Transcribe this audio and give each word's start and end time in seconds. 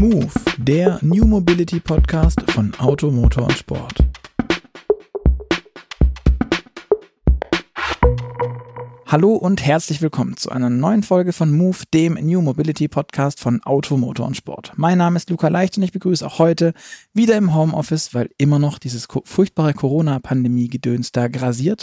Move, 0.00 0.30
der 0.56 0.98
New 1.02 1.26
Mobility 1.26 1.78
Podcast 1.78 2.40
von 2.52 2.72
Auto, 2.76 3.10
Motor 3.10 3.48
und 3.48 3.52
Sport. 3.52 3.96
Hallo 9.04 9.34
und 9.34 9.62
herzlich 9.62 10.00
willkommen 10.00 10.38
zu 10.38 10.48
einer 10.48 10.70
neuen 10.70 11.02
Folge 11.02 11.34
von 11.34 11.52
Move, 11.52 11.76
dem 11.92 12.14
New 12.14 12.40
Mobility 12.40 12.88
Podcast 12.88 13.40
von 13.40 13.62
Auto, 13.64 13.98
Motor 13.98 14.28
und 14.28 14.38
Sport. 14.38 14.72
Mein 14.76 14.96
Name 14.96 15.18
ist 15.18 15.28
Luca 15.28 15.48
Leicht 15.48 15.76
und 15.76 15.82
ich 15.82 15.92
begrüße 15.92 16.26
auch 16.26 16.38
heute 16.38 16.72
wieder 17.12 17.36
im 17.36 17.54
Homeoffice, 17.54 18.14
weil 18.14 18.30
immer 18.38 18.58
noch 18.58 18.78
dieses 18.78 19.06
furchtbare 19.24 19.74
Corona-Pandemie-Gedöns 19.74 21.12
da 21.12 21.28
grasiert 21.28 21.82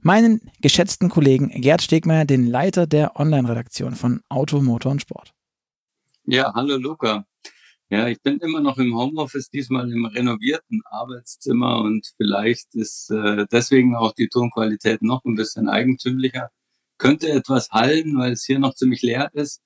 meinen 0.00 0.40
geschätzten 0.60 1.10
Kollegen 1.10 1.50
Gerd 1.50 1.82
Stegmeier, 1.82 2.24
den 2.24 2.48
Leiter 2.48 2.88
der 2.88 3.20
Online-Redaktion 3.20 3.94
von 3.94 4.20
Auto, 4.28 4.60
Motor 4.60 4.90
und 4.90 5.02
Sport. 5.02 5.35
Ja, 6.28 6.52
hallo 6.54 6.76
Luca. 6.76 7.24
Ja, 7.88 8.08
ich 8.08 8.20
bin 8.20 8.38
immer 8.38 8.60
noch 8.60 8.78
im 8.78 8.96
Homeoffice, 8.96 9.48
diesmal 9.48 9.92
im 9.92 10.06
renovierten 10.06 10.82
Arbeitszimmer 10.86 11.78
und 11.82 12.04
vielleicht 12.16 12.74
ist 12.74 13.10
äh, 13.12 13.46
deswegen 13.52 13.94
auch 13.94 14.12
die 14.12 14.26
Tonqualität 14.26 15.02
noch 15.02 15.24
ein 15.24 15.36
bisschen 15.36 15.68
eigentümlicher. 15.68 16.50
Könnte 16.98 17.30
etwas 17.30 17.70
hallen, 17.70 18.18
weil 18.18 18.32
es 18.32 18.44
hier 18.44 18.58
noch 18.58 18.74
ziemlich 18.74 19.02
leer 19.02 19.30
ist. 19.34 19.62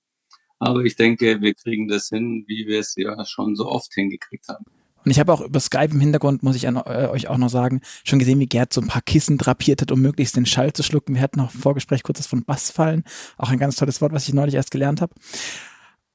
Aber 0.58 0.84
ich 0.84 0.96
denke, 0.96 1.40
wir 1.40 1.54
kriegen 1.54 1.88
das 1.88 2.08
hin, 2.08 2.44
wie 2.46 2.66
wir 2.66 2.80
es 2.80 2.94
ja 2.94 3.24
schon 3.24 3.56
so 3.56 3.66
oft 3.66 3.94
hingekriegt 3.94 4.48
haben. 4.48 4.66
Und 5.02 5.10
ich 5.10 5.18
habe 5.18 5.32
auch 5.32 5.40
über 5.40 5.60
Skype 5.60 5.92
im 5.92 6.00
Hintergrund, 6.00 6.42
muss 6.42 6.56
ich 6.56 6.68
an, 6.68 6.76
äh, 6.76 7.08
euch 7.10 7.28
auch 7.28 7.38
noch 7.38 7.48
sagen, 7.48 7.80
schon 8.04 8.18
gesehen, 8.18 8.38
wie 8.38 8.46
Gerd 8.46 8.74
so 8.74 8.82
ein 8.82 8.88
paar 8.88 9.00
Kissen 9.00 9.38
drapiert 9.38 9.80
hat, 9.80 9.92
um 9.92 10.02
möglichst 10.02 10.36
den 10.36 10.44
Schall 10.44 10.74
zu 10.74 10.82
schlucken. 10.82 11.14
Wir 11.14 11.22
hatten 11.22 11.38
noch 11.38 11.54
im 11.54 11.60
Vorgespräch 11.60 12.02
kurzes 12.02 12.26
von 12.26 12.44
Bass 12.44 12.70
fallen. 12.70 13.04
Auch 13.38 13.48
ein 13.48 13.58
ganz 13.58 13.76
tolles 13.76 14.02
Wort, 14.02 14.12
was 14.12 14.28
ich 14.28 14.34
neulich 14.34 14.56
erst 14.56 14.70
gelernt 14.70 15.00
habe. 15.00 15.14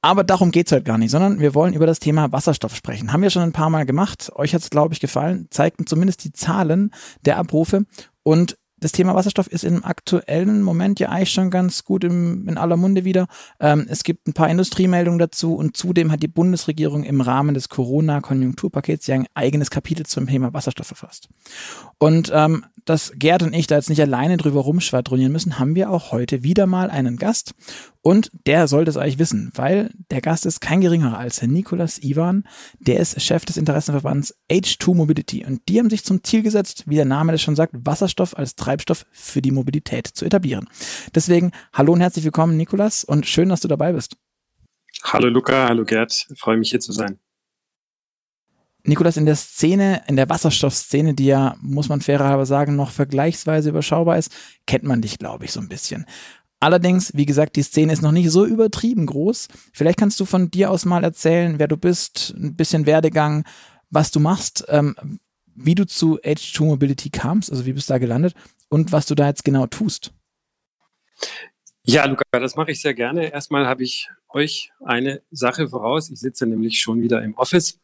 Aber 0.06 0.22
darum 0.22 0.52
geht's 0.52 0.70
heute 0.70 0.84
gar 0.84 0.98
nicht, 0.98 1.10
sondern 1.10 1.40
wir 1.40 1.52
wollen 1.52 1.74
über 1.74 1.84
das 1.84 1.98
Thema 1.98 2.30
Wasserstoff 2.30 2.76
sprechen. 2.76 3.12
Haben 3.12 3.22
wir 3.22 3.30
schon 3.30 3.42
ein 3.42 3.50
paar 3.50 3.70
Mal 3.70 3.84
gemacht. 3.86 4.30
Euch 4.36 4.54
hat's, 4.54 4.70
glaube 4.70 4.94
ich, 4.94 5.00
gefallen. 5.00 5.48
Zeigten 5.50 5.84
zumindest 5.84 6.22
die 6.22 6.30
Zahlen 6.30 6.92
der 7.22 7.38
Abrufe. 7.38 7.86
Und 8.22 8.56
das 8.78 8.92
Thema 8.92 9.14
Wasserstoff 9.14 9.46
ist 9.46 9.64
im 9.64 9.84
aktuellen 9.84 10.62
Moment 10.62 11.00
ja 11.00 11.08
eigentlich 11.08 11.32
schon 11.32 11.50
ganz 11.50 11.84
gut 11.84 12.04
im, 12.04 12.46
in 12.48 12.58
aller 12.58 12.76
Munde 12.76 13.04
wieder. 13.04 13.26
Ähm, 13.58 13.86
es 13.88 14.04
gibt 14.04 14.28
ein 14.28 14.34
paar 14.34 14.50
Industriemeldungen 14.50 15.18
dazu 15.18 15.54
und 15.54 15.76
zudem 15.76 16.12
hat 16.12 16.22
die 16.22 16.28
Bundesregierung 16.28 17.02
im 17.04 17.20
Rahmen 17.20 17.54
des 17.54 17.68
Corona-Konjunkturpakets 17.68 19.06
ja 19.06 19.14
ein 19.14 19.26
eigenes 19.34 19.70
Kapitel 19.70 20.04
zum 20.04 20.26
Thema 20.26 20.52
Wasserstoff 20.52 20.88
verfasst. 20.88 21.28
Und 21.98 22.30
ähm, 22.34 22.66
dass 22.86 23.12
Gerd 23.16 23.42
und 23.42 23.52
ich 23.52 23.66
da 23.66 23.74
jetzt 23.74 23.90
nicht 23.90 24.00
alleine 24.00 24.36
drüber 24.36 24.60
rumschwadronieren 24.60 25.32
müssen, 25.32 25.58
haben 25.58 25.74
wir 25.74 25.90
auch 25.90 26.12
heute 26.12 26.44
wieder 26.44 26.66
mal 26.66 26.88
einen 26.88 27.16
Gast. 27.16 27.52
Und 28.00 28.30
der 28.46 28.68
sollte 28.68 28.90
es 28.90 28.96
eigentlich 28.96 29.18
wissen, 29.18 29.50
weil 29.56 29.90
der 30.12 30.20
Gast 30.20 30.46
ist 30.46 30.60
kein 30.60 30.80
geringerer 30.80 31.18
als 31.18 31.40
Herr 31.40 31.48
Nikolas 31.48 31.98
Ivan. 31.98 32.44
Der 32.78 33.00
ist 33.00 33.20
Chef 33.20 33.44
des 33.44 33.56
Interessenverbands 33.56 34.36
H2 34.48 34.94
Mobility. 34.94 35.44
Und 35.44 35.62
die 35.68 35.80
haben 35.80 35.90
sich 35.90 36.04
zum 36.04 36.22
Ziel 36.22 36.42
gesetzt, 36.44 36.84
wie 36.86 36.94
der 36.94 37.04
Name 37.04 37.32
das 37.32 37.42
schon 37.42 37.56
sagt, 37.56 37.74
Wasserstoff 37.74 38.36
als 38.38 38.54
Treibstoff 38.66 39.06
für 39.12 39.40
die 39.40 39.52
Mobilität 39.52 40.08
zu 40.08 40.24
etablieren. 40.24 40.68
Deswegen 41.14 41.52
hallo 41.72 41.92
und 41.92 42.00
herzlich 42.00 42.24
willkommen, 42.24 42.56
Nikolas, 42.56 43.04
und 43.04 43.24
schön, 43.26 43.48
dass 43.48 43.60
du 43.60 43.68
dabei 43.68 43.92
bist. 43.92 44.16
Hallo 45.04 45.28
Luca, 45.28 45.68
hallo 45.68 45.84
Gerd, 45.84 46.26
ich 46.28 46.40
freue 46.40 46.56
mich 46.56 46.70
hier 46.70 46.80
zu 46.80 46.92
sein. 46.92 47.20
Nikolas, 48.82 49.16
in 49.16 49.26
der 49.26 49.36
Szene, 49.36 50.02
in 50.08 50.16
der 50.16 50.28
Wasserstoffszene, 50.28 51.14
die 51.14 51.26
ja, 51.26 51.56
muss 51.60 51.88
man 51.88 52.00
fairerhalber 52.00 52.46
sagen, 52.46 52.76
noch 52.76 52.90
vergleichsweise 52.90 53.68
überschaubar 53.68 54.18
ist, 54.18 54.32
kennt 54.66 54.84
man 54.84 55.00
dich, 55.00 55.18
glaube 55.18 55.44
ich, 55.44 55.52
so 55.52 55.60
ein 55.60 55.68
bisschen. 55.68 56.04
Allerdings, 56.58 57.12
wie 57.14 57.26
gesagt, 57.26 57.54
die 57.56 57.62
Szene 57.62 57.92
ist 57.92 58.02
noch 58.02 58.12
nicht 58.12 58.30
so 58.30 58.44
übertrieben 58.44 59.06
groß. 59.06 59.48
Vielleicht 59.72 59.98
kannst 59.98 60.18
du 60.18 60.24
von 60.24 60.50
dir 60.50 60.70
aus 60.70 60.84
mal 60.84 61.04
erzählen, 61.04 61.58
wer 61.58 61.68
du 61.68 61.76
bist, 61.76 62.34
ein 62.36 62.56
bisschen 62.56 62.86
Werdegang, 62.86 63.44
was 63.90 64.10
du 64.10 64.20
machst, 64.20 64.64
ähm, 64.68 64.96
wie 65.56 65.74
du 65.74 65.86
zu 65.86 66.18
H2 66.20 66.64
Mobility 66.64 67.10
kamst, 67.10 67.50
also 67.50 67.66
wie 67.66 67.72
bist 67.72 67.88
du 67.88 67.94
da 67.94 67.98
gelandet 67.98 68.34
und 68.68 68.92
was 68.92 69.06
du 69.06 69.14
da 69.14 69.26
jetzt 69.26 69.44
genau 69.44 69.66
tust. 69.66 70.12
Ja, 71.84 72.04
Luca, 72.04 72.24
das 72.32 72.56
mache 72.56 72.72
ich 72.72 72.80
sehr 72.80 72.94
gerne. 72.94 73.32
Erstmal 73.32 73.66
habe 73.66 73.84
ich 73.84 74.08
euch 74.28 74.72
eine 74.84 75.22
Sache 75.30 75.68
voraus. 75.68 76.10
Ich 76.10 76.18
sitze 76.18 76.46
nämlich 76.46 76.80
schon 76.80 77.00
wieder 77.00 77.22
im 77.22 77.34
Office 77.34 77.78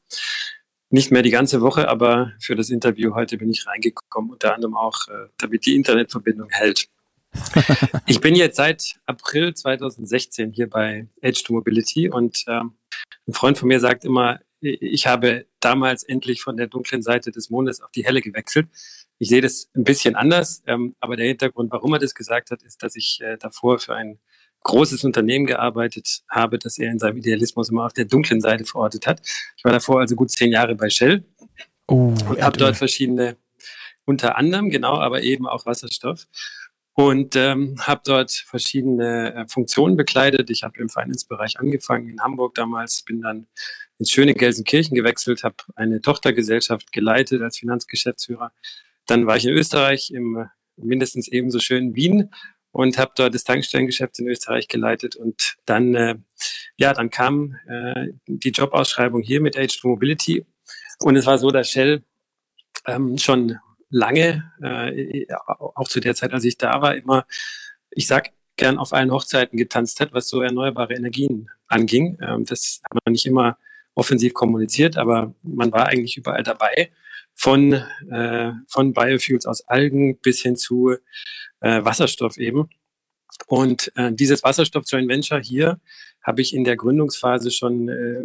nicht 0.93 1.11
mehr 1.11 1.23
die 1.23 1.31
ganze 1.31 1.63
Woche, 1.63 1.89
aber 1.89 2.33
für 2.39 2.55
das 2.55 2.69
Interview 2.69 3.15
heute 3.15 3.39
bin 3.39 3.51
ich 3.51 3.67
reingekommen, 3.67 4.31
unter 4.31 4.55
anderem 4.55 4.77
auch, 4.77 5.09
äh, 5.09 5.29
damit 5.39 5.65
die 5.65 5.75
Internetverbindung 5.75 6.51
hält. 6.51 6.89
ich 8.07 8.21
bin 8.21 8.35
jetzt 8.35 8.57
seit 8.57 9.01
April 9.07 9.55
2016 9.55 10.53
hier 10.53 10.69
bei 10.69 11.09
H2 11.23 11.53
Mobility 11.53 12.11
und 12.11 12.45
ähm, 12.47 12.75
ein 13.27 13.33
Freund 13.33 13.57
von 13.57 13.69
mir 13.69 13.81
sagt 13.81 14.05
immer, 14.05 14.41
ich 14.61 15.07
habe 15.07 15.47
damals 15.65 16.03
endlich 16.03 16.43
von 16.43 16.57
der 16.57 16.67
dunklen 16.67 17.03
Seite 17.03 17.31
des 17.31 17.51
Mondes 17.51 17.81
auf 17.81 17.91
die 17.91 18.05
helle 18.05 18.21
gewechselt. 18.21 18.69
Ich 19.19 19.29
sehe 19.29 19.41
das 19.41 19.69
ein 19.75 19.85
bisschen 19.85 20.17
anders, 20.17 20.63
ähm, 20.67 20.97
aber 21.01 21.17
der 21.17 21.27
Hintergrund, 21.27 21.71
warum 21.73 21.93
er 21.93 21.99
das 21.99 22.15
gesagt 22.15 22.51
hat, 22.51 22.63
ist, 22.63 22.83
dass 22.83 22.97
ich 22.97 23.21
äh, 23.23 23.37
davor 23.39 23.79
für 23.79 23.95
ein 23.95 24.19
großes 24.65 25.05
Unternehmen 25.05 25.47
gearbeitet 25.47 26.23
habe, 26.29 26.59
das 26.59 26.79
er 26.79 26.91
in 26.91 26.99
seinem 26.99 27.19
Idealismus 27.19 27.71
immer 27.71 27.85
auf 27.85 27.93
der 27.93 28.05
dunklen 28.05 28.41
Seite 28.41 28.65
verortet 28.65 29.07
hat. 29.07 29.21
Ich 29.57 29.65
war 29.65 29.73
davor 29.73 30.01
also 30.01 30.15
gut 30.15 30.31
zehn 30.31 30.53
Jahre 30.53 30.75
bei 30.75 30.89
Shell 30.89 31.25
oh, 31.89 32.15
und 32.29 32.43
habe 32.43 32.59
dort 32.59 32.77
verschiedene, 32.77 33.37
unter 34.05 34.37
anderem 34.37 34.71
genau, 34.71 34.99
aber 34.99 35.23
eben 35.23 35.47
auch 35.47 35.67
Wasserstoff 35.67 36.27
und 36.95 37.37
ähm, 37.37 37.77
habe 37.81 38.03
dort 38.05 38.33
verschiedene 38.33 39.35
äh, 39.35 39.47
Funktionen 39.49 39.97
bekleidet. 39.97 40.51
Ich 40.51 40.63
habe 40.63 40.79
im 40.79 40.89
Finance-Bereich 40.89 41.59
angefangen 41.59 42.09
in 42.09 42.21
Hamburg 42.21 42.55
damals, 42.55 43.03
bin 43.03 43.23
dann 43.23 43.47
ins 43.99 44.11
schöne 44.11 44.35
Gelsenkirchen 44.35 44.95
gewechselt, 44.95 45.43
habe 45.43 45.57
eine 45.75 46.01
Tochtergesellschaft 46.01 46.93
geleitet 46.93 47.41
als 47.43 47.59
Finanzgeschäftsführer. 47.59 48.53
Dann 49.07 49.27
war 49.27 49.37
ich 49.37 49.47
in 49.47 49.53
Österreich 49.53 50.11
im 50.11 50.47
mindestens 50.77 51.29
ebenso 51.29 51.61
schönen 51.61 51.95
Wien 51.95 52.31
und 52.71 52.99
habe 52.99 53.13
dort 53.17 53.35
das 53.35 53.45
Tankstellengeschäft 53.45 54.19
in 54.19 54.29
Österreich 54.29 54.69
geleitet 54.69 55.17
und 55.17 55.57
dann 55.67 55.95
äh, 55.95 56.17
ja 56.77 56.93
dann 56.95 57.11
kam 57.11 57.57
äh, 57.69 58.09
die 58.27 58.51
Jobausschreibung 58.51 59.23
hier 59.23 59.41
mit 59.41 59.57
H2 59.57 59.87
Mobility 59.87 60.47
und 60.99 61.17
es 61.17 61.27
war 61.27 61.39
so, 61.39 61.51
dass 61.51 61.71
Shell 61.71 62.03
ähm, 62.87 63.19
schon 63.19 63.59
lange 63.93 64.51
äh, 64.61 65.27
auch 65.29 65.87
zu 65.87 66.01
der 66.01 66.17
Zeit, 66.17 66.33
als 66.33 66.45
ich 66.45 66.59
da 66.59 66.83
war, 66.83 66.97
immer 66.97 67.25
ich 67.91 68.07
sag 68.07 68.31
gern 68.57 68.79
auf 68.79 68.93
allen 68.93 69.13
Hochzeiten 69.13 69.57
getanzt 69.57 70.01
hat, 70.01 70.13
was 70.13 70.29
so 70.29 70.43
erneuerbare 70.43 70.95
Energien 70.95 71.49
anging. 71.69 72.19
Ähm, 72.21 72.45
das 72.45 72.81
hat 72.85 72.99
man 73.05 73.13
nicht 73.13 73.27
immer 73.27 73.59
offensiv 73.95 74.35
kommuniziert, 74.35 74.97
aber 74.97 75.35
man 75.43 75.71
war 75.73 75.87
eigentlich 75.89 76.17
überall 76.17 76.43
dabei 76.43 76.91
von, 77.35 77.73
äh, 77.73 78.53
von 78.67 78.93
Biofuels 78.93 79.47
aus 79.47 79.69
Algen 79.69 80.19
bis 80.19 80.41
hin 80.41 80.57
zu 80.57 80.97
äh, 81.61 81.85
Wasserstoff 81.85 82.39
eben. 82.39 82.71
Und 83.47 83.93
äh, 83.97 84.13
dieses 84.13 84.43
Wasserstoff 84.43 84.85
Joint 84.87 85.09
Venture 85.09 85.41
hier 85.41 85.81
habe 86.23 86.41
ich 86.41 86.55
in 86.55 86.65
der 86.65 86.77
Gründungsphase 86.77 87.51
schon 87.51 87.89
äh, 87.89 88.25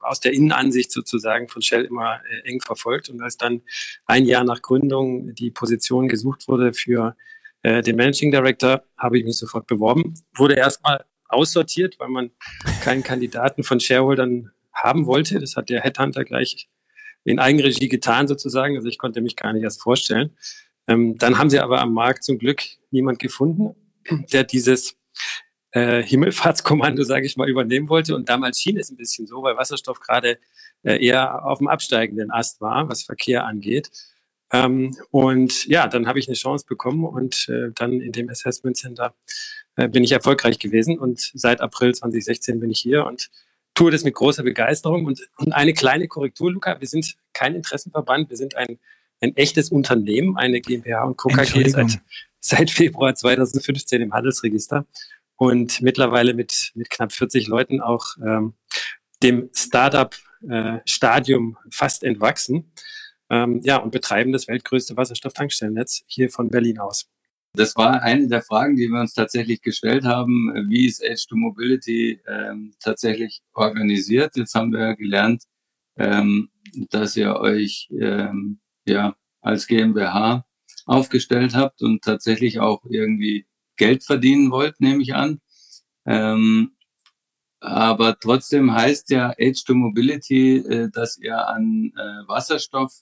aus 0.00 0.20
der 0.20 0.32
Innenansicht 0.32 0.92
sozusagen 0.92 1.48
von 1.48 1.62
Shell 1.62 1.84
immer 1.84 2.20
äh, 2.30 2.48
eng 2.48 2.60
verfolgt. 2.60 3.08
Und 3.08 3.22
als 3.22 3.36
dann 3.36 3.62
ein 4.06 4.26
Jahr 4.26 4.44
nach 4.44 4.62
Gründung 4.62 5.34
die 5.34 5.50
Position 5.50 6.08
gesucht 6.08 6.46
wurde 6.48 6.74
für 6.74 7.16
äh, 7.62 7.82
den 7.82 7.96
Managing 7.96 8.30
Director, 8.30 8.82
habe 8.96 9.18
ich 9.18 9.24
mich 9.24 9.38
sofort 9.38 9.66
beworben. 9.66 10.14
Wurde 10.34 10.54
erstmal 10.54 11.04
aussortiert, 11.28 11.98
weil 11.98 12.08
man 12.08 12.30
keinen 12.82 13.02
Kandidaten 13.02 13.62
von 13.62 13.80
Shareholdern 13.80 14.50
haben 14.72 15.06
wollte. 15.06 15.38
Das 15.40 15.56
hat 15.56 15.70
der 15.70 15.80
Headhunter 15.80 16.24
gleich 16.24 16.68
in 17.24 17.38
Eigenregie 17.38 17.88
getan 17.88 18.28
sozusagen. 18.28 18.76
Also 18.76 18.88
ich 18.88 18.98
konnte 18.98 19.20
mich 19.20 19.36
gar 19.36 19.52
nicht 19.52 19.62
erst 19.62 19.82
vorstellen. 19.82 20.36
Ähm, 20.86 21.18
dann 21.18 21.38
haben 21.38 21.50
sie 21.50 21.60
aber 21.60 21.80
am 21.80 21.92
Markt 21.92 22.24
zum 22.24 22.38
Glück 22.38 22.62
niemand 22.90 23.18
gefunden, 23.18 23.74
der 24.32 24.44
dieses 24.44 24.96
äh, 25.72 26.02
Himmelfahrtskommando, 26.02 27.02
sage 27.02 27.26
ich 27.26 27.36
mal, 27.36 27.48
übernehmen 27.48 27.88
wollte. 27.88 28.14
Und 28.14 28.28
damals 28.28 28.60
schien 28.60 28.78
es 28.78 28.90
ein 28.90 28.96
bisschen 28.96 29.26
so, 29.26 29.42
weil 29.42 29.56
Wasserstoff 29.56 30.00
gerade 30.00 30.38
äh, 30.82 31.04
eher 31.04 31.44
auf 31.44 31.58
dem 31.58 31.68
absteigenden 31.68 32.30
Ast 32.30 32.60
war, 32.60 32.88
was 32.88 33.02
Verkehr 33.02 33.44
angeht. 33.44 33.90
Ähm, 34.52 34.96
und 35.10 35.66
ja, 35.66 35.88
dann 35.88 36.06
habe 36.06 36.18
ich 36.18 36.28
eine 36.28 36.36
Chance 36.36 36.64
bekommen 36.66 37.04
und 37.04 37.48
äh, 37.48 37.70
dann 37.74 38.00
in 38.00 38.12
dem 38.12 38.30
Assessment 38.30 38.76
Center 38.76 39.14
äh, 39.76 39.88
bin 39.88 40.04
ich 40.04 40.12
erfolgreich 40.12 40.58
gewesen. 40.58 40.98
Und 40.98 41.30
seit 41.34 41.60
April 41.60 41.94
2016 41.94 42.60
bin 42.60 42.70
ich 42.70 42.80
hier 42.80 43.04
und 43.04 43.30
tue 43.74 43.90
das 43.90 44.04
mit 44.04 44.14
großer 44.14 44.42
Begeisterung. 44.42 45.04
Und, 45.04 45.28
und 45.36 45.52
eine 45.52 45.74
kleine 45.74 46.08
Korrektur, 46.08 46.50
Luca, 46.50 46.80
wir 46.80 46.88
sind 46.88 47.14
kein 47.32 47.54
Interessenverband, 47.54 48.30
wir 48.30 48.36
sind 48.36 48.56
ein, 48.56 48.78
ein 49.20 49.36
echtes 49.36 49.70
Unternehmen, 49.70 50.36
eine 50.36 50.60
GmbH 50.60 51.04
und 51.04 51.16
Co. 51.16 51.28
KG 51.28 51.68
seit, 51.68 52.00
seit 52.40 52.70
Februar 52.70 53.14
2015 53.14 54.00
im 54.00 54.12
Handelsregister 54.14 54.86
und 55.38 55.80
mittlerweile 55.80 56.34
mit, 56.34 56.72
mit 56.74 56.90
knapp 56.90 57.12
40 57.12 57.46
Leuten 57.46 57.80
auch 57.80 58.16
ähm, 58.18 58.54
dem 59.22 59.50
Startup-Stadium 59.54 61.56
äh, 61.56 61.68
fast 61.70 62.02
entwachsen. 62.02 62.72
Ähm, 63.30 63.60
ja, 63.62 63.76
und 63.76 63.92
betreiben 63.92 64.32
das 64.32 64.48
weltgrößte 64.48 64.96
Wasserstofftankstellennetz 64.96 66.02
hier 66.06 66.30
von 66.30 66.48
Berlin 66.48 66.78
aus. 66.78 67.08
Das 67.54 67.76
war 67.76 68.02
eine 68.02 68.28
der 68.28 68.42
Fragen, 68.42 68.76
die 68.76 68.88
wir 68.88 69.00
uns 69.00 69.14
tatsächlich 69.14 69.62
gestellt 69.62 70.04
haben. 70.04 70.52
Wie 70.68 70.86
ist 70.86 71.02
Edge 71.02 71.24
to 71.28 71.36
Mobility 71.36 72.20
ähm, 72.26 72.74
tatsächlich 72.80 73.40
organisiert? 73.54 74.36
Jetzt 74.36 74.54
haben 74.54 74.72
wir 74.72 74.96
gelernt, 74.96 75.44
ähm, 75.96 76.50
dass 76.90 77.16
ihr 77.16 77.36
euch 77.36 77.88
ähm, 77.92 78.60
ja 78.86 79.14
als 79.40 79.66
GmbH 79.66 80.46
aufgestellt 80.86 81.54
habt 81.54 81.82
und 81.82 82.02
tatsächlich 82.02 82.60
auch 82.60 82.84
irgendwie 82.88 83.46
Geld 83.78 84.04
verdienen 84.04 84.50
wollt, 84.50 84.80
nehme 84.80 85.02
ich 85.02 85.14
an. 85.14 85.40
Ähm, 86.06 86.72
aber 87.60 88.18
trotzdem 88.18 88.72
heißt 88.72 89.10
ja 89.10 89.30
Age 89.30 89.64
to 89.64 89.74
Mobility, 89.74 90.58
äh, 90.58 90.90
dass 90.90 91.18
ihr 91.18 91.48
an 91.48 91.92
äh, 91.96 92.28
Wasserstoff 92.28 92.92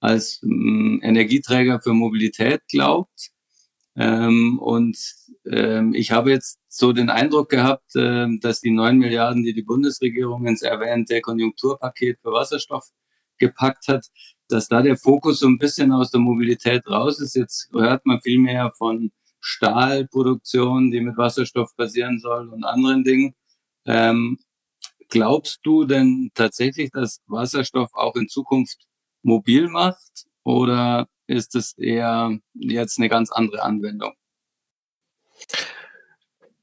als 0.00 0.42
äh, 0.42 0.46
Energieträger 0.46 1.80
für 1.80 1.92
Mobilität 1.92 2.62
glaubt. 2.68 3.30
Ähm, 3.96 4.58
und 4.58 4.96
ähm, 5.46 5.94
ich 5.94 6.12
habe 6.12 6.30
jetzt 6.30 6.58
so 6.68 6.92
den 6.92 7.10
Eindruck 7.10 7.50
gehabt, 7.50 7.94
äh, 7.96 8.26
dass 8.40 8.60
die 8.60 8.70
neun 8.70 8.98
Milliarden, 8.98 9.42
die 9.42 9.52
die 9.52 9.62
Bundesregierung 9.62 10.46
ins 10.46 10.62
erwähnte 10.62 11.20
Konjunkturpaket 11.20 12.18
für 12.22 12.32
Wasserstoff 12.32 12.88
gepackt 13.38 13.88
hat, 13.88 14.06
dass 14.48 14.68
da 14.68 14.82
der 14.82 14.96
Fokus 14.96 15.40
so 15.40 15.48
ein 15.48 15.58
bisschen 15.58 15.92
aus 15.92 16.10
der 16.10 16.20
Mobilität 16.20 16.86
raus 16.86 17.20
ist. 17.20 17.34
Jetzt 17.36 17.68
hört 17.72 18.06
man 18.06 18.20
viel 18.20 18.38
mehr 18.38 18.72
von 18.76 19.12
Stahlproduktion, 19.50 20.90
die 20.90 21.00
mit 21.00 21.16
Wasserstoff 21.16 21.74
basieren 21.76 22.20
soll 22.20 22.48
und 22.48 22.64
anderen 22.64 23.02
Dingen. 23.02 23.34
Ähm, 23.84 24.38
glaubst 25.08 25.60
du 25.64 25.84
denn 25.84 26.30
tatsächlich, 26.34 26.90
dass 26.92 27.20
Wasserstoff 27.26 27.90
auch 27.94 28.14
in 28.14 28.28
Zukunft 28.28 28.86
mobil 29.22 29.68
macht 29.68 30.26
oder 30.44 31.08
ist 31.26 31.54
es 31.54 31.76
eher 31.76 32.38
jetzt 32.54 32.98
eine 32.98 33.08
ganz 33.08 33.32
andere 33.32 33.62
Anwendung? 33.62 34.12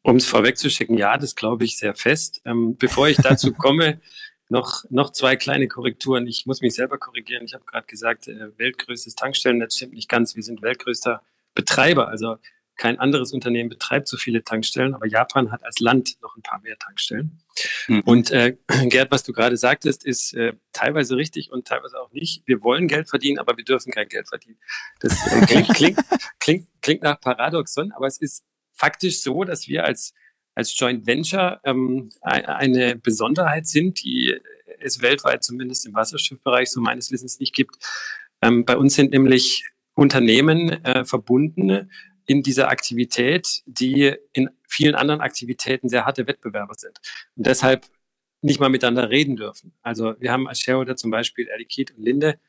Um 0.01 0.16
es 0.16 0.25
vorwegzuschicken, 0.25 0.98
ja, 0.98 1.18
das 1.18 1.36
glaube 1.36 1.66
ich 1.66 1.78
sehr 1.78 1.94
fest. 1.94 2.42
Ähm, 2.45 2.78
bevor 2.78 3.10
ich 3.10 3.18
dazu 3.18 3.51
komme, 3.57 4.00
noch, 4.50 4.86
noch 4.89 5.12
zwei 5.12 5.36
kleine 5.36 5.68
Korrekturen. 5.68 6.25
Ich 6.25 6.45
muss 6.45 6.62
mich 6.62 6.74
selber 6.74 6.98
korrigieren. 6.98 7.44
Ich 7.45 7.54
habe 7.54 7.66
gerade 7.66 7.86
gesagt, 7.86 8.30
äh, 8.30 8.57
weltgrößtes 8.57 9.16
Tankstellennetz 9.16 9.75
stimmt 9.75 9.94
nicht 9.94 10.07
ganz. 10.07 10.38
Wir 10.38 10.44
sind 10.44 10.62
weltgrößter 10.62 11.22
Betreiber. 11.54 12.07
Also 12.07 12.38
kein 12.77 13.00
anderes 13.00 13.33
Unternehmen 13.33 13.69
betreibt 13.69 14.07
so 14.07 14.18
viele 14.18 14.44
Tankstellen, 14.44 14.94
aber 14.94 15.07
Japan 15.07 15.51
hat 15.51 15.63
als 15.63 15.79
Land 15.79 16.18
noch 16.21 16.35
ein 16.35 16.41
paar 16.41 16.62
mehr 16.62 16.77
Tankstellen. 16.77 17.39
Mhm. 17.88 18.01
Und 18.01 18.31
äh, 18.31 18.56
Gerd, 18.89 19.12
was 19.12 19.24
du 19.24 19.33
gerade 19.33 19.57
sagtest, 19.57 20.06
ist 20.06 20.33
äh, 20.33 20.53
teilweise 20.74 21.18
richtig 21.18 21.51
und 21.51 21.68
teilweise 21.68 22.00
auch 22.00 22.12
nicht. 22.12 22.44
Wir 22.45 22.63
wollen 22.63 22.88
Geld 22.88 23.09
verdienen, 23.09 23.39
aber 23.39 23.57
wir 23.57 23.65
dürfen 23.65 23.91
kein 23.91 24.07
Geld 24.07 24.29
verdienen. 24.29 24.57
Das 25.00 25.13
äh, 25.27 25.45
klingt, 25.45 25.69
klingt, 25.74 26.00
klingt, 26.39 26.68
klingt 26.81 27.03
nach 27.03 27.19
Paradoxon, 27.19 27.91
aber 27.91 28.07
es 28.07 28.19
ist 28.19 28.44
faktisch 28.74 29.21
so, 29.21 29.44
dass 29.44 29.68
wir 29.68 29.85
als 29.85 30.13
als 30.57 30.77
Joint 30.79 31.06
Venture 31.06 31.62
ähm, 31.65 32.09
eine 32.21 32.95
Besonderheit 32.95 33.68
sind, 33.68 34.03
die 34.03 34.35
es 34.79 35.03
weltweit 35.03 35.44
zumindest 35.44 35.85
im 35.85 35.94
Wasserstoffbereich 35.94 36.71
so 36.71 36.81
meines 36.81 37.12
Wissens 37.12 37.39
nicht 37.39 37.53
gibt. 37.53 37.75
Ähm, 38.41 38.65
bei 38.65 38.75
uns 38.75 38.95
sind 38.95 39.12
nämlich 39.12 39.65
Unternehmen 39.94 40.83
äh, 40.83 41.06
verbunden, 41.06 41.91
in 42.27 42.44
dieser 42.44 42.69
Aktivität, 42.69 43.63
die 43.65 44.13
in 44.33 44.50
vielen 44.68 44.95
anderen 44.95 45.21
Aktivitäten 45.21 45.89
sehr 45.89 46.06
harte 46.06 46.27
Wettbewerber 46.27 46.75
sind 46.75 47.00
und 47.35 47.47
deshalb 47.47 47.88
nicht 48.41 48.59
mal 48.59 48.69
miteinander 48.69 49.09
reden 49.09 49.35
dürfen. 49.35 49.74
Also 49.81 50.13
wir 50.19 50.31
haben 50.31 50.47
als 50.47 50.59
Shareholder 50.59 50.95
zum 50.95 51.09
Beispiel 51.09 51.47
Air 51.47 51.57
Liquide 51.57 51.94
und 51.95 52.03
Linde, 52.03 52.39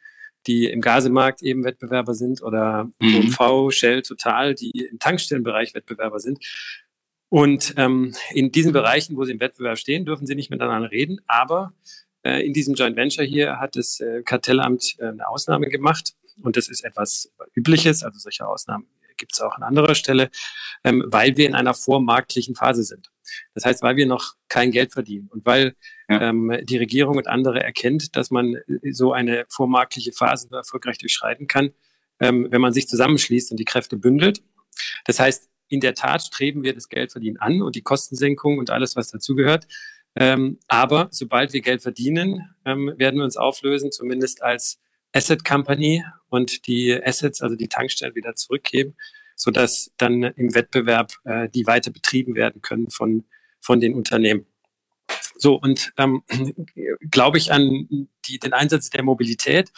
die 0.47 0.67
im 0.67 0.81
Gasemarkt 0.81 1.43
eben 1.43 1.65
Wettbewerber 1.65 2.15
sind 2.15 2.43
oder 2.43 2.91
mhm. 2.99 3.35
OMV, 3.39 3.73
Shell, 3.73 4.03
Total, 4.03 4.55
die 4.55 4.89
im 4.91 4.99
Tankstellenbereich 4.99 5.75
Wettbewerber 5.75 6.21
sind. 6.21 6.45
Und 7.31 7.75
ähm, 7.77 8.15
in 8.33 8.53
diesen 8.53 8.73
Bereichen, 8.73 9.17
wo 9.17 9.25
sie 9.25 9.33
im 9.33 9.41
Wettbewerb 9.41 9.79
stehen, 9.79 10.05
dürfen 10.05 10.27
sie 10.27 10.35
nicht 10.35 10.51
miteinander 10.51 10.91
reden. 10.91 11.21
Aber 11.27 11.73
äh, 12.23 12.45
in 12.45 12.53
diesem 12.53 12.75
Joint 12.75 12.97
Venture 12.97 13.25
hier 13.25 13.59
hat 13.59 13.77
das 13.77 14.01
äh, 14.01 14.23
Kartellamt 14.23 14.97
äh, 14.99 15.07
eine 15.07 15.29
Ausnahme 15.29 15.69
gemacht. 15.69 16.15
Und 16.43 16.57
das 16.57 16.69
ist 16.69 16.85
etwas 16.85 17.31
Übliches. 17.55 18.03
Also 18.03 18.19
solche 18.19 18.47
Ausnahmen 18.47 18.87
gibt 19.19 19.33
es 19.35 19.41
auch 19.41 19.57
an 19.57 19.63
anderer 19.63 19.95
Stelle, 19.95 20.31
ähm, 20.85 21.05
weil 21.07 21.37
wir 21.37 21.47
in 21.47 21.55
einer 21.55 21.75
vormarktlichen 21.75 22.55
Phase 22.55 22.85
sind. 22.85 23.11
Das 23.55 23.65
heißt, 23.65 23.83
weil 23.83 23.97
wir 23.97 24.07
noch 24.07 24.35
kein 24.49 24.71
Geld 24.71 24.93
verdienen 24.93 25.29
und 25.29 25.45
weil 25.45 25.77
ja. 26.09 26.31
ähm, 26.31 26.57
die 26.63 26.79
Regierung 26.79 27.17
und 27.17 27.29
andere 27.29 27.63
erkennt, 27.63 28.17
dass 28.17 28.31
man 28.31 28.55
äh, 28.55 28.93
so 28.93 29.13
eine 29.13 29.45
vormarktliche 29.49 30.13
Phase 30.13 30.49
nur 30.51 30.59
erfolgreich 30.59 30.99
durchschreiten 30.99 31.47
kann, 31.47 31.71
ähm, 32.21 32.49
wenn 32.51 32.61
man 32.61 32.73
sich 32.73 32.89
zusammenschließt 32.89 33.51
und 33.51 33.59
die 33.59 33.65
Kräfte 33.65 33.97
bündelt. 33.97 34.43
Das 35.05 35.21
heißt, 35.21 35.49
in 35.69 35.81
der 35.81 35.95
Tat 35.95 36.23
streben 36.23 36.63
wir 36.63 36.75
das 36.75 36.89
Geldverdienen 36.89 37.39
an 37.39 37.63
und 37.63 37.77
die 37.77 37.83
Kostensenkung 37.83 38.59
und 38.59 38.71
alles, 38.71 38.97
was 38.97 39.11
dazugehört. 39.11 39.67
Ähm, 40.17 40.59
aber 40.67 41.09
sobald 41.11 41.53
wir 41.53 41.61
Geld 41.61 41.83
verdienen, 41.83 42.55
ähm, 42.65 42.93
werden 42.97 43.17
wir 43.17 43.25
uns 43.25 43.37
auflösen, 43.37 43.93
zumindest 43.93 44.43
als 44.43 44.81
Asset 45.13 45.45
Company 45.45 46.05
und 46.29 46.67
die 46.67 46.95
Assets, 46.95 47.41
also 47.41 47.57
die 47.57 47.69
Tankstellen 47.69 48.15
wieder 48.15 48.35
zurückgeben, 48.35 48.97
so 49.35 49.51
dass 49.51 49.93
dann 49.97 50.23
im 50.23 50.55
Wettbewerb 50.55 51.13
äh, 51.25 51.49
die 51.49 51.67
weiter 51.67 51.91
betrieben 51.91 52.35
werden 52.35 52.61
können 52.61 52.91
von, 52.91 53.25
von 53.61 53.81
den 53.81 53.95
Unternehmen. 53.95 54.47
So, 55.37 55.55
und 55.55 55.93
ähm, 55.97 56.23
glaube 57.11 57.39
ich 57.39 57.53
an 57.53 58.09
die, 58.27 58.39
den 58.39 58.53
Einsatz 58.53 58.91
der 58.91 59.03
Mobilität. 59.03 59.71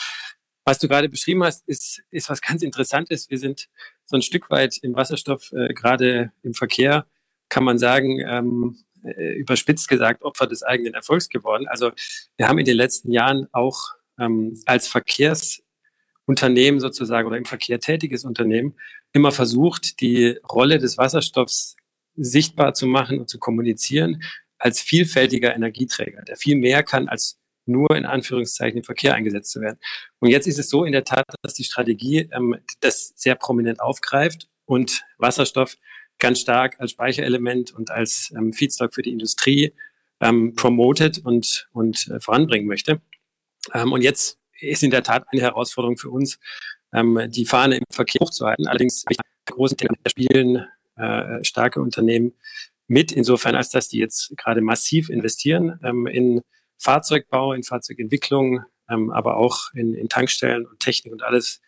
Was 0.64 0.78
du 0.78 0.88
gerade 0.88 1.08
beschrieben 1.08 1.42
hast, 1.44 1.66
ist, 1.68 2.02
ist 2.10 2.28
was 2.28 2.40
ganz 2.40 2.62
Interessantes. 2.62 3.30
Wir 3.30 3.38
sind 3.38 3.68
so 4.04 4.16
ein 4.16 4.22
Stück 4.22 4.50
weit 4.50 4.78
im 4.82 4.94
Wasserstoff, 4.94 5.52
äh, 5.52 5.72
gerade 5.74 6.32
im 6.42 6.54
Verkehr, 6.54 7.06
kann 7.48 7.64
man 7.64 7.78
sagen, 7.78 8.20
ähm, 8.20 8.78
äh, 9.04 9.34
überspitzt 9.34 9.88
gesagt, 9.88 10.22
Opfer 10.22 10.46
des 10.46 10.62
eigenen 10.62 10.94
Erfolgs 10.94 11.28
geworden. 11.28 11.66
Also 11.68 11.92
wir 12.36 12.48
haben 12.48 12.58
in 12.58 12.66
den 12.66 12.76
letzten 12.76 13.10
Jahren 13.10 13.48
auch 13.52 13.94
ähm, 14.20 14.60
als 14.66 14.86
Verkehrsunternehmen 14.88 16.80
sozusagen 16.80 17.26
oder 17.26 17.38
im 17.38 17.44
Verkehr 17.44 17.80
tätiges 17.80 18.24
Unternehmen 18.24 18.76
immer 19.12 19.32
versucht, 19.32 20.00
die 20.00 20.38
Rolle 20.48 20.78
des 20.78 20.98
Wasserstoffs 20.98 21.76
sichtbar 22.16 22.74
zu 22.74 22.86
machen 22.86 23.18
und 23.18 23.28
zu 23.28 23.38
kommunizieren 23.38 24.22
als 24.58 24.80
vielfältiger 24.80 25.54
Energieträger, 25.54 26.22
der 26.22 26.36
viel 26.36 26.56
mehr 26.56 26.82
kann 26.82 27.08
als 27.08 27.38
nur 27.66 27.94
in 27.96 28.04
Anführungszeichen 28.04 28.78
im 28.78 28.84
Verkehr 28.84 29.14
eingesetzt 29.14 29.52
zu 29.52 29.60
werden. 29.60 29.78
Und 30.18 30.30
jetzt 30.30 30.46
ist 30.46 30.58
es 30.58 30.68
so 30.68 30.84
in 30.84 30.92
der 30.92 31.04
Tat, 31.04 31.24
dass 31.42 31.54
die 31.54 31.64
Strategie 31.64 32.28
ähm, 32.32 32.56
das 32.80 33.12
sehr 33.16 33.34
prominent 33.34 33.80
aufgreift 33.80 34.48
und 34.66 35.02
Wasserstoff 35.18 35.76
ganz 36.18 36.40
stark 36.40 36.78
als 36.78 36.92
Speicherelement 36.92 37.72
und 37.72 37.90
als 37.90 38.32
ähm, 38.36 38.52
Feedstock 38.52 38.94
für 38.94 39.02
die 39.02 39.10
Industrie 39.10 39.72
ähm, 40.20 40.54
promotet 40.54 41.18
und, 41.18 41.68
und 41.72 42.08
äh, 42.08 42.20
voranbringen 42.20 42.66
möchte. 42.66 43.00
Ähm, 43.74 43.92
und 43.92 44.02
jetzt 44.02 44.38
ist 44.60 44.82
in 44.82 44.90
der 44.90 45.02
Tat 45.02 45.24
eine 45.30 45.40
Herausforderung 45.40 45.96
für 45.96 46.10
uns, 46.10 46.38
ähm, 46.92 47.20
die 47.28 47.46
Fahne 47.46 47.76
im 47.76 47.84
Verkehr 47.90 48.20
hochzuhalten. 48.20 48.66
Allerdings 48.66 49.04
großen 49.46 49.76
Themen 49.76 49.96
spielen 50.06 50.66
äh, 50.96 51.42
starke 51.44 51.80
Unternehmen 51.80 52.34
mit, 52.86 53.12
insofern 53.12 53.54
als 53.54 53.70
dass 53.70 53.88
die 53.88 53.98
jetzt 53.98 54.36
gerade 54.36 54.60
massiv 54.60 55.08
investieren 55.08 55.78
ähm, 55.82 56.06
in 56.06 56.42
Fahrzeugbau, 56.78 57.52
in 57.52 57.62
Fahrzeugentwicklung, 57.62 58.64
ähm, 58.88 59.10
aber 59.10 59.36
auch 59.36 59.72
in, 59.74 59.94
in 59.94 60.08
Tankstellen 60.08 60.66
und 60.66 60.80
Technik 60.80 61.12
und 61.12 61.22
alles, 61.22 61.60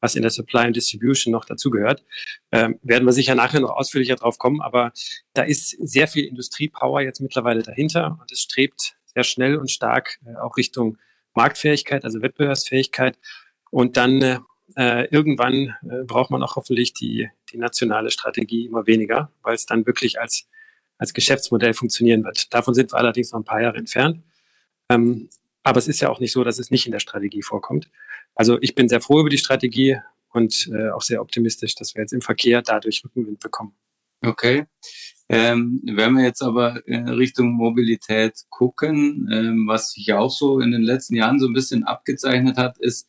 was 0.00 0.14
in 0.14 0.22
der 0.22 0.30
Supply 0.30 0.60
and 0.60 0.76
Distribution 0.76 1.32
noch 1.32 1.44
dazugehört. 1.44 2.04
Ähm, 2.50 2.78
werden 2.82 3.04
wir 3.04 3.12
sicher 3.12 3.34
nachher 3.34 3.60
noch 3.60 3.70
ausführlicher 3.70 4.16
drauf 4.16 4.38
kommen, 4.38 4.62
aber 4.62 4.92
da 5.34 5.42
ist 5.42 5.70
sehr 5.70 6.08
viel 6.08 6.24
Industriepower 6.24 7.02
jetzt 7.02 7.20
mittlerweile 7.20 7.62
dahinter 7.62 8.16
und 8.20 8.32
es 8.32 8.40
strebt 8.40 8.96
sehr 9.04 9.24
schnell 9.24 9.56
und 9.56 9.70
stark 9.70 10.18
äh, 10.24 10.36
auch 10.36 10.56
Richtung 10.56 10.96
Marktfähigkeit, 11.34 12.04
also 12.04 12.22
Wettbewerbsfähigkeit. 12.22 13.18
Und 13.70 13.96
dann 13.96 14.44
äh, 14.76 15.08
irgendwann 15.10 15.76
äh, 15.82 16.04
braucht 16.04 16.30
man 16.30 16.42
auch 16.42 16.56
hoffentlich 16.56 16.92
die, 16.92 17.28
die 17.52 17.58
nationale 17.58 18.10
Strategie 18.10 18.66
immer 18.66 18.86
weniger, 18.86 19.32
weil 19.42 19.54
es 19.54 19.66
dann 19.66 19.86
wirklich 19.86 20.20
als, 20.20 20.48
als 20.98 21.14
Geschäftsmodell 21.14 21.74
funktionieren 21.74 22.24
wird. 22.24 22.52
Davon 22.54 22.74
sind 22.74 22.92
wir 22.92 22.98
allerdings 22.98 23.32
noch 23.32 23.40
ein 23.40 23.44
paar 23.44 23.62
Jahre 23.62 23.78
entfernt. 23.78 24.22
Ähm, 24.88 25.28
aber 25.62 25.78
es 25.78 25.88
ist 25.88 26.00
ja 26.00 26.08
auch 26.08 26.20
nicht 26.20 26.32
so, 26.32 26.44
dass 26.44 26.58
es 26.58 26.70
nicht 26.70 26.86
in 26.86 26.92
der 26.92 27.00
Strategie 27.00 27.42
vorkommt. 27.42 27.90
Also 28.34 28.58
ich 28.60 28.74
bin 28.74 28.88
sehr 28.88 29.00
froh 29.00 29.20
über 29.20 29.30
die 29.30 29.38
Strategie 29.38 29.98
und 30.32 30.70
äh, 30.72 30.90
auch 30.90 31.02
sehr 31.02 31.20
optimistisch, 31.20 31.74
dass 31.74 31.94
wir 31.94 32.02
jetzt 32.02 32.12
im 32.12 32.22
Verkehr 32.22 32.62
dadurch 32.62 33.04
Rückenwind 33.04 33.40
bekommen. 33.40 33.74
Okay. 34.22 34.66
Ähm, 35.32 35.80
wenn 35.84 36.14
wir 36.14 36.24
jetzt 36.24 36.42
aber 36.42 36.84
in 36.88 37.08
Richtung 37.08 37.52
Mobilität 37.52 38.34
gucken, 38.48 39.28
ähm, 39.32 39.64
was 39.68 39.92
sich 39.92 40.12
auch 40.12 40.30
so 40.30 40.58
in 40.58 40.72
den 40.72 40.82
letzten 40.82 41.14
Jahren 41.14 41.38
so 41.38 41.46
ein 41.46 41.52
bisschen 41.52 41.84
abgezeichnet 41.84 42.56
hat, 42.56 42.78
ist, 42.78 43.08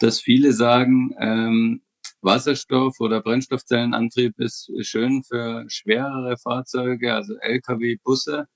dass 0.00 0.20
viele 0.20 0.52
sagen, 0.52 1.14
ähm, 1.20 1.82
Wasserstoff- 2.22 2.98
oder 2.98 3.20
Brennstoffzellenantrieb 3.22 4.40
ist 4.40 4.68
schön 4.80 5.22
für 5.22 5.64
schwerere 5.68 6.36
Fahrzeuge, 6.38 7.14
also 7.14 7.36
Lkw, 7.40 7.98
Busse. 8.02 8.48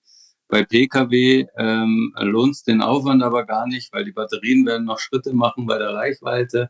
Bei 0.48 0.64
Pkw 0.64 1.46
ähm, 1.56 2.12
lohnt 2.18 2.54
es 2.56 2.64
den 2.64 2.82
Aufwand 2.82 3.22
aber 3.22 3.46
gar 3.46 3.68
nicht, 3.68 3.92
weil 3.92 4.04
die 4.04 4.12
Batterien 4.12 4.66
werden 4.66 4.86
noch 4.86 4.98
Schritte 4.98 5.34
machen 5.34 5.66
bei 5.66 5.78
der 5.78 5.94
Reichweite. 5.94 6.68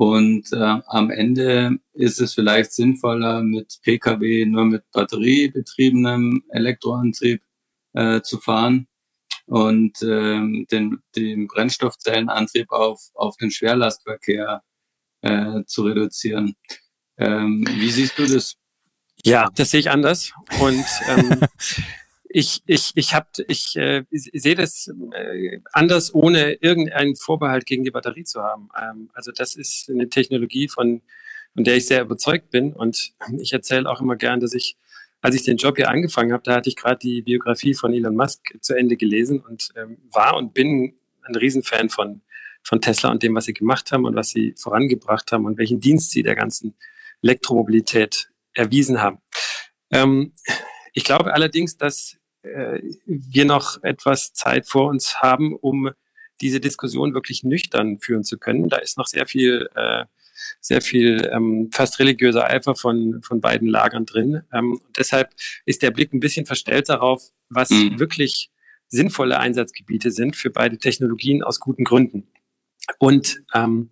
Und 0.00 0.50
äh, 0.54 0.80
am 0.86 1.10
Ende 1.10 1.76
ist 1.92 2.22
es 2.22 2.32
vielleicht 2.32 2.72
sinnvoller, 2.72 3.42
mit 3.42 3.80
Pkw 3.82 4.46
nur 4.46 4.64
mit 4.64 4.90
batteriebetriebenem 4.92 6.42
Elektroantrieb 6.48 7.42
äh, 7.92 8.22
zu 8.22 8.38
fahren 8.38 8.88
und 9.44 10.00
ähm, 10.00 10.66
den, 10.72 11.02
den 11.14 11.48
Brennstoffzellenantrieb 11.48 12.70
auf, 12.70 13.10
auf 13.12 13.36
den 13.36 13.50
Schwerlastverkehr 13.50 14.62
äh, 15.20 15.64
zu 15.66 15.82
reduzieren. 15.82 16.54
Ähm, 17.18 17.66
wie 17.68 17.90
siehst 17.90 18.18
du 18.18 18.24
das? 18.24 18.54
Ja, 19.22 19.50
das 19.54 19.70
sehe 19.70 19.80
ich 19.80 19.90
anders. 19.90 20.32
Und 20.62 20.86
ähm, 21.08 21.40
ich, 22.32 22.62
ich, 22.66 22.92
ich, 22.94 23.14
hab, 23.14 23.28
ich 23.48 23.76
äh, 23.76 24.04
sehe 24.12 24.54
das 24.54 24.88
äh, 25.12 25.60
anders, 25.72 26.14
ohne 26.14 26.52
irgendeinen 26.54 27.16
Vorbehalt 27.16 27.66
gegen 27.66 27.82
die 27.82 27.90
Batterie 27.90 28.22
zu 28.22 28.42
haben. 28.42 28.68
Ähm, 28.80 29.10
also 29.14 29.32
das 29.32 29.56
ist 29.56 29.90
eine 29.90 30.08
Technologie, 30.08 30.68
von, 30.68 31.02
von 31.54 31.64
der 31.64 31.76
ich 31.76 31.86
sehr 31.86 32.02
überzeugt 32.02 32.50
bin. 32.50 32.72
Und 32.72 33.12
ich 33.38 33.52
erzähle 33.52 33.90
auch 33.90 34.00
immer 34.00 34.14
gern, 34.14 34.38
dass 34.38 34.54
ich, 34.54 34.76
als 35.20 35.34
ich 35.34 35.42
den 35.42 35.56
Job 35.56 35.76
hier 35.76 35.90
angefangen 35.90 36.32
habe, 36.32 36.44
da 36.44 36.54
hatte 36.54 36.68
ich 36.68 36.76
gerade 36.76 36.98
die 36.98 37.22
Biografie 37.22 37.74
von 37.74 37.92
Elon 37.92 38.14
Musk 38.14 38.56
zu 38.60 38.74
Ende 38.74 38.96
gelesen 38.96 39.40
und 39.40 39.70
ähm, 39.76 39.98
war 40.10 40.36
und 40.36 40.54
bin 40.54 40.94
ein 41.22 41.34
Riesenfan 41.34 41.90
von, 41.90 42.22
von 42.62 42.80
Tesla 42.80 43.10
und 43.10 43.24
dem, 43.24 43.34
was 43.34 43.46
sie 43.46 43.54
gemacht 43.54 43.90
haben 43.90 44.04
und 44.04 44.14
was 44.14 44.30
sie 44.30 44.54
vorangebracht 44.56 45.32
haben 45.32 45.46
und 45.46 45.58
welchen 45.58 45.80
Dienst 45.80 46.12
sie 46.12 46.22
der 46.22 46.36
ganzen 46.36 46.74
Elektromobilität 47.22 48.30
erwiesen 48.52 49.02
haben. 49.02 49.18
Ähm, 49.90 50.32
ich 50.92 51.02
glaube 51.04 51.34
allerdings, 51.34 51.76
dass 51.76 52.19
äh, 52.42 52.80
wir 53.06 53.44
noch 53.44 53.82
etwas 53.82 54.32
Zeit 54.32 54.66
vor 54.66 54.88
uns 54.88 55.20
haben, 55.22 55.54
um 55.54 55.90
diese 56.40 56.60
Diskussion 56.60 57.14
wirklich 57.14 57.44
nüchtern 57.44 57.98
führen 57.98 58.24
zu 58.24 58.38
können. 58.38 58.68
Da 58.68 58.78
ist 58.78 58.96
noch 58.96 59.06
sehr 59.06 59.26
viel, 59.26 59.68
äh, 59.74 60.04
sehr 60.60 60.80
viel 60.80 61.30
ähm, 61.32 61.70
fast 61.72 61.98
religiöser 61.98 62.46
Eifer 62.46 62.74
von, 62.74 63.20
von 63.22 63.40
beiden 63.40 63.68
Lagern 63.68 64.06
drin. 64.06 64.42
Ähm, 64.52 64.80
deshalb 64.96 65.30
ist 65.66 65.82
der 65.82 65.90
Blick 65.90 66.12
ein 66.12 66.20
bisschen 66.20 66.46
verstellt 66.46 66.88
darauf, 66.88 67.30
was 67.48 67.70
mhm. 67.70 67.98
wirklich 67.98 68.50
sinnvolle 68.88 69.38
Einsatzgebiete 69.38 70.10
sind 70.10 70.34
für 70.34 70.50
beide 70.50 70.78
Technologien 70.78 71.42
aus 71.42 71.60
guten 71.60 71.84
Gründen. 71.84 72.26
Und 72.98 73.42
ähm, 73.54 73.90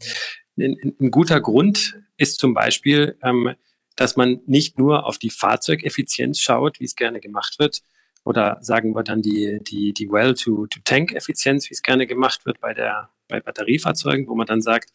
ein, 0.58 0.96
ein 0.98 1.10
guter 1.10 1.40
Grund 1.40 2.00
ist 2.16 2.38
zum 2.40 2.54
Beispiel, 2.54 3.16
ähm, 3.22 3.54
dass 3.94 4.16
man 4.16 4.40
nicht 4.46 4.78
nur 4.78 5.06
auf 5.06 5.18
die 5.18 5.30
Fahrzeugeffizienz 5.30 6.40
schaut, 6.40 6.80
wie 6.80 6.84
es 6.84 6.96
gerne 6.96 7.20
gemacht 7.20 7.58
wird, 7.58 7.82
oder 8.28 8.58
sagen 8.60 8.94
wir 8.94 9.02
dann 9.02 9.22
die, 9.22 9.58
die, 9.62 9.94
die 9.94 10.10
Well-to-Tank-Effizienz, 10.10 11.70
wie 11.70 11.72
es 11.72 11.80
gerne 11.80 12.06
gemacht 12.06 12.44
wird 12.44 12.60
bei, 12.60 12.74
der, 12.74 13.08
bei 13.26 13.40
Batteriefahrzeugen, 13.40 14.28
wo 14.28 14.34
man 14.34 14.46
dann 14.46 14.60
sagt, 14.60 14.90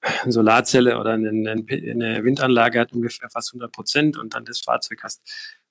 eine 0.00 0.32
Solarzelle 0.32 0.98
oder 0.98 1.12
eine, 1.12 1.28
eine 1.28 2.24
Windanlage 2.24 2.80
hat 2.80 2.94
ungefähr 2.94 3.28
fast 3.28 3.50
100 3.50 3.70
Prozent 3.70 4.16
und 4.16 4.34
dann 4.34 4.46
das 4.46 4.60
Fahrzeug 4.60 5.00
hast, 5.02 5.20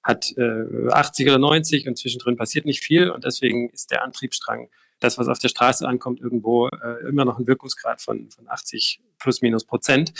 hat 0.03 0.32
äh, 0.38 0.91
80 0.91 1.30
oder 1.30 1.39
90 1.39 1.88
und 1.88 1.98
zwischendrin 1.98 2.38
passiert 2.38 2.68
nicht 2.68 2.84
viel 2.84 3.10
und 3.10 3.24
deswegen 3.24 3.72
ist 3.72 3.89
der 3.89 4.03
Antriebsstrang, 4.03 4.70
das, 5.00 5.18
was 5.18 5.30
auf 5.30 5.39
der 5.39 5.50
Straße 5.50 5.88
ankommt, 5.88 6.22
irgendwo 6.22 6.68
äh, 6.68 7.08
immer 7.10 7.25
noch 7.25 7.39
ein 7.39 7.48
Wirkungsgrad 7.48 8.03
von, 8.03 8.30
von 8.30 8.48
80 8.48 9.01
plus 9.18 9.41
minus 9.41 9.65
Prozent. 9.65 10.13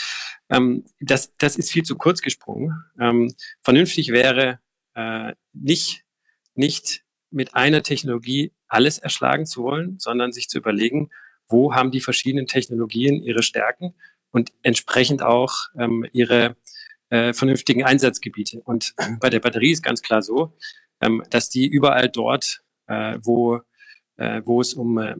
Ähm, 0.50 0.86
das, 0.98 1.36
das 1.36 1.54
ist 1.54 1.70
viel 1.70 1.84
zu 1.84 1.96
kurz 1.96 2.20
gesprungen. 2.20 2.82
Ähm, 2.98 3.32
vernünftig 3.60 4.08
wäre 4.08 4.58
äh, 4.94 5.34
nicht 5.52 6.04
nicht 6.54 7.02
mit 7.30 7.54
einer 7.54 7.82
Technologie 7.82 8.52
alles 8.68 8.98
erschlagen 8.98 9.46
zu 9.46 9.62
wollen, 9.62 9.98
sondern 9.98 10.32
sich 10.32 10.48
zu 10.48 10.58
überlegen, 10.58 11.10
wo 11.48 11.74
haben 11.74 11.90
die 11.90 12.00
verschiedenen 12.00 12.46
Technologien 12.46 13.22
ihre 13.22 13.42
Stärken 13.42 13.94
und 14.30 14.52
entsprechend 14.62 15.22
auch 15.22 15.54
ähm, 15.78 16.06
ihre 16.12 16.56
äh, 17.10 17.32
vernünftigen 17.32 17.84
Einsatzgebiete. 17.84 18.60
Und 18.60 18.94
bei 19.20 19.30
der 19.30 19.40
Batterie 19.40 19.72
ist 19.72 19.82
ganz 19.82 20.02
klar 20.02 20.22
so, 20.22 20.56
ähm, 21.00 21.22
dass 21.30 21.48
die 21.48 21.66
überall 21.66 22.08
dort, 22.08 22.62
äh, 22.86 23.18
wo, 23.20 23.60
äh, 24.16 24.42
wo 24.44 24.60
es 24.60 24.74
um 24.74 24.98
äh, 24.98 25.16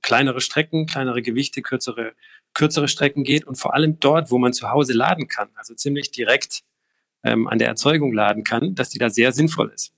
kleinere 0.00 0.40
Strecken, 0.40 0.86
kleinere 0.86 1.22
Gewichte, 1.22 1.60
kürzere, 1.60 2.14
kürzere 2.54 2.88
Strecken 2.88 3.24
geht 3.24 3.46
und 3.46 3.56
vor 3.56 3.74
allem 3.74 4.00
dort, 4.00 4.30
wo 4.30 4.38
man 4.38 4.52
zu 4.52 4.70
Hause 4.70 4.94
laden 4.94 5.28
kann, 5.28 5.50
also 5.56 5.74
ziemlich 5.74 6.10
direkt 6.10 6.62
ähm, 7.24 7.48
an 7.48 7.58
der 7.58 7.68
Erzeugung 7.68 8.12
laden 8.12 8.44
kann, 8.44 8.74
dass 8.74 8.90
die 8.90 8.98
da 8.98 9.10
sehr 9.10 9.32
sinnvoll 9.32 9.70
ist. 9.74 9.92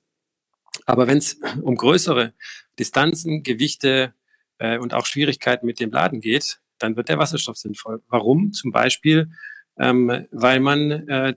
Aber 0.87 1.07
wenn 1.07 1.19
es 1.19 1.39
um 1.63 1.77
größere 1.77 2.33
Distanzen, 2.79 3.43
Gewichte 3.43 4.15
äh, 4.59 4.79
und 4.79 4.95
auch 4.95 5.07
Schwierigkeiten 5.07 5.67
mit 5.67 5.81
dem 5.81 5.91
Laden 5.91 6.21
geht, 6.21 6.61
dann 6.79 6.97
wird 6.97 7.09
der 7.09 7.19
Wasserstoff 7.19 7.57
sinnvoll. 7.57 8.03
Warum? 8.09 8.53
Zum 8.53 8.73
Beispiel, 8.73 9.31
ähm, 9.79 10.27
weil 10.31 10.61
man 10.61 10.91
äh, 10.91 11.35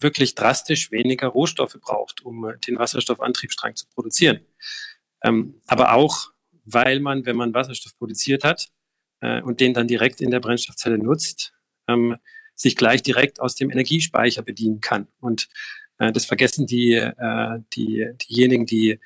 wirklich 0.00 0.34
drastisch 0.34 0.90
weniger 0.90 1.28
Rohstoffe 1.28 1.78
braucht, 1.80 2.22
um 2.24 2.52
den 2.66 2.78
Wasserstoffantriebsstrang 2.78 3.74
zu 3.74 3.86
produzieren. 3.88 4.40
Ähm, 5.22 5.60
aber 5.66 5.94
auch, 5.94 6.32
weil 6.64 7.00
man, 7.00 7.26
wenn 7.26 7.36
man 7.36 7.54
Wasserstoff 7.54 7.96
produziert 7.98 8.44
hat 8.44 8.68
äh, 9.20 9.42
und 9.42 9.60
den 9.60 9.74
dann 9.74 9.88
direkt 9.88 10.20
in 10.20 10.30
der 10.30 10.40
Brennstoffzelle 10.40 10.98
nutzt, 10.98 11.52
ähm, 11.88 12.16
sich 12.54 12.76
gleich 12.76 13.02
direkt 13.02 13.40
aus 13.40 13.54
dem 13.54 13.70
Energiespeicher 13.70 14.42
bedienen 14.42 14.80
kann. 14.80 15.08
Und 15.20 15.48
äh, 15.98 16.12
das 16.12 16.24
vergessen 16.24 16.66
die, 16.66 16.94
äh, 16.94 17.60
die, 17.74 18.08
diejenigen, 18.28 18.66
die 18.66 19.00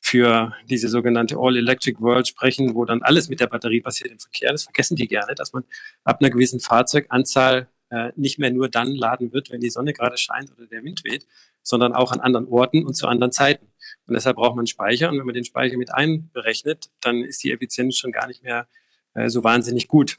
für 0.00 0.52
diese 0.68 0.88
sogenannte 0.88 1.36
All-Electric 1.38 2.00
World 2.00 2.28
sprechen, 2.28 2.74
wo 2.74 2.84
dann 2.84 3.02
alles 3.02 3.30
mit 3.30 3.40
der 3.40 3.46
Batterie 3.46 3.80
passiert 3.80 4.10
im 4.10 4.18
Verkehr. 4.18 4.52
Das 4.52 4.64
vergessen 4.64 4.96
die 4.96 5.08
gerne, 5.08 5.34
dass 5.34 5.52
man 5.54 5.64
ab 6.04 6.20
einer 6.20 6.30
gewissen 6.30 6.60
Fahrzeuganzahl 6.60 7.68
äh, 7.90 8.12
nicht 8.14 8.38
mehr 8.38 8.50
nur 8.50 8.68
dann 8.68 8.94
laden 8.94 9.32
wird, 9.32 9.50
wenn 9.50 9.60
die 9.60 9.70
Sonne 9.70 9.92
gerade 9.92 10.18
scheint 10.18 10.52
oder 10.52 10.66
der 10.66 10.84
Wind 10.84 11.04
weht, 11.04 11.26
sondern 11.62 11.94
auch 11.94 12.12
an 12.12 12.20
anderen 12.20 12.46
Orten 12.48 12.84
und 12.84 12.94
zu 12.94 13.06
anderen 13.06 13.32
Zeiten. 13.32 13.66
Und 14.06 14.14
deshalb 14.14 14.36
braucht 14.36 14.56
man 14.56 14.60
einen 14.60 14.66
Speicher. 14.66 15.08
Und 15.10 15.18
wenn 15.18 15.26
man 15.26 15.34
den 15.34 15.44
Speicher 15.44 15.78
mit 15.78 15.94
einberechnet, 15.94 16.90
dann 17.00 17.22
ist 17.22 17.42
die 17.42 17.52
Effizienz 17.52 17.96
schon 17.96 18.12
gar 18.12 18.26
nicht 18.26 18.42
mehr 18.42 18.68
äh, 19.14 19.30
so 19.30 19.42
wahnsinnig 19.42 19.88
gut. 19.88 20.18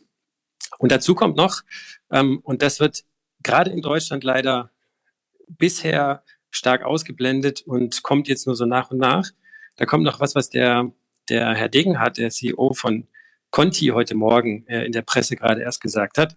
Und 0.80 0.92
dazu 0.92 1.16
kommt 1.16 1.38
noch, 1.38 1.62
ähm, 2.12 2.40
und 2.44 2.62
das 2.62 2.80
wird 2.80 3.04
gerade 3.44 3.72
in 3.72 3.82
Deutschland 3.82 4.24
leider 4.24 4.72
bisher 5.48 6.24
stark 6.50 6.84
ausgeblendet 6.84 7.62
und 7.62 8.04
kommt 8.04 8.28
jetzt 8.28 8.48
nur 8.48 8.56
so 8.56 8.66
nach 8.66 8.92
und 8.92 8.98
nach. 8.98 9.30
Da 9.76 9.86
kommt 9.86 10.04
noch 10.04 10.20
was, 10.20 10.36
was 10.36 10.50
der, 10.50 10.92
der 11.30 11.54
Herr 11.54 11.70
Degenhardt, 11.70 12.18
der 12.18 12.30
CEO 12.30 12.74
von 12.74 13.08
Conti 13.52 13.88
heute 13.88 14.16
Morgen 14.16 14.66
äh, 14.68 14.86
in 14.86 14.92
der 14.92 15.02
Presse 15.02 15.36
gerade 15.36 15.62
erst 15.62 15.82
gesagt 15.82 16.18
hat. 16.18 16.36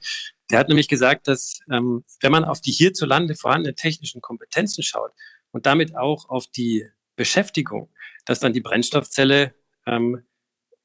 Der 0.50 0.59
hat 0.59 0.68
nämlich 0.68 0.88
gesagt, 0.88 1.28
dass 1.28 1.61
ähm, 1.71 2.04
wenn 2.21 2.33
man 2.33 2.45
auf 2.45 2.61
die 2.61 2.73
hierzulande 2.73 3.35
vorhandenen 3.35 3.76
technischen 3.76 4.21
Kompetenzen 4.21 4.83
schaut 4.83 5.12
und 5.50 5.66
damit 5.66 5.97
auch 5.97 6.28
auf 6.28 6.47
die 6.47 6.87
Beschäftigung, 7.16 7.90
dass 8.25 8.40
dann 8.40 8.52
die 8.52 8.61
Brennstoffzelle 8.61 9.54
ähm, 9.87 10.23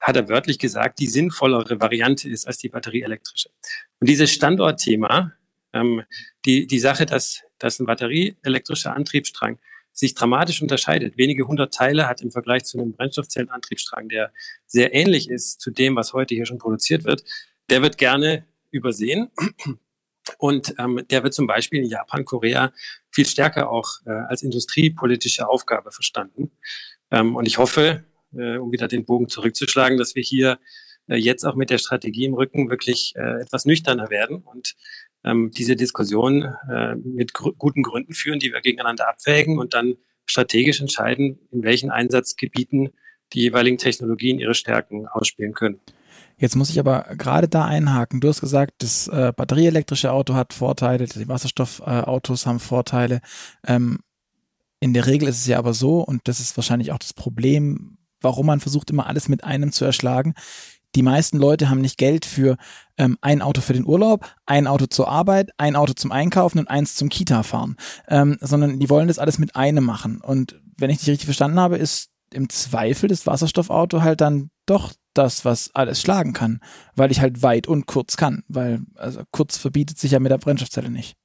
hat 0.03 0.17
er 0.17 0.27
wörtlich 0.27 0.60
gesagt, 0.60 1.00
die 1.00 1.07
sinnvollere 1.07 1.79
Variante 1.79 2.27
ist 2.29 2.45
als 2.45 2.57
die 2.57 2.67
batterieelektrische. 2.67 3.50
Und 4.01 4.10
dieses 4.10 4.31
Standortthema, 4.31 5.31
ähm, 5.72 6.03
die, 6.45 6.67
die 6.67 6.79
Sache, 6.79 7.05
dass, 7.05 7.41
dass 7.57 7.79
ein 7.79 7.86
batterieelektrischer 7.86 8.93
Antriebsstrang 8.93 9.60
sich 9.93 10.13
dramatisch 10.13 10.62
unterscheidet, 10.62 11.17
wenige 11.17 11.48
hundert 11.48 11.74
Teile 11.74 12.07
hat 12.07 12.22
im 12.22 12.31
Vergleich 12.31 12.65
zu 12.65 12.77
einem 12.77 12.91
Brennstoffzellenantriebsstrang, 12.91 14.10
der 14.10 14.33
sehr 14.65 14.93
ähnlich 14.93 15.29
ist 15.29 15.62
zu 15.62 15.72
dem, 15.72 15.95
was 15.95 16.12
heute 16.12 16.36
hier 16.36 16.45
schon 16.45 16.57
produziert 16.57 17.05
wird, 17.05 17.24
der 17.69 17.81
wird 17.81 17.98
gerne 17.98 18.45
übersehen. 18.72 19.31
Und 20.38 20.75
ähm, 20.79 21.01
der 21.10 21.24
wird 21.24 21.33
zum 21.33 21.48
Beispiel 21.48 21.83
in 21.83 21.89
Japan, 21.89 22.25
Korea 22.25 22.74
viel 23.10 23.25
stärker 23.25 23.69
auch 23.69 24.00
äh, 24.05 24.12
als 24.12 24.41
industriepolitische 24.41 25.48
Aufgabe 25.48 25.91
verstanden. 25.91 26.51
Ähm, 27.12 27.36
und 27.36 27.45
ich 27.45 27.57
hoffe, 27.57 28.03
äh, 28.38 28.58
um 28.58 28.72
wieder 28.72 28.88
den 28.88 29.06
Bogen 29.06 29.30
zurückzuschlagen, 29.30 29.98
dass 29.98 30.16
wir 30.16 30.24
hier 30.24 30.60
äh, 31.08 31.16
jetzt 31.16 31.46
auch 31.46 31.56
mit 31.56 31.70
der 31.70 31.78
Strategie 31.78 32.25
im 32.25 32.34
Rücken 32.34 32.70
wirklich 32.70 33.13
äh, 33.16 33.42
etwas 33.42 33.66
nüchterner 33.66 34.10
werden 34.10 34.38
und 34.38 34.75
ähm, 35.24 35.52
diese 35.52 35.75
Diskussion 35.75 36.44
äh, 36.70 36.96
mit 36.96 37.34
gr 37.34 37.54
guten 37.58 37.84
Gründen 37.84 38.13
führen, 38.13 38.40
die 38.40 38.52
wir 38.52 38.62
gegeneinander 38.62 39.10
abwägen 39.10 39.60
und 39.60 39.74
dann 39.74 39.96
strategisch 40.25 40.82
entscheiden, 40.82 41.40
in 41.52 41.63
welchen 41.63 41.92
Einsatzgebieten 41.92 42.90
die 43.34 43.42
jeweiligen 43.42 43.78
Technologien 43.78 44.40
ihre 44.40 44.54
Stärken 44.54 45.08
ausspielen 45.08 45.54
können. 45.54 45.80
Jetzt 46.38 46.56
muss 46.56 46.70
ich 46.70 46.80
aber 46.80 47.16
gerade 47.18 47.48
da 47.48 47.66
einhaken. 47.66 48.20
Du 48.20 48.28
hast 48.28 48.42
gesagt, 48.42 48.74
das 48.80 49.08
äh, 49.08 49.32
batterieelektrische 49.36 50.12
Auto 50.12 50.34
hat 50.34 50.54
Vorteile, 50.54 51.06
die 51.06 51.28
Wasserstoffautos 51.28 52.44
äh, 52.44 52.50
haben 52.50 52.60
Vorteile. 52.60 53.22
Ähm, 53.66 54.00
in 54.80 54.94
der 54.94 55.08
Regel 55.08 55.30
ist 55.30 55.38
es 55.38 55.48
ja 55.48 55.58
aber 55.58 55.74
so, 55.74 56.02
und 56.02 56.28
das 56.28 56.40
ist 56.40 56.58
wahrscheinlich 56.58 56.92
auch 56.92 56.98
das 56.98 57.13
Problem, 57.13 57.98
warum 58.24 58.48
man 58.48 58.60
versucht, 58.60 58.89
immer 58.89 59.08
alles 59.08 59.30
mit 59.30 59.44
einem 59.44 59.72
zu 59.72 59.86
erschlagen. 59.86 60.34
Die 60.96 61.01
meisten 61.01 61.38
Leute 61.38 61.70
haben 61.70 61.82
nicht 61.82 61.98
Geld 61.98 62.25
für 62.25 62.58
ähm, 62.98 63.18
ein 63.22 63.42
Auto 63.42 63.62
für 63.62 63.74
den 63.74 63.86
Urlaub, 63.86 64.25
ein 64.46 64.68
Auto 64.68 64.86
zur 64.86 65.08
Arbeit, 65.08 65.50
ein 65.58 65.75
Auto 65.75 65.94
zum 65.94 66.12
Einkaufen 66.12 66.60
und 66.60 66.70
eins 66.70 66.96
zum 66.96 67.10
Kita-Fahren, 67.10 67.77
ähm, 68.08 68.38
sondern 68.42 68.80
die 68.80 68.89
wollen 68.89 69.08
das 69.08 69.20
alles 69.20 69.39
mit 69.39 69.56
einem 69.56 69.84
machen. 69.84 70.22
Und 70.22 70.60
wenn 70.77 70.92
ich 70.92 71.00
dich 71.00 71.10
richtig 71.10 71.25
verstanden 71.25 71.60
habe, 71.60 71.77
ist 71.77 72.10
im 72.32 72.50
Zweifel 72.50 73.10
das 73.10 73.25
Wasserstoffauto 73.25 74.01
halt 74.01 74.22
dann 74.22 74.50
doch 74.65 74.94
das, 75.13 75.46
was 75.46 75.74
alles 75.74 76.01
schlagen 76.01 76.34
kann, 76.34 76.60
weil 76.96 77.12
ich 77.12 77.22
halt 77.22 77.42
weit 77.42 77.68
und 77.68 77.86
kurz 77.86 78.18
kann, 78.18 78.44
weil 78.48 78.82
also 78.96 79.22
kurz 79.32 79.58
verbietet 79.58 80.00
sich 80.00 80.12
ja 80.12 80.20
mit 80.20 80.32
der 80.32 80.38
Brennstoffzelle 80.38 80.89
nicht. 80.89 81.15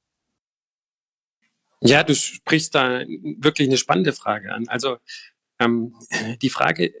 Ja, 1.81 2.03
du 2.03 2.13
sprichst 2.13 2.75
da 2.75 3.01
wirklich 3.37 3.69
eine 3.69 3.77
spannende 3.77 4.13
Frage 4.13 4.53
an. 4.53 4.67
Also 4.67 4.97
ähm, 5.59 5.95
die 6.41 6.49
Frage, 6.49 6.93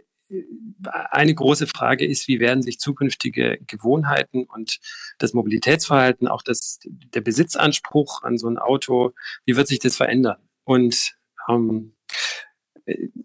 eine 0.91 1.33
große 1.33 1.67
Frage 1.67 2.05
ist, 2.05 2.27
wie 2.27 2.39
werden 2.39 2.61
sich 2.61 2.79
zukünftige 2.79 3.59
Gewohnheiten 3.65 4.43
und 4.43 4.79
das 5.17 5.33
Mobilitätsverhalten, 5.33 6.27
auch 6.27 6.43
das, 6.43 6.79
der 6.85 7.21
Besitzanspruch 7.21 8.23
an 8.23 8.37
so 8.37 8.47
ein 8.47 8.57
Auto, 8.57 9.13
wie 9.45 9.55
wird 9.55 9.67
sich 9.67 9.79
das 9.79 9.97
verändern? 9.97 10.37
Und 10.65 11.15
ähm, 11.47 11.95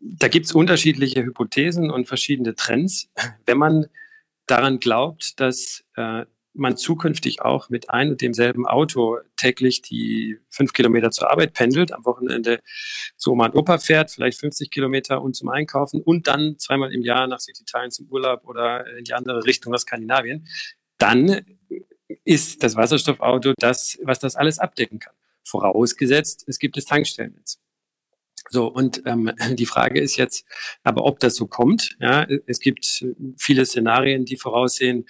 da 0.00 0.28
gibt 0.28 0.46
es 0.46 0.52
unterschiedliche 0.52 1.22
Hypothesen 1.22 1.90
und 1.90 2.06
verschiedene 2.06 2.54
Trends. 2.54 3.10
Wenn 3.44 3.58
man 3.58 3.86
daran 4.46 4.78
glaubt, 4.78 5.40
dass 5.40 5.84
äh, 5.96 6.26
man 6.54 6.76
zukünftig 6.76 7.42
auch 7.42 7.68
mit 7.68 7.90
ein 7.90 8.10
und 8.10 8.20
demselben 8.20 8.66
Auto 8.66 9.18
täglich 9.36 9.82
die 9.82 10.38
fünf 10.48 10.72
Kilometer 10.72 11.10
zur 11.10 11.30
Arbeit 11.30 11.52
pendelt, 11.52 11.92
am 11.92 12.04
Wochenende 12.04 12.60
zu 13.16 13.32
Oma 13.32 13.46
und 13.46 13.56
Opa 13.56 13.78
fährt, 13.78 14.12
vielleicht 14.12 14.38
50 14.38 14.70
Kilometer 14.70 15.20
und 15.20 15.34
zum 15.34 15.48
Einkaufen 15.48 16.00
und 16.00 16.28
dann 16.28 16.58
zweimal 16.58 16.92
im 16.92 17.02
Jahr 17.02 17.26
nach 17.26 17.40
Süditalien 17.40 17.90
zum 17.90 18.06
Urlaub 18.08 18.46
oder 18.46 18.86
in 18.96 19.04
die 19.04 19.14
andere 19.14 19.44
Richtung 19.44 19.72
nach 19.72 19.80
Skandinavien, 19.80 20.46
dann 20.98 21.44
ist 22.24 22.62
das 22.62 22.76
Wasserstoffauto 22.76 23.52
das, 23.58 23.98
was 24.02 24.20
das 24.20 24.36
alles 24.36 24.58
abdecken 24.58 25.00
kann. 25.00 25.14
Vorausgesetzt, 25.42 26.44
es 26.46 26.58
gibt 26.58 26.76
das 26.76 26.84
Tankstellennetz. 26.84 27.58
So, 28.50 28.66
und 28.66 29.02
ähm, 29.06 29.32
die 29.56 29.66
Frage 29.66 30.00
ist 30.00 30.16
jetzt 30.16 30.46
aber, 30.82 31.04
ob 31.04 31.20
das 31.20 31.34
so 31.34 31.46
kommt. 31.46 31.96
Ja, 31.98 32.26
es 32.46 32.60
gibt 32.60 33.04
viele 33.38 33.66
Szenarien, 33.66 34.24
die 34.24 34.36
voraussehen, 34.36 35.06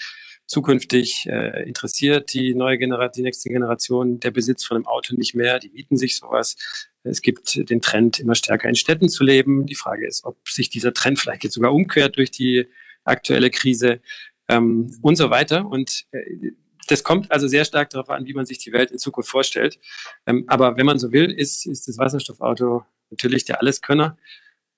zukünftig 0.46 1.26
äh, 1.26 1.66
interessiert 1.66 2.32
die 2.32 2.54
neue 2.54 2.78
Generation, 2.78 3.12
die 3.16 3.22
nächste 3.22 3.48
Generation 3.48 4.20
der 4.20 4.30
Besitz 4.30 4.64
von 4.64 4.76
einem 4.76 4.86
Auto 4.86 5.14
nicht 5.14 5.34
mehr, 5.34 5.58
die 5.58 5.70
mieten 5.70 5.96
sich 5.96 6.16
sowas. 6.16 6.56
Es 7.02 7.22
gibt 7.22 7.68
den 7.68 7.80
Trend, 7.80 8.18
immer 8.18 8.34
stärker 8.34 8.68
in 8.68 8.74
Städten 8.74 9.08
zu 9.08 9.24
leben. 9.24 9.66
Die 9.66 9.74
Frage 9.74 10.06
ist, 10.06 10.24
ob 10.24 10.48
sich 10.48 10.70
dieser 10.70 10.94
Trend 10.94 11.18
vielleicht 11.18 11.44
jetzt 11.44 11.54
sogar 11.54 11.72
umkehrt 11.72 12.16
durch 12.16 12.30
die 12.30 12.66
aktuelle 13.04 13.50
Krise 13.50 14.00
ähm, 14.48 14.94
und 15.02 15.16
so 15.16 15.30
weiter. 15.30 15.66
Und 15.66 16.06
äh, 16.12 16.52
das 16.88 17.04
kommt 17.04 17.30
also 17.30 17.48
sehr 17.48 17.64
stark 17.64 17.90
darauf 17.90 18.10
an, 18.10 18.26
wie 18.26 18.34
man 18.34 18.46
sich 18.46 18.58
die 18.58 18.72
Welt 18.72 18.90
in 18.90 18.98
Zukunft 18.98 19.30
vorstellt. 19.30 19.78
Ähm, 20.26 20.44
aber 20.46 20.76
wenn 20.76 20.86
man 20.86 20.98
so 20.98 21.12
will, 21.12 21.30
ist, 21.30 21.66
ist 21.66 21.88
das 21.88 21.98
Wasserstoffauto 21.98 22.84
natürlich 23.10 23.44
der 23.44 23.60
Alleskönner. 23.60 24.16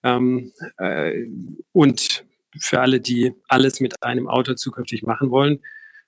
Ähm, 0.02 0.52
äh, 0.78 1.26
und 1.73 2.25
für 2.61 2.81
alle, 2.81 3.01
die 3.01 3.35
alles 3.49 3.81
mit 3.81 4.03
einem 4.03 4.29
Auto 4.29 4.55
zukünftig 4.55 5.03
machen 5.03 5.31
wollen, 5.31 5.61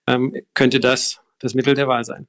ähm, 0.07 0.35
könnte 0.55 0.81
das 0.81 1.21
das 1.39 1.55
Mittel 1.55 1.75
der 1.75 1.89
Wahl 1.89 2.05
sein. 2.05 2.27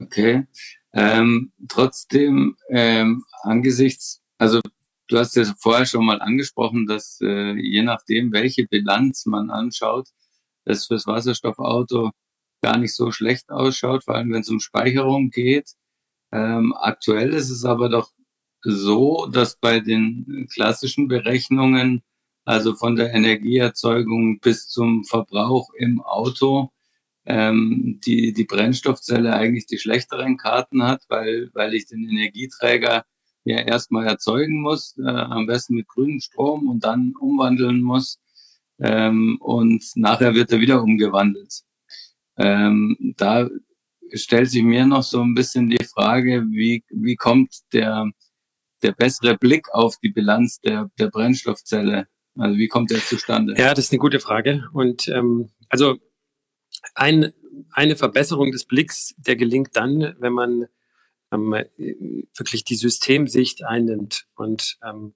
Okay. 0.00 0.46
Ähm, 0.92 1.52
trotzdem, 1.68 2.56
ähm, 2.68 3.24
angesichts, 3.42 4.22
also 4.38 4.60
du 5.08 5.18
hast 5.18 5.36
ja 5.36 5.44
vorher 5.58 5.86
schon 5.86 6.04
mal 6.04 6.20
angesprochen, 6.20 6.86
dass 6.86 7.18
äh, 7.22 7.54
je 7.54 7.82
nachdem, 7.82 8.32
welche 8.32 8.66
Bilanz 8.66 9.26
man 9.26 9.50
anschaut, 9.50 10.08
das 10.64 10.86
fürs 10.86 11.06
Wasserstoffauto 11.06 12.10
gar 12.62 12.78
nicht 12.78 12.94
so 12.94 13.10
schlecht 13.10 13.50
ausschaut, 13.50 14.04
vor 14.04 14.14
allem 14.14 14.32
wenn 14.32 14.42
es 14.42 14.50
um 14.50 14.60
Speicherung 14.60 15.30
geht. 15.30 15.72
Ähm, 16.30 16.74
aktuell 16.78 17.32
ist 17.34 17.50
es 17.50 17.64
aber 17.64 17.88
doch 17.88 18.10
so, 18.62 19.26
dass 19.26 19.56
bei 19.56 19.80
den 19.80 20.48
klassischen 20.52 21.08
Berechnungen 21.08 22.02
also 22.44 22.74
von 22.74 22.96
der 22.96 23.12
Energieerzeugung 23.14 24.40
bis 24.40 24.68
zum 24.68 25.04
Verbrauch 25.04 25.70
im 25.76 26.00
Auto, 26.00 26.70
ähm, 27.24 28.00
die, 28.04 28.32
die 28.32 28.44
Brennstoffzelle 28.44 29.32
eigentlich 29.34 29.66
die 29.66 29.78
schlechteren 29.78 30.36
Karten 30.36 30.82
hat, 30.82 31.04
weil, 31.08 31.50
weil 31.54 31.74
ich 31.74 31.86
den 31.86 32.08
Energieträger 32.08 33.04
ja 33.44 33.58
erstmal 33.58 34.06
erzeugen 34.06 34.60
muss, 34.60 34.96
äh, 34.98 35.08
am 35.08 35.46
besten 35.46 35.74
mit 35.74 35.88
grünem 35.88 36.20
Strom 36.20 36.68
und 36.68 36.84
dann 36.84 37.14
umwandeln 37.18 37.82
muss. 37.82 38.20
Ähm, 38.80 39.38
und 39.40 39.84
nachher 39.94 40.34
wird 40.34 40.52
er 40.52 40.60
wieder 40.60 40.82
umgewandelt. 40.82 41.62
Ähm, 42.36 42.96
da 43.16 43.48
stellt 44.14 44.50
sich 44.50 44.62
mir 44.62 44.86
noch 44.86 45.02
so 45.02 45.22
ein 45.22 45.34
bisschen 45.34 45.70
die 45.70 45.84
Frage, 45.84 46.44
wie, 46.50 46.84
wie 46.90 47.16
kommt 47.16 47.54
der, 47.72 48.10
der 48.82 48.92
bessere 48.92 49.36
Blick 49.38 49.68
auf 49.72 49.96
die 49.98 50.10
Bilanz 50.10 50.60
der, 50.60 50.90
der 50.98 51.08
Brennstoffzelle 51.08 52.06
also 52.38 52.56
wie 52.56 52.68
kommt 52.68 52.90
der 52.90 52.98
zustande? 52.98 53.54
Ja, 53.56 53.74
das 53.74 53.86
ist 53.86 53.92
eine 53.92 53.98
gute 53.98 54.20
Frage. 54.20 54.64
Und 54.72 55.08
ähm, 55.08 55.50
also 55.68 55.98
ein, 56.94 57.32
eine 57.72 57.96
Verbesserung 57.96 58.52
des 58.52 58.64
Blicks, 58.64 59.14
der 59.18 59.36
gelingt 59.36 59.76
dann, 59.76 60.14
wenn 60.18 60.32
man 60.32 60.66
ähm, 61.30 61.52
wirklich 62.36 62.64
die 62.64 62.76
Systemsicht 62.76 63.64
einnimmt. 63.64 64.26
Und 64.34 64.78
ähm, 64.84 65.14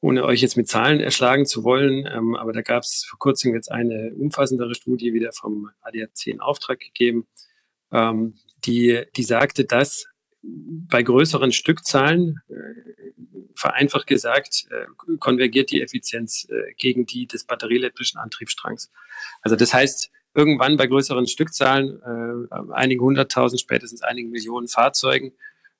ohne 0.00 0.24
euch 0.24 0.42
jetzt 0.42 0.56
mit 0.56 0.68
Zahlen 0.68 1.00
erschlagen 1.00 1.46
zu 1.46 1.64
wollen, 1.64 2.06
ähm, 2.06 2.34
aber 2.34 2.52
da 2.52 2.60
gab 2.60 2.82
es 2.82 3.06
vor 3.08 3.18
kurzem 3.18 3.54
jetzt 3.54 3.72
eine 3.72 4.12
umfassendere 4.14 4.74
Studie 4.74 5.14
wieder 5.14 5.32
vom 5.32 5.70
ADAC 5.80 6.26
in 6.26 6.40
Auftrag 6.40 6.80
gegeben, 6.80 7.26
ähm, 7.90 8.34
die, 8.66 9.02
die 9.16 9.22
sagte, 9.22 9.64
dass 9.64 10.06
bei 10.46 11.02
größeren 11.02 11.52
Stückzahlen, 11.52 12.40
äh, 12.48 12.54
vereinfacht 13.54 14.06
gesagt, 14.06 14.66
äh, 14.70 15.16
konvergiert 15.18 15.70
die 15.70 15.80
Effizienz 15.80 16.46
äh, 16.50 16.74
gegen 16.76 17.06
die 17.06 17.26
des 17.26 17.44
batterieelektrischen 17.44 18.18
Antriebsstrangs. 18.18 18.90
Also 19.42 19.56
das 19.56 19.72
heißt, 19.72 20.10
irgendwann 20.34 20.76
bei 20.76 20.86
größeren 20.86 21.28
Stückzahlen, 21.28 22.02
einigen 22.72 23.00
hunderttausend, 23.00 23.60
spätestens 23.60 24.02
einigen 24.02 24.30
Millionen 24.30 24.66
Fahrzeugen, 24.66 25.32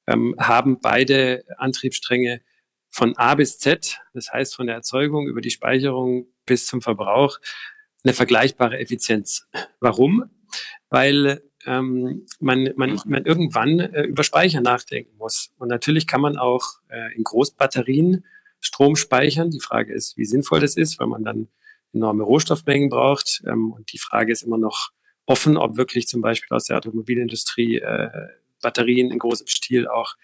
ähm, 0.06 0.36
haben 0.38 0.78
beide 0.80 1.44
Antriebsstränge 1.58 2.40
von 2.88 3.16
A 3.16 3.34
bis 3.34 3.58
Z, 3.58 3.98
das 4.12 4.32
heißt 4.32 4.54
von 4.54 4.66
der 4.68 4.76
Erzeugung 4.76 5.26
über 5.26 5.40
die 5.40 5.50
Speicherung 5.50 6.28
bis 6.46 6.66
zum 6.66 6.82
Verbrauch, 6.82 7.40
eine 8.04 8.12
vergleichbare 8.12 8.78
Effizienz. 8.78 9.48
Warum? 9.80 10.30
Weil 10.88 11.42
ähm, 11.66 12.26
man, 12.40 12.70
man, 12.76 13.00
man 13.06 13.24
irgendwann 13.24 13.80
äh, 13.80 14.02
über 14.02 14.24
Speicher 14.24 14.60
nachdenken 14.60 15.16
muss. 15.16 15.52
Und 15.58 15.68
natürlich 15.68 16.06
kann 16.06 16.20
man 16.20 16.36
auch 16.36 16.64
äh, 16.88 17.14
in 17.14 17.24
Großbatterien 17.24 18.24
Strom 18.60 18.96
speichern. 18.96 19.50
Die 19.50 19.60
Frage 19.60 19.92
ist, 19.92 20.16
wie 20.16 20.24
sinnvoll 20.24 20.60
das 20.60 20.76
ist, 20.76 20.98
weil 20.98 21.06
man 21.06 21.24
dann 21.24 21.48
enorme 21.92 22.24
Rohstoffmengen 22.24 22.88
braucht. 22.88 23.42
Ähm, 23.46 23.72
und 23.72 23.92
die 23.92 23.98
Frage 23.98 24.32
ist 24.32 24.42
immer 24.42 24.58
noch 24.58 24.90
offen, 25.26 25.56
ob 25.56 25.76
wirklich 25.76 26.06
zum 26.06 26.20
Beispiel 26.20 26.54
aus 26.54 26.64
der 26.64 26.76
Automobilindustrie 26.76 27.78
äh, 27.78 28.10
Batterien 28.62 29.10
in 29.10 29.18
großem 29.18 29.46
Stil 29.46 29.86
auch 29.86 30.14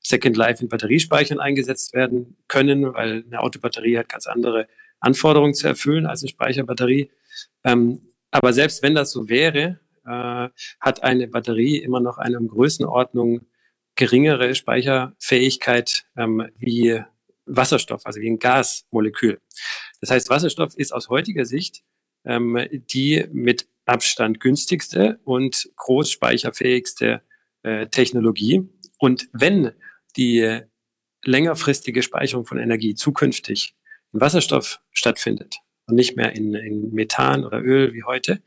Second 0.00 0.36
Life 0.36 0.62
in 0.62 0.68
Batteriespeichern 0.68 1.38
eingesetzt 1.38 1.94
werden 1.94 2.36
können, 2.48 2.94
weil 2.94 3.24
eine 3.26 3.40
Autobatterie 3.40 3.98
hat 3.98 4.08
ganz 4.08 4.26
andere 4.26 4.66
Anforderungen 5.00 5.54
zu 5.54 5.66
erfüllen 5.66 6.06
als 6.06 6.22
eine 6.22 6.30
Speicherbatterie. 6.30 7.10
Ähm, 7.64 8.00
aber 8.30 8.52
selbst 8.52 8.82
wenn 8.82 8.94
das 8.94 9.10
so 9.10 9.28
wäre, 9.28 9.80
äh, 10.06 10.48
hat 10.80 11.02
eine 11.02 11.28
Batterie 11.28 11.78
immer 11.78 12.00
noch 12.00 12.18
eine 12.18 12.38
Größenordnung 12.38 13.46
geringere 13.96 14.54
Speicherfähigkeit 14.54 16.04
ähm, 16.16 16.48
wie 16.56 17.02
Wasserstoff, 17.46 18.06
also 18.06 18.20
wie 18.20 18.30
ein 18.30 18.38
Gasmolekül. 18.38 19.40
Das 20.00 20.10
heißt, 20.10 20.30
Wasserstoff 20.30 20.76
ist 20.76 20.92
aus 20.92 21.08
heutiger 21.08 21.44
Sicht 21.44 21.82
ähm, 22.24 22.58
die 22.70 23.26
mit 23.32 23.66
Abstand 23.84 24.40
günstigste 24.40 25.20
und 25.24 25.68
großspeicherfähigste 25.76 27.22
äh, 27.62 27.86
Technologie. 27.88 28.68
Und 28.98 29.28
wenn 29.32 29.72
die 30.16 30.60
längerfristige 31.24 32.02
Speicherung 32.02 32.46
von 32.46 32.58
Energie 32.58 32.94
zukünftig 32.94 33.74
in 34.12 34.20
Wasserstoff 34.20 34.80
stattfindet 34.90 35.56
und 35.86 35.96
nicht 35.96 36.16
mehr 36.16 36.34
in, 36.34 36.54
in 36.54 36.92
Methan 36.92 37.44
oder 37.44 37.60
Öl 37.62 37.92
wie 37.92 38.04
heute, 38.04 38.42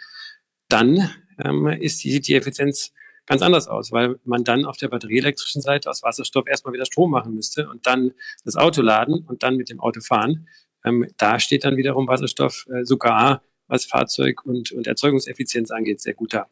dann 0.70 1.10
ähm, 1.44 1.68
ist 1.68 2.00
sieht 2.00 2.28
die 2.28 2.36
Effizienz 2.36 2.94
ganz 3.26 3.42
anders 3.42 3.68
aus, 3.68 3.92
weil 3.92 4.20
man 4.26 4.44
dann 4.44 4.66
auf 4.66 4.78
der 4.78 4.90
batterieelektrischen 4.90 5.62
Seite 5.62 5.90
aus 5.90 6.04
Wasserstoff 6.04 6.48
erstmal 6.48 6.74
wieder 6.74 6.86
Strom 6.86 7.12
machen 7.12 7.34
müsste 7.34 7.70
und 7.70 7.88
dann 7.88 8.12
das 8.44 8.56
Auto 8.56 8.82
laden 8.82 9.24
und 9.26 9.44
dann 9.44 9.56
mit 9.56 9.70
dem 9.70 9.80
Auto 9.80 10.02
fahren. 10.02 10.48
Ähm, 10.84 11.08
da 11.18 11.40
steht 11.40 11.64
dann 11.64 11.78
wiederum 11.78 12.08
Wasserstoff 12.08 12.68
äh, 12.74 12.84
sogar, 12.84 13.42
was 13.68 13.86
Fahrzeug 13.86 14.46
und, 14.46 14.72
und 14.72 14.88
Erzeugungseffizienz 14.88 15.72
angeht, 15.72 16.02
sehr 16.02 16.14
gut 16.14 16.34
da. 16.34 16.48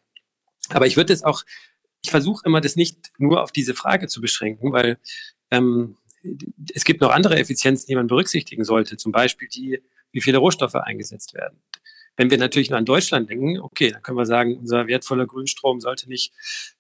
Aber 0.70 0.88
ich 0.88 0.96
würde 0.96 1.12
es 1.12 1.24
auch, 1.24 1.44
ich 2.02 2.10
versuche 2.10 2.44
immer, 2.46 2.62
das 2.62 2.76
nicht 2.76 3.12
nur 3.18 3.44
auf 3.44 3.52
diese 3.52 3.74
Frage 3.74 4.08
zu 4.08 4.22
beschränken, 4.22 4.72
weil 4.72 4.98
ähm, 5.52 5.98
es 6.74 6.86
gibt 6.86 7.02
noch 7.02 7.12
andere 7.12 7.38
Effizienzen, 7.38 7.88
die 7.88 7.96
man 7.96 8.08
berücksichtigen 8.08 8.64
sollte. 8.64 8.96
Zum 8.96 9.12
Beispiel 9.12 9.48
die, 9.48 9.82
wie 10.12 10.22
viele 10.22 10.38
Rohstoffe 10.38 10.76
eingesetzt 10.76 11.34
werden. 11.34 11.60
Wenn 12.18 12.30
wir 12.30 12.38
natürlich 12.38 12.70
nur 12.70 12.78
an 12.78 12.86
Deutschland 12.86 13.30
denken, 13.30 13.60
okay, 13.60 13.92
dann 13.92 14.02
können 14.02 14.18
wir 14.18 14.26
sagen, 14.26 14.58
unser 14.58 14.88
wertvoller 14.88 15.26
Grünstrom 15.26 15.80
sollte 15.80 16.10
nicht 16.10 16.34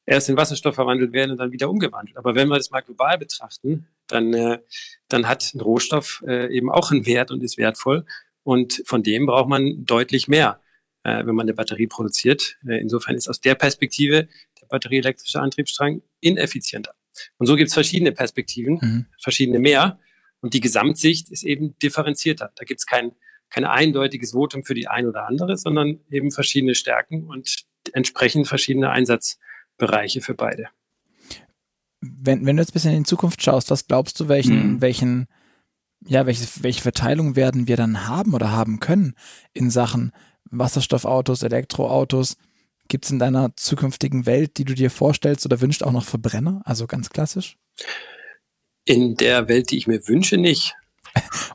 erst 0.06 0.30
in 0.30 0.38
Wasserstoff 0.38 0.76
verwandelt 0.76 1.14
werden 1.14 1.32
und 1.32 1.38
dann 1.38 1.52
wieder 1.52 1.70
umgewandelt. 1.70 2.18
Aber 2.18 2.36
wenn 2.36 2.48
wir 2.50 2.58
das 2.58 2.70
mal 2.70 2.82
global 2.82 3.18
betrachten, 3.18 3.88
dann, 4.08 4.34
äh, 4.34 4.60
dann 5.08 5.28
hat 5.28 5.54
ein 5.54 5.62
Rohstoff 5.62 6.24
äh, 6.28 6.56
eben 6.56 6.70
auch 6.70 6.92
einen 6.92 7.06
Wert 7.06 7.32
und 7.32 7.44
ist 7.44 7.58
wertvoll. 7.58 8.06
Und 8.44 8.84
von 8.86 9.04
dem 9.04 9.26
braucht 9.26 9.50
man 9.50 9.86
deutlich 9.86 10.28
mehr, 10.28 10.62
äh, 11.04 11.26
wenn 11.26 11.36
man 11.36 11.46
eine 11.46 11.54
Batterie 11.54 11.88
produziert. 11.88 12.58
Äh, 12.68 12.82
insofern 12.82 13.16
ist 13.16 13.30
aus 13.30 13.40
der 13.40 13.56
Perspektive 13.56 14.28
der 14.60 14.68
batterieelektrische 14.68 15.40
Antriebsstrang 15.40 16.02
ineffizienter. 16.20 16.94
Und 17.38 17.48
so 17.48 17.56
gibt 17.56 17.70
es 17.70 17.74
verschiedene 17.74 18.12
Perspektiven, 18.12 18.80
mhm. 18.82 19.06
verschiedene 19.20 19.60
mehr. 19.60 20.00
Und 20.42 20.54
die 20.54 20.60
Gesamtsicht 20.60 21.30
ist 21.30 21.44
eben 21.44 21.78
differenzierter. 21.80 22.52
Da 22.56 22.64
gibt 22.66 22.80
es 22.80 22.86
kein, 22.86 23.12
kein 23.52 23.66
eindeutiges 23.66 24.32
Votum 24.32 24.64
für 24.64 24.74
die 24.74 24.88
ein 24.88 25.06
oder 25.06 25.28
andere, 25.28 25.58
sondern 25.58 26.00
eben 26.10 26.32
verschiedene 26.32 26.74
Stärken 26.74 27.28
und 27.28 27.66
entsprechend 27.94 28.48
verschiedene 28.48 28.90
Einsatzbereiche 28.90 30.22
für 30.22 30.34
beide. 30.34 30.70
Wenn, 32.00 32.46
wenn 32.46 32.56
du 32.56 32.64
jetzt 32.64 32.72
ein 32.72 32.74
bisschen 32.74 32.94
in 32.94 33.04
die 33.04 33.10
Zukunft 33.10 33.44
schaust, 33.44 33.70
was 33.70 33.86
glaubst 33.86 34.20
du, 34.20 34.28
welchen, 34.28 34.76
mhm. 34.76 34.82
welchen, 34.82 35.28
ja, 36.08 36.26
welche, 36.26 36.48
welche 36.64 36.82
Verteilung 36.82 37.36
werden 37.36 37.68
wir 37.68 37.78
dann 37.78 38.08
haben 38.08 38.34
oder 38.34 38.52
haben 38.52 38.80
können 38.80 39.14
in 39.54 39.70
Sachen 39.70 40.12
Wasserstoffautos, 40.50 41.44
Elektroautos? 41.44 42.38
Gibt 42.88 43.06
es 43.06 43.12
in 43.12 43.20
deiner 43.20 43.56
zukünftigen 43.56 44.26
Welt, 44.26 44.58
die 44.58 44.66
du 44.66 44.74
dir 44.74 44.90
vorstellst 44.90 45.46
oder 45.46 45.62
wünschst, 45.62 45.84
auch 45.84 45.92
noch 45.92 46.06
Verbrenner? 46.06 46.62
Also 46.66 46.88
ganz 46.88 47.10
klassisch? 47.10 47.58
In 48.86 49.16
der 49.16 49.48
Welt, 49.48 49.72
die 49.72 49.78
ich 49.78 49.88
mir 49.88 50.08
wünsche, 50.08 50.38
nicht. 50.38 50.76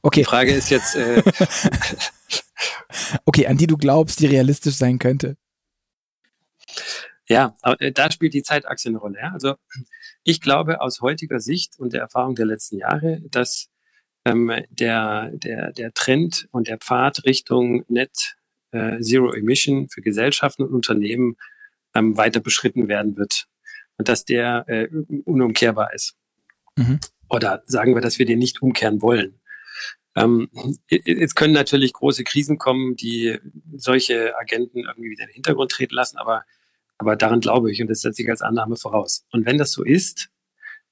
Okay. 0.03 0.21
Die 0.21 0.25
Frage 0.25 0.53
ist 0.53 0.71
jetzt. 0.71 0.95
Äh 0.97 1.23
okay, 3.25 3.47
an 3.47 3.57
die 3.57 3.67
du 3.67 3.77
glaubst, 3.77 4.21
die 4.21 4.27
realistisch 4.27 4.77
sein 4.77 4.99
könnte. 4.99 5.37
Ja, 7.29 7.55
äh, 7.63 7.93
da 7.93 8.11
spielt 8.11 8.35
die 8.35 8.43
Zeitachse 8.43 8.89
eine 8.89 8.99
Rolle. 8.99 9.19
Ja? 9.19 9.33
Also 9.33 9.55
ich 10.23 10.41
glaube 10.41 10.81
aus 10.81 11.01
heutiger 11.01 11.41
Sicht 11.41 11.79
und 11.79 11.93
der 11.93 12.01
Erfahrung 12.01 12.35
der 12.35 12.47
letzten 12.47 12.79
Jahre, 12.79 13.21
dass 13.31 13.69
ähm, 14.25 14.53
der, 14.71 15.31
der, 15.33 15.73
der 15.73 15.93
Trend 15.93 16.49
und 16.51 16.69
der 16.69 16.79
Pfad 16.79 17.25
Richtung 17.25 17.85
Net 17.89 18.37
äh, 18.73 19.01
Zero 19.01 19.33
Emission 19.33 19.89
für 19.89 20.03
Gesellschaften 20.03 20.63
und 20.63 20.73
Unternehmen 20.73 21.37
ähm, 21.95 22.17
weiter 22.17 22.41
beschritten 22.41 22.89
werden 22.89 23.17
wird 23.17 23.47
und 23.99 24.09
dass 24.09 24.25
der 24.25 24.65
äh, 24.69 24.89
unumkehrbar 25.25 25.95
ist. 25.95 26.17
Mhm. 26.77 27.01
Oder 27.29 27.63
sagen 27.67 27.95
wir, 27.95 28.03
dass 28.03 28.19
wir 28.19 28.27
den 28.27 28.39
nicht 28.39 28.63
umkehren 28.63 29.03
wollen. 29.03 29.41
Ähm, 30.17 30.49
jetzt 30.89 31.37
können 31.37 31.53
natürlich 31.53 31.93
große 31.93 32.25
Krisen 32.25 32.57
kommen, 32.57 32.97
die 32.97 33.39
solche 33.77 34.37
Agenten 34.39 34.81
irgendwie 34.81 35.11
wieder 35.11 35.25
in 35.25 35.29
den 35.29 35.35
Hintergrund 35.35 35.71
treten 35.71 35.95
lassen, 35.95 36.17
aber, 36.17 36.45
aber 36.97 37.17
daran 37.17 37.41
glaube 37.41 37.71
ich 37.71 37.83
und 37.83 37.89
das 37.89 38.01
setze 38.01 38.23
ich 38.23 38.31
als 38.31 38.41
Annahme 38.41 38.77
voraus. 38.77 39.27
Und 39.31 39.45
wenn 39.45 39.59
das 39.59 39.73
so 39.73 39.85
ist, 39.85 40.31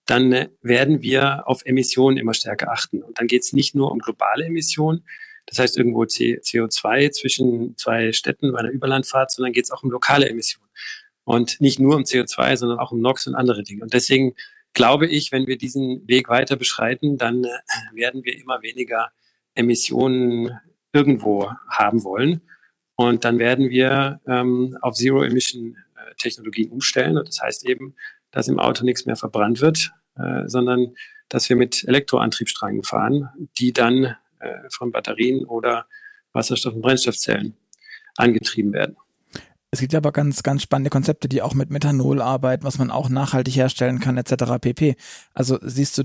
dann 0.06 0.32
äh, 0.32 0.50
werden 0.60 1.00
wir 1.00 1.48
auf 1.48 1.64
Emissionen 1.64 2.18
immer 2.18 2.34
stärker 2.34 2.70
achten. 2.70 3.02
Und 3.02 3.18
dann 3.18 3.26
geht 3.26 3.42
es 3.42 3.54
nicht 3.54 3.74
nur 3.74 3.90
um 3.90 3.98
globale 3.98 4.44
Emissionen, 4.44 5.04
das 5.46 5.58
heißt 5.58 5.76
irgendwo 5.76 6.02
CO2 6.02 7.10
zwischen 7.10 7.76
zwei 7.76 8.12
Städten 8.12 8.52
bei 8.52 8.60
einer 8.60 8.70
Überlandfahrt, 8.70 9.30
sondern 9.30 9.52
geht 9.52 9.64
es 9.64 9.70
auch 9.70 9.82
um 9.82 9.90
lokale 9.90 10.28
Emissionen. 10.28 10.70
Und 11.24 11.60
nicht 11.60 11.78
nur 11.78 11.96
um 11.96 12.02
CO2, 12.02 12.56
sondern 12.56 12.78
auch 12.78 12.92
um 12.92 13.00
NOx 13.00 13.26
und 13.26 13.34
andere 13.34 13.62
Dinge. 13.62 13.82
Und 13.82 13.94
deswegen 13.94 14.34
glaube 14.74 15.06
ich, 15.06 15.32
wenn 15.32 15.46
wir 15.46 15.56
diesen 15.56 16.06
Weg 16.06 16.28
weiter 16.28 16.56
beschreiten, 16.56 17.16
dann 17.16 17.44
äh, 17.44 17.48
werden 17.94 18.24
wir 18.24 18.38
immer 18.38 18.62
weniger 18.62 19.10
Emissionen 19.54 20.58
irgendwo 20.92 21.50
haben 21.68 22.04
wollen. 22.04 22.42
Und 22.96 23.24
dann 23.24 23.38
werden 23.38 23.70
wir 23.70 24.20
ähm, 24.26 24.76
auf 24.80 24.94
Zero-Emission-Technologien 24.94 26.70
umstellen. 26.70 27.18
Und 27.18 27.28
das 27.28 27.40
heißt 27.40 27.66
eben, 27.66 27.96
dass 28.30 28.48
im 28.48 28.60
Auto 28.60 28.84
nichts 28.84 29.06
mehr 29.06 29.16
verbrannt 29.16 29.60
wird, 29.60 29.92
äh, 30.16 30.46
sondern 30.46 30.94
dass 31.28 31.48
wir 31.48 31.56
mit 31.56 31.84
Elektroantriebssträngen 31.84 32.84
fahren, 32.84 33.28
die 33.58 33.72
dann 33.72 34.16
äh, 34.40 34.68
von 34.70 34.92
Batterien 34.92 35.44
oder 35.44 35.86
Wasserstoff- 36.32 36.74
und 36.74 36.82
Brennstoffzellen 36.82 37.56
angetrieben 38.16 38.72
werden. 38.72 38.96
Es 39.74 39.80
gibt 39.80 39.92
aber 39.96 40.12
ganz, 40.12 40.44
ganz 40.44 40.62
spannende 40.62 40.88
Konzepte, 40.88 41.28
die 41.28 41.42
auch 41.42 41.52
mit 41.52 41.68
Methanol 41.68 42.22
arbeiten, 42.22 42.62
was 42.62 42.78
man 42.78 42.92
auch 42.92 43.08
nachhaltig 43.08 43.56
herstellen 43.56 43.98
kann, 43.98 44.16
etc. 44.16 44.60
pp. 44.60 44.94
Also 45.34 45.58
siehst 45.62 45.98
du 45.98 46.04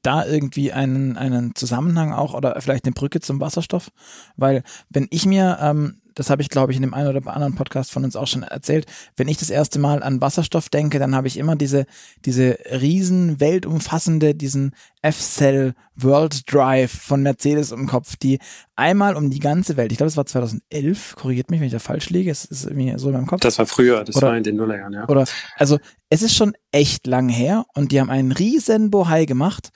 da 0.00 0.24
irgendwie 0.24 0.72
einen, 0.72 1.18
einen 1.18 1.54
Zusammenhang 1.54 2.14
auch 2.14 2.32
oder 2.32 2.58
vielleicht 2.62 2.86
eine 2.86 2.94
Brücke 2.94 3.20
zum 3.20 3.40
Wasserstoff? 3.40 3.90
Weil 4.38 4.62
wenn 4.88 5.06
ich 5.10 5.26
mir 5.26 5.58
ähm, 5.60 6.00
das 6.18 6.30
habe 6.30 6.42
ich, 6.42 6.48
glaube 6.48 6.72
ich, 6.72 6.76
in 6.76 6.82
dem 6.82 6.94
einen 6.94 7.08
oder 7.08 7.32
anderen 7.32 7.54
Podcast 7.54 7.92
von 7.92 8.02
uns 8.02 8.16
auch 8.16 8.26
schon 8.26 8.42
erzählt, 8.42 8.86
wenn 9.16 9.28
ich 9.28 9.36
das 9.36 9.50
erste 9.50 9.78
Mal 9.78 10.02
an 10.02 10.20
Wasserstoff 10.20 10.68
denke, 10.68 10.98
dann 10.98 11.14
habe 11.14 11.28
ich 11.28 11.36
immer 11.36 11.54
diese, 11.54 11.86
diese 12.24 12.58
riesen, 12.72 13.38
weltumfassende, 13.38 14.34
diesen 14.34 14.74
F-Cell 15.02 15.74
World 15.94 16.52
Drive 16.52 16.90
von 16.90 17.22
Mercedes 17.22 17.70
im 17.70 17.86
Kopf, 17.86 18.16
die 18.16 18.40
einmal 18.74 19.14
um 19.14 19.30
die 19.30 19.38
ganze 19.38 19.76
Welt, 19.76 19.92
ich 19.92 19.98
glaube, 19.98 20.08
es 20.08 20.16
war 20.16 20.26
2011, 20.26 21.14
korrigiert 21.14 21.52
mich, 21.52 21.60
wenn 21.60 21.66
ich 21.68 21.72
da 21.72 21.78
falsch 21.78 22.10
liege, 22.10 22.32
es 22.32 22.44
ist 22.44 22.64
irgendwie 22.64 22.92
so 22.98 23.08
in 23.08 23.14
meinem 23.14 23.26
Kopf. 23.26 23.40
Das 23.40 23.58
war 23.58 23.66
früher, 23.66 24.02
das 24.02 24.16
oder, 24.16 24.28
war 24.28 24.36
in 24.36 24.42
den 24.42 24.56
Nullerjahren, 24.56 24.94
ja. 24.94 25.08
Oder, 25.08 25.24
also, 25.56 25.78
es 26.10 26.22
ist 26.22 26.34
schon 26.34 26.54
echt 26.72 27.06
lang 27.06 27.28
her 27.28 27.64
und 27.74 27.92
die 27.92 28.00
haben 28.00 28.10
einen 28.10 28.32
riesen 28.32 28.90
Bohai 28.90 29.24
gemacht 29.24 29.70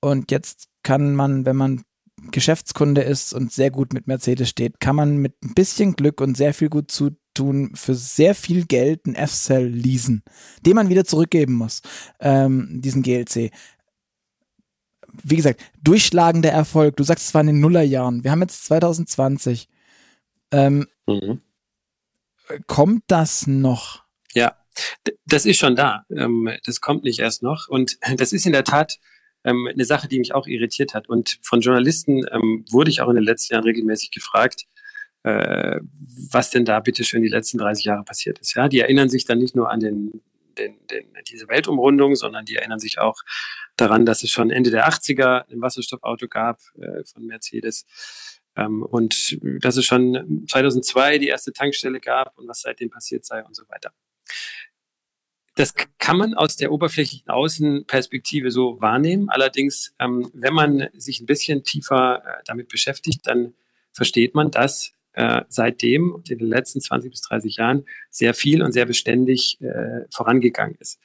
und 0.00 0.30
jetzt 0.30 0.68
kann 0.82 1.14
man, 1.14 1.46
wenn 1.46 1.56
man 1.56 1.84
Geschäftskunde 2.30 3.02
ist 3.02 3.32
und 3.32 3.52
sehr 3.52 3.70
gut 3.70 3.92
mit 3.92 4.06
Mercedes 4.06 4.48
steht, 4.48 4.80
kann 4.80 4.96
man 4.96 5.16
mit 5.16 5.42
ein 5.42 5.54
bisschen 5.54 5.94
Glück 5.94 6.20
und 6.20 6.36
sehr 6.36 6.54
viel 6.54 6.68
gut 6.68 6.90
zutun 6.90 7.72
für 7.74 7.94
sehr 7.94 8.34
viel 8.34 8.66
Geld 8.66 9.06
einen 9.06 9.14
F-Cell 9.14 9.66
leasen, 9.66 10.22
den 10.64 10.74
man 10.74 10.88
wieder 10.88 11.04
zurückgeben 11.04 11.54
muss, 11.54 11.82
ähm, 12.20 12.80
diesen 12.82 13.02
GLC. 13.02 13.50
Wie 15.22 15.36
gesagt, 15.36 15.60
durchschlagender 15.82 16.50
Erfolg. 16.50 16.96
Du 16.96 17.04
sagst, 17.04 17.26
es 17.26 17.34
war 17.34 17.42
in 17.42 17.48
den 17.48 17.60
Nullerjahren. 17.60 18.24
Wir 18.24 18.30
haben 18.30 18.40
jetzt 18.40 18.64
2020. 18.64 19.68
Ähm, 20.52 20.86
mhm. 21.06 21.42
Kommt 22.66 23.04
das 23.08 23.46
noch? 23.46 24.04
Ja, 24.32 24.56
das 25.26 25.44
ist 25.44 25.58
schon 25.58 25.76
da. 25.76 26.04
Ähm, 26.10 26.50
das 26.64 26.80
kommt 26.80 27.04
nicht 27.04 27.18
erst 27.18 27.42
noch. 27.42 27.68
Und 27.68 27.98
das 28.16 28.32
ist 28.32 28.46
in 28.46 28.52
der 28.52 28.64
Tat 28.64 28.98
ähm, 29.44 29.68
eine 29.72 29.84
Sache, 29.84 30.08
die 30.08 30.18
mich 30.18 30.34
auch 30.34 30.46
irritiert 30.46 30.94
hat. 30.94 31.08
Und 31.08 31.38
von 31.42 31.60
Journalisten 31.60 32.24
ähm, 32.30 32.64
wurde 32.70 32.90
ich 32.90 33.00
auch 33.00 33.08
in 33.08 33.16
den 33.16 33.24
letzten 33.24 33.54
Jahren 33.54 33.64
regelmäßig 33.64 34.10
gefragt, 34.10 34.66
äh, 35.24 35.80
was 36.30 36.50
denn 36.50 36.64
da 36.64 36.80
bitte 36.80 37.04
schön 37.04 37.22
die 37.22 37.28
letzten 37.28 37.58
30 37.58 37.84
Jahre 37.84 38.04
passiert 38.04 38.38
ist. 38.38 38.54
Ja, 38.54 38.68
die 38.68 38.80
erinnern 38.80 39.08
sich 39.08 39.24
dann 39.24 39.38
nicht 39.38 39.54
nur 39.54 39.70
an 39.70 39.80
den, 39.80 40.22
den, 40.58 40.74
den, 40.88 41.06
diese 41.28 41.48
Weltumrundung, 41.48 42.16
sondern 42.16 42.44
die 42.44 42.56
erinnern 42.56 42.80
sich 42.80 42.98
auch 42.98 43.22
daran, 43.76 44.06
dass 44.06 44.22
es 44.22 44.30
schon 44.30 44.50
Ende 44.50 44.70
der 44.70 44.88
80er 44.88 45.50
ein 45.50 45.60
Wasserstoffauto 45.60 46.28
gab 46.28 46.60
äh, 46.80 47.04
von 47.04 47.26
Mercedes. 47.26 47.86
Ähm, 48.56 48.82
und 48.82 49.38
dass 49.64 49.76
es 49.76 49.84
schon 49.84 50.44
2002 50.48 51.18
die 51.18 51.28
erste 51.28 51.52
Tankstelle 51.52 52.00
gab 52.00 52.36
und 52.36 52.48
was 52.48 52.60
seitdem 52.60 52.90
passiert 52.90 53.24
sei 53.24 53.42
und 53.44 53.56
so 53.56 53.62
weiter 53.68 53.92
das 55.54 55.74
kann 55.98 56.16
man 56.16 56.34
aus 56.34 56.56
der 56.56 56.72
oberflächlichen 56.72 57.28
Außenperspektive 57.28 58.50
so 58.50 58.80
wahrnehmen. 58.80 59.28
Allerdings, 59.28 59.94
ähm, 59.98 60.30
wenn 60.32 60.54
man 60.54 60.88
sich 60.94 61.20
ein 61.20 61.26
bisschen 61.26 61.62
tiefer 61.62 62.22
äh, 62.24 62.42
damit 62.46 62.68
beschäftigt, 62.68 63.26
dann 63.26 63.54
versteht 63.92 64.34
man, 64.34 64.50
dass 64.50 64.92
äh, 65.12 65.42
seitdem, 65.48 66.22
in 66.26 66.38
den 66.38 66.48
letzten 66.48 66.80
20 66.80 67.10
bis 67.10 67.20
30 67.22 67.56
Jahren, 67.56 67.84
sehr 68.08 68.32
viel 68.32 68.62
und 68.62 68.72
sehr 68.72 68.86
beständig 68.86 69.60
äh, 69.60 70.06
vorangegangen 70.10 70.76
ist. 70.78 70.98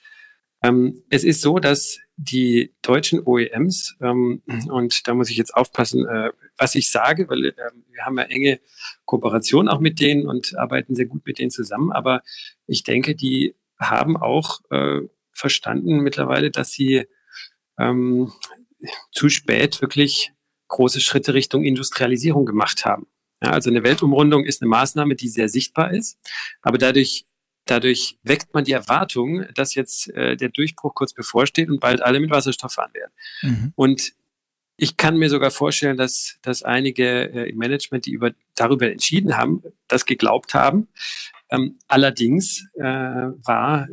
Ähm, 0.63 1.03
es 1.09 1.23
ist 1.23 1.41
so, 1.41 1.59
dass 1.59 1.99
die 2.15 2.73
deutschen 2.81 3.21
OEMs, 3.23 3.95
ähm, 4.01 4.41
und 4.69 5.07
da 5.07 5.13
muss 5.13 5.29
ich 5.29 5.37
jetzt 5.37 5.53
aufpassen, 5.53 6.07
äh, 6.07 6.31
was 6.57 6.73
ich 6.73 6.89
sage, 6.89 7.29
weil 7.29 7.45
äh, 7.45 7.53
wir 7.91 8.05
haben 8.05 8.17
ja 8.17 8.23
enge 8.23 8.59
Kooperation 9.05 9.67
auch 9.67 9.79
mit 9.79 9.99
denen 9.99 10.25
und 10.27 10.57
arbeiten 10.57 10.95
sehr 10.95 11.05
gut 11.05 11.25
mit 11.25 11.37
denen 11.37 11.51
zusammen, 11.51 11.91
aber 11.91 12.23
ich 12.65 12.83
denke, 12.83 13.13
die 13.13 13.55
haben 13.79 14.17
auch 14.17 14.61
äh, 14.71 15.01
verstanden 15.31 15.99
mittlerweile, 15.99 16.51
dass 16.51 16.71
sie 16.71 17.05
ähm, 17.77 18.31
zu 19.11 19.29
spät 19.29 19.81
wirklich 19.81 20.33
große 20.67 20.99
Schritte 20.99 21.33
Richtung 21.33 21.63
Industrialisierung 21.63 22.45
gemacht 22.45 22.85
haben. 22.85 23.07
Ja, 23.41 23.51
also 23.51 23.69
eine 23.69 23.83
Weltumrundung 23.83 24.45
ist 24.45 24.61
eine 24.61 24.69
Maßnahme, 24.69 25.15
die 25.15 25.29
sehr 25.29 25.47
sichtbar 25.47 25.93
ist, 25.93 26.17
aber 26.61 26.77
dadurch 26.77 27.27
dadurch 27.69 28.17
weckt 28.23 28.53
man 28.53 28.63
die 28.63 28.71
Erwartung, 28.71 29.45
dass 29.53 29.75
jetzt 29.75 30.09
äh, 30.15 30.35
der 30.35 30.49
Durchbruch 30.49 30.95
kurz 30.95 31.13
bevorsteht 31.13 31.69
und 31.69 31.79
bald 31.79 32.01
alle 32.01 32.19
mit 32.19 32.29
Wasserstoff 32.29 32.73
fahren 32.73 32.93
werden. 32.93 33.11
Mhm. 33.41 33.73
Und 33.75 34.13
ich 34.77 34.95
kann 34.95 35.17
mir 35.17 35.29
sogar 35.29 35.51
vorstellen, 35.51 35.97
dass, 35.97 36.37
dass 36.41 36.63
einige 36.63 37.33
äh, 37.33 37.49
im 37.49 37.57
Management, 37.57 38.05
die 38.05 38.11
über, 38.11 38.31
darüber 38.55 38.89
entschieden 38.89 39.35
haben, 39.35 39.63
das 39.87 40.05
geglaubt 40.05 40.53
haben, 40.53 40.87
ähm, 41.49 41.79
allerdings 41.87 42.67
äh, 42.75 42.83
war, 42.83 43.87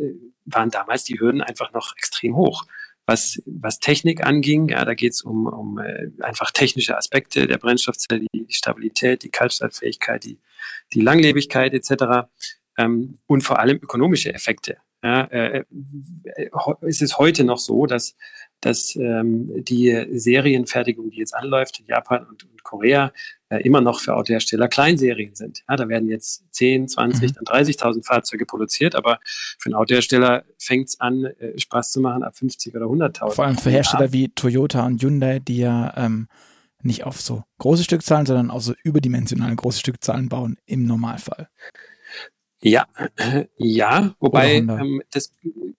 waren 0.44 0.70
damals 0.70 1.04
die 1.04 1.18
Hürden 1.18 1.40
einfach 1.40 1.72
noch 1.72 1.96
extrem 1.96 2.36
hoch. 2.36 2.64
Was, 3.06 3.42
was 3.44 3.80
Technik 3.80 4.24
anging, 4.24 4.70
ja, 4.70 4.84
da 4.84 4.94
geht 4.94 5.12
es 5.12 5.22
um, 5.22 5.46
um 5.46 5.78
äh, 5.78 6.08
einfach 6.20 6.50
technische 6.50 6.96
Aspekte 6.96 7.46
der 7.46 7.58
Brennstoffzelle, 7.58 8.26
die 8.32 8.46
Stabilität, 8.48 9.22
die 9.22 9.28
Kaltstadtfähigkeit, 9.28 10.24
die, 10.24 10.38
die 10.94 11.02
Langlebigkeit 11.02 11.74
etc. 11.74 12.28
Ähm, 12.78 13.18
und 13.26 13.42
vor 13.42 13.58
allem 13.58 13.76
ökonomische 13.76 14.32
Effekte. 14.32 14.78
Ja, 15.02 15.24
äh, 15.24 15.64
äh 16.24 16.50
ist 16.80 17.02
es 17.02 17.18
heute 17.18 17.44
noch 17.44 17.58
so, 17.58 17.84
dass 17.84 18.16
dass 18.64 18.96
ähm, 18.96 19.50
die 19.64 20.06
Serienfertigung, 20.12 21.10
die 21.10 21.18
jetzt 21.18 21.34
anläuft 21.34 21.80
in 21.80 21.86
Japan 21.86 22.26
und, 22.26 22.46
und 22.64 22.70
Korea, 22.70 23.12
äh, 23.48 23.62
immer 23.62 23.80
noch 23.80 24.00
für 24.00 24.16
Autohersteller 24.16 24.68
Kleinserien 24.68 25.34
sind. 25.34 25.62
Ja, 25.68 25.76
da 25.76 25.88
werden 25.88 26.08
jetzt 26.08 26.44
10, 26.50 26.88
20, 26.88 27.30
mhm. 27.30 27.34
dann 27.44 27.64
30.000 27.64 28.04
Fahrzeuge 28.04 28.46
produziert, 28.46 28.94
aber 28.94 29.20
für 29.58 29.66
einen 29.66 29.74
Autohersteller 29.74 30.44
fängt 30.58 30.88
es 30.88 31.00
an, 31.00 31.24
äh, 31.24 31.58
Spaß 31.58 31.92
zu 31.92 32.00
machen 32.00 32.22
ab 32.22 32.36
50 32.36 32.74
oder 32.74 32.86
100.000. 32.86 33.30
Vor 33.32 33.44
allem 33.44 33.58
für 33.58 33.70
Hersteller 33.70 34.12
wie 34.12 34.30
Toyota 34.30 34.86
und 34.86 35.02
Hyundai, 35.02 35.38
die 35.38 35.58
ja 35.58 35.92
ähm, 35.96 36.28
nicht 36.82 37.04
auf 37.04 37.20
so 37.20 37.44
große 37.58 37.84
Stückzahlen, 37.84 38.26
sondern 38.26 38.50
auf 38.50 38.62
so 38.62 38.74
überdimensionale 38.82 39.56
große 39.56 39.80
Stückzahlen 39.80 40.28
bauen 40.28 40.58
im 40.66 40.86
Normalfall. 40.86 41.48
Ja, 42.60 42.86
ja, 43.58 44.14
wobei 44.20 44.54
ähm, 44.54 45.02
das 45.12 45.32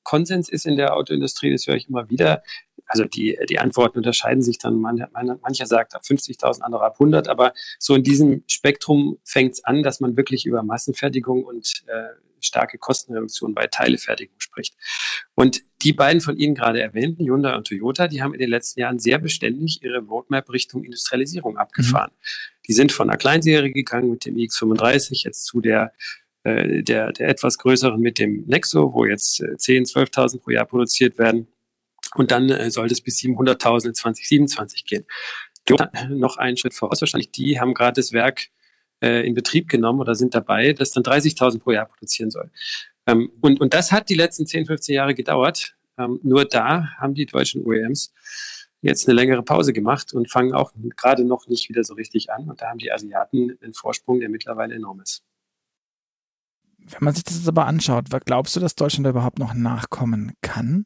Konsens 0.03 0.49
ist 0.49 0.67
in 0.67 0.77
der 0.77 0.93
Autoindustrie, 0.93 1.51
das 1.51 1.65
höre 1.65 1.75
ich 1.75 1.89
immer 1.89 2.09
wieder. 2.09 2.43
Also 2.87 3.05
die, 3.05 3.37
die 3.49 3.59
Antworten 3.59 3.97
unterscheiden 3.97 4.41
sich 4.41 4.57
dann. 4.57 4.79
Man, 4.79 5.07
man, 5.13 5.39
mancher 5.41 5.65
sagt 5.65 5.95
ab 5.95 6.03
50.000, 6.03 6.61
andere 6.61 6.83
ab 6.83 6.95
100, 6.95 7.27
aber 7.27 7.53
so 7.79 7.95
in 7.95 8.03
diesem 8.03 8.43
Spektrum 8.47 9.17
fängt 9.23 9.53
es 9.53 9.63
an, 9.63 9.83
dass 9.83 9.99
man 9.99 10.17
wirklich 10.17 10.45
über 10.45 10.63
Massenfertigung 10.63 11.43
und 11.43 11.83
äh, 11.87 12.09
starke 12.41 12.77
Kostenreduktion 12.77 13.53
bei 13.53 13.67
Teilefertigung 13.67 14.35
spricht. 14.39 14.75
Und 15.33 15.63
die 15.81 15.93
beiden 15.93 16.21
von 16.21 16.37
Ihnen 16.37 16.55
gerade 16.55 16.81
erwähnten, 16.81 17.25
Hyundai 17.25 17.55
und 17.55 17.67
Toyota, 17.67 18.07
die 18.07 18.21
haben 18.21 18.33
in 18.33 18.39
den 18.39 18.49
letzten 18.49 18.79
Jahren 18.79 18.99
sehr 18.99 19.17
beständig 19.17 19.83
ihre 19.83 19.99
Roadmap 19.99 20.51
Richtung 20.51 20.83
Industrialisierung 20.83 21.57
abgefahren. 21.57 22.11
Mhm. 22.11 22.65
Die 22.67 22.73
sind 22.73 22.91
von 22.91 23.09
einer 23.09 23.17
Kleinserie 23.17 23.71
gegangen 23.71 24.11
mit 24.11 24.25
dem 24.25 24.35
iX35 24.35 25.23
jetzt 25.25 25.45
zu 25.45 25.61
der 25.61 25.91
äh, 26.43 26.83
der, 26.83 27.11
der 27.11 27.29
etwas 27.29 27.57
größeren 27.57 27.99
mit 27.99 28.19
dem 28.19 28.45
Nexo, 28.45 28.93
wo 28.93 29.05
jetzt 29.05 29.41
äh, 29.41 29.57
10, 29.57 29.85
12.000 29.85 30.41
pro 30.41 30.51
Jahr 30.51 30.65
produziert 30.65 31.17
werden. 31.17 31.47
Und 32.15 32.31
dann 32.31 32.49
äh, 32.49 32.71
sollte 32.71 32.93
es 32.93 33.01
bis 33.01 33.17
700.000 33.17 33.87
in 33.87 33.93
2027 33.93 34.85
gehen. 34.85 35.05
Noch 36.09 36.37
einen 36.37 36.57
Schritt 36.57 36.73
voraus 36.73 37.01
wahrscheinlich. 37.01 37.31
Die 37.31 37.59
haben 37.59 37.73
gerade 37.73 37.99
das 37.99 38.11
Werk 38.13 38.49
äh, 39.01 39.25
in 39.27 39.33
Betrieb 39.33 39.67
genommen 39.67 39.99
oder 39.99 40.15
sind 40.15 40.35
dabei, 40.35 40.73
das 40.73 40.91
dann 40.91 41.03
30.000 41.03 41.59
pro 41.59 41.71
Jahr 41.71 41.85
produzieren 41.85 42.31
soll. 42.31 42.51
Ähm, 43.07 43.31
und, 43.41 43.59
und 43.59 43.73
das 43.73 43.91
hat 43.91 44.09
die 44.09 44.15
letzten 44.15 44.45
10, 44.45 44.65
15 44.65 44.95
Jahre 44.95 45.15
gedauert. 45.15 45.75
Ähm, 45.97 46.19
nur 46.23 46.45
da 46.45 46.89
haben 46.97 47.13
die 47.13 47.25
deutschen 47.25 47.63
OEMs 47.65 48.13
jetzt 48.81 49.07
eine 49.07 49.15
längere 49.15 49.41
Pause 49.41 49.73
gemacht 49.73 50.13
und 50.13 50.29
fangen 50.29 50.53
auch 50.53 50.71
gerade 50.95 51.25
noch 51.25 51.47
nicht 51.47 51.69
wieder 51.69 51.83
so 51.83 51.95
richtig 51.95 52.31
an. 52.31 52.49
Und 52.49 52.61
da 52.61 52.69
haben 52.69 52.77
die 52.77 52.91
Asiaten 52.91 53.57
einen 53.61 53.73
Vorsprung, 53.73 54.19
der 54.19 54.29
mittlerweile 54.29 54.75
enorm 54.75 55.01
ist. 55.01 55.23
Wenn 56.77 57.03
man 57.03 57.15
sich 57.15 57.23
das 57.23 57.47
aber 57.47 57.65
anschaut, 57.65 58.05
glaubst 58.25 58.55
du, 58.55 58.59
dass 58.59 58.75
Deutschland 58.75 59.05
da 59.05 59.09
überhaupt 59.09 59.39
noch 59.39 59.55
nachkommen 59.55 60.33
kann? 60.41 60.85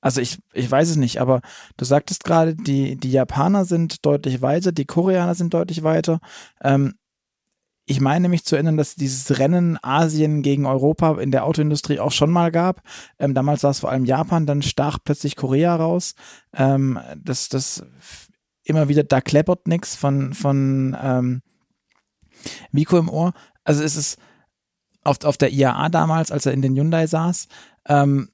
Also 0.00 0.20
ich, 0.20 0.38
ich 0.52 0.70
weiß 0.70 0.90
es 0.90 0.96
nicht, 0.96 1.20
aber 1.20 1.40
du 1.76 1.84
sagtest 1.84 2.24
gerade, 2.24 2.54
die, 2.54 2.96
die 2.96 3.10
Japaner 3.10 3.64
sind 3.64 4.06
deutlich 4.06 4.42
weiter, 4.42 4.72
die 4.72 4.84
Koreaner 4.84 5.34
sind 5.34 5.54
deutlich 5.54 5.82
weiter. 5.82 6.20
Ähm, 6.62 6.94
ich 7.84 8.00
meine 8.00 8.28
mich 8.28 8.44
zu 8.44 8.54
erinnern, 8.54 8.76
dass 8.76 8.96
dieses 8.96 9.38
Rennen 9.38 9.78
Asien 9.82 10.42
gegen 10.42 10.66
Europa 10.66 11.18
in 11.20 11.30
der 11.30 11.44
Autoindustrie 11.44 11.98
auch 12.00 12.12
schon 12.12 12.30
mal 12.30 12.52
gab. 12.52 12.82
Ähm, 13.18 13.34
damals 13.34 13.62
war 13.62 13.70
es 13.70 13.80
vor 13.80 13.90
allem 13.90 14.04
Japan, 14.04 14.46
dann 14.46 14.62
stach 14.62 14.98
plötzlich 15.02 15.36
Korea 15.36 15.74
raus. 15.74 16.14
Ähm, 16.52 16.98
das, 17.16 17.48
das 17.48 17.82
immer 18.62 18.88
wieder, 18.88 19.04
da 19.04 19.20
kleppert 19.22 19.66
nichts 19.66 19.96
von, 19.96 20.34
von 20.34 20.96
ähm, 21.02 21.42
Miko 22.70 22.98
im 22.98 23.08
Ohr. 23.08 23.32
Also 23.64 23.82
es 23.82 23.96
ist, 23.96 24.18
auf, 25.02 25.24
auf 25.24 25.38
der 25.38 25.52
IAA 25.52 25.88
damals, 25.88 26.30
als 26.30 26.46
er 26.46 26.52
in 26.52 26.62
den 26.62 26.76
Hyundai 26.76 27.06
saß. 27.06 27.48
Ähm, 27.86 28.28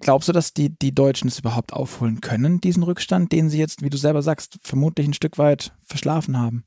glaubst 0.00 0.28
du, 0.28 0.32
dass 0.32 0.54
die, 0.54 0.70
die 0.70 0.94
Deutschen 0.94 1.28
es 1.28 1.38
überhaupt 1.38 1.72
aufholen 1.72 2.20
können, 2.20 2.60
diesen 2.60 2.82
Rückstand, 2.82 3.32
den 3.32 3.48
sie 3.48 3.58
jetzt, 3.58 3.82
wie 3.82 3.90
du 3.90 3.96
selber 3.96 4.22
sagst, 4.22 4.58
vermutlich 4.62 5.06
ein 5.06 5.14
Stück 5.14 5.38
weit 5.38 5.72
verschlafen 5.84 6.38
haben? 6.38 6.64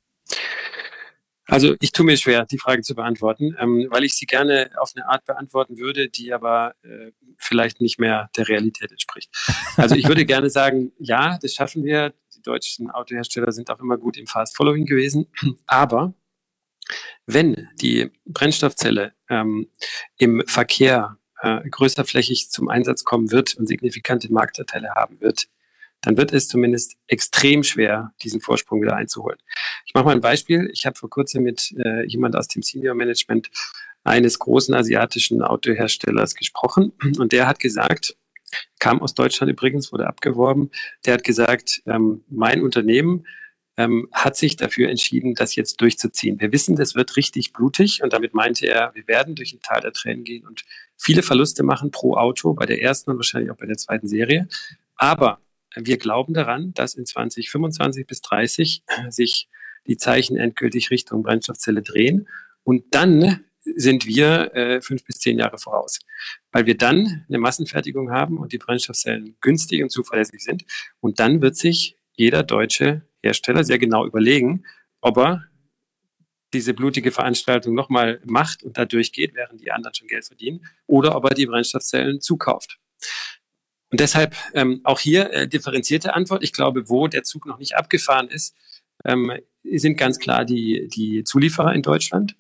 Also 1.48 1.76
ich 1.82 1.92
tue 1.92 2.06
mir 2.06 2.16
schwer, 2.16 2.46
die 2.46 2.58
Frage 2.58 2.82
zu 2.82 2.96
beantworten, 2.96 3.58
ähm, 3.60 3.88
weil 3.90 4.06
ich 4.06 4.14
sie 4.14 4.26
gerne 4.26 4.70
auf 4.78 4.92
eine 4.96 5.10
Art 5.10 5.26
beantworten 5.26 5.78
würde, 5.78 6.08
die 6.08 6.32
aber 6.34 6.74
äh, 6.84 7.12
vielleicht 7.38 7.82
nicht 7.82 8.00
mehr 8.00 8.30
der 8.38 8.48
Realität 8.48 8.90
entspricht. 8.90 9.30
Also 9.76 9.96
ich 9.96 10.08
würde 10.08 10.26
gerne 10.26 10.50
sagen, 10.50 10.94
ja, 10.98 11.38
das 11.42 11.54
schaffen 11.54 11.84
wir. 11.84 12.14
Die 12.36 12.42
deutschen 12.42 12.90
Autohersteller 12.90 13.52
sind 13.52 13.70
auch 13.70 13.80
immer 13.80 13.98
gut 13.98 14.16
im 14.16 14.28
Fast 14.28 14.56
Following 14.56 14.86
gewesen. 14.86 15.28
Aber 15.66 16.14
wenn 17.26 17.68
die 17.82 18.12
Brennstoffzelle 18.26 19.14
ähm, 19.30 19.68
im 20.18 20.44
Verkehr 20.48 21.18
äh, 21.42 21.68
größerflächig 21.70 22.50
zum 22.50 22.70
Einsatz 22.70 23.04
kommen 23.04 23.32
wird 23.32 23.56
und 23.56 23.68
signifikante 23.68 24.32
Marktanteile 24.32 24.92
haben 24.96 25.20
wird, 25.22 25.48
dann 26.02 26.18
wird 26.18 26.34
es 26.34 26.48
zumindest 26.48 26.98
extrem 27.08 27.64
schwer, 27.64 28.14
diesen 28.24 28.42
Vorsprung 28.42 28.82
wieder 28.82 28.96
einzuholen. 28.96 29.38
Ich 29.86 29.94
mache 29.94 30.06
mal 30.06 30.16
ein 30.16 30.22
Beispiel. 30.22 30.70
Ich 30.74 30.86
habe 30.86 30.98
vor 30.98 31.10
kurzem 31.10 31.44
mit 31.44 31.74
äh, 31.78 32.06
jemand 32.08 32.36
aus 32.36 32.48
dem 32.48 32.64
Senior 32.64 32.96
Management 32.96 33.50
eines 34.04 34.40
großen 34.40 34.74
asiatischen 34.74 35.44
Autoherstellers 35.44 36.36
gesprochen 36.36 36.94
und 37.20 37.32
der 37.32 37.48
hat 37.48 37.60
gesagt, 37.60 38.16
kam 38.80 39.02
aus 39.02 39.14
Deutschland 39.14 39.52
übrigens, 39.52 39.92
wurde 39.92 40.08
abgeworben, 40.08 40.72
der 41.06 41.14
hat 41.16 41.24
gesagt, 41.24 41.84
ähm, 41.86 42.24
mein 42.30 42.62
Unternehmen 42.62 43.26
ähm, 43.78 44.08
hat 44.12 44.36
sich 44.36 44.58
dafür 44.58 44.90
entschieden, 44.90 45.34
das 45.34 45.56
jetzt 45.56 45.80
durchzuziehen. 45.82 46.40
Wir 46.40 46.52
wissen, 46.52 46.76
das 46.76 46.96
wird 46.96 47.16
richtig 47.16 47.54
blutig 47.54 48.04
und 48.04 48.14
damit 48.14 48.34
meinte 48.34 48.68
er, 48.68 48.94
wir 48.94 49.08
werden 49.08 49.36
durch 49.36 49.54
ein 49.54 49.62
Tal 49.62 49.82
der 49.82 49.94
Tränen 49.94 50.24
gehen 50.24 50.46
und 50.46 50.64
viele 50.98 51.24
Verluste 51.24 51.64
machen 51.64 51.92
pro 51.92 52.16
Auto 52.16 52.54
bei 52.54 52.66
der 52.66 52.82
ersten 52.82 53.12
und 53.12 53.18
wahrscheinlich 53.18 53.52
auch 53.52 53.58
bei 53.58 53.66
der 53.66 53.78
zweiten 53.78 54.08
Serie. 54.08 54.48
Aber 54.96 55.40
wir 55.76 55.98
glauben 55.98 56.34
daran, 56.34 56.74
dass 56.74 56.96
in 56.96 57.06
2025 57.06 58.06
bis 58.06 58.22
30 58.22 58.84
sich 59.10 59.50
die 59.88 59.98
Zeichen 59.98 60.38
endgültig 60.38 60.92
Richtung 60.92 61.24
Brennstoffzelle 61.24 61.82
drehen 61.82 62.28
und 62.64 62.84
dann 62.92 63.46
sind 63.64 64.06
wir 64.06 64.56
äh, 64.56 64.82
fünf 64.82 65.04
bis 65.06 65.20
zehn 65.20 65.38
Jahre 65.38 65.58
voraus, 65.58 66.00
weil 66.52 66.66
wir 66.66 66.76
dann 66.76 67.26
eine 67.28 67.38
Massenfertigung 67.38 68.12
haben 68.12 68.38
und 68.38 68.54
die 68.54 68.58
Brennstoffzellen 68.58 69.36
günstig 69.40 69.84
und 69.84 69.90
zuverlässig 69.90 70.44
sind. 70.44 70.66
Und 71.00 71.20
dann 71.20 71.42
wird 71.42 71.56
sich 71.56 71.96
jeder 72.14 72.44
Deutsche 72.44 73.04
Hersteller 73.24 73.64
sehr 73.64 73.80
genau 73.80 74.06
überlegen, 74.06 74.66
ob 75.02 75.18
er 75.18 75.46
diese 76.54 76.74
blutige 76.74 77.12
Veranstaltung 77.12 77.74
nochmal 77.74 78.20
macht 78.26 78.64
und 78.64 78.78
da 78.78 78.86
durchgeht, 78.86 79.36
während 79.36 79.62
die 79.62 79.72
anderen 79.72 79.94
schon 79.94 80.08
Geld 80.08 80.26
verdienen, 80.26 80.66
oder 80.86 81.16
ob 81.16 81.26
er 81.26 81.34
die 81.34 81.46
Brennstoffzellen 81.46 82.20
zukauft. 82.20 82.78
Und 83.90 84.00
deshalb 84.00 84.36
ähm, 84.54 84.82
auch 84.84 85.00
hier 85.00 85.32
äh, 85.32 85.48
differenzierte 85.48 86.14
Antwort. 86.14 86.44
Ich 86.44 86.54
glaube, 86.54 86.90
wo 86.90 87.08
der 87.08 87.24
Zug 87.24 87.46
noch 87.46 87.60
nicht 87.60 87.76
abgefahren 87.76 88.30
ist, 88.30 88.56
ähm, 89.06 89.32
sind 89.64 89.98
ganz 89.98 90.20
klar 90.20 90.46
die, 90.46 90.88
die 90.88 91.24
Zulieferer 91.24 91.74
in 91.74 91.82
Deutschland. 91.82 92.36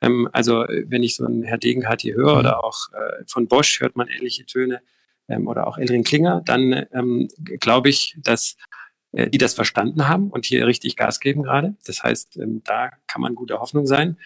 Ähm, 0.00 0.28
also 0.32 0.64
wenn 0.86 1.02
ich 1.02 1.16
so 1.16 1.26
einen 1.26 1.42
Herr 1.42 1.58
Degenhardt 1.58 2.02
hier 2.02 2.14
höre 2.14 2.34
mhm. 2.34 2.38
oder 2.40 2.64
auch 2.64 2.88
äh, 2.92 3.24
von 3.26 3.48
Bosch 3.48 3.80
hört 3.80 3.96
man 3.96 4.08
ähnliche 4.08 4.46
Töne 4.46 4.80
ähm, 5.28 5.46
oder 5.46 5.66
auch 5.66 5.76
Elrin 5.78 6.04
Klinger, 6.04 6.42
dann 6.44 6.86
ähm, 6.92 7.28
glaube 7.60 7.90
ich, 7.90 8.16
dass 8.18 8.52
äh, 8.52 8.73
die 9.14 9.38
das 9.38 9.54
verstanden 9.54 10.08
haben 10.08 10.30
und 10.30 10.44
hier 10.44 10.66
richtig 10.66 10.96
Gas 10.96 11.20
geben 11.20 11.42
gerade. 11.42 11.76
Das 11.86 12.02
heißt, 12.02 12.36
ähm, 12.38 12.62
da 12.64 12.90
kann 13.06 13.22
man 13.22 13.34
guter 13.34 13.60
Hoffnung 13.60 13.86
sein. 13.86 14.18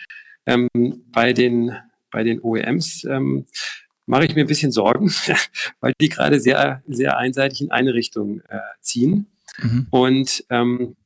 Ähm, 0.46 0.68
bei 1.12 1.32
den, 1.32 1.76
bei 2.10 2.22
den 2.22 2.40
OEMs 2.40 3.04
ähm, 3.04 3.46
mache 4.06 4.24
ich 4.24 4.34
mir 4.34 4.42
ein 4.42 4.48
bisschen 4.48 4.72
Sorgen, 4.72 5.12
weil 5.80 5.92
die 6.00 6.08
gerade 6.08 6.40
sehr, 6.40 6.82
sehr 6.88 7.18
einseitig 7.18 7.60
in 7.60 7.70
eine 7.70 7.92
Richtung 7.92 8.40
äh, 8.48 8.58
ziehen. 8.80 9.26
Mhm. 9.58 9.86
Und 9.90 10.44
ähm, 10.48 10.96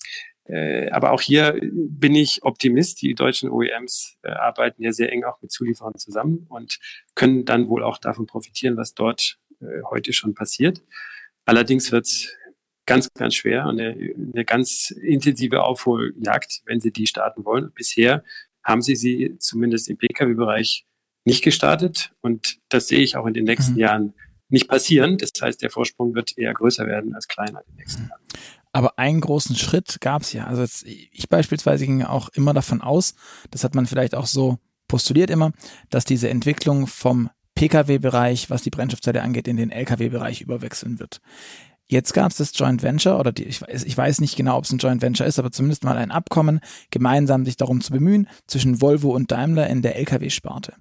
äh, 0.45 0.91
aber 0.91 1.13
auch 1.13 1.21
hier 1.21 1.59
bin 1.63 2.15
ich 2.15 2.43
Optimist. 2.43 3.03
Die 3.03 3.15
deutschen 3.15 3.51
OEMs 3.51 4.19
äh, 4.23 4.31
arbeiten 4.31 4.83
ja 4.83 4.93
sehr 4.93 5.13
eng 5.13 5.25
auch 5.25 5.41
mit 5.41 5.51
Zulieferern 5.51 5.97
zusammen 5.97 6.47
und 6.49 6.79
können 7.15 7.45
dann 7.45 7.69
wohl 7.69 7.83
auch 7.83 7.99
davon 7.99 8.27
profitieren, 8.27 8.77
was 8.77 8.95
dort 8.95 9.39
äh, 9.61 9.83
heute 9.91 10.13
schon 10.13 10.35
passiert. 10.35 10.83
Allerdings 11.45 11.91
wird 11.91 12.07
es 12.07 12.37
ganz, 12.87 13.13
ganz 13.15 13.35
schwer 13.35 13.67
und 13.67 13.81
eine, 13.81 14.15
eine 14.35 14.45
ganz 14.45 14.91
intensive 14.91 15.63
Aufholjagd, 15.63 16.63
wenn 16.67 16.81
sie 16.81 16.93
die 16.93 17.07
starten 17.07 17.45
wollen. 17.45 17.73
Bisher 17.75 18.25
haben 18.65 18.83
sie 18.83 18.97
sie 18.97 19.37
zumindest 19.39 19.89
im 19.89 19.99
Pkw-Bereich 19.99 20.87
nicht 21.25 21.45
gestartet 21.45 22.13
und 22.21 22.59
das 22.69 22.89
sehe 22.89 23.01
ich 23.01 23.17
auch 23.17 23.27
in 23.27 23.35
den 23.35 23.45
nächsten 23.45 23.75
mhm. 23.75 23.79
Jahren 23.79 24.15
nicht 24.49 24.69
passieren. 24.69 25.19
Das 25.19 25.31
heißt, 25.41 25.63
der 25.63 25.71
Vorsprung 25.71 26.15
wird 26.15 26.37
eher 26.37 26.53
größer 26.53 26.87
werden 26.87 27.15
als 27.15 27.29
kleiner 27.29 27.61
in 27.61 27.73
den 27.73 27.77
nächsten 27.77 28.03
mhm. 28.03 28.09
Jahren. 28.09 28.23
Aber 28.73 28.99
einen 28.99 29.21
großen 29.21 29.55
Schritt 29.55 30.01
gab 30.01 30.23
es 30.23 30.33
ja. 30.33 30.47
Also 30.47 30.63
jetzt, 30.63 30.85
ich 30.85 31.29
beispielsweise 31.29 31.87
ging 31.87 32.03
auch 32.03 32.31
immer 32.31 32.55
davon 32.55 32.81
aus, 32.81 33.15
das 33.51 33.65
hat 33.65 33.75
man 33.75 33.87
vielleicht 33.87 34.15
auch 34.15 34.27
so 34.27 34.59
postuliert 34.89 35.31
immer, 35.31 35.53
dass 35.91 36.05
diese 36.05 36.29
Entwicklung 36.29 36.87
vom 36.87 37.31
Pkw-Bereich, 37.55 38.51
was 38.51 38.63
die 38.63 38.71
Brennstoffzelle 38.71 39.23
angeht, 39.23 39.47
in 39.47 39.57
den 39.57 39.71
Lkw-Bereich 39.71 40.41
überwechseln 40.41 40.99
wird. 40.99 41.21
Jetzt 41.93 42.15
gab 42.15 42.31
es 42.31 42.39
das 42.39 42.53
Joint 42.59 42.83
Venture, 42.83 43.19
oder 43.19 43.33
die, 43.33 43.45
ich, 43.45 43.61
weiß, 43.61 43.85
ich 43.85 43.95
weiß 43.95 44.23
nicht 44.23 44.35
genau, 44.35 44.57
ob 44.57 44.65
es 44.65 44.73
ein 44.73 44.79
Joint 44.79 45.03
Venture 45.03 45.27
ist, 45.27 45.39
aber 45.39 45.53
zumindest 45.53 45.85
mal 45.85 45.99
ein 45.99 46.11
Abkommen, 46.11 46.61
gemeinsam 46.91 47.45
sich 47.45 47.59
darum 47.59 47.83
zu 47.83 47.93
bemühen, 47.93 48.29
zwischen 48.47 48.81
Volvo 48.81 49.15
und 49.15 49.31
Daimler 49.31 49.67
in 49.69 49.83
der 49.83 49.97
Lkw-Sparte. 49.97 50.73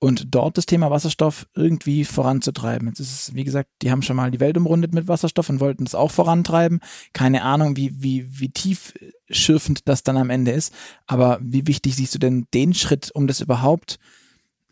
und 0.00 0.34
dort 0.34 0.58
das 0.58 0.66
Thema 0.66 0.90
Wasserstoff 0.90 1.46
irgendwie 1.54 2.04
voranzutreiben. 2.04 2.88
Jetzt 2.88 2.98
ist 2.98 3.12
es, 3.12 3.34
wie 3.36 3.44
gesagt, 3.44 3.70
die 3.82 3.92
haben 3.92 4.02
schon 4.02 4.16
mal 4.16 4.32
die 4.32 4.40
Welt 4.40 4.56
umrundet 4.56 4.92
mit 4.94 5.06
Wasserstoff 5.06 5.48
und 5.48 5.60
wollten 5.60 5.84
es 5.86 5.94
auch 5.94 6.10
vorantreiben. 6.10 6.80
Keine 7.12 7.42
Ahnung, 7.42 7.76
wie, 7.76 8.02
wie, 8.02 8.26
wie 8.28 8.50
tief 8.50 8.94
schürfend 9.30 9.88
das 9.88 10.02
dann 10.02 10.16
am 10.16 10.30
Ende 10.30 10.50
ist. 10.50 10.74
Aber 11.06 11.38
wie 11.40 11.68
wichtig 11.68 11.94
siehst 11.94 12.16
du 12.16 12.18
denn 12.18 12.46
den 12.52 12.74
Schritt, 12.74 13.12
um 13.14 13.28
das 13.28 13.40
überhaupt, 13.40 14.00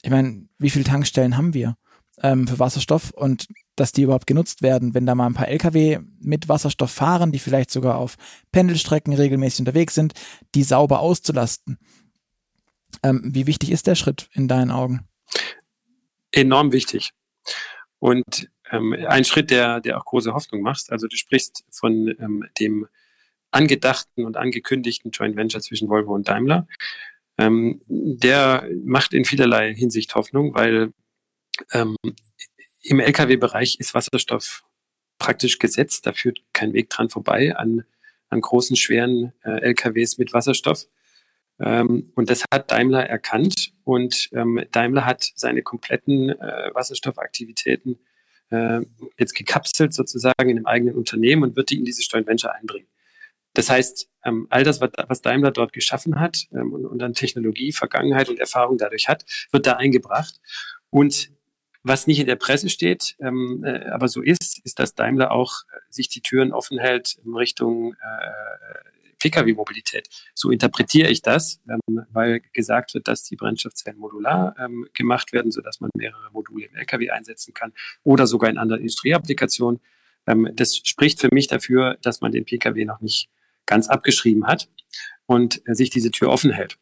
ich 0.02 0.10
meine, 0.10 0.48
wie 0.58 0.70
viele 0.70 0.84
Tankstellen 0.84 1.36
haben 1.36 1.54
wir 1.54 1.76
ähm, 2.22 2.48
für 2.48 2.58
Wasserstoff 2.58 3.10
und 3.10 3.46
dass 3.76 3.92
die 3.92 4.02
überhaupt 4.02 4.26
genutzt 4.26 4.62
werden, 4.62 4.94
wenn 4.94 5.06
da 5.06 5.14
mal 5.14 5.26
ein 5.26 5.34
paar 5.34 5.48
Lkw 5.48 6.00
mit 6.20 6.48
Wasserstoff 6.48 6.90
fahren, 6.90 7.32
die 7.32 7.38
vielleicht 7.38 7.70
sogar 7.70 7.98
auf 7.98 8.16
Pendelstrecken 8.52 9.12
regelmäßig 9.12 9.60
unterwegs 9.60 9.94
sind, 9.94 10.14
die 10.54 10.62
sauber 10.62 11.00
auszulasten. 11.00 11.78
Ähm, 13.02 13.22
wie 13.24 13.46
wichtig 13.46 13.70
ist 13.70 13.86
der 13.86 13.94
Schritt 13.94 14.28
in 14.32 14.48
deinen 14.48 14.70
Augen? 14.70 15.06
Enorm 16.32 16.72
wichtig. 16.72 17.12
Und 17.98 18.48
ähm, 18.70 18.94
ein 19.06 19.24
Schritt, 19.24 19.50
der, 19.50 19.80
der 19.80 19.98
auch 19.98 20.04
große 20.04 20.32
Hoffnung 20.32 20.62
macht. 20.62 20.90
Also 20.90 21.06
du 21.06 21.16
sprichst 21.16 21.64
von 21.70 22.08
ähm, 22.18 22.44
dem 22.58 22.86
angedachten 23.50 24.24
und 24.24 24.36
angekündigten 24.36 25.10
Joint 25.12 25.36
Venture 25.36 25.60
zwischen 25.60 25.88
Volvo 25.88 26.14
und 26.14 26.28
Daimler. 26.28 26.66
Ähm, 27.38 27.80
der 27.86 28.68
macht 28.84 29.12
in 29.12 29.24
vielerlei 29.24 29.74
Hinsicht 29.74 30.14
Hoffnung, 30.14 30.54
weil 30.54 30.92
ähm, 31.72 31.96
im 32.86 33.00
Lkw-Bereich 33.00 33.78
ist 33.80 33.94
Wasserstoff 33.94 34.64
praktisch 35.18 35.58
gesetzt. 35.58 36.06
Da 36.06 36.12
führt 36.12 36.40
kein 36.52 36.72
Weg 36.72 36.90
dran 36.90 37.08
vorbei 37.08 37.56
an, 37.56 37.84
an 38.28 38.40
großen, 38.40 38.76
schweren 38.76 39.32
äh, 39.44 39.60
LKWs 39.60 40.18
mit 40.18 40.32
Wasserstoff. 40.32 40.86
Ähm, 41.58 42.12
und 42.14 42.30
das 42.30 42.44
hat 42.52 42.70
Daimler 42.70 43.06
erkannt 43.06 43.72
und 43.84 44.28
ähm, 44.32 44.62
Daimler 44.72 45.06
hat 45.06 45.32
seine 45.34 45.62
kompletten 45.62 46.30
äh, 46.30 46.70
Wasserstoffaktivitäten 46.74 47.98
äh, 48.50 48.80
jetzt 49.18 49.34
gekapselt 49.34 49.94
sozusagen 49.94 50.50
in 50.50 50.58
einem 50.58 50.66
eigenen 50.66 50.94
Unternehmen 50.94 51.42
und 51.42 51.56
wird 51.56 51.70
die 51.70 51.78
in 51.78 51.84
dieses 51.84 52.08
Joint 52.10 52.26
Venture 52.26 52.54
einbringen. 52.54 52.88
Das 53.54 53.70
heißt, 53.70 54.10
ähm, 54.24 54.46
all 54.50 54.64
das, 54.64 54.82
was 54.82 55.22
Daimler 55.22 55.50
dort 55.50 55.72
geschaffen 55.72 56.20
hat 56.20 56.46
ähm, 56.52 56.74
und, 56.74 56.84
und 56.84 57.02
an 57.02 57.14
Technologie, 57.14 57.72
Vergangenheit 57.72 58.28
und 58.28 58.38
Erfahrung 58.38 58.76
dadurch 58.76 59.08
hat, 59.08 59.24
wird 59.50 59.66
da 59.66 59.72
eingebracht. 59.74 60.40
Und 60.90 61.30
was 61.86 62.06
nicht 62.06 62.18
in 62.18 62.26
der 62.26 62.36
Presse 62.36 62.68
steht, 62.68 63.16
ähm, 63.20 63.62
äh, 63.64 63.86
aber 63.86 64.08
so 64.08 64.20
ist, 64.20 64.60
ist, 64.64 64.78
dass 64.78 64.94
Daimler 64.94 65.30
auch 65.30 65.62
äh, 65.72 65.78
sich 65.88 66.08
die 66.08 66.20
Türen 66.20 66.52
offen 66.52 66.78
hält 66.78 67.18
in 67.24 67.34
Richtung 67.34 67.94
äh, 67.94 69.18
Pkw-Mobilität. 69.18 70.08
So 70.34 70.50
interpretiere 70.50 71.08
ich 71.08 71.22
das, 71.22 71.60
ähm, 71.68 72.04
weil 72.12 72.42
gesagt 72.52 72.94
wird, 72.94 73.08
dass 73.08 73.22
die 73.22 73.36
Brennstoffzellen 73.36 73.98
modular 73.98 74.56
ähm, 74.58 74.88
gemacht 74.94 75.32
werden, 75.32 75.52
sodass 75.52 75.80
man 75.80 75.90
mehrere 75.96 76.30
Module 76.32 76.66
im 76.66 76.74
Lkw 76.74 77.10
einsetzen 77.10 77.54
kann 77.54 77.72
oder 78.02 78.26
sogar 78.26 78.50
in 78.50 78.58
anderen 78.58 78.80
Industrieapplikationen. 78.80 79.80
Ähm, 80.26 80.50
das 80.54 80.76
spricht 80.76 81.20
für 81.20 81.28
mich 81.32 81.46
dafür, 81.46 81.98
dass 82.02 82.20
man 82.20 82.32
den 82.32 82.44
Pkw 82.44 82.84
noch 82.84 83.00
nicht 83.00 83.30
ganz 83.64 83.88
abgeschrieben 83.88 84.46
hat 84.46 84.68
und 85.26 85.62
äh, 85.68 85.74
sich 85.74 85.90
diese 85.90 86.10
Tür 86.10 86.30
offen 86.30 86.50
hält. 86.50 86.78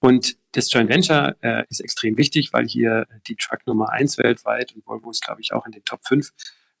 Und 0.00 0.36
das 0.52 0.72
Joint 0.72 0.90
Venture 0.90 1.36
äh, 1.40 1.64
ist 1.68 1.80
extrem 1.80 2.16
wichtig, 2.16 2.52
weil 2.52 2.66
hier 2.66 3.06
die 3.26 3.36
Truck 3.36 3.66
Nummer 3.66 3.90
eins 3.90 4.16
weltweit 4.18 4.74
und 4.74 4.86
Volvo 4.86 5.10
ist, 5.10 5.24
glaube 5.24 5.40
ich, 5.40 5.52
auch 5.52 5.66
in 5.66 5.72
den 5.72 5.84
Top 5.84 6.00
5 6.06 6.32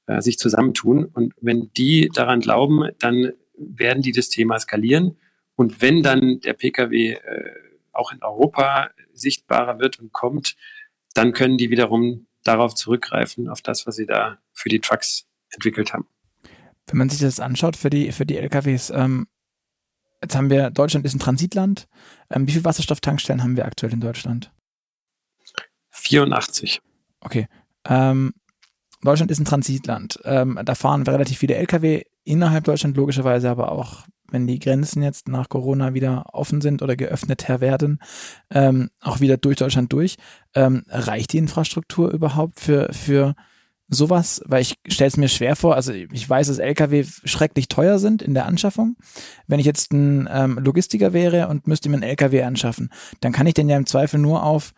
äh, 0.06 0.20
sich 0.20 0.38
zusammentun. 0.38 1.04
Und 1.06 1.34
wenn 1.40 1.70
die 1.76 2.10
daran 2.12 2.40
glauben, 2.40 2.88
dann 2.98 3.32
werden 3.56 4.02
die 4.02 4.12
das 4.12 4.28
Thema 4.28 4.58
skalieren. 4.58 5.18
Und 5.56 5.82
wenn 5.82 6.02
dann 6.02 6.40
der 6.40 6.52
Pkw 6.52 7.14
äh, 7.14 7.50
auch 7.92 8.12
in 8.12 8.22
Europa 8.22 8.90
sichtbarer 9.12 9.80
wird 9.80 9.98
und 9.98 10.12
kommt, 10.12 10.56
dann 11.14 11.32
können 11.32 11.58
die 11.58 11.70
wiederum 11.70 12.26
darauf 12.44 12.74
zurückgreifen, 12.74 13.48
auf 13.48 13.60
das, 13.60 13.86
was 13.86 13.96
sie 13.96 14.06
da 14.06 14.38
für 14.52 14.68
die 14.68 14.80
Trucks 14.80 15.26
entwickelt 15.50 15.92
haben. 15.92 16.06
Wenn 16.86 16.98
man 16.98 17.10
sich 17.10 17.20
das 17.20 17.40
anschaut 17.40 17.76
für 17.76 17.90
die, 17.90 18.12
für 18.12 18.24
die 18.24 18.36
LKWs, 18.38 18.90
ähm, 18.90 19.26
Jetzt 20.22 20.34
haben 20.36 20.50
wir, 20.50 20.70
Deutschland 20.70 21.06
ist 21.06 21.14
ein 21.14 21.20
Transitland. 21.20 21.86
Ähm, 22.30 22.46
wie 22.46 22.52
viele 22.52 22.64
Wasserstofftankstellen 22.64 23.42
haben 23.42 23.56
wir 23.56 23.66
aktuell 23.66 23.92
in 23.92 24.00
Deutschland? 24.00 24.50
84. 25.90 26.80
Okay. 27.20 27.46
Ähm, 27.84 28.32
Deutschland 29.02 29.30
ist 29.30 29.38
ein 29.38 29.44
Transitland. 29.44 30.18
Ähm, 30.24 30.58
da 30.64 30.74
fahren 30.74 31.02
relativ 31.06 31.38
viele 31.38 31.54
Lkw 31.54 32.02
innerhalb 32.24 32.64
Deutschland, 32.64 32.96
logischerweise 32.96 33.48
aber 33.48 33.72
auch, 33.72 34.04
wenn 34.30 34.46
die 34.46 34.58
Grenzen 34.58 35.02
jetzt 35.02 35.28
nach 35.28 35.48
Corona 35.48 35.94
wieder 35.94 36.26
offen 36.34 36.60
sind 36.60 36.82
oder 36.82 36.96
geöffnet 36.96 37.48
werden, 37.48 38.00
ähm, 38.50 38.90
auch 39.00 39.20
wieder 39.20 39.36
durch 39.36 39.56
Deutschland 39.56 39.92
durch. 39.92 40.16
Ähm, 40.54 40.84
reicht 40.88 41.32
die 41.32 41.38
Infrastruktur 41.38 42.10
überhaupt 42.10 42.60
für, 42.60 42.92
für 42.92 43.34
sowas, 43.88 44.42
weil 44.46 44.62
ich 44.62 44.74
stelle 44.86 45.08
es 45.08 45.16
mir 45.16 45.28
schwer 45.28 45.56
vor, 45.56 45.74
also 45.74 45.92
ich 45.92 46.28
weiß, 46.28 46.48
dass 46.48 46.58
Lkw 46.58 47.04
schrecklich 47.24 47.68
teuer 47.68 47.98
sind 47.98 48.22
in 48.22 48.34
der 48.34 48.46
Anschaffung. 48.46 48.96
Wenn 49.46 49.60
ich 49.60 49.66
jetzt 49.66 49.92
ein 49.92 50.28
ähm, 50.30 50.58
Logistiker 50.58 51.12
wäre 51.12 51.48
und 51.48 51.66
müsste 51.66 51.88
mir 51.88 51.96
einen 51.96 52.02
Lkw 52.02 52.42
anschaffen, 52.42 52.90
dann 53.20 53.32
kann 53.32 53.46
ich 53.46 53.54
den 53.54 53.68
ja 53.68 53.76
im 53.76 53.86
Zweifel 53.86 54.20
nur 54.20 54.42
auf 54.42 54.72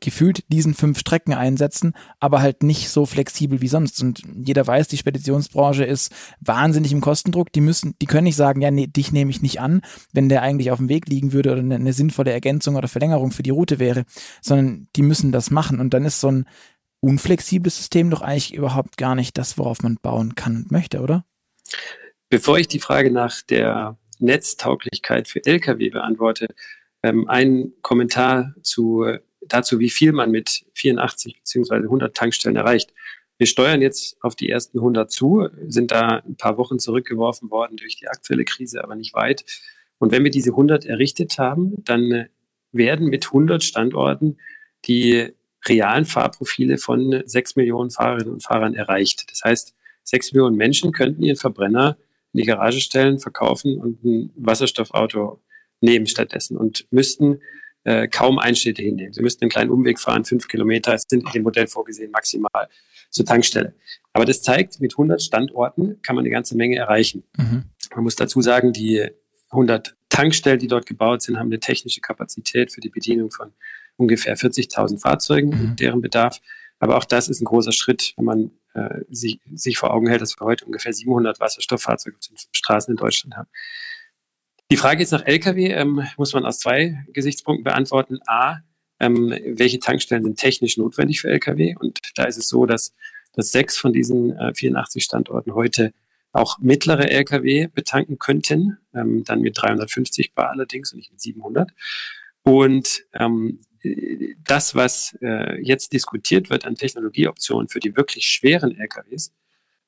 gefühlt 0.00 0.44
diesen 0.48 0.74
fünf 0.74 0.98
Strecken 0.98 1.34
einsetzen, 1.34 1.94
aber 2.20 2.40
halt 2.40 2.62
nicht 2.62 2.88
so 2.88 3.06
flexibel 3.06 3.60
wie 3.60 3.68
sonst. 3.68 4.02
Und 4.02 4.22
jeder 4.34 4.66
weiß, 4.66 4.88
die 4.88 4.96
Speditionsbranche 4.96 5.84
ist 5.84 6.12
wahnsinnig 6.40 6.92
im 6.92 7.00
Kostendruck. 7.00 7.52
Die 7.52 7.60
müssen, 7.60 7.94
die 8.00 8.06
können 8.06 8.24
nicht 8.24 8.36
sagen, 8.36 8.60
ja, 8.60 8.70
nee, 8.70 8.86
dich 8.86 9.12
nehme 9.12 9.30
ich 9.30 9.42
nicht 9.42 9.60
an, 9.60 9.82
wenn 10.12 10.28
der 10.28 10.42
eigentlich 10.42 10.70
auf 10.70 10.78
dem 10.78 10.88
Weg 10.88 11.08
liegen 11.08 11.32
würde 11.32 11.52
oder 11.52 11.60
eine, 11.60 11.76
eine 11.76 11.92
sinnvolle 11.92 12.32
Ergänzung 12.32 12.76
oder 12.76 12.88
Verlängerung 12.88 13.30
für 13.30 13.42
die 13.42 13.50
Route 13.50 13.78
wäre, 13.78 14.04
sondern 14.40 14.88
die 14.96 15.02
müssen 15.02 15.32
das 15.32 15.50
machen. 15.50 15.80
Und 15.80 15.94
dann 15.94 16.04
ist 16.04 16.20
so 16.20 16.28
ein 16.28 16.46
unflexibles 17.04 17.76
System 17.76 18.10
doch 18.10 18.22
eigentlich 18.22 18.54
überhaupt 18.54 18.96
gar 18.96 19.14
nicht 19.14 19.36
das, 19.38 19.58
worauf 19.58 19.82
man 19.82 19.96
bauen 20.00 20.34
kann 20.34 20.56
und 20.56 20.72
möchte, 20.72 21.00
oder? 21.00 21.24
Bevor 22.30 22.58
ich 22.58 22.68
die 22.68 22.80
Frage 22.80 23.10
nach 23.10 23.42
der 23.42 23.98
Netztauglichkeit 24.18 25.28
für 25.28 25.44
Lkw 25.44 25.90
beantworte, 25.90 26.48
ähm, 27.02 27.28
ein 27.28 27.72
Kommentar 27.82 28.54
zu, 28.62 29.04
dazu, 29.42 29.78
wie 29.78 29.90
viel 29.90 30.12
man 30.12 30.30
mit 30.30 30.64
84 30.74 31.40
bzw. 31.40 31.74
100 31.74 32.16
Tankstellen 32.16 32.56
erreicht. 32.56 32.94
Wir 33.36 33.46
steuern 33.46 33.82
jetzt 33.82 34.16
auf 34.22 34.36
die 34.36 34.48
ersten 34.48 34.78
100 34.78 35.10
zu, 35.10 35.48
sind 35.66 35.90
da 35.90 36.22
ein 36.26 36.36
paar 36.36 36.56
Wochen 36.56 36.78
zurückgeworfen 36.78 37.50
worden 37.50 37.76
durch 37.76 37.96
die 37.96 38.08
aktuelle 38.08 38.44
Krise, 38.44 38.82
aber 38.82 38.94
nicht 38.94 39.14
weit. 39.14 39.44
Und 39.98 40.12
wenn 40.12 40.24
wir 40.24 40.30
diese 40.30 40.50
100 40.50 40.86
errichtet 40.86 41.38
haben, 41.38 41.74
dann 41.84 42.26
werden 42.72 43.08
mit 43.08 43.26
100 43.26 43.62
Standorten 43.62 44.38
die 44.86 45.32
realen 45.68 46.04
Fahrprofile 46.04 46.78
von 46.78 47.22
sechs 47.26 47.56
Millionen 47.56 47.90
Fahrerinnen 47.90 48.32
und 48.32 48.42
Fahrern 48.42 48.74
erreicht. 48.74 49.24
Das 49.30 49.42
heißt, 49.44 49.74
sechs 50.02 50.32
Millionen 50.32 50.56
Menschen 50.56 50.92
könnten 50.92 51.22
ihren 51.22 51.36
Verbrenner 51.36 51.96
in 52.32 52.40
die 52.40 52.46
Garage 52.46 52.80
stellen, 52.80 53.18
verkaufen 53.18 53.78
und 53.78 54.04
ein 54.04 54.30
Wasserstoffauto 54.36 55.40
nehmen 55.80 56.06
stattdessen 56.06 56.56
und 56.56 56.86
müssten 56.90 57.40
äh, 57.84 58.08
kaum 58.08 58.38
Einschnitte 58.38 58.82
hinnehmen. 58.82 59.12
Sie 59.12 59.22
müssten 59.22 59.44
einen 59.44 59.50
kleinen 59.50 59.70
Umweg 59.70 60.00
fahren, 60.00 60.24
fünf 60.24 60.48
Kilometer, 60.48 60.94
es 60.94 61.04
sind 61.08 61.24
in 61.26 61.32
dem 61.32 61.42
Modell 61.42 61.66
vorgesehen 61.66 62.10
maximal 62.10 62.68
zur 63.10 63.24
Tankstelle. 63.24 63.74
Aber 64.12 64.24
das 64.24 64.42
zeigt, 64.42 64.80
mit 64.80 64.94
100 64.94 65.22
Standorten 65.22 66.00
kann 66.02 66.16
man 66.16 66.24
eine 66.24 66.30
ganze 66.30 66.56
Menge 66.56 66.76
erreichen. 66.76 67.24
Mhm. 67.36 67.64
Man 67.94 68.04
muss 68.04 68.16
dazu 68.16 68.40
sagen, 68.40 68.72
die 68.72 69.06
100 69.50 69.94
Tankstellen, 70.08 70.58
die 70.58 70.68
dort 70.68 70.86
gebaut 70.86 71.22
sind, 71.22 71.38
haben 71.38 71.48
eine 71.48 71.60
technische 71.60 72.00
Kapazität 72.00 72.72
für 72.72 72.80
die 72.80 72.88
Bedienung 72.88 73.30
von 73.30 73.52
ungefähr 73.96 74.36
40.000 74.36 75.00
Fahrzeugen, 75.00 75.50
mhm. 75.50 75.76
deren 75.76 76.00
Bedarf. 76.00 76.40
Aber 76.78 76.96
auch 76.96 77.04
das 77.04 77.28
ist 77.28 77.40
ein 77.40 77.46
großer 77.46 77.72
Schritt, 77.72 78.12
wenn 78.16 78.24
man 78.24 78.50
äh, 78.74 79.04
sich, 79.08 79.40
sich 79.52 79.78
vor 79.78 79.92
Augen 79.92 80.08
hält, 80.08 80.20
dass 80.20 80.38
wir 80.38 80.44
heute 80.44 80.64
ungefähr 80.64 80.92
700 80.92 81.40
Wasserstofffahrzeuge 81.40 82.16
auf 82.16 82.26
den 82.26 82.36
Straßen 82.52 82.92
in 82.92 82.96
Deutschland 82.96 83.36
haben. 83.36 83.48
Die 84.70 84.76
Frage 84.76 85.00
jetzt 85.00 85.12
nach 85.12 85.24
Lkw 85.24 85.72
ähm, 85.72 86.02
muss 86.16 86.32
man 86.32 86.44
aus 86.44 86.58
zwei 86.58 87.04
Gesichtspunkten 87.12 87.64
beantworten. 87.64 88.18
A, 88.26 88.60
ähm, 88.98 89.34
welche 89.46 89.78
Tankstellen 89.78 90.24
sind 90.24 90.38
technisch 90.38 90.76
notwendig 90.76 91.20
für 91.20 91.28
Lkw? 91.28 91.76
Und 91.78 92.00
da 92.16 92.24
ist 92.24 92.38
es 92.38 92.48
so, 92.48 92.66
dass, 92.66 92.94
dass 93.34 93.52
sechs 93.52 93.76
von 93.76 93.92
diesen 93.92 94.36
äh, 94.36 94.54
84 94.54 95.04
Standorten 95.04 95.54
heute 95.54 95.92
auch 96.32 96.58
mittlere 96.58 97.10
Lkw 97.10 97.68
betanken 97.68 98.18
könnten, 98.18 98.78
ähm, 98.94 99.22
dann 99.24 99.40
mit 99.40 99.56
350 99.56 100.34
Bar 100.34 100.50
allerdings 100.50 100.92
und 100.92 100.98
nicht 100.98 101.12
mit 101.12 101.20
700. 101.20 101.70
Und 102.42 103.04
ähm, 103.12 103.60
das, 104.44 104.74
was 104.74 105.16
äh, 105.20 105.60
jetzt 105.60 105.92
diskutiert 105.92 106.50
wird 106.50 106.64
an 106.64 106.74
Technologieoptionen 106.74 107.68
für 107.68 107.80
die 107.80 107.96
wirklich 107.96 108.26
schweren 108.26 108.78
LKWs, 108.78 109.32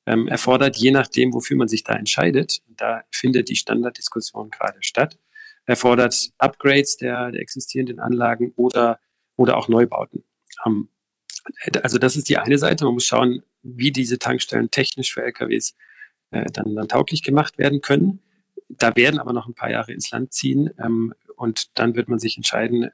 ähm, 0.07 0.28
erfordert, 0.28 0.76
je 0.76 0.92
nachdem, 0.92 1.34
wofür 1.34 1.57
man 1.57 1.68
sich 1.68 1.82
da 1.82 1.94
entscheidet, 1.94 2.62
da 2.68 3.03
findet 3.11 3.49
die 3.49 3.57
Standarddiskussion 3.57 4.51
gerade 4.51 4.78
statt, 4.80 5.18
erfordert 5.64 6.30
Upgrades 6.38 6.97
der, 6.97 7.32
der 7.32 7.40
existierenden 7.40 7.99
Anlagen 7.99 8.53
oder, 8.57 9.01
oder 9.36 9.57
auch 9.57 9.68
Neubauten. 9.68 10.24
Ähm, 10.64 10.88
also 11.82 11.99
das 11.99 12.16
ist 12.16 12.28
die 12.28 12.38
eine 12.38 12.59
Seite. 12.59 12.84
Man 12.84 12.94
muss 12.94 13.05
schauen, 13.05 13.42
wie 13.62 13.90
diese 13.90 14.18
Tankstellen 14.18 14.70
technisch 14.70 15.12
für 15.12 15.22
LKWs 15.22 15.74
äh, 16.30 16.44
dann, 16.53 16.74
dann 16.74 16.88
tauglich 16.88 17.22
gemacht 17.22 17.59
werden 17.59 17.80
können. 17.80 18.20
Da 18.68 18.94
werden 18.97 19.18
aber 19.18 19.32
noch 19.32 19.47
ein 19.47 19.55
paar 19.55 19.70
Jahre 19.70 19.92
ins 19.92 20.11
Land 20.11 20.32
ziehen 20.32 20.70
ähm, 20.82 21.14
und 21.36 21.78
dann 21.78 21.94
wird 21.94 22.09
man 22.09 22.18
sich 22.18 22.36
entscheiden, 22.36 22.84
äh, 22.84 22.90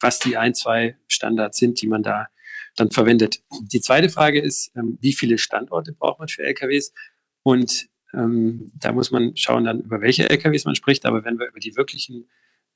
was 0.00 0.18
die 0.18 0.36
ein, 0.36 0.54
zwei 0.54 0.96
Standards 1.08 1.58
sind, 1.58 1.80
die 1.80 1.86
man 1.86 2.02
da 2.02 2.28
dann 2.76 2.90
verwendet. 2.90 3.42
Die 3.60 3.80
zweite 3.80 4.08
Frage 4.08 4.40
ist, 4.40 4.72
ähm, 4.76 4.98
wie 5.00 5.12
viele 5.12 5.38
Standorte 5.38 5.92
braucht 5.92 6.18
man 6.18 6.28
für 6.28 6.42
LKWs? 6.42 6.92
Und 7.42 7.88
ähm, 8.14 8.72
da 8.74 8.92
muss 8.92 9.10
man 9.10 9.36
schauen, 9.36 9.64
dann 9.64 9.80
über 9.80 10.00
welche 10.00 10.28
LKWs 10.28 10.64
man 10.64 10.74
spricht. 10.74 11.06
Aber 11.06 11.24
wenn 11.24 11.38
wir 11.38 11.48
über 11.48 11.60
die 11.60 11.76
wirklichen 11.76 12.28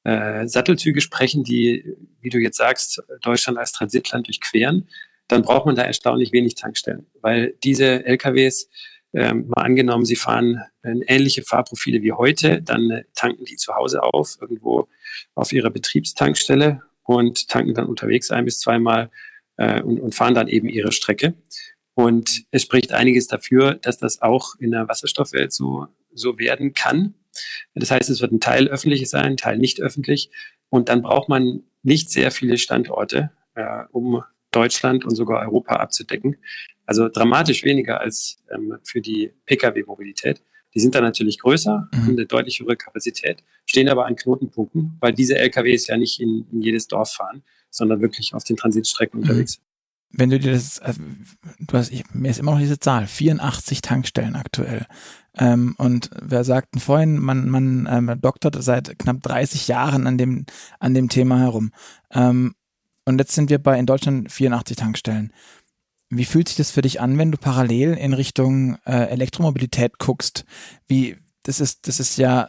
äh, 0.04 0.46
Sattelzüge 0.46 1.00
sprechen, 1.00 1.44
die, 1.44 1.96
wie 2.20 2.30
du 2.30 2.38
jetzt 2.38 2.58
sagst, 2.58 3.02
Deutschland 3.22 3.58
als 3.58 3.72
Transitland 3.72 4.26
durchqueren, 4.26 4.88
dann 5.28 5.42
braucht 5.42 5.66
man 5.66 5.74
da 5.74 5.82
erstaunlich 5.82 6.32
wenig 6.32 6.54
Tankstellen, 6.54 7.06
weil 7.22 7.54
diese 7.64 8.04
LKWs 8.04 8.68
ähm, 9.14 9.46
mal 9.48 9.62
angenommen, 9.62 10.04
Sie 10.04 10.16
fahren 10.16 10.60
äh, 10.82 10.94
ähnliche 11.06 11.42
Fahrprofile 11.42 12.02
wie 12.02 12.12
heute, 12.12 12.60
dann 12.60 13.04
tanken 13.14 13.44
die 13.44 13.56
zu 13.56 13.74
Hause 13.74 14.02
auf, 14.02 14.36
irgendwo 14.40 14.88
auf 15.34 15.52
Ihrer 15.52 15.70
Betriebstankstelle 15.70 16.82
und 17.04 17.48
tanken 17.48 17.74
dann 17.74 17.86
unterwegs 17.86 18.30
ein 18.30 18.44
bis 18.44 18.58
zweimal 18.58 19.10
äh, 19.56 19.80
und, 19.82 20.00
und 20.00 20.14
fahren 20.14 20.34
dann 20.34 20.48
eben 20.48 20.68
ihre 20.68 20.92
Strecke. 20.92 21.34
Und 21.94 22.44
es 22.50 22.62
spricht 22.62 22.92
einiges 22.92 23.28
dafür, 23.28 23.74
dass 23.74 23.98
das 23.98 24.20
auch 24.20 24.56
in 24.58 24.72
der 24.72 24.88
Wasserstoffwelt 24.88 25.52
so, 25.52 25.86
so 26.12 26.38
werden 26.38 26.74
kann. 26.74 27.14
Das 27.74 27.90
heißt, 27.90 28.10
es 28.10 28.20
wird 28.20 28.32
ein 28.32 28.40
Teil 28.40 28.68
öffentlich 28.68 29.08
sein, 29.08 29.24
ein 29.24 29.36
Teil 29.36 29.58
nicht 29.58 29.80
öffentlich. 29.80 30.30
Und 30.70 30.88
dann 30.88 31.02
braucht 31.02 31.28
man 31.28 31.62
nicht 31.82 32.10
sehr 32.10 32.30
viele 32.30 32.58
Standorte, 32.58 33.30
äh, 33.54 33.84
um 33.92 34.24
Deutschland 34.50 35.04
und 35.04 35.14
sogar 35.14 35.42
Europa 35.42 35.76
abzudecken. 35.76 36.36
Also 36.86 37.08
dramatisch 37.08 37.64
weniger 37.64 38.00
als 38.00 38.38
ähm, 38.52 38.78
für 38.82 39.00
die 39.00 39.32
Pkw-Mobilität. 39.46 40.42
Die 40.74 40.80
sind 40.80 40.94
dann 40.94 41.04
natürlich 41.04 41.38
größer, 41.38 41.88
mhm. 41.92 42.08
eine 42.08 42.26
deutlich 42.26 42.60
höhere 42.60 42.76
Kapazität, 42.76 43.42
stehen 43.66 43.88
aber 43.88 44.06
an 44.06 44.16
Knotenpunkten, 44.16 44.96
weil 45.00 45.12
diese 45.12 45.38
LKWs 45.38 45.86
ja 45.86 45.96
nicht 45.96 46.20
in, 46.20 46.46
in 46.50 46.62
jedes 46.62 46.88
Dorf 46.88 47.12
fahren, 47.12 47.42
sondern 47.70 48.00
wirklich 48.00 48.34
auf 48.34 48.44
den 48.44 48.56
Transitstrecken 48.56 49.20
mhm. 49.20 49.24
unterwegs 49.24 49.52
sind. 49.54 49.64
Wenn 50.16 50.30
du 50.30 50.38
dir 50.38 50.52
das, 50.52 50.78
also, 50.78 51.00
du 51.58 51.76
hast, 51.76 51.90
ich, 51.90 52.04
mir 52.12 52.30
ist 52.30 52.38
immer 52.38 52.52
noch 52.52 52.60
diese 52.60 52.78
Zahl, 52.78 53.06
84 53.08 53.82
Tankstellen 53.82 54.36
aktuell. 54.36 54.86
Ähm, 55.36 55.74
und 55.76 56.10
wer 56.22 56.44
sagten 56.44 56.78
vorhin, 56.78 57.18
man, 57.18 57.48
man 57.48 57.88
ähm, 57.90 58.20
doktert 58.20 58.56
seit 58.62 58.96
knapp 58.98 59.22
30 59.22 59.66
Jahren 59.66 60.06
an 60.06 60.16
dem, 60.16 60.46
an 60.78 60.94
dem 60.94 61.08
Thema 61.08 61.40
herum. 61.40 61.72
Ähm, 62.12 62.54
und 63.04 63.18
jetzt 63.18 63.34
sind 63.34 63.50
wir 63.50 63.58
bei 63.58 63.78
in 63.78 63.86
Deutschland 63.86 64.30
84 64.30 64.76
Tankstellen. 64.76 65.32
Wie 66.16 66.24
fühlt 66.24 66.48
sich 66.48 66.56
das 66.56 66.70
für 66.70 66.82
dich 66.82 67.00
an, 67.00 67.18
wenn 67.18 67.32
du 67.32 67.38
parallel 67.38 67.94
in 67.94 68.12
Richtung 68.12 68.76
äh, 68.86 69.08
Elektromobilität 69.08 69.98
guckst? 69.98 70.44
Wie, 70.86 71.16
das 71.42 71.60
ist, 71.60 71.88
das 71.88 72.00
ist 72.00 72.18
ja 72.18 72.48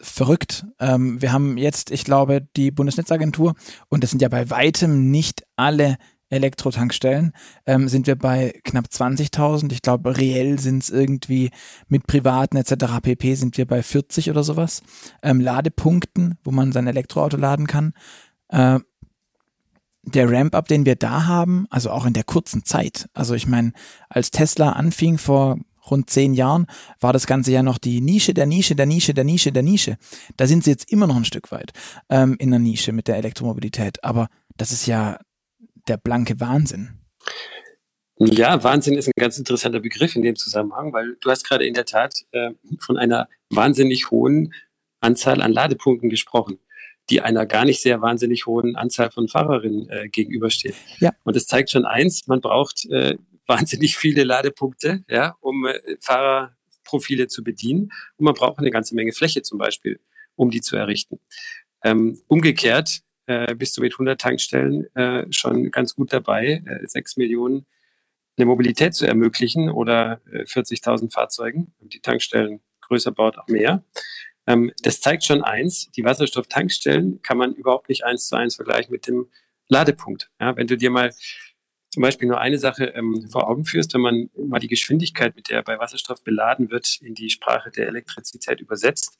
verrückt. 0.00 0.66
Ähm, 0.80 1.22
wir 1.22 1.32
haben 1.32 1.56
jetzt, 1.56 1.90
ich 1.90 2.04
glaube, 2.04 2.46
die 2.56 2.70
Bundesnetzagentur, 2.70 3.54
und 3.88 4.02
das 4.02 4.10
sind 4.10 4.20
ja 4.20 4.28
bei 4.28 4.50
weitem 4.50 5.10
nicht 5.10 5.44
alle 5.56 5.96
Elektrotankstellen, 6.28 7.32
ähm, 7.66 7.88
sind 7.88 8.06
wir 8.06 8.16
bei 8.16 8.58
knapp 8.64 8.86
20.000. 8.86 9.70
Ich 9.72 9.82
glaube, 9.82 10.16
reell 10.16 10.58
sind 10.58 10.82
es 10.82 10.90
irgendwie 10.90 11.50
mit 11.88 12.06
privaten 12.06 12.56
etc. 12.56 13.00
pp. 13.02 13.34
sind 13.34 13.58
wir 13.58 13.66
bei 13.66 13.82
40 13.82 14.30
oder 14.30 14.42
sowas. 14.42 14.82
Ähm, 15.22 15.40
Ladepunkten, 15.40 16.38
wo 16.42 16.50
man 16.50 16.72
sein 16.72 16.86
Elektroauto 16.86 17.36
laden 17.36 17.66
kann. 17.66 17.92
Äh, 18.48 18.80
der 20.02 20.30
Ramp-up, 20.30 20.68
den 20.68 20.84
wir 20.84 20.96
da 20.96 21.26
haben, 21.26 21.66
also 21.70 21.90
auch 21.90 22.06
in 22.06 22.12
der 22.12 22.24
kurzen 22.24 22.64
Zeit. 22.64 23.08
Also 23.14 23.34
ich 23.34 23.46
meine, 23.46 23.72
als 24.08 24.30
Tesla 24.30 24.72
anfing 24.72 25.18
vor 25.18 25.58
rund 25.90 26.10
zehn 26.10 26.34
Jahren, 26.34 26.66
war 27.00 27.12
das 27.12 27.26
Ganze 27.26 27.52
ja 27.52 27.62
noch 27.62 27.78
die 27.78 28.00
Nische 28.00 28.34
der 28.34 28.46
Nische, 28.46 28.74
der 28.74 28.86
Nische, 28.86 29.14
der 29.14 29.24
Nische, 29.24 29.52
der 29.52 29.62
Nische. 29.62 29.96
Da 30.36 30.46
sind 30.46 30.64
sie 30.64 30.70
jetzt 30.70 30.90
immer 30.92 31.06
noch 31.06 31.16
ein 31.16 31.24
Stück 31.24 31.50
weit 31.50 31.72
ähm, 32.08 32.36
in 32.38 32.50
der 32.50 32.60
Nische 32.60 32.92
mit 32.92 33.08
der 33.08 33.16
Elektromobilität. 33.16 34.02
Aber 34.04 34.28
das 34.56 34.72
ist 34.72 34.86
ja 34.86 35.18
der 35.88 35.96
blanke 35.96 36.40
Wahnsinn. 36.40 36.98
Ja, 38.18 38.62
Wahnsinn 38.62 38.94
ist 38.94 39.08
ein 39.08 39.20
ganz 39.20 39.38
interessanter 39.38 39.80
Begriff 39.80 40.14
in 40.14 40.22
dem 40.22 40.36
Zusammenhang, 40.36 40.92
weil 40.92 41.16
du 41.20 41.30
hast 41.30 41.44
gerade 41.44 41.66
in 41.66 41.74
der 41.74 41.86
Tat 41.86 42.24
äh, 42.30 42.50
von 42.78 42.96
einer 42.96 43.28
wahnsinnig 43.50 44.10
hohen 44.10 44.54
Anzahl 45.00 45.42
an 45.42 45.52
Ladepunkten 45.52 46.08
gesprochen 46.08 46.58
die 47.10 47.20
einer 47.20 47.46
gar 47.46 47.64
nicht 47.64 47.80
sehr 47.80 48.00
wahnsinnig 48.00 48.46
hohen 48.46 48.76
Anzahl 48.76 49.10
von 49.10 49.28
Fahrerinnen 49.28 49.88
äh, 49.88 50.08
gegenübersteht. 50.08 50.74
Ja. 50.98 51.10
Und 51.24 51.36
es 51.36 51.46
zeigt 51.46 51.70
schon 51.70 51.84
eins, 51.84 52.26
man 52.26 52.40
braucht 52.40 52.86
äh, 52.90 53.16
wahnsinnig 53.46 53.96
viele 53.96 54.24
Ladepunkte, 54.24 55.04
ja, 55.08 55.36
um 55.40 55.66
äh, 55.66 55.78
Fahrerprofile 56.00 57.28
zu 57.28 57.42
bedienen. 57.42 57.92
Und 58.16 58.24
man 58.24 58.34
braucht 58.34 58.58
eine 58.58 58.70
ganze 58.70 58.94
Menge 58.94 59.12
Fläche 59.12 59.42
zum 59.42 59.58
Beispiel, 59.58 60.00
um 60.36 60.50
die 60.50 60.60
zu 60.60 60.76
errichten. 60.76 61.18
Ähm, 61.84 62.20
umgekehrt 62.28 63.02
äh, 63.26 63.54
bist 63.54 63.76
du 63.76 63.80
mit 63.80 63.94
100 63.94 64.20
Tankstellen 64.20 64.86
äh, 64.94 65.26
schon 65.30 65.70
ganz 65.70 65.94
gut 65.94 66.12
dabei, 66.12 66.62
äh, 66.64 66.86
6 66.86 67.16
Millionen 67.16 67.66
eine 68.36 68.46
Mobilität 68.46 68.94
zu 68.94 69.06
ermöglichen 69.06 69.70
oder 69.70 70.20
äh, 70.32 70.44
40.000 70.44 71.12
Fahrzeugen. 71.12 71.74
Die 71.80 72.00
Tankstellen 72.00 72.60
größer 72.80 73.12
baut 73.12 73.38
auch 73.38 73.48
mehr. 73.48 73.84
Ähm, 74.46 74.72
das 74.82 75.00
zeigt 75.00 75.24
schon 75.24 75.42
eins, 75.42 75.90
die 75.92 76.04
Wasserstofftankstellen 76.04 77.22
kann 77.22 77.38
man 77.38 77.54
überhaupt 77.54 77.88
nicht 77.88 78.04
eins 78.04 78.28
zu 78.28 78.36
eins 78.36 78.56
vergleichen 78.56 78.92
mit 78.92 79.06
dem 79.06 79.28
Ladepunkt. 79.68 80.30
Ja, 80.40 80.56
wenn 80.56 80.66
du 80.66 80.76
dir 80.76 80.90
mal 80.90 81.12
zum 81.90 82.02
Beispiel 82.02 82.26
nur 82.26 82.40
eine 82.40 82.58
Sache 82.58 82.86
ähm, 82.86 83.28
vor 83.30 83.48
Augen 83.48 83.64
führst, 83.64 83.92
wenn 83.94 84.00
man 84.00 84.30
mal 84.36 84.58
die 84.58 84.68
Geschwindigkeit, 84.68 85.36
mit 85.36 85.50
der 85.50 85.62
bei 85.62 85.78
Wasserstoff 85.78 86.24
beladen 86.24 86.70
wird, 86.70 86.98
in 87.02 87.14
die 87.14 87.28
Sprache 87.28 87.70
der 87.70 87.86
Elektrizität 87.86 88.60
übersetzt, 88.60 89.18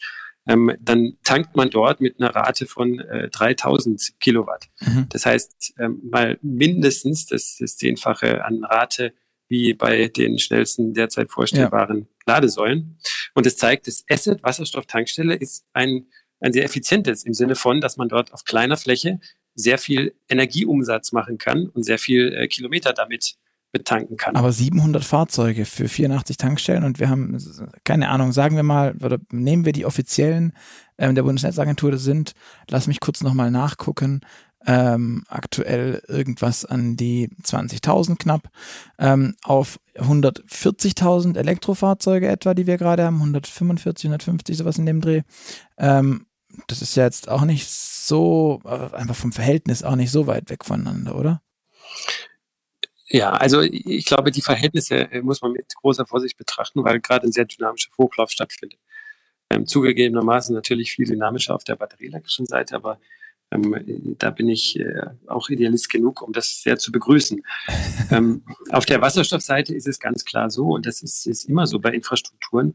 ähm, 0.48 0.74
dann 0.80 1.18
tankt 1.22 1.54
man 1.54 1.70
dort 1.70 2.00
mit 2.00 2.18
einer 2.18 2.34
Rate 2.34 2.66
von 2.66 2.98
äh, 2.98 3.28
3000 3.28 4.14
Kilowatt. 4.20 4.68
Mhm. 4.80 5.06
Das 5.10 5.26
heißt, 5.26 5.74
ähm, 5.78 6.00
mal 6.02 6.38
mindestens 6.42 7.26
das, 7.26 7.58
das 7.60 7.76
Zehnfache 7.76 8.44
an 8.44 8.64
Rate 8.64 9.12
wie 9.48 9.74
bei 9.74 10.08
den 10.08 10.38
schnellsten 10.38 10.94
derzeit 10.94 11.30
vorstellbaren. 11.30 12.08
Ladesäulen. 12.26 12.98
Und 13.34 13.46
es 13.46 13.56
zeigt, 13.56 13.86
das 13.86 14.04
Asset 14.08 14.42
Wasserstofftankstelle 14.42 15.34
ist 15.34 15.64
ein, 15.72 16.06
ein 16.40 16.52
sehr 16.52 16.64
effizientes 16.64 17.24
im 17.24 17.34
Sinne 17.34 17.54
von, 17.54 17.80
dass 17.80 17.96
man 17.96 18.08
dort 18.08 18.32
auf 18.32 18.44
kleiner 18.44 18.76
Fläche 18.76 19.20
sehr 19.54 19.78
viel 19.78 20.14
Energieumsatz 20.28 21.12
machen 21.12 21.38
kann 21.38 21.68
und 21.68 21.84
sehr 21.84 21.98
viel 21.98 22.32
äh, 22.32 22.48
Kilometer 22.48 22.92
damit 22.92 23.36
betanken 23.72 24.18
kann. 24.18 24.36
Aber 24.36 24.52
700 24.52 25.02
Fahrzeuge 25.02 25.64
für 25.64 25.88
84 25.88 26.36
Tankstellen 26.36 26.84
und 26.84 27.00
wir 27.00 27.08
haben, 27.08 27.38
keine 27.84 28.10
Ahnung, 28.10 28.32
sagen 28.32 28.56
wir 28.56 28.62
mal, 28.62 28.94
oder 29.02 29.18
nehmen 29.30 29.64
wir 29.64 29.72
die 29.72 29.86
offiziellen 29.86 30.52
ähm, 30.98 31.14
der 31.14 31.22
Bundesnetzagentur, 31.22 31.90
das 31.90 32.02
sind, 32.02 32.32
lass 32.68 32.86
mich 32.86 33.00
kurz 33.00 33.22
nochmal 33.22 33.50
nachgucken, 33.50 34.20
ähm, 34.66 35.24
aktuell 35.28 36.02
irgendwas 36.08 36.64
an 36.64 36.96
die 36.96 37.28
20.000 37.42 38.16
knapp, 38.16 38.48
ähm, 38.98 39.34
auf 39.42 39.80
140.000 39.96 41.36
Elektrofahrzeuge 41.36 42.28
etwa, 42.28 42.54
die 42.54 42.66
wir 42.66 42.78
gerade 42.78 43.04
haben, 43.04 43.16
145, 43.16 44.06
150, 44.06 44.56
sowas 44.56 44.78
in 44.78 44.86
dem 44.86 45.00
Dreh. 45.00 45.22
Ähm, 45.78 46.26
das 46.66 46.82
ist 46.82 46.96
ja 46.96 47.04
jetzt 47.04 47.28
auch 47.28 47.44
nicht 47.44 47.68
so, 47.68 48.60
äh, 48.64 48.94
einfach 48.94 49.16
vom 49.16 49.32
Verhältnis 49.32 49.82
auch 49.82 49.96
nicht 49.96 50.10
so 50.10 50.26
weit 50.26 50.50
weg 50.50 50.64
voneinander, 50.64 51.16
oder? 51.16 51.42
Ja, 53.06 53.32
also 53.32 53.60
ich 53.60 54.06
glaube, 54.06 54.30
die 54.30 54.40
Verhältnisse 54.40 55.10
äh, 55.12 55.20
muss 55.20 55.42
man 55.42 55.52
mit 55.52 55.74
großer 55.74 56.06
Vorsicht 56.06 56.38
betrachten, 56.38 56.82
weil 56.84 57.00
gerade 57.00 57.26
ein 57.26 57.32
sehr 57.32 57.44
dynamischer 57.44 57.90
Hochlauf 57.98 58.30
stattfindet. 58.30 58.78
Ähm, 59.50 59.66
zugegebenermaßen 59.66 60.54
natürlich 60.54 60.92
viel 60.92 61.06
dynamischer 61.06 61.54
auf 61.54 61.64
der 61.64 61.76
batterieelektrischen 61.76 62.46
Seite, 62.46 62.74
aber 62.74 62.98
ähm, 63.52 64.16
da 64.18 64.30
bin 64.30 64.48
ich 64.48 64.78
äh, 64.78 65.02
auch 65.26 65.48
Idealist 65.48 65.90
genug, 65.90 66.22
um 66.22 66.32
das 66.32 66.62
sehr 66.62 66.78
zu 66.78 66.92
begrüßen. 66.92 67.42
ähm, 68.10 68.44
auf 68.70 68.86
der 68.86 69.00
Wasserstoffseite 69.00 69.74
ist 69.74 69.86
es 69.86 69.98
ganz 69.98 70.24
klar 70.24 70.50
so, 70.50 70.68
und 70.68 70.86
das 70.86 71.02
ist, 71.02 71.26
ist 71.26 71.44
immer 71.44 71.66
so 71.66 71.78
bei 71.78 71.90
Infrastrukturen, 71.90 72.74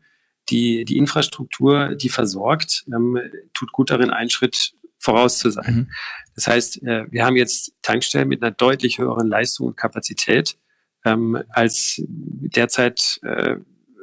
die, 0.50 0.86
die 0.86 0.98
Infrastruktur, 0.98 1.96
die 1.96 2.10
versorgt, 2.10 2.86
ähm, 2.88 3.20
tut 3.54 3.72
gut 3.72 3.90
darin, 3.90 4.12
einen 4.12 4.30
Schritt 4.30 4.74
voraus 4.98 5.38
zu 5.40 5.50
sein. 5.50 5.76
Mhm. 5.76 5.90
Das 6.36 6.48
heißt, 6.48 6.84
äh, 6.84 7.06
wir 7.12 7.26
haben 7.26 7.36
jetzt 7.36 7.74
Tankstellen 7.82 8.28
mit 8.28 8.42
einer 8.42 8.52
deutlich 8.52 8.98
höheren 8.98 9.28
Leistung 9.28 9.68
und 9.68 9.78
Kapazität, 9.78 10.58
ähm, 11.06 11.42
als 11.50 12.02
derzeit 12.08 13.20
äh, 13.24 13.58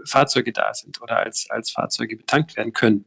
Fahrzeuge 0.06 0.52
da 0.52 0.72
sind 0.74 1.00
oder 1.00 1.18
als, 1.18 1.48
als 1.50 1.70
Fahrzeuge 1.70 2.16
betankt 2.16 2.56
werden 2.56 2.72
können. 2.72 3.06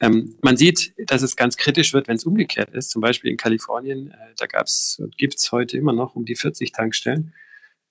Ähm, 0.00 0.36
man 0.42 0.56
sieht, 0.56 0.94
dass 1.06 1.22
es 1.22 1.36
ganz 1.36 1.56
kritisch 1.56 1.92
wird, 1.92 2.08
wenn 2.08 2.16
es 2.16 2.24
umgekehrt 2.24 2.70
ist. 2.70 2.90
Zum 2.90 3.02
Beispiel 3.02 3.30
in 3.30 3.36
Kalifornien, 3.36 4.10
äh, 4.12 4.34
da 4.36 4.46
gab 4.46 4.66
es 4.66 4.98
und 5.02 5.18
gibt 5.18 5.36
es 5.36 5.50
heute 5.50 5.76
immer 5.76 5.92
noch 5.92 6.14
um 6.14 6.24
die 6.24 6.36
40 6.36 6.72
Tankstellen. 6.72 7.34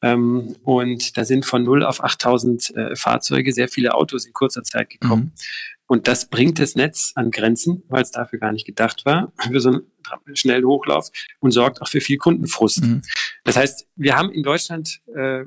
Ähm, 0.02 0.56
und 0.64 1.18
da 1.18 1.26
sind 1.26 1.46
von 1.46 1.64
0 1.64 1.84
auf 1.84 2.04
8000 2.04 2.76
äh, 2.76 2.96
Fahrzeuge 2.96 3.52
sehr 3.52 3.68
viele 3.68 3.96
Autos 3.96 4.26
in 4.26 4.34
kurzer 4.34 4.64
Zeit 4.64 4.90
gekommen. 4.90 5.34
Mhm. 5.36 5.42
Und 5.88 6.08
das 6.08 6.30
bringt 6.30 6.60
das 6.60 6.76
Netz 6.76 7.14
an 7.16 7.32
Grenzen, 7.32 7.84
weil 7.88 8.04
es 8.04 8.12
dafür 8.12 8.40
gar 8.40 8.52
nicht 8.52 8.66
gedacht 8.66 9.06
war, 9.06 9.32
für 9.52 9.60
so 9.60 9.70
einen 9.70 10.36
schnellen 10.36 10.66
Hochlauf 10.66 11.10
und 11.40 11.52
sorgt 11.52 11.82
auch 11.82 11.88
für 11.88 12.02
viel 12.02 12.18
Kundenfrust. 12.18 12.84
Mhm. 12.84 13.02
Das 13.44 13.56
heißt, 13.58 13.88
wir 13.96 14.16
haben 14.16 14.32
in 14.32 14.44
Deutschland 14.44 15.02
äh, 15.16 15.46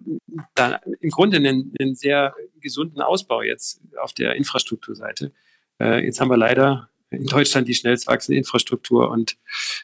da 0.54 0.80
im 1.00 1.10
Grunde 1.10 1.36
einen, 1.36 1.72
einen 1.78 1.94
sehr 1.94 2.34
gesunden 2.60 3.00
Ausbau 3.00 3.42
jetzt 3.42 3.82
auf 4.02 4.12
der 4.12 4.34
Infrastrukturseite. 4.34 5.32
Äh, 5.80 6.04
jetzt 6.04 6.20
haben 6.20 6.30
wir 6.30 6.36
leider 6.36 6.90
in 7.10 7.26
Deutschland 7.26 7.66
die 7.66 7.74
schnellst 7.74 8.06
wachsende 8.06 8.38
Infrastruktur 8.38 9.10
und 9.10 9.36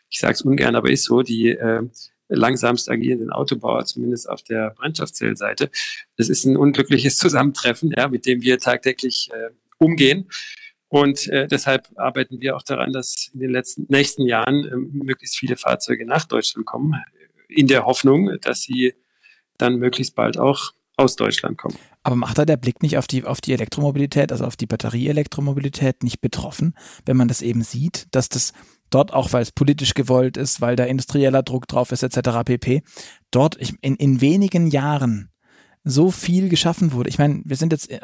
ich 0.09 0.19
sage 0.19 0.35
es 0.35 0.43
ungern, 0.43 0.77
aber 0.77 0.91
ist 0.91 1.05
so, 1.05 1.23
die 1.23 1.49
äh, 1.49 1.83
langsamst 2.29 2.91
agierenden 2.91 3.31
Autobauer, 3.31 3.85
zumindest 3.85 4.29
auf 4.29 4.43
der 4.43 4.71
Brennstoffzellseite. 4.71 5.71
Das 6.17 6.29
ist 6.29 6.45
ein 6.45 6.57
unglückliches 6.57 7.17
Zusammentreffen, 7.17 7.93
ja, 7.97 8.09
mit 8.09 8.27
dem 8.27 8.43
wir 8.43 8.59
tagtäglich 8.59 9.31
äh, 9.33 9.51
umgehen. 9.79 10.29
Und 10.89 11.29
äh, 11.29 11.49
deshalb 11.49 11.89
arbeiten 11.97 12.41
wir 12.41 12.57
auch 12.57 12.63
daran, 12.63 12.93
dass 12.93 13.31
in 13.35 13.41
den 13.41 13.51
letzten 13.51 13.87
nächsten 13.89 14.23
Jahren 14.23 14.65
äh, 14.65 14.77
möglichst 14.77 15.37
viele 15.37 15.57
Fahrzeuge 15.57 16.07
nach 16.07 16.25
Deutschland 16.25 16.67
kommen, 16.67 16.95
in 17.49 17.67
der 17.67 17.87
Hoffnung, 17.87 18.39
dass 18.41 18.63
sie 18.63 18.95
dann 19.59 19.77
möglichst 19.77 20.15
bald 20.15 20.39
auch 20.39 20.73
aus 20.97 21.17
Deutschland 21.17 21.59
kommen. 21.59 21.79
Aber 22.07 22.15
macht 22.15 22.39
da 22.39 22.45
der 22.45 22.57
Blick 22.57 22.85
nicht 22.85 22.99
auf 22.99 23.09
die, 23.09 23.25
auf 23.25 23.41
die 23.41 23.53
Elektromobilität, 23.53 24.31
also 24.31 24.45
auf 24.45 24.55
die 24.55 24.67
Batterieelektromobilität 24.67 26.05
nicht 26.05 26.21
betroffen, 26.21 26.77
wenn 27.05 27.17
man 27.17 27.27
das 27.27 27.43
eben 27.43 27.65
sieht, 27.65 28.07
dass 28.13 28.29
das 28.29 28.53
dort 28.91 29.13
auch, 29.13 29.33
weil 29.33 29.43
es 29.43 29.51
politisch 29.51 29.95
gewollt 29.95 30.37
ist, 30.37 30.61
weil 30.61 30.77
da 30.77 30.85
industrieller 30.85 31.43
Druck 31.43 31.67
drauf 31.67 31.91
ist, 31.91 32.05
etc. 32.05 32.45
pp. 32.45 32.85
Dort 33.33 33.57
in, 33.57 33.97
in 33.97 34.21
wenigen 34.21 34.69
Jahren 34.69 35.33
so 35.83 36.13
viel 36.13 36.49
geschaffen 36.49 36.93
wurde. 36.93 37.09
Ich 37.09 37.19
meine, 37.19 37.43
wir 37.45 37.57
sind 37.57 37.73
jetzt, 37.73 37.91
äh, 37.91 37.99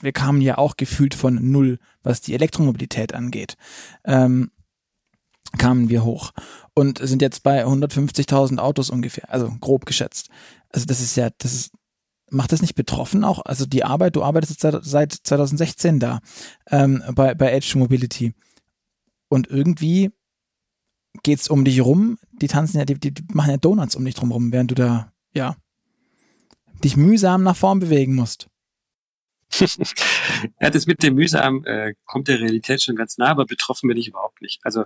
wir 0.00 0.12
kamen 0.12 0.40
ja 0.40 0.56
auch 0.56 0.78
gefühlt 0.78 1.12
von 1.12 1.50
null, 1.50 1.78
was 2.02 2.22
die 2.22 2.32
Elektromobilität 2.32 3.14
angeht. 3.14 3.56
Ähm, 4.06 4.50
kamen 5.58 5.90
wir 5.90 6.04
hoch 6.04 6.30
und 6.72 7.00
sind 7.06 7.20
jetzt 7.20 7.42
bei 7.42 7.66
150.000 7.66 8.56
Autos 8.56 8.88
ungefähr, 8.88 9.30
also 9.30 9.54
grob 9.60 9.84
geschätzt. 9.84 10.30
Also 10.70 10.86
das 10.86 11.02
ist 11.02 11.16
ja, 11.16 11.28
das 11.36 11.52
ist, 11.52 11.72
macht 12.32 12.52
das 12.52 12.62
nicht 12.62 12.74
betroffen 12.74 13.24
auch? 13.24 13.44
Also 13.44 13.66
die 13.66 13.84
Arbeit, 13.84 14.16
du 14.16 14.22
arbeitest 14.22 14.60
seit 14.60 15.12
2016 15.12 16.00
da 16.00 16.20
ähm, 16.70 17.02
bei, 17.14 17.34
bei 17.34 17.52
Edge 17.52 17.74
Mobility 17.76 18.34
und 19.28 19.48
irgendwie 19.48 20.10
geht's 21.22 21.48
um 21.48 21.64
dich 21.64 21.84
rum. 21.84 22.18
Die 22.32 22.48
tanzen 22.48 22.78
ja, 22.78 22.84
die, 22.84 22.98
die 22.98 23.14
machen 23.32 23.50
ja 23.50 23.56
Donuts 23.56 23.96
um 23.96 24.04
dich 24.04 24.14
drum 24.14 24.32
rum, 24.32 24.52
während 24.52 24.70
du 24.70 24.74
da, 24.74 25.12
ja, 25.34 25.56
dich 26.82 26.96
mühsam 26.96 27.42
nach 27.42 27.56
vorn 27.56 27.78
bewegen 27.78 28.14
musst. 28.14 28.48
ja, 30.60 30.70
das 30.70 30.86
mit 30.86 31.02
dem 31.02 31.14
mühsam 31.14 31.64
äh, 31.64 31.94
kommt 32.06 32.28
der 32.28 32.40
Realität 32.40 32.82
schon 32.82 32.96
ganz 32.96 33.18
nah, 33.18 33.28
aber 33.28 33.44
betroffen 33.44 33.88
bin 33.88 33.98
ich 33.98 34.08
überhaupt 34.08 34.40
nicht. 34.40 34.60
Also 34.64 34.84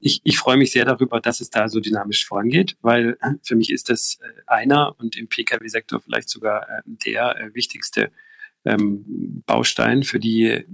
ich, 0.00 0.20
ich 0.24 0.38
freue 0.38 0.56
mich 0.56 0.72
sehr 0.72 0.84
darüber, 0.84 1.20
dass 1.20 1.40
es 1.40 1.50
da 1.50 1.68
so 1.68 1.80
dynamisch 1.80 2.26
vorangeht, 2.26 2.76
weil 2.80 3.16
für 3.42 3.54
mich 3.54 3.70
ist 3.70 3.88
das 3.88 4.18
äh, 4.20 4.42
einer 4.46 4.98
und 4.98 5.16
im 5.16 5.28
Pkw-Sektor 5.28 6.00
vielleicht 6.00 6.28
sogar 6.28 6.68
äh, 6.68 6.82
der 6.84 7.38
äh, 7.38 7.54
wichtigste 7.54 8.10
ähm, 8.64 9.42
Baustein 9.46 10.02
für 10.02 10.18
die 10.18 10.64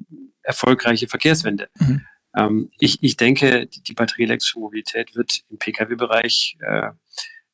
erfolgreiche 0.42 1.08
Verkehrswende. 1.08 1.68
Mhm. 1.78 2.06
Ähm, 2.36 2.70
ich, 2.78 3.02
ich 3.02 3.16
denke, 3.16 3.66
die, 3.66 3.82
die 3.82 3.94
batterieelektrische 3.94 4.58
Mobilität 4.58 5.14
wird 5.14 5.42
im 5.50 5.58
Pkw-Bereich 5.58 6.56
äh, 6.60 6.90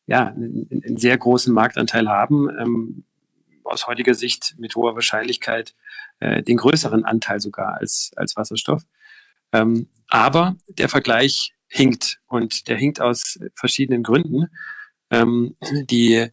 ja, 0.07 0.29
einen, 0.29 0.69
einen, 0.71 0.97
sehr 0.97 1.17
großen 1.17 1.53
Marktanteil 1.53 2.09
haben. 2.09 2.49
Ähm, 2.59 3.05
aus 3.65 3.87
heutiger 3.87 4.15
Sicht 4.15 4.57
mit 4.59 4.75
hoher 4.75 4.95
Wahrscheinlichkeit 4.95 5.75
äh, 6.19 6.43
den 6.43 6.57
größeren 6.57 7.05
Anteil 7.05 7.41
sogar 7.41 7.79
als, 7.79 8.11
als 8.17 8.37
Wasserstoff. 8.37 8.83
Ähm, 9.53 9.89
aber 10.13 10.57
der 10.69 10.91
Vergleich 10.91 11.55
hinkt 11.69 12.21
und 12.27 12.69
der 12.69 12.77
hinkt 12.77 13.01
aus 13.01 13.39
verschiedenen 13.55 14.03
Gründen. 14.03 14.49
Ähm, 15.11 15.57
die, 15.91 16.29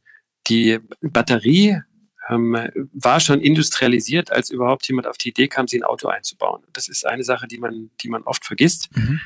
die 0.48 0.80
Batterie 1.00 1.80
ähm, 2.28 2.58
war 2.92 3.22
schon 3.22 3.40
industrialisiert, 3.40 4.34
als 4.34 4.50
überhaupt 4.50 4.86
jemand 4.90 5.08
auf 5.08 5.18
die 5.18 5.30
Idee 5.30 5.48
kam, 5.48 5.70
sie 5.70 5.80
ein 5.80 5.86
Auto 5.86 6.10
einzubauen. 6.10 6.64
Das 6.74 6.90
ist 6.90 7.06
eine 7.06 7.24
Sache, 7.24 7.48
die 7.48 7.58
man, 7.58 7.90
die 8.02 8.10
man 8.10 8.24
oft 8.24 8.46
vergisst. 8.46 8.90
Mhm. 8.94 9.22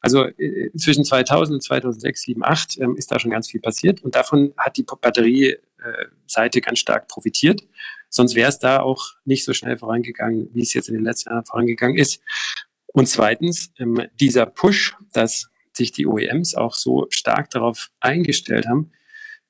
Also 0.00 0.26
äh, 0.26 0.70
zwischen 0.76 1.04
2000 1.04 1.56
und 1.56 1.62
2006, 1.62 2.22
7, 2.22 2.44
8 2.44 2.78
ähm, 2.78 2.96
ist 2.96 3.10
da 3.10 3.18
schon 3.18 3.32
ganz 3.32 3.50
viel 3.50 3.60
passiert 3.60 4.00
und 4.04 4.14
davon 4.14 4.54
hat 4.56 4.76
die 4.76 4.84
Batterieseite 4.84 6.58
äh, 6.58 6.60
ganz 6.60 6.78
stark 6.78 7.08
profitiert. 7.08 7.62
Sonst 8.08 8.36
wäre 8.36 8.48
es 8.48 8.60
da 8.60 8.78
auch 8.78 9.14
nicht 9.24 9.44
so 9.44 9.52
schnell 9.52 9.76
vorangegangen, 9.76 10.50
wie 10.54 10.62
es 10.62 10.72
jetzt 10.72 10.88
in 10.88 10.94
den 10.94 11.04
letzten 11.04 11.30
Jahren 11.30 11.46
vorangegangen 11.46 11.96
ist. 11.96 12.20
Und 12.92 13.06
zweitens, 13.06 13.72
ähm, 13.78 14.02
dieser 14.20 14.46
Push, 14.46 14.96
dass 15.12 15.50
sich 15.72 15.92
die 15.92 16.06
OEMs 16.06 16.54
auch 16.54 16.74
so 16.74 17.06
stark 17.10 17.50
darauf 17.50 17.90
eingestellt 18.00 18.66
haben, 18.66 18.92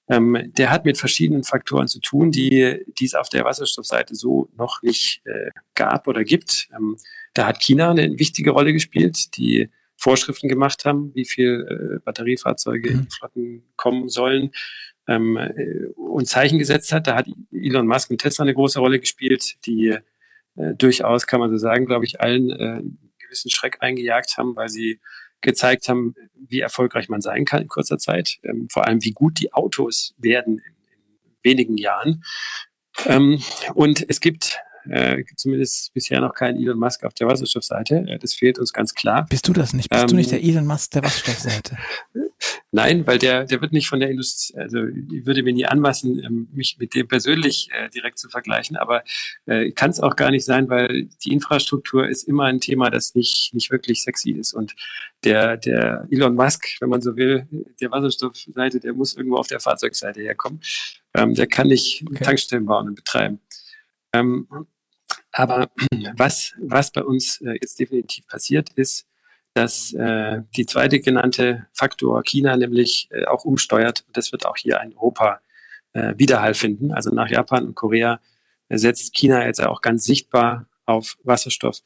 ähm, 0.09 0.53
der 0.57 0.71
hat 0.71 0.85
mit 0.85 0.99
verschiedenen 0.99 1.45
Faktoren 1.45 1.89
zu 1.89 2.01
tun, 2.01 2.31
die, 2.31 2.85
die 2.99 3.05
es 3.05 3.15
auf 3.15 3.29
der 3.29 3.45
Wasserstoffseite 3.45 4.15
so 4.15 4.49
noch 4.57 4.83
nicht 4.83 5.23
äh, 5.25 5.51
gab 5.75 6.09
oder 6.09 6.25
gibt. 6.25 6.69
Ähm, 6.77 6.97
da 7.35 7.47
hat 7.47 7.61
China 7.61 7.91
eine 7.91 8.19
wichtige 8.19 8.51
Rolle 8.51 8.73
gespielt, 8.73 9.37
die 9.37 9.71
Vorschriften 9.97 10.49
gemacht 10.49 10.85
haben, 10.85 11.13
wie 11.15 11.25
viel 11.25 11.67
äh, 11.69 12.01
Batteriefahrzeuge 12.05 12.91
mhm. 12.91 12.99
in 12.99 13.11
Flotten 13.11 13.63
kommen 13.77 14.09
sollen 14.09 14.51
äh, 15.07 15.19
und 15.97 16.27
Zeichen 16.27 16.59
gesetzt 16.59 16.93
hat. 16.93 17.07
Da 17.07 17.15
hat 17.15 17.29
Elon 17.53 17.87
Musk 17.87 18.11
und 18.11 18.19
Tesla 18.19 18.45
eine 18.45 18.55
große 18.55 18.81
Rolle 18.81 18.99
gespielt, 18.99 19.65
die 19.67 19.97
äh, 20.57 20.75
durchaus, 20.75 21.27
kann 21.27 21.41
man 21.41 21.51
so 21.51 21.59
sagen, 21.59 21.87
glaube 21.87 22.05
ich, 22.05 22.21
allen 22.21 22.51
äh, 22.51 22.83
gewissen 23.33 23.51
Schreck 23.51 23.79
eingejagt 23.81 24.37
haben, 24.37 24.55
weil 24.55 24.69
sie 24.69 25.01
gezeigt 25.41 25.89
haben, 25.89 26.15
wie 26.35 26.61
erfolgreich 26.61 27.09
man 27.09 27.21
sein 27.21 27.45
kann 27.45 27.63
in 27.63 27.69
kurzer 27.69 27.99
Zeit, 27.99 28.39
ähm, 28.45 28.69
vor 28.71 28.87
allem 28.87 29.03
wie 29.03 29.13
gut 29.13 29.41
die 29.41 29.53
Autos 29.53 30.15
werden 30.19 30.59
in, 30.59 30.75
in 31.25 31.37
wenigen 31.43 31.77
Jahren. 31.77 32.23
Ähm, 33.07 33.43
und 33.75 34.05
es 34.09 34.21
gibt 34.21 34.59
äh, 34.89 35.25
zumindest 35.37 35.93
bisher 35.95 36.21
noch 36.21 36.35
keinen 36.35 36.61
Elon 36.61 36.79
Musk 36.79 37.05
auf 37.05 37.15
der 37.15 37.29
Wasserstoffseite. 37.29 38.05
Äh, 38.09 38.19
das 38.19 38.35
fehlt 38.35 38.59
uns 38.59 38.73
ganz 38.73 38.95
klar. 38.95 39.27
Bist 39.29 39.49
du 39.49 39.53
das 39.53 39.73
nicht? 39.73 39.89
Bist 39.89 40.03
ähm, 40.03 40.09
du 40.09 40.17
nicht 40.17 40.31
der 40.31 40.43
Elon 40.43 40.67
Musk 40.67 40.93
der 40.93 41.05
Wasserstoffseite? 41.05 41.77
Nein, 42.75 43.07
weil 43.07 43.19
der, 43.19 43.45
der 43.45 43.61
wird 43.61 43.73
nicht 43.73 43.89
von 43.89 44.01
der 44.01 44.11
Industrie, 44.11 44.57
also 44.59 44.79
ich 44.87 45.27
würde 45.27 45.43
mir 45.43 45.53
nie 45.53 45.67
anmaßen, 45.67 46.25
ähm, 46.25 46.49
mich 46.53 46.79
mit 46.79 46.95
dem 46.95 47.07
persönlich 47.07 47.69
äh, 47.73 47.91
direkt 47.91 48.19
zu 48.19 48.29
vergleichen, 48.29 48.77
aber 48.77 49.05
äh, 49.47 49.71
kann 49.73 49.91
es 49.91 50.01
auch 50.01 50.17
gar 50.17 50.31
nicht 50.31 50.45
sein, 50.45 50.71
weil 50.71 51.09
die 51.25 51.33
Infrastruktur 51.33 52.09
ist 52.09 52.27
immer 52.27 52.45
ein 52.45 52.61
Thema, 52.61 52.91
das 52.91 53.15
nicht, 53.15 53.53
nicht 53.53 53.71
wirklich 53.71 54.03
sexy 54.03 54.31
ist. 54.31 54.55
Und 54.55 54.75
der, 55.25 55.57
der 55.57 56.09
Elon 56.11 56.35
Musk, 56.35 56.67
wenn 56.81 56.89
man 56.89 57.03
so 57.03 57.17
will, 57.17 57.47
der 57.81 57.91
Wasserstoffseite, 57.91 58.81
der 58.81 58.95
muss 58.95 59.15
irgendwo 59.15 59.37
auf 59.37 59.47
der 59.47 59.61
Fahrzeugseite 59.61 60.21
herkommen. 60.21 60.61
Ähm, 61.15 61.35
der 61.35 61.47
kann 61.47 61.69
nicht 61.69 62.03
okay. 62.07 62.25
Tankstellen 62.25 62.65
bauen 62.65 62.89
und 62.89 62.95
betreiben. 62.95 63.41
Ähm, 64.13 64.49
aber 65.33 65.71
was, 66.17 66.55
was 66.61 66.91
bei 66.91 67.03
uns 67.03 67.41
äh, 67.41 67.53
jetzt 67.61 67.79
definitiv 67.79 68.27
passiert 68.27 68.71
ist, 68.75 69.07
dass 69.55 69.93
äh, 69.93 70.43
die 70.57 70.67
zweite 70.67 71.01
genannte 71.01 71.67
Faktor 71.73 72.23
China 72.23 72.57
nämlich 72.57 73.09
äh, 73.11 73.25
auch 73.27 73.45
umsteuert. 73.45 74.05
Das 74.13 74.33
wird 74.33 74.47
auch 74.47 74.57
hier 74.57 74.81
in 74.81 74.95
Europa 74.95 75.41
äh, 75.93 76.15
Widerhall 76.17 76.55
finden. 76.55 76.93
Also 76.93 77.11
nach 77.11 77.29
Japan 77.29 77.67
und 77.67 77.75
Korea 77.75 78.21
setzt 78.69 79.15
China 79.15 79.45
jetzt 79.45 79.63
auch 79.63 79.83
ganz 79.83 80.05
sichtbar 80.05 80.67
auf 80.87 81.19
Wasserstoff. 81.25 81.81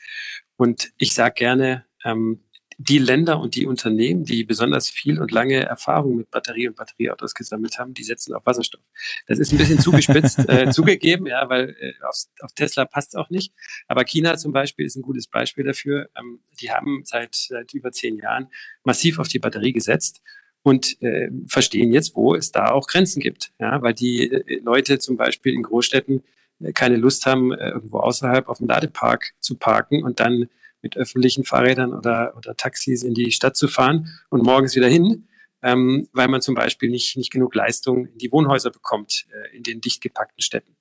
Und 0.56 0.92
ich 0.98 1.14
sage 1.14 1.34
gerne, 1.34 1.84
ähm, 2.04 2.44
die 2.78 2.98
Länder 2.98 3.40
und 3.40 3.54
die 3.54 3.66
Unternehmen, 3.66 4.24
die 4.24 4.44
besonders 4.44 4.90
viel 4.90 5.20
und 5.20 5.30
lange 5.30 5.64
Erfahrung 5.64 6.16
mit 6.16 6.30
Batterie 6.30 6.68
und 6.68 6.76
Batterieautos 6.76 7.34
gesammelt 7.34 7.78
haben, 7.78 7.94
die 7.94 8.04
setzen 8.04 8.34
auf 8.34 8.44
Wasserstoff. 8.44 8.82
Das 9.26 9.38
ist 9.38 9.52
ein 9.52 9.58
bisschen 9.58 9.78
zugespitzt 9.78 10.48
äh, 10.48 10.70
zugegeben, 10.72 11.26
ja, 11.26 11.48
weil 11.48 11.76
äh, 11.80 11.94
auf, 12.06 12.16
auf 12.40 12.52
Tesla 12.52 12.84
passt 12.84 13.14
es 13.14 13.14
auch 13.14 13.30
nicht. 13.30 13.52
Aber 13.88 14.04
China 14.04 14.36
zum 14.36 14.52
Beispiel 14.52 14.84
ist 14.84 14.96
ein 14.96 15.02
gutes 15.02 15.26
Beispiel 15.26 15.64
dafür. 15.64 16.08
Ähm, 16.18 16.40
die 16.60 16.70
haben 16.70 17.02
seit, 17.04 17.34
seit 17.34 17.72
über 17.72 17.92
zehn 17.92 18.18
Jahren 18.18 18.48
massiv 18.84 19.18
auf 19.18 19.28
die 19.28 19.38
Batterie 19.38 19.72
gesetzt 19.72 20.20
und 20.62 21.00
äh, 21.00 21.30
verstehen 21.48 21.92
jetzt, 21.92 22.14
wo 22.14 22.34
es 22.34 22.52
da 22.52 22.72
auch 22.72 22.88
Grenzen 22.88 23.20
gibt. 23.20 23.52
Ja, 23.58 23.80
weil 23.80 23.94
die 23.94 24.30
äh, 24.30 24.60
Leute 24.62 24.98
zum 24.98 25.16
Beispiel 25.16 25.54
in 25.54 25.62
Großstädten 25.62 26.24
äh, 26.60 26.72
keine 26.72 26.96
Lust 26.96 27.24
haben, 27.24 27.52
äh, 27.52 27.70
irgendwo 27.70 28.00
außerhalb 28.00 28.48
auf 28.48 28.58
dem 28.58 28.66
Ladepark 28.66 29.32
zu 29.40 29.56
parken 29.56 30.02
und 30.02 30.20
dann 30.20 30.48
mit 30.86 30.96
öffentlichen 30.96 31.44
Fahrrädern 31.44 31.92
oder, 31.92 32.34
oder 32.36 32.56
Taxis 32.56 33.02
in 33.02 33.14
die 33.14 33.32
Stadt 33.32 33.56
zu 33.56 33.66
fahren 33.66 34.08
und 34.30 34.44
morgens 34.44 34.76
wieder 34.76 34.86
hin, 34.86 35.26
ähm, 35.62 36.08
weil 36.12 36.28
man 36.28 36.40
zum 36.40 36.54
Beispiel 36.54 36.88
nicht, 36.88 37.16
nicht 37.16 37.32
genug 37.32 37.56
Leistung 37.56 38.06
in 38.06 38.18
die 38.18 38.30
Wohnhäuser 38.30 38.70
bekommt 38.70 39.26
äh, 39.32 39.56
in 39.56 39.64
den 39.64 39.80
dicht 39.80 40.00
gepackten 40.00 40.40
Städten. 40.40 40.76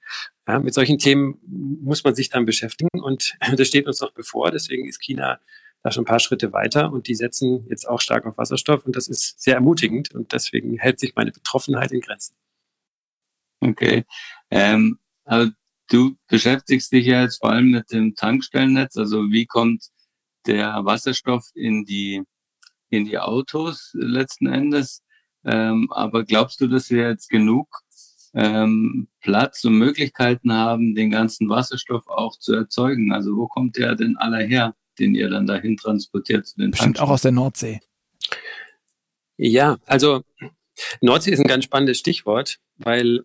Ja, 0.48 0.60
mit 0.60 0.76
solchen 0.76 1.00
Themen 1.00 1.40
muss 1.82 2.04
man 2.04 2.14
sich 2.14 2.30
dann 2.30 2.46
beschäftigen 2.46 3.02
und 3.02 3.36
das 3.58 3.68
steht 3.68 3.88
uns 3.88 4.00
noch 4.00 4.12
bevor. 4.12 4.52
Deswegen 4.52 4.88
ist 4.88 5.02
China 5.02 5.40
da 5.82 5.92
schon 5.92 6.04
ein 6.04 6.08
paar 6.08 6.20
Schritte 6.20 6.54
weiter 6.54 6.92
und 6.92 7.08
die 7.08 7.16
setzen 7.16 7.66
jetzt 7.68 7.88
auch 7.88 8.00
stark 8.00 8.28
auf 8.28 8.38
Wasserstoff 8.38 8.86
und 8.86 8.96
das 8.96 9.08
ist 9.08 9.42
sehr 9.42 9.56
ermutigend 9.56 10.14
und 10.14 10.34
deswegen 10.34 10.78
hält 10.78 11.00
sich 11.00 11.16
meine 11.16 11.32
Betroffenheit 11.32 11.92
in 11.92 12.02
Grenzen. 12.02 12.36
Okay. 13.60 14.06
Ähm, 14.52 15.00
aber 15.24 15.52
du 15.90 16.16
beschäftigst 16.28 16.92
dich 16.92 17.06
ja 17.06 17.22
jetzt 17.22 17.38
vor 17.38 17.52
allem 17.52 17.72
mit 17.72 17.92
dem 17.92 18.16
Tankstellennetz. 18.16 18.98
Also 18.98 19.32
wie 19.32 19.46
kommt 19.46 19.90
der 20.48 20.86
Wasserstoff 20.86 21.50
in 21.54 21.86
die, 21.86 22.24
in 22.90 23.06
die 23.06 23.18
Autos 23.20 23.92
letzten 23.94 24.48
Endes. 24.48 25.04
Ähm, 25.44 25.92
aber 25.92 26.24
glaubst 26.24 26.62
du, 26.62 26.68
dass 26.68 26.90
wir 26.90 27.10
jetzt 27.10 27.30
genug 27.30 27.68
ähm, 28.34 29.08
Platz 29.22 29.64
und 29.64 29.78
Möglichkeiten 29.78 30.52
haben, 30.52 30.96
den 30.96 31.12
ganzen 31.12 31.50
Wasserstoff 31.50 32.08
auch 32.08 32.38
zu 32.38 32.54
erzeugen? 32.54 33.14
Also 33.14 33.36
wo 33.36 33.48
kommt 33.48 33.78
der 33.78 33.96
denn 33.96 34.18
aller 34.18 34.46
her? 34.46 34.76
den 35.00 35.16
ihr 35.16 35.30
dann 35.30 35.48
dahin 35.48 35.78
transportiert 35.78 36.48
zu 36.48 36.58
den 36.58 36.72
Bestimmt 36.72 37.00
auch 37.00 37.10
aus 37.10 37.22
der 37.22 37.32
Nordsee. 37.32 37.82
Ja, 39.38 39.78
also 39.86 40.24
Nordsee 41.02 41.32
ist 41.32 41.40
ein 41.40 41.48
ganz 41.48 41.66
spannendes 41.66 42.00
Stichwort, 42.00 42.60
weil 42.78 43.22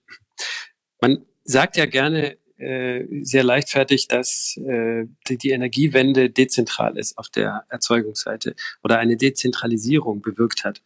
man 1.01 1.25
sagt 1.45 1.77
ja 1.77 1.87
gerne 1.87 2.37
äh, 2.61 3.07
sehr 3.23 3.43
leichtfertig, 3.43 4.09
dass 4.09 4.57
äh, 4.59 5.07
die, 5.29 5.39
die 5.39 5.51
Energiewende 5.51 6.31
dezentral 6.31 6.99
ist 6.99 7.17
auf 7.17 7.29
der 7.29 7.65
Erzeugungsseite 7.69 8.55
oder 8.83 8.99
eine 8.99 9.17
Dezentralisierung 9.17 10.21
bewirkt 10.21 10.65
hat. 10.65 10.83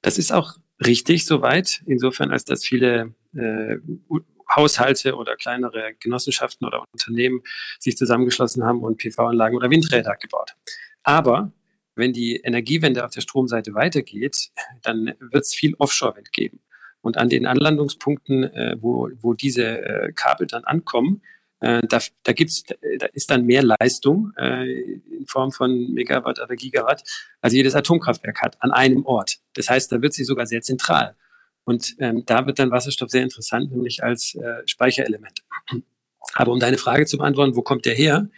Das 0.00 0.18
ist 0.18 0.32
auch 0.32 0.56
richtig 0.84 1.26
soweit, 1.26 1.82
insofern 1.86 2.30
als 2.30 2.44
dass 2.44 2.64
viele 2.64 3.14
äh, 3.34 3.76
Haushalte 4.54 5.16
oder 5.16 5.36
kleinere 5.36 5.94
Genossenschaften 6.00 6.66
oder 6.66 6.84
Unternehmen 6.92 7.42
sich 7.78 7.96
zusammengeschlossen 7.96 8.64
haben 8.64 8.82
und 8.82 8.96
PV-Anlagen 8.96 9.56
oder 9.56 9.70
Windräder 9.70 10.16
gebaut. 10.16 10.56
Aber 11.02 11.52
wenn 11.94 12.12
die 12.12 12.36
Energiewende 12.36 13.04
auf 13.04 13.10
der 13.10 13.20
Stromseite 13.20 13.74
weitergeht, 13.74 14.50
dann 14.82 15.14
wird 15.18 15.44
es 15.44 15.54
viel 15.54 15.74
Offshore-Wind 15.78 16.32
geben. 16.32 16.60
Und 17.00 17.16
an 17.16 17.28
den 17.28 17.46
Anlandungspunkten, 17.46 18.44
äh, 18.44 18.76
wo, 18.80 19.08
wo 19.20 19.34
diese 19.34 19.64
äh, 19.64 20.12
Kabel 20.12 20.46
dann 20.46 20.64
ankommen, 20.64 21.22
äh, 21.60 21.80
da, 21.88 21.98
da, 22.22 22.32
gibt's, 22.32 22.64
da 22.98 23.06
ist 23.06 23.30
dann 23.30 23.44
mehr 23.44 23.62
Leistung 23.62 24.32
äh, 24.36 24.70
in 25.18 25.26
Form 25.26 25.50
von 25.50 25.92
Megawatt 25.92 26.40
oder 26.40 26.54
Gigawatt, 26.54 27.02
als 27.40 27.52
jedes 27.52 27.74
Atomkraftwerk 27.74 28.42
hat, 28.42 28.56
an 28.62 28.70
einem 28.70 29.04
Ort. 29.04 29.38
Das 29.54 29.68
heißt, 29.68 29.90
da 29.90 30.00
wird 30.00 30.14
sie 30.14 30.24
sogar 30.24 30.46
sehr 30.46 30.62
zentral. 30.62 31.16
Und 31.64 31.96
ähm, 31.98 32.22
da 32.24 32.46
wird 32.46 32.58
dann 32.58 32.70
Wasserstoff 32.70 33.10
sehr 33.10 33.22
interessant, 33.22 33.70
nämlich 33.70 34.02
als 34.02 34.34
äh, 34.36 34.62
Speicherelement. 34.66 35.42
Aber 36.34 36.52
um 36.52 36.60
deine 36.60 36.78
Frage 36.78 37.04
zu 37.06 37.18
beantworten, 37.18 37.56
wo 37.56 37.62
kommt 37.62 37.84
der 37.84 37.94
her? 37.94 38.28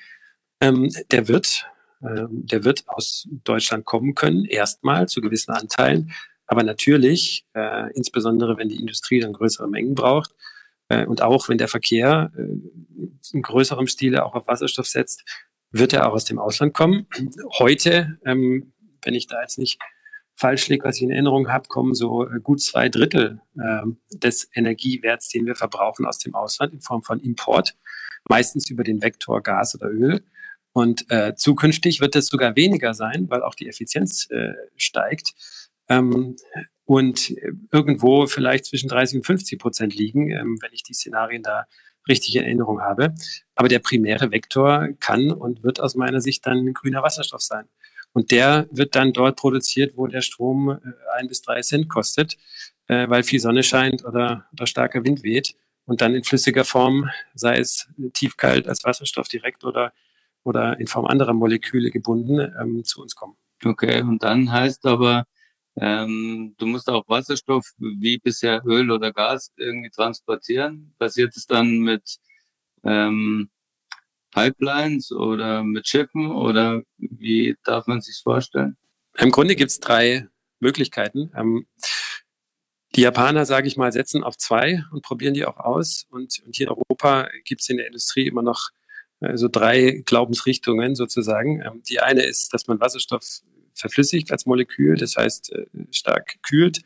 Ähm, 0.61 0.91
der 1.11 1.29
wird, 1.29 1.67
ähm, 2.03 2.47
der 2.47 2.65
wird 2.65 2.85
aus 2.89 3.29
Deutschland 3.45 3.85
kommen 3.85 4.15
können, 4.15 4.47
erstmal 4.47 5.09
zu 5.09 5.21
gewissen 5.21 5.53
Anteilen. 5.53 6.13
Aber 6.51 6.65
natürlich, 6.65 7.47
äh, 7.55 7.93
insbesondere 7.95 8.59
wenn 8.59 8.69
die 8.69 8.81
Industrie 8.81 9.21
dann 9.21 9.33
größere 9.33 9.69
Mengen 9.69 9.95
braucht 9.95 10.35
äh, 10.89 11.07
und 11.07 11.23
auch 11.23 11.49
wenn 11.49 11.59
der 11.59 11.69
Verkehr 11.69 12.33
äh, 12.37 13.33
in 13.33 13.43
größerem 13.43 13.87
Stile 13.87 14.25
auch 14.25 14.35
auf 14.35 14.49
Wasserstoff 14.49 14.89
setzt, 14.89 15.25
wird 15.71 15.93
er 15.93 16.09
auch 16.09 16.13
aus 16.15 16.25
dem 16.25 16.41
Ausland 16.41 16.75
kommen. 16.75 17.07
Heute, 17.61 18.19
ähm, 18.27 18.73
wenn 19.03 19.15
ich 19.15 19.29
da 19.29 19.41
jetzt 19.41 19.59
nicht 19.59 19.79
falsch 20.35 20.67
liegt, 20.67 20.85
was 20.85 20.97
ich 20.97 21.03
in 21.03 21.13
Erinnerung 21.13 21.53
habe, 21.53 21.69
kommen 21.69 21.95
so 21.95 22.29
äh, 22.29 22.41
gut 22.41 22.61
zwei 22.61 22.89
Drittel 22.89 23.41
äh, 23.57 23.87
des 24.19 24.51
Energiewerts, 24.53 25.29
den 25.29 25.47
wir 25.47 25.55
verbrauchen, 25.55 26.05
aus 26.05 26.19
dem 26.19 26.35
Ausland 26.35 26.73
in 26.73 26.81
Form 26.81 27.05
von 27.05 27.21
Import, 27.21 27.77
meistens 28.29 28.69
über 28.69 28.83
den 28.83 29.01
Vektor 29.01 29.41
Gas 29.41 29.77
oder 29.77 29.89
Öl. 29.89 30.25
Und 30.73 31.09
äh, 31.13 31.37
zukünftig 31.37 32.01
wird 32.01 32.17
es 32.17 32.27
sogar 32.27 32.57
weniger 32.57 32.93
sein, 32.93 33.31
weil 33.31 33.45
auch 33.45 33.55
die 33.55 33.69
Effizienz 33.69 34.29
äh, 34.31 34.55
steigt 34.75 35.35
ähm, 35.91 36.37
und 36.87 37.35
irgendwo 37.71 38.27
vielleicht 38.27 38.65
zwischen 38.65 38.89
30 38.89 39.19
und 39.19 39.27
50 39.27 39.59
Prozent 39.59 39.95
liegen, 39.95 40.31
ähm, 40.31 40.59
wenn 40.61 40.73
ich 40.73 40.83
die 40.83 40.95
Szenarien 40.95 41.43
da 41.43 41.67
richtig 42.09 42.35
in 42.37 42.45
Erinnerung 42.45 42.81
habe. 42.81 43.15
Aber 43.55 43.69
der 43.69 43.81
primäre 43.81 44.31
Vektor 44.31 44.89
kann 44.99 45.31
und 45.31 45.63
wird 45.63 45.81
aus 45.81 45.95
meiner 45.95 46.21
Sicht 46.21 46.47
dann 46.47 46.73
grüner 46.73 47.03
Wasserstoff 47.03 47.43
sein. 47.43 47.69
Und 48.13 48.31
der 48.31 48.67
wird 48.73 48.97
dann 48.97 49.13
dort 49.13 49.37
produziert, 49.37 49.97
wo 49.97 50.07
der 50.07 50.23
Strom 50.23 50.71
äh, 50.71 50.79
ein 51.19 51.29
bis 51.29 51.43
drei 51.43 51.61
Cent 51.61 51.89
kostet, 51.89 52.37
äh, 52.89 53.09
weil 53.09 53.23
viel 53.23 53.41
Sonne 53.41 53.63
scheint 53.63 54.05
oder, 54.05 54.47
oder 54.53 54.67
starker 54.67 55.05
Wind 55.05 55.23
weht 55.23 55.55
und 55.87 56.01
dann 56.01 56.15
in 56.15 56.25
flüssiger 56.25 56.65
Form, 56.65 57.09
sei 57.35 57.59
es 57.59 57.89
tiefkalt 58.15 58.69
als 58.69 58.85
Wasserstoff 58.85 59.29
direkt 59.29 59.65
oder, 59.65 59.93
oder 60.43 60.79
in 60.81 60.87
Form 60.87 61.07
anderer 61.07 61.35
Moleküle 61.35 61.91
gebunden, 61.91 62.41
ähm, 62.61 62.85
zu 62.85 63.01
uns 63.01 63.15
kommen. 63.15 63.37
Okay, 63.65 64.03
und 64.03 64.23
dann 64.23 64.51
heißt 64.51 64.87
aber, 64.87 65.27
ähm, 65.77 66.55
du 66.59 66.67
musst 66.67 66.89
auch 66.89 67.09
Wasserstoff 67.09 67.73
wie 67.79 68.19
bisher 68.19 68.63
Öl 68.65 68.91
oder 68.91 69.13
Gas 69.13 69.53
irgendwie 69.57 69.91
transportieren. 69.91 70.95
Passiert 70.99 71.37
es 71.37 71.47
dann 71.47 71.79
mit 71.79 72.19
ähm, 72.85 73.51
Pipelines 74.33 75.13
oder 75.13 75.63
mit 75.63 75.89
Schiffen 75.89 76.31
oder 76.31 76.83
wie 76.99 77.57
darf 77.65 77.87
man 77.87 78.01
sich 78.01 78.21
vorstellen? 78.23 78.77
Im 79.19 79.31
Grunde 79.31 79.57
gibt 79.57 79.71
es 79.71 79.81
drei 79.81 80.29
Möglichkeiten. 80.61 81.33
Ähm, 81.35 81.67
die 82.97 83.03
Japaner, 83.03 83.47
sage 83.47 83.69
ich 83.69 83.77
mal, 83.77 83.93
setzen 83.93 84.25
auf 84.25 84.37
zwei 84.37 84.85
und 84.91 85.03
probieren 85.03 85.35
die 85.35 85.45
auch 85.45 85.59
aus. 85.59 86.07
Und, 86.11 86.43
und 86.45 86.57
hier 86.57 86.67
in 86.67 86.73
Europa 86.73 87.29
gibt 87.45 87.61
es 87.61 87.69
in 87.69 87.77
der 87.77 87.87
Industrie 87.87 88.27
immer 88.27 88.43
noch 88.43 88.71
äh, 89.21 89.37
so 89.37 89.49
drei 89.49 90.03
Glaubensrichtungen 90.05 90.95
sozusagen. 90.95 91.63
Ähm, 91.65 91.83
die 91.89 92.01
eine 92.01 92.23
ist, 92.23 92.53
dass 92.53 92.67
man 92.67 92.81
Wasserstoff 92.81 93.43
verflüssigt 93.75 94.33
als 94.33 94.47
Molekül, 94.47 94.97
das 94.97 95.17
heißt 95.17 95.53
äh, 95.53 95.67
stark 95.91 96.37
kühlt 96.43 96.83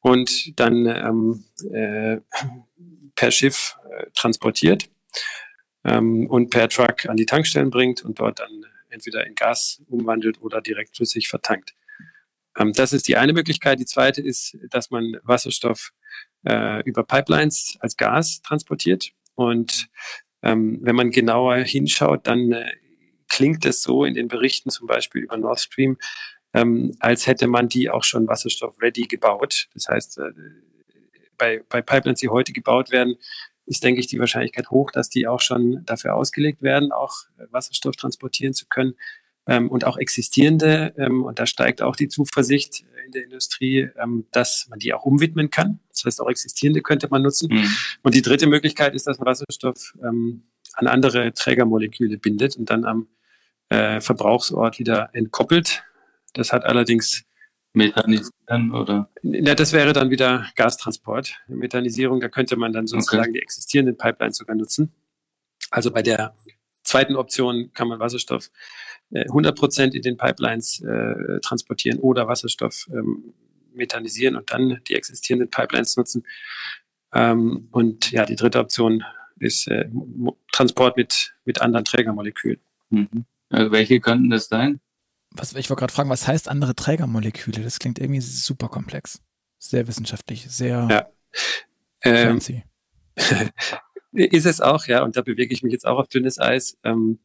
und 0.00 0.58
dann 0.58 0.86
ähm, 0.86 1.44
äh, 1.72 2.18
per 3.14 3.30
Schiff 3.30 3.76
äh, 3.90 4.06
transportiert 4.14 4.88
ähm, 5.84 6.26
und 6.28 6.50
per 6.50 6.68
Truck 6.68 7.06
an 7.06 7.16
die 7.16 7.26
Tankstellen 7.26 7.70
bringt 7.70 8.02
und 8.02 8.18
dort 8.18 8.40
dann 8.40 8.66
entweder 8.90 9.26
in 9.26 9.34
Gas 9.34 9.82
umwandelt 9.88 10.40
oder 10.42 10.60
direkt 10.60 10.96
flüssig 10.96 11.28
vertankt. 11.28 11.74
Ähm, 12.58 12.72
das 12.72 12.92
ist 12.92 13.08
die 13.08 13.16
eine 13.16 13.32
Möglichkeit. 13.32 13.80
Die 13.80 13.86
zweite 13.86 14.20
ist, 14.20 14.56
dass 14.70 14.90
man 14.90 15.16
Wasserstoff 15.22 15.92
äh, 16.44 16.82
über 16.84 17.04
Pipelines 17.04 17.76
als 17.80 17.96
Gas 17.96 18.42
transportiert. 18.42 19.10
Und 19.34 19.88
ähm, 20.42 20.80
wenn 20.82 20.96
man 20.96 21.10
genauer 21.10 21.56
hinschaut, 21.58 22.26
dann 22.26 22.52
äh, 22.52 22.64
klingt 23.32 23.64
es 23.64 23.82
so 23.82 24.04
in 24.04 24.14
den 24.14 24.28
Berichten 24.28 24.68
zum 24.68 24.86
Beispiel 24.86 25.22
über 25.22 25.38
Nord 25.38 25.58
Stream, 25.58 25.96
ähm, 26.52 26.94
als 27.00 27.26
hätte 27.26 27.46
man 27.46 27.66
die 27.66 27.88
auch 27.88 28.04
schon 28.04 28.28
Wasserstoff-ready 28.28 29.06
gebaut. 29.08 29.68
Das 29.72 29.88
heißt, 29.88 30.18
äh, 30.18 30.32
bei, 31.38 31.62
bei 31.70 31.80
Pipelines, 31.80 32.20
die 32.20 32.28
heute 32.28 32.52
gebaut 32.52 32.90
werden, 32.90 33.16
ist, 33.64 33.82
denke 33.82 34.00
ich, 34.00 34.06
die 34.06 34.18
Wahrscheinlichkeit 34.18 34.70
hoch, 34.70 34.90
dass 34.90 35.08
die 35.08 35.26
auch 35.26 35.40
schon 35.40 35.82
dafür 35.86 36.14
ausgelegt 36.14 36.60
werden, 36.60 36.92
auch 36.92 37.14
äh, 37.38 37.44
Wasserstoff 37.50 37.96
transportieren 37.96 38.52
zu 38.52 38.66
können. 38.66 38.94
Ähm, 39.46 39.70
und 39.70 39.86
auch 39.86 39.96
existierende, 39.96 40.94
ähm, 40.98 41.24
und 41.24 41.38
da 41.38 41.46
steigt 41.46 41.80
auch 41.80 41.96
die 41.96 42.08
Zuversicht 42.08 42.84
in 43.06 43.12
der 43.12 43.24
Industrie, 43.24 43.88
ähm, 44.00 44.26
dass 44.30 44.66
man 44.68 44.78
die 44.78 44.92
auch 44.92 45.04
umwidmen 45.04 45.48
kann. 45.48 45.80
Das 45.88 46.04
heißt, 46.04 46.20
auch 46.20 46.28
existierende 46.28 46.82
könnte 46.82 47.08
man 47.10 47.22
nutzen. 47.22 47.48
Mhm. 47.50 47.66
Und 48.02 48.14
die 48.14 48.22
dritte 48.22 48.46
Möglichkeit 48.46 48.94
ist, 48.94 49.06
dass 49.06 49.18
man 49.18 49.26
Wasserstoff 49.26 49.94
ähm, 50.02 50.42
an 50.74 50.86
andere 50.86 51.32
Trägermoleküle 51.32 52.18
bindet 52.18 52.56
und 52.56 52.68
dann 52.68 52.84
am 52.84 53.08
äh, 53.72 54.00
Verbrauchsort 54.00 54.78
wieder 54.78 55.10
entkoppelt. 55.12 55.82
Das 56.34 56.52
hat 56.52 56.64
allerdings 56.64 57.24
Methanisieren 57.74 58.72
oder? 58.72 59.08
Ja, 59.22 59.54
das 59.54 59.72
wäre 59.72 59.94
dann 59.94 60.10
wieder 60.10 60.46
Gastransport. 60.56 61.40
Methanisierung, 61.48 62.20
da 62.20 62.28
könnte 62.28 62.56
man 62.56 62.72
dann 62.72 62.86
sozusagen 62.86 63.30
okay. 63.30 63.32
die 63.32 63.42
existierenden 63.42 63.96
Pipelines 63.96 64.36
sogar 64.36 64.56
nutzen. 64.56 64.92
Also 65.70 65.90
bei 65.90 66.02
der 66.02 66.36
zweiten 66.82 67.16
Option 67.16 67.72
kann 67.72 67.88
man 67.88 67.98
Wasserstoff 67.98 68.50
äh, 69.10 69.22
100 69.22 69.56
Prozent 69.56 69.94
in 69.94 70.02
den 70.02 70.18
Pipelines 70.18 70.80
äh, 70.80 71.40
transportieren 71.40 71.98
oder 71.98 72.28
Wasserstoff 72.28 72.90
ähm, 72.92 73.32
methanisieren 73.72 74.36
und 74.36 74.52
dann 74.52 74.80
die 74.86 74.94
existierenden 74.94 75.48
Pipelines 75.48 75.96
nutzen. 75.96 76.26
Ähm, 77.14 77.68
und 77.70 78.12
ja, 78.12 78.26
die 78.26 78.36
dritte 78.36 78.58
Option 78.58 79.02
ist 79.38 79.66
äh, 79.68 79.88
Transport 80.52 80.98
mit, 80.98 81.34
mit 81.46 81.62
anderen 81.62 81.86
Trägermolekülen. 81.86 82.60
Mhm. 82.90 83.24
Also 83.52 83.70
welche 83.70 84.00
könnten 84.00 84.30
das 84.30 84.48
sein? 84.48 84.80
was, 85.34 85.54
ich 85.54 85.70
wollte 85.70 85.80
gerade 85.80 85.92
fragen, 85.92 86.10
was 86.10 86.26
heißt 86.26 86.48
andere 86.48 86.74
Trägermoleküle? 86.74 87.62
Das 87.62 87.78
klingt 87.78 87.98
irgendwie 87.98 88.20
super 88.20 88.68
komplex. 88.68 89.20
Sehr 89.58 89.86
wissenschaftlich, 89.86 90.46
sehr 90.50 90.88
ja. 90.90 91.08
Ähm, 92.02 92.28
fancy. 92.28 92.64
ist 94.12 94.46
es 94.46 94.60
auch, 94.60 94.86
ja, 94.86 95.02
und 95.02 95.16
da 95.16 95.22
bewege 95.22 95.54
ich 95.54 95.62
mich 95.62 95.72
jetzt 95.72 95.86
auch 95.86 95.98
auf 95.98 96.08
dünnes 96.08 96.38
Eis. 96.38 96.76
Ähm, 96.84 97.20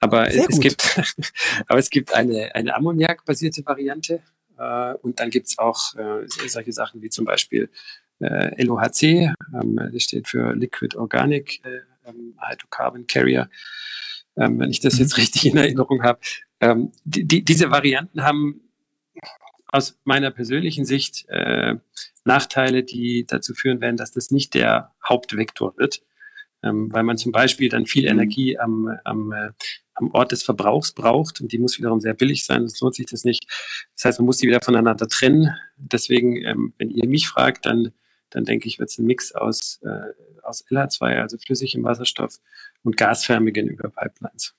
aber 0.00 0.30
sehr 0.30 0.42
es 0.48 0.56
gut. 0.56 0.60
gibt, 0.60 1.32
aber 1.68 1.78
es 1.78 1.90
gibt 1.90 2.14
eine, 2.14 2.54
eine 2.54 2.74
Ammoniak-basierte 2.74 3.64
Variante. 3.64 4.22
Äh, 4.58 4.94
und 4.94 5.20
dann 5.20 5.30
gibt's 5.30 5.58
auch 5.58 5.94
äh, 5.94 6.26
solche 6.26 6.72
Sachen 6.72 7.00
wie 7.00 7.10
zum 7.10 7.24
Beispiel 7.24 7.70
äh, 8.20 8.62
LOHC, 8.62 9.02
ähm, 9.54 9.80
das 9.92 10.02
steht 10.02 10.26
für 10.26 10.52
Liquid 10.52 10.96
Organic 10.96 11.64
äh, 11.64 11.82
ähm, 12.08 12.36
Hydrocarbon 12.40 13.06
Carrier, 13.06 13.48
ähm, 14.38 14.58
wenn 14.58 14.70
ich 14.70 14.80
das 14.80 14.94
mhm. 14.94 15.00
jetzt 15.00 15.16
richtig 15.16 15.46
in 15.46 15.56
Erinnerung 15.56 16.02
habe. 16.02 16.20
Ähm, 16.60 16.92
die, 17.04 17.26
die, 17.26 17.44
diese 17.44 17.70
Varianten 17.70 18.22
haben 18.22 18.60
aus 19.70 19.98
meiner 20.04 20.30
persönlichen 20.30 20.84
Sicht 20.84 21.26
äh, 21.28 21.76
Nachteile, 22.24 22.82
die 22.82 23.26
dazu 23.26 23.54
führen 23.54 23.80
werden, 23.80 23.96
dass 23.96 24.12
das 24.12 24.30
nicht 24.30 24.54
der 24.54 24.92
Hauptvektor 25.06 25.76
wird, 25.76 26.02
ähm, 26.62 26.92
weil 26.92 27.02
man 27.02 27.18
zum 27.18 27.32
Beispiel 27.32 27.68
dann 27.68 27.86
viel 27.86 28.04
mhm. 28.04 28.10
Energie 28.10 28.58
am, 28.58 28.88
am, 29.04 29.32
äh, 29.32 29.50
am 29.94 30.10
Ort 30.12 30.32
des 30.32 30.42
Verbrauchs 30.42 30.92
braucht 30.92 31.40
und 31.40 31.52
die 31.52 31.58
muss 31.58 31.78
wiederum 31.78 32.00
sehr 32.00 32.14
billig 32.14 32.44
sein, 32.44 32.60
sonst 32.60 32.80
lohnt 32.80 32.94
sich 32.94 33.06
das 33.06 33.24
nicht. 33.24 33.46
Das 33.94 34.04
heißt, 34.04 34.18
man 34.20 34.26
muss 34.26 34.38
die 34.38 34.46
wieder 34.46 34.60
voneinander 34.60 35.08
trennen. 35.08 35.54
Deswegen, 35.76 36.36
ähm, 36.36 36.72
wenn 36.78 36.90
ihr 36.90 37.08
mich 37.08 37.28
fragt, 37.28 37.66
dann, 37.66 37.92
dann 38.30 38.44
denke 38.44 38.68
ich, 38.68 38.78
wird 38.78 38.90
es 38.90 38.98
ein 38.98 39.06
Mix 39.06 39.32
aus, 39.32 39.80
äh, 39.82 40.42
aus 40.42 40.64
LH2, 40.66 41.20
also 41.20 41.38
flüssigem 41.38 41.84
Wasserstoff 41.84 42.36
und 42.82 42.96
gasförmigen 42.96 43.68
über 43.68 43.90
Pipelines. 43.90 44.54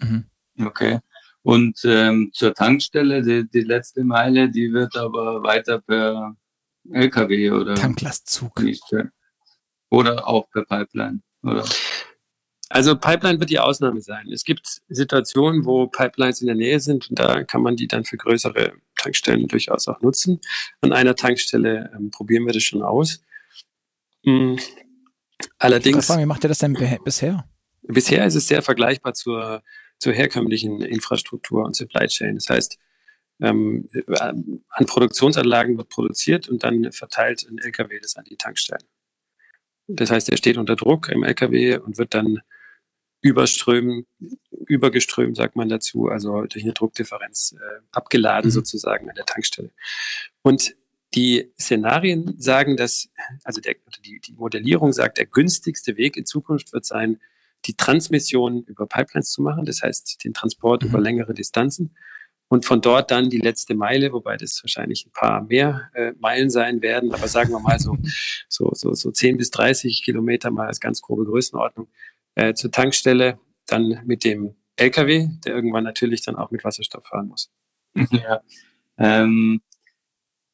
Mhm. 0.00 0.26
Okay. 0.60 1.00
Und 1.42 1.80
ähm, 1.84 2.30
zur 2.32 2.54
Tankstelle, 2.54 3.22
die, 3.22 3.48
die 3.48 3.62
letzte 3.62 4.04
Meile, 4.04 4.50
die 4.50 4.72
wird 4.72 4.96
aber 4.96 5.42
weiter 5.42 5.80
per 5.80 6.36
LKW 6.90 7.50
oder 7.50 7.74
Tanklastzug. 7.74 8.60
Oder 9.90 10.28
auch 10.28 10.50
per 10.50 10.64
Pipeline, 10.64 11.22
oder? 11.42 11.64
Also 12.68 12.96
Pipeline 12.96 13.40
wird 13.40 13.48
die 13.48 13.60
Ausnahme 13.60 14.02
sein. 14.02 14.30
Es 14.30 14.44
gibt 14.44 14.82
Situationen, 14.88 15.64
wo 15.64 15.86
Pipelines 15.86 16.42
in 16.42 16.48
der 16.48 16.56
Nähe 16.56 16.80
sind 16.80 17.08
und 17.08 17.18
da 17.18 17.42
kann 17.44 17.62
man 17.62 17.76
die 17.76 17.88
dann 17.88 18.04
für 18.04 18.18
größere 18.18 18.74
Tankstellen 18.98 19.48
durchaus 19.48 19.88
auch 19.88 20.02
nutzen. 20.02 20.40
An 20.82 20.92
einer 20.92 21.16
Tankstelle 21.16 21.90
ähm, 21.94 22.10
probieren 22.10 22.44
wir 22.44 22.52
das 22.52 22.62
schon 22.62 22.82
aus. 22.82 23.22
Mhm. 24.24 24.58
Allerdings. 25.58 26.06
Fragen, 26.06 26.22
wie 26.22 26.26
macht 26.26 26.44
ihr 26.44 26.48
das 26.48 26.58
denn 26.58 26.76
bisher? 27.04 27.48
Bisher 27.82 28.26
ist 28.26 28.34
es 28.34 28.48
sehr 28.48 28.60
vergleichbar 28.60 29.14
zur, 29.14 29.62
zur 29.98 30.12
herkömmlichen 30.12 30.82
Infrastruktur 30.82 31.64
und 31.64 31.74
Supply 31.74 32.06
Chain. 32.06 32.34
Das 32.34 32.50
heißt, 32.50 32.78
ähm, 33.40 33.88
an 34.68 34.86
Produktionsanlagen 34.86 35.78
wird 35.78 35.88
produziert 35.88 36.48
und 36.48 36.64
dann 36.64 36.90
verteilt 36.92 37.46
ein 37.48 37.58
LKW 37.58 37.98
das 38.00 38.16
an 38.16 38.24
die 38.24 38.36
Tankstellen. 38.36 38.84
Das 39.86 40.10
heißt, 40.10 40.28
er 40.28 40.36
steht 40.36 40.58
unter 40.58 40.76
Druck 40.76 41.08
im 41.08 41.22
LKW 41.22 41.78
und 41.78 41.98
wird 41.98 42.14
dann 42.14 42.40
überströmen, 43.20 44.06
übergeströmt, 44.66 45.36
sagt 45.36 45.56
man 45.56 45.68
dazu, 45.68 46.08
also 46.08 46.42
durch 46.42 46.64
eine 46.64 46.72
Druckdifferenz 46.72 47.54
äh, 47.58 47.80
abgeladen 47.92 48.48
mhm. 48.48 48.52
sozusagen 48.52 49.08
an 49.08 49.16
der 49.16 49.26
Tankstelle. 49.26 49.70
Und 50.42 50.74
die 51.14 51.50
Szenarien 51.58 52.34
sagen, 52.38 52.76
dass, 52.76 53.08
also 53.44 53.60
der, 53.60 53.76
die, 54.04 54.20
die 54.20 54.32
Modellierung 54.34 54.92
sagt, 54.92 55.18
der 55.18 55.26
günstigste 55.26 55.96
Weg 55.96 56.16
in 56.16 56.26
Zukunft 56.26 56.72
wird 56.72 56.84
sein, 56.84 57.20
die 57.64 57.74
Transmission 57.74 58.62
über 58.64 58.86
Pipelines 58.86 59.30
zu 59.30 59.42
machen, 59.42 59.64
das 59.64 59.82
heißt 59.82 60.22
den 60.24 60.34
Transport 60.34 60.82
mhm. 60.82 60.90
über 60.90 61.00
längere 61.00 61.34
Distanzen 61.34 61.96
und 62.48 62.64
von 62.64 62.80
dort 62.80 63.10
dann 63.10 63.30
die 63.30 63.38
letzte 63.38 63.74
Meile, 63.74 64.12
wobei 64.12 64.36
das 64.36 64.62
wahrscheinlich 64.62 65.06
ein 65.06 65.12
paar 65.12 65.42
mehr 65.42 65.90
äh, 65.94 66.12
Meilen 66.18 66.50
sein 66.50 66.82
werden, 66.82 67.12
aber 67.12 67.28
sagen 67.28 67.50
wir 67.50 67.60
mal 67.60 67.78
so, 67.78 67.96
so, 68.48 68.70
so, 68.74 68.94
so 68.94 69.10
10 69.10 69.36
bis 69.36 69.50
30 69.50 70.02
Kilometer 70.02 70.50
mal 70.50 70.66
als 70.66 70.80
ganz 70.80 71.02
grobe 71.02 71.24
Größenordnung, 71.24 71.88
äh, 72.34 72.54
zur 72.54 72.70
Tankstelle, 72.70 73.38
dann 73.68 74.02
mit 74.04 74.24
dem 74.24 74.56
LKW, 74.76 75.28
der 75.44 75.54
irgendwann 75.54 75.84
natürlich 75.84 76.22
dann 76.22 76.36
auch 76.36 76.50
mit 76.50 76.64
Wasserstoff 76.64 77.06
fahren 77.06 77.28
muss. 77.28 77.50
Ja. 78.12 78.42
Ähm, 78.98 79.60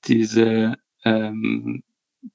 diese 0.06 0.76
ähm, 1.04 1.82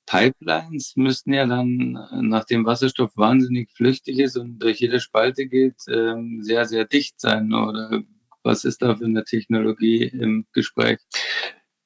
Pipelines 0.06 0.96
müssten 0.96 1.34
ja 1.34 1.46
dann, 1.46 1.98
nachdem 2.22 2.66
Wasserstoff 2.66 3.16
wahnsinnig 3.16 3.72
flüchtig 3.72 4.20
ist 4.20 4.38
und 4.38 4.60
durch 4.60 4.80
jede 4.80 5.00
Spalte 5.00 5.48
geht, 5.48 5.76
ähm, 5.88 6.44
sehr, 6.44 6.66
sehr 6.66 6.86
dicht 6.86 7.20
sein. 7.20 7.54
Oder 7.54 8.04
was 8.44 8.66
ist 8.66 8.82
da 8.82 8.96
für 8.96 9.06
eine 9.06 9.24
Technologie 9.24 10.04
im 10.04 10.46
Gespräch? 10.54 11.00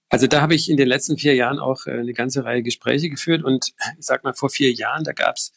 Also 0.10 0.28
da 0.28 0.42
habe 0.42 0.56
ich 0.56 0.70
in 0.70 0.78
den 0.78 0.88
letzten 0.88 1.18
vier 1.18 1.36
Jahren 1.36 1.60
auch 1.60 1.88
äh, 1.88 1.92
eine 1.92 2.14
ganze 2.14 2.44
Reihe 2.46 2.62
Gespräche 2.62 3.10
geführt 3.10 3.44
und 3.44 3.74
ich 3.98 4.06
sag 4.06 4.24
mal, 4.24 4.34
vor 4.34 4.50
vier 4.50 4.72
Jahren, 4.72 5.04
da 5.04 5.14
gab 5.14 5.36
es 5.38 5.54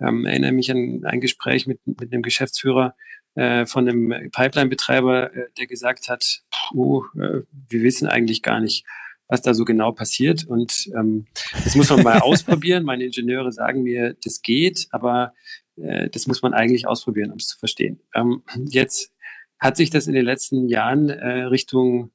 ähm, 0.00 0.26
erinnere 0.26 0.52
mich 0.52 0.70
an 0.70 1.04
ein 1.04 1.20
Gespräch 1.20 1.66
mit, 1.66 1.80
mit 1.86 2.12
einem 2.12 2.22
Geschäftsführer 2.22 2.94
äh, 3.34 3.66
von 3.66 3.88
einem 3.88 4.30
Pipeline-Betreiber, 4.30 5.34
äh, 5.34 5.46
der 5.58 5.66
gesagt 5.66 6.08
hat, 6.08 6.42
äh, 6.72 6.76
wir 6.76 7.82
wissen 7.82 8.08
eigentlich 8.08 8.42
gar 8.42 8.60
nicht, 8.60 8.84
was 9.28 9.42
da 9.42 9.54
so 9.54 9.64
genau 9.64 9.92
passiert. 9.92 10.44
Und 10.44 10.90
ähm, 10.96 11.26
das 11.64 11.76
muss 11.76 11.90
man 11.90 12.02
mal 12.02 12.18
ausprobieren. 12.20 12.84
Meine 12.84 13.04
Ingenieure 13.04 13.52
sagen 13.52 13.82
mir, 13.82 14.16
das 14.24 14.42
geht, 14.42 14.88
aber 14.90 15.34
äh, 15.76 16.10
das 16.10 16.26
muss 16.26 16.42
man 16.42 16.54
eigentlich 16.54 16.86
ausprobieren, 16.86 17.30
um 17.30 17.38
es 17.38 17.48
zu 17.48 17.58
verstehen. 17.58 18.00
Ähm, 18.14 18.42
jetzt 18.68 19.12
hat 19.58 19.76
sich 19.76 19.90
das 19.90 20.06
in 20.06 20.14
den 20.14 20.24
letzten 20.24 20.68
Jahren 20.68 21.10
äh, 21.10 21.42
Richtung 21.42 22.12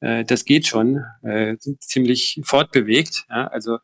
äh, 0.00 0.24
das 0.24 0.44
geht 0.44 0.66
schon, 0.66 1.04
äh, 1.22 1.56
ziemlich 1.80 2.40
fortbewegt. 2.44 3.26
Ja? 3.30 3.46
Also 3.48 3.78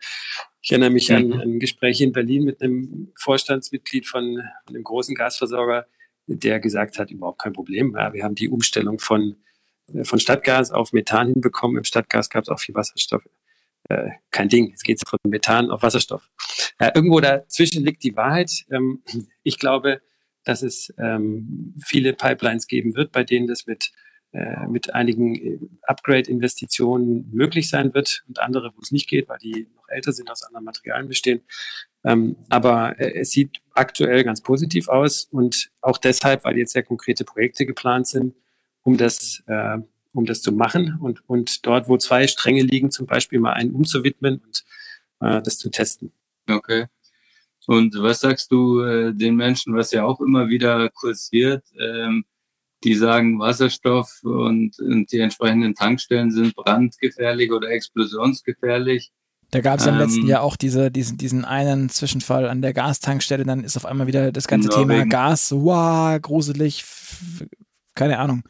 ich 0.62 0.70
erinnere 0.70 0.90
mich 0.90 1.10
mhm. 1.10 1.16
an, 1.16 1.32
ein 1.40 1.58
Gespräch 1.58 2.00
in 2.00 2.12
Berlin 2.12 2.44
mit 2.44 2.62
einem 2.62 3.12
Vorstandsmitglied 3.18 4.06
von 4.06 4.40
einem 4.66 4.84
großen 4.84 5.14
Gasversorger, 5.14 5.86
der 6.26 6.60
gesagt 6.60 6.98
hat, 6.98 7.10
überhaupt 7.10 7.42
kein 7.42 7.52
Problem. 7.52 7.94
Ja, 7.96 8.12
wir 8.12 8.22
haben 8.22 8.36
die 8.36 8.48
Umstellung 8.48 9.00
von, 9.00 9.36
äh, 9.92 10.04
von 10.04 10.20
Stadtgas 10.20 10.70
auf 10.70 10.92
Methan 10.92 11.32
hinbekommen. 11.32 11.78
Im 11.78 11.84
Stadtgas 11.84 12.30
gab 12.30 12.44
es 12.44 12.48
auch 12.48 12.60
viel 12.60 12.76
Wasserstoff. 12.76 13.28
Äh, 13.88 14.10
kein 14.30 14.48
Ding, 14.48 14.68
jetzt 14.68 14.84
geht 14.84 14.98
es 14.98 15.08
von 15.08 15.18
Methan 15.26 15.70
auf 15.70 15.82
Wasserstoff. 15.82 16.30
Ja, 16.80 16.92
irgendwo 16.94 17.18
dazwischen 17.18 17.84
liegt 17.84 18.04
die 18.04 18.14
Wahrheit. 18.14 18.64
Ähm, 18.70 19.02
ich 19.42 19.58
glaube, 19.58 20.00
dass 20.44 20.62
es 20.62 20.94
ähm, 20.96 21.74
viele 21.84 22.12
Pipelines 22.12 22.68
geben 22.68 22.94
wird, 22.94 23.10
bei 23.10 23.24
denen 23.24 23.48
das 23.48 23.66
mit 23.66 23.90
äh, 24.32 24.66
mit 24.66 24.94
einigen 24.94 25.34
äh, 25.34 25.58
Upgrade-Investitionen 25.82 27.30
möglich 27.32 27.68
sein 27.68 27.92
wird 27.92 28.24
und 28.28 28.38
andere, 28.40 28.72
wo 28.74 28.80
es 28.80 28.90
nicht 28.90 29.06
geht, 29.06 29.28
weil 29.28 29.36
die 29.36 29.68
noch 29.76 29.88
älter 29.88 30.12
sind, 30.12 30.30
aus 30.30 30.42
anderen 30.42 30.64
Materialien 30.64 31.08
bestehen. 31.08 31.42
Ähm, 32.02 32.36
aber 32.48 32.98
äh, 32.98 33.20
es 33.20 33.30
sieht 33.30 33.60
aktuell 33.74 34.24
ganz 34.24 34.40
positiv 34.40 34.88
aus 34.88 35.24
und 35.30 35.70
auch 35.82 35.98
deshalb, 35.98 36.44
weil 36.44 36.56
jetzt 36.56 36.72
sehr 36.72 36.82
konkrete 36.82 37.24
Projekte 37.24 37.66
geplant 37.66 38.06
sind, 38.06 38.34
um 38.82 38.96
das, 38.96 39.42
äh, 39.48 39.78
um 40.14 40.24
das 40.24 40.40
zu 40.40 40.50
machen 40.52 40.98
und, 41.00 41.28
und 41.28 41.66
dort, 41.66 41.88
wo 41.90 41.98
zwei 41.98 42.26
Stränge 42.26 42.62
liegen, 42.62 42.90
zum 42.90 43.06
Beispiel 43.06 43.38
mal 43.38 43.52
einen 43.52 43.72
umzuwidmen 43.72 44.38
und 44.38 44.64
äh, 45.20 45.42
das 45.42 45.58
zu 45.58 45.70
testen. 45.70 46.12
Okay. 46.48 46.86
Und 47.66 47.94
was 47.98 48.20
sagst 48.20 48.50
du 48.50 48.80
äh, 48.80 49.12
den 49.14 49.36
Menschen, 49.36 49.76
was 49.76 49.92
ja 49.92 50.04
auch 50.04 50.20
immer 50.20 50.48
wieder 50.48 50.88
kursiert, 50.88 51.64
ähm, 51.78 52.24
die 52.84 52.94
sagen, 52.94 53.38
Wasserstoff 53.38 54.20
und, 54.22 54.78
und 54.78 55.12
die 55.12 55.20
entsprechenden 55.20 55.74
Tankstellen 55.74 56.30
sind 56.30 56.54
brandgefährlich 56.54 57.52
oder 57.52 57.70
explosionsgefährlich. 57.70 59.12
Da 59.50 59.60
gab 59.60 59.80
es 59.80 59.84
ja 59.84 59.92
im 59.92 60.00
ähm, 60.00 60.06
letzten 60.06 60.26
Jahr 60.26 60.42
auch 60.42 60.56
diese, 60.56 60.90
diesen, 60.90 61.18
diesen 61.18 61.44
einen 61.44 61.90
Zwischenfall 61.90 62.48
an 62.48 62.62
der 62.62 62.72
Gastankstelle, 62.72 63.44
dann 63.44 63.64
ist 63.64 63.76
auf 63.76 63.84
einmal 63.84 64.06
wieder 64.06 64.32
das 64.32 64.48
ganze 64.48 64.70
Thema 64.70 65.00
wegen. 65.00 65.10
Gas, 65.10 65.52
wow, 65.52 66.20
gruselig, 66.20 66.84
keine 67.94 68.18
Ahnung. 68.18 68.42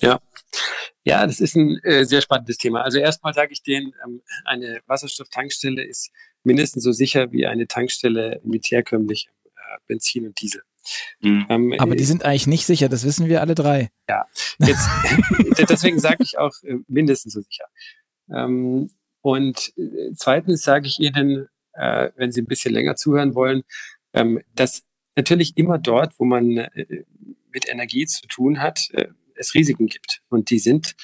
Ja. 0.00 0.20
Ja, 1.04 1.26
das 1.26 1.38
ist 1.38 1.54
ein 1.54 1.78
äh, 1.84 2.04
sehr 2.04 2.20
spannendes 2.20 2.56
Thema. 2.56 2.82
Also 2.82 2.98
erstmal 2.98 3.34
sage 3.34 3.52
ich 3.52 3.62
denen, 3.62 3.92
ähm, 4.04 4.22
eine 4.44 4.80
Wasserstofftankstelle 4.86 5.84
ist 5.84 6.10
mindestens 6.42 6.82
so 6.82 6.92
sicher 6.92 7.30
wie 7.30 7.46
eine 7.46 7.66
Tankstelle 7.66 8.40
mit 8.42 8.66
herkömmlichem 8.70 9.32
äh, 9.44 9.78
Benzin 9.86 10.26
und 10.26 10.40
Diesel. 10.40 10.62
Mhm. 11.20 11.46
Ähm, 11.48 11.74
Aber 11.78 11.96
die 11.96 12.02
äh, 12.02 12.06
sind 12.06 12.24
eigentlich 12.24 12.46
nicht 12.46 12.66
sicher, 12.66 12.88
das 12.88 13.04
wissen 13.04 13.28
wir 13.28 13.40
alle 13.40 13.54
drei. 13.54 13.90
Ja, 14.08 14.26
jetzt, 14.58 14.88
deswegen 15.68 15.98
sage 15.98 16.22
ich 16.22 16.38
auch 16.38 16.52
äh, 16.62 16.76
mindestens 16.88 17.34
so 17.34 17.40
sicher. 17.40 17.64
Ähm, 18.30 18.90
und 19.20 19.72
äh, 19.76 20.12
zweitens 20.14 20.62
sage 20.62 20.86
ich 20.86 21.00
Ihnen, 21.00 21.48
äh, 21.72 22.10
wenn 22.16 22.32
Sie 22.32 22.42
ein 22.42 22.46
bisschen 22.46 22.74
länger 22.74 22.96
zuhören 22.96 23.34
wollen, 23.34 23.62
ähm, 24.12 24.40
dass 24.54 24.84
natürlich 25.16 25.56
immer 25.56 25.78
dort, 25.78 26.18
wo 26.18 26.24
man 26.24 26.58
äh, 26.58 27.04
mit 27.52 27.68
Energie 27.68 28.06
zu 28.06 28.26
tun 28.26 28.60
hat, 28.60 28.90
äh, 28.92 29.08
es 29.36 29.54
Risiken 29.54 29.86
gibt. 29.86 30.22
Und 30.28 30.50
die 30.50 30.58
sind 30.58 30.94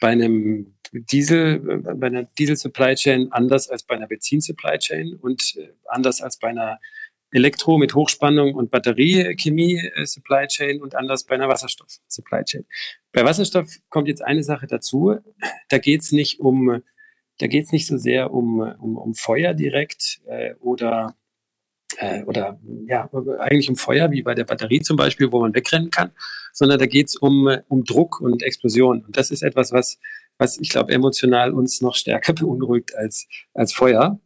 bei 0.00 0.08
einem 0.08 0.74
Diesel, 0.92 1.60
bei 1.96 2.08
einer 2.08 2.24
Diesel 2.24 2.56
Supply 2.56 2.94
Chain 2.94 3.30
anders 3.30 3.68
als 3.68 3.84
bei 3.84 3.94
einer 3.94 4.08
Benzin 4.08 4.40
Supply 4.40 4.78
Chain 4.78 5.14
und 5.14 5.54
anders 5.86 6.20
als 6.20 6.38
bei 6.38 6.48
einer 6.48 6.78
Elektro 7.32 7.78
mit 7.78 7.94
Hochspannung 7.94 8.54
und 8.54 8.70
Batteriechemie 8.70 9.78
äh, 9.78 10.06
Supply 10.06 10.46
Chain 10.46 10.82
und 10.82 10.94
anders 10.94 11.24
bei 11.24 11.34
einer 11.34 11.48
Wasserstoff 11.48 11.98
Supply 12.08 12.44
Chain. 12.44 12.66
Bei 13.12 13.24
Wasserstoff 13.24 13.68
kommt 13.88 14.08
jetzt 14.08 14.22
eine 14.22 14.42
Sache 14.42 14.66
dazu. 14.66 15.16
Da 15.68 15.78
geht 15.78 16.02
es 16.02 16.12
nicht 16.12 16.40
um, 16.40 16.82
da 17.38 17.46
geht 17.46 17.72
nicht 17.72 17.86
so 17.86 17.96
sehr 17.96 18.32
um, 18.32 18.60
um, 18.60 18.96
um 18.96 19.14
Feuer 19.14 19.54
direkt 19.54 20.20
äh, 20.26 20.54
oder 20.60 21.16
äh, 21.98 22.22
oder 22.24 22.60
ja 22.86 23.08
eigentlich 23.38 23.68
um 23.68 23.76
Feuer 23.76 24.10
wie 24.10 24.22
bei 24.22 24.34
der 24.34 24.44
Batterie 24.44 24.80
zum 24.80 24.96
Beispiel, 24.96 25.32
wo 25.32 25.40
man 25.40 25.54
wegrennen 25.54 25.90
kann, 25.90 26.12
sondern 26.52 26.78
da 26.78 26.86
geht 26.86 27.08
es 27.08 27.16
um, 27.16 27.48
um 27.68 27.84
Druck 27.84 28.20
und 28.20 28.42
Explosion. 28.42 29.04
Und 29.04 29.16
das 29.16 29.30
ist 29.30 29.42
etwas, 29.42 29.72
was 29.72 29.98
was 30.38 30.58
ich 30.58 30.70
glaube 30.70 30.92
emotional 30.92 31.52
uns 31.52 31.80
noch 31.80 31.94
stärker 31.94 32.32
beunruhigt 32.34 32.94
als 32.96 33.28
als 33.54 33.72
Feuer. 33.72 34.20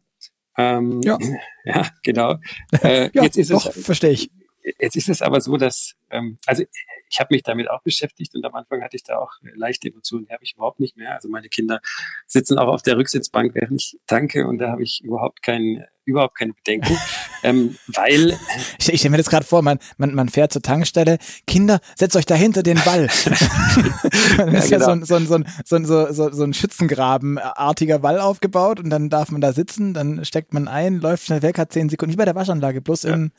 Ähm, 0.57 1.01
ja. 1.03 1.17
ja, 1.65 1.87
genau. 2.03 2.37
Äh, 2.81 3.09
ja, 3.13 3.23
jetzt 3.23 3.37
ist 3.37 3.51
doch, 3.51 3.65
es, 3.65 3.85
verstehe 3.85 4.11
ich. 4.11 4.31
Jetzt 4.79 4.95
ist 4.95 5.09
es 5.09 5.21
aber 5.21 5.41
so, 5.41 5.57
dass, 5.57 5.93
ähm, 6.09 6.37
also 6.45 6.63
ich 7.09 7.19
habe 7.19 7.33
mich 7.33 7.43
damit 7.43 7.69
auch 7.69 7.81
beschäftigt 7.83 8.33
und 8.35 8.43
am 8.45 8.55
Anfang 8.55 8.81
hatte 8.81 8.95
ich 8.95 9.03
da 9.03 9.17
auch 9.17 9.31
leichte 9.53 9.89
Emotionen, 9.89 10.25
die 10.25 10.33
habe 10.33 10.43
ich 10.43 10.55
überhaupt 10.55 10.79
nicht 10.79 10.97
mehr. 10.97 11.13
Also 11.13 11.29
meine 11.29 11.49
Kinder 11.49 11.81
sitzen 12.25 12.57
auch 12.57 12.67
auf 12.67 12.81
der 12.81 12.97
Rücksitzbank, 12.97 13.53
während 13.53 13.79
ich 13.79 13.99
tanke 14.07 14.47
und 14.47 14.57
da 14.57 14.71
habe 14.71 14.81
ich 14.81 15.01
überhaupt 15.03 15.43
kein, 15.43 15.85
überhaupt 16.03 16.35
keine 16.35 16.53
Bedenken, 16.53 16.97
ähm, 17.43 17.77
weil... 17.87 18.37
Ich, 18.79 18.91
ich 18.91 18.99
stelle 18.99 19.11
mir 19.11 19.17
das 19.17 19.29
gerade 19.29 19.45
vor, 19.45 19.61
man, 19.61 19.77
man, 19.97 20.15
man 20.15 20.29
fährt 20.29 20.51
zur 20.51 20.63
Tankstelle, 20.63 21.19
Kinder, 21.45 21.79
setzt 21.95 22.15
euch 22.15 22.25
da 22.25 22.33
hinter 22.33 22.63
den 22.63 22.79
Ball. 22.83 23.07
dann 24.37 24.55
ist 24.55 24.71
ja, 24.71 24.79
genau. 24.79 24.95
ja 24.95 25.05
so, 25.05 25.19
so, 25.19 25.43
so, 25.63 25.83
so, 25.85 26.11
so, 26.11 26.31
so 26.31 26.43
ein 26.43 26.53
Schützengrabenartiger 26.53 28.01
Wall 28.01 28.19
aufgebaut 28.19 28.79
und 28.79 28.89
dann 28.89 29.09
darf 29.11 29.29
man 29.29 29.41
da 29.41 29.53
sitzen, 29.53 29.93
dann 29.93 30.25
steckt 30.25 30.53
man 30.53 30.67
ein, 30.67 30.99
läuft 30.99 31.25
schnell 31.25 31.43
weg, 31.43 31.59
hat 31.59 31.71
zehn 31.71 31.89
Sekunden, 31.89 32.13
wie 32.13 32.17
bei 32.17 32.25
der 32.25 32.35
Waschanlage, 32.35 32.81
bloß 32.81 33.03
ja. 33.03 33.13
in 33.13 33.31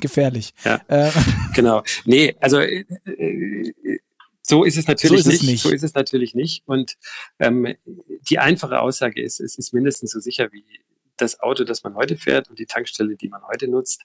gefährlich. 0.00 0.54
Ja, 0.64 0.80
äh. 0.88 1.10
genau. 1.54 1.82
Nee, 2.04 2.36
also 2.40 2.58
äh, 2.58 2.84
äh, 3.06 4.00
So 4.42 4.64
ist 4.64 4.76
es 4.76 4.86
natürlich 4.86 5.22
so 5.22 5.30
ist 5.30 5.42
nicht. 5.42 5.50
nicht. 5.50 5.62
So 5.62 5.70
ist 5.70 5.82
es 5.82 5.94
natürlich 5.94 6.34
nicht. 6.34 6.62
Und 6.66 6.96
ähm, 7.38 7.74
die 8.28 8.38
einfache 8.38 8.80
Aussage 8.80 9.22
ist, 9.22 9.40
es 9.40 9.56
ist 9.56 9.72
mindestens 9.72 10.10
so 10.12 10.20
sicher 10.20 10.52
wie 10.52 10.64
das 11.16 11.40
Auto, 11.40 11.64
das 11.64 11.82
man 11.84 11.94
heute 11.94 12.16
fährt 12.16 12.50
und 12.50 12.58
die 12.58 12.66
Tankstelle, 12.66 13.16
die 13.16 13.28
man 13.28 13.42
heute 13.44 13.68
nutzt. 13.68 14.02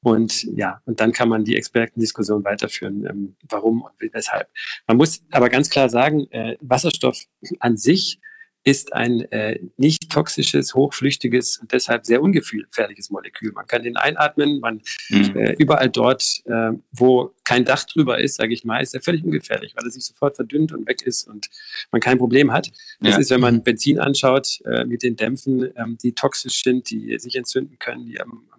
Und 0.00 0.44
ja, 0.56 0.80
und 0.84 1.00
dann 1.00 1.12
kann 1.12 1.28
man 1.28 1.44
die 1.44 1.56
Expertendiskussion 1.56 2.44
weiterführen, 2.44 3.04
ähm, 3.04 3.36
warum 3.48 3.82
und 3.82 3.92
weshalb. 4.12 4.48
Man 4.86 4.96
muss 4.96 5.22
aber 5.30 5.48
ganz 5.48 5.70
klar 5.70 5.88
sagen, 5.88 6.30
äh, 6.30 6.56
Wasserstoff 6.60 7.24
an 7.58 7.76
sich 7.76 8.20
ist 8.64 8.92
ein 8.92 9.20
äh, 9.32 9.60
nicht 9.76 10.10
toxisches, 10.10 10.74
hochflüchtiges 10.74 11.58
und 11.58 11.72
deshalb 11.72 12.04
sehr 12.04 12.22
ungefährliches 12.22 13.10
Molekül. 13.10 13.52
Man 13.52 13.66
kann 13.66 13.82
den 13.82 13.96
einatmen, 13.96 14.60
man 14.60 14.82
mhm. 15.08 15.36
äh, 15.36 15.52
überall 15.58 15.88
dort, 15.88 16.42
äh, 16.46 16.72
wo 16.92 17.34
kein 17.44 17.64
Dach 17.64 17.84
drüber 17.84 18.20
ist, 18.20 18.36
sage 18.36 18.52
ich 18.52 18.64
mal, 18.64 18.82
ist 18.82 18.94
er 18.94 19.00
völlig 19.00 19.24
ungefährlich, 19.24 19.74
weil 19.76 19.84
er 19.84 19.90
sich 19.90 20.04
sofort 20.04 20.36
verdünnt 20.36 20.72
und 20.72 20.86
weg 20.86 21.02
ist 21.02 21.26
und 21.26 21.48
man 21.90 22.00
kein 22.00 22.18
Problem 22.18 22.52
hat. 22.52 22.70
Das 23.00 23.14
ja. 23.14 23.18
ist, 23.20 23.30
wenn 23.30 23.40
man 23.40 23.56
mhm. 23.56 23.62
Benzin 23.62 23.98
anschaut 23.98 24.60
äh, 24.64 24.84
mit 24.84 25.02
den 25.02 25.16
Dämpfen, 25.16 25.72
ähm, 25.76 25.96
die 26.02 26.12
toxisch 26.12 26.62
sind, 26.62 26.90
die 26.90 27.18
sich 27.18 27.36
entzünden 27.36 27.78
können, 27.78 28.06
die 28.06 28.20
am, 28.20 28.42
am 28.50 28.58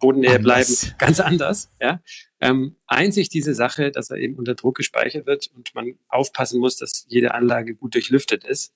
Bodennähe 0.00 0.40
bleiben, 0.40 0.74
ganz 0.98 1.20
anders. 1.20 1.70
Ja? 1.80 2.02
Ähm, 2.40 2.76
einzig 2.86 3.28
diese 3.28 3.54
Sache, 3.54 3.92
dass 3.92 4.10
er 4.10 4.16
eben 4.16 4.34
unter 4.34 4.54
Druck 4.54 4.76
gespeichert 4.76 5.26
wird 5.26 5.50
und 5.54 5.72
man 5.74 5.94
aufpassen 6.08 6.58
muss, 6.58 6.76
dass 6.76 7.04
jede 7.08 7.34
Anlage 7.34 7.74
gut 7.74 7.94
durchlüftet 7.94 8.44
ist. 8.44 8.72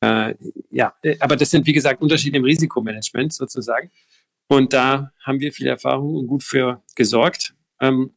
Äh, 0.00 0.34
ja, 0.70 0.94
äh, 1.02 1.16
aber 1.20 1.36
das 1.36 1.50
sind, 1.50 1.66
wie 1.66 1.72
gesagt, 1.72 2.02
Unterschiede 2.02 2.36
im 2.36 2.44
Risikomanagement 2.44 3.32
sozusagen. 3.32 3.90
Und 4.48 4.72
da 4.72 5.12
haben 5.24 5.40
wir 5.40 5.52
viel 5.52 5.66
Erfahrung 5.66 6.14
und 6.14 6.26
gut 6.26 6.42
für 6.42 6.82
gesorgt, 6.94 7.54
ähm, 7.80 8.12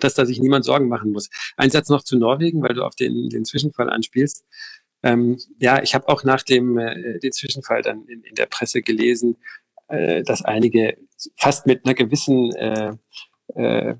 dass 0.00 0.14
da 0.14 0.26
sich 0.26 0.40
niemand 0.40 0.64
Sorgen 0.64 0.88
machen 0.88 1.10
muss. 1.10 1.28
Ein 1.56 1.70
Satz 1.70 1.88
noch 1.88 2.02
zu 2.02 2.16
Norwegen, 2.16 2.62
weil 2.62 2.74
du 2.74 2.84
auf 2.84 2.94
den, 2.94 3.28
den 3.30 3.44
Zwischenfall 3.44 3.90
anspielst. 3.90 4.44
Ähm, 5.02 5.38
ja, 5.58 5.82
ich 5.82 5.94
habe 5.94 6.08
auch 6.08 6.22
nach 6.22 6.42
dem 6.42 6.78
äh, 6.78 7.18
den 7.18 7.32
Zwischenfall 7.32 7.82
dann 7.82 8.06
in, 8.06 8.22
in 8.22 8.34
der 8.36 8.46
Presse 8.46 8.82
gelesen, 8.82 9.36
äh, 9.88 10.22
dass 10.22 10.42
einige 10.42 10.96
fast 11.36 11.66
mit 11.66 11.84
einer 11.84 11.94
gewissen 11.94 12.54
äh, 12.54 12.94
äh, 13.54 13.96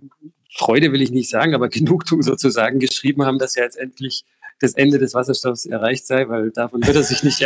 Freude 0.55 0.93
will 0.93 1.03
ich 1.03 1.11
nicht 1.11 1.31
sagen, 1.31 1.55
aber 1.55 1.69
Genugtuung 1.71 2.23
sozusagen 2.23 2.79
geschrieben 2.79 3.25
haben, 3.25 3.39
dass 3.39 3.57
ja 3.57 3.65
jetzt 3.65 3.77
endlich 3.77 4.25
das 4.63 4.75
Ende 4.75 4.99
des 4.99 5.15
Wasserstoffs 5.15 5.67
erreicht 5.67 6.07
sei, 6.07 6.29
weil 6.29 6.51
davon 6.51 6.87
wird 6.87 6.97
er 6.97 7.03
sich 7.03 7.23
nicht, 7.23 7.41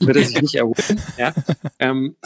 wird 0.00 0.16
er 0.16 0.24
sich 0.24 0.40
nicht 0.40 0.54
erholen. 0.54 1.00
Ja. 1.18 1.34
Ähm, 1.78 2.16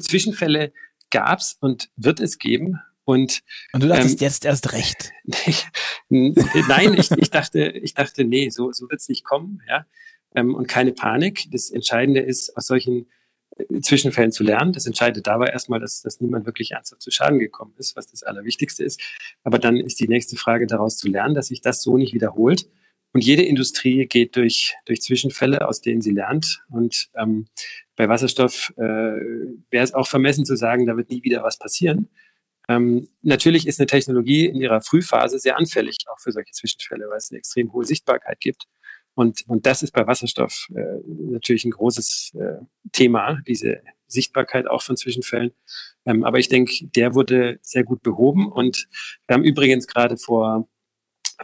Zwischenfälle 0.00 0.72
gab 1.10 1.38
es 1.38 1.56
und 1.60 1.90
wird 1.96 2.20
es 2.20 2.38
geben. 2.38 2.80
Und, 3.04 3.42
und 3.72 3.82
du 3.82 3.88
dachtest 3.88 4.20
ähm, 4.20 4.26
jetzt 4.26 4.44
erst 4.44 4.72
recht. 4.72 5.10
Nein, 6.08 6.94
ich, 6.94 7.10
ich, 7.10 7.30
dachte, 7.30 7.70
ich 7.70 7.94
dachte, 7.94 8.24
nee, 8.24 8.50
so, 8.50 8.72
so 8.72 8.88
wird 8.90 9.00
es 9.00 9.08
nicht 9.08 9.24
kommen. 9.24 9.60
Ja. 9.68 9.86
Ähm, 10.34 10.54
und 10.54 10.68
keine 10.68 10.92
Panik. 10.92 11.50
Das 11.50 11.70
Entscheidende 11.70 12.20
ist, 12.20 12.56
aus 12.56 12.66
solchen 12.66 13.10
äh, 13.56 13.80
Zwischenfällen 13.80 14.30
zu 14.30 14.44
lernen. 14.44 14.72
Das 14.72 14.86
Entscheidende 14.86 15.22
dabei 15.22 15.46
erstmal, 15.46 15.80
dass, 15.80 16.02
dass 16.02 16.20
niemand 16.20 16.46
wirklich 16.46 16.72
ernsthaft 16.72 17.02
zu 17.02 17.10
Schaden 17.10 17.38
gekommen 17.38 17.74
ist, 17.76 17.96
was 17.96 18.06
das 18.06 18.22
Allerwichtigste 18.22 18.84
ist. 18.84 19.00
Aber 19.42 19.58
dann 19.58 19.78
ist 19.78 19.98
die 19.98 20.08
nächste 20.08 20.36
Frage 20.36 20.66
daraus 20.66 20.96
zu 20.96 21.08
lernen, 21.08 21.34
dass 21.34 21.48
sich 21.48 21.60
das 21.60 21.82
so 21.82 21.96
nicht 21.96 22.14
wiederholt 22.14 22.66
und 23.12 23.24
jede 23.24 23.42
Industrie 23.42 24.06
geht 24.06 24.36
durch, 24.36 24.74
durch 24.86 25.02
Zwischenfälle, 25.02 25.68
aus 25.68 25.80
denen 25.80 26.00
sie 26.00 26.12
lernt. 26.12 26.62
Und 26.70 27.08
ähm, 27.14 27.46
bei 27.94 28.08
Wasserstoff 28.08 28.72
äh, 28.76 28.82
wäre 28.82 29.84
es 29.84 29.92
auch 29.92 30.08
vermessen 30.08 30.46
zu 30.46 30.56
sagen, 30.56 30.86
da 30.86 30.96
wird 30.96 31.10
nie 31.10 31.22
wieder 31.22 31.42
was 31.42 31.58
passieren. 31.58 32.08
Ähm, 32.68 33.08
natürlich 33.22 33.66
ist 33.66 33.80
eine 33.80 33.86
Technologie 33.86 34.46
in 34.46 34.56
ihrer 34.56 34.80
Frühphase 34.80 35.38
sehr 35.38 35.58
anfällig, 35.58 35.98
auch 36.10 36.18
für 36.20 36.32
solche 36.32 36.52
Zwischenfälle, 36.52 37.06
weil 37.10 37.18
es 37.18 37.30
eine 37.30 37.38
extrem 37.38 37.72
hohe 37.72 37.84
Sichtbarkeit 37.84 38.40
gibt. 38.40 38.64
Und, 39.14 39.42
und 39.46 39.66
das 39.66 39.82
ist 39.82 39.92
bei 39.92 40.06
Wasserstoff 40.06 40.68
äh, 40.74 41.00
natürlich 41.06 41.66
ein 41.66 41.72
großes 41.72 42.32
äh, 42.34 42.64
Thema, 42.92 43.42
diese 43.46 43.82
Sichtbarkeit 44.06 44.66
auch 44.68 44.82
von 44.82 44.96
Zwischenfällen. 44.96 45.52
Ähm, 46.06 46.24
aber 46.24 46.38
ich 46.38 46.48
denke, 46.48 46.86
der 46.86 47.14
wurde 47.14 47.58
sehr 47.60 47.84
gut 47.84 48.02
behoben. 48.02 48.50
Und 48.50 48.88
wir 49.26 49.34
haben 49.34 49.44
übrigens 49.44 49.86
gerade 49.86 50.16
vor 50.16 50.66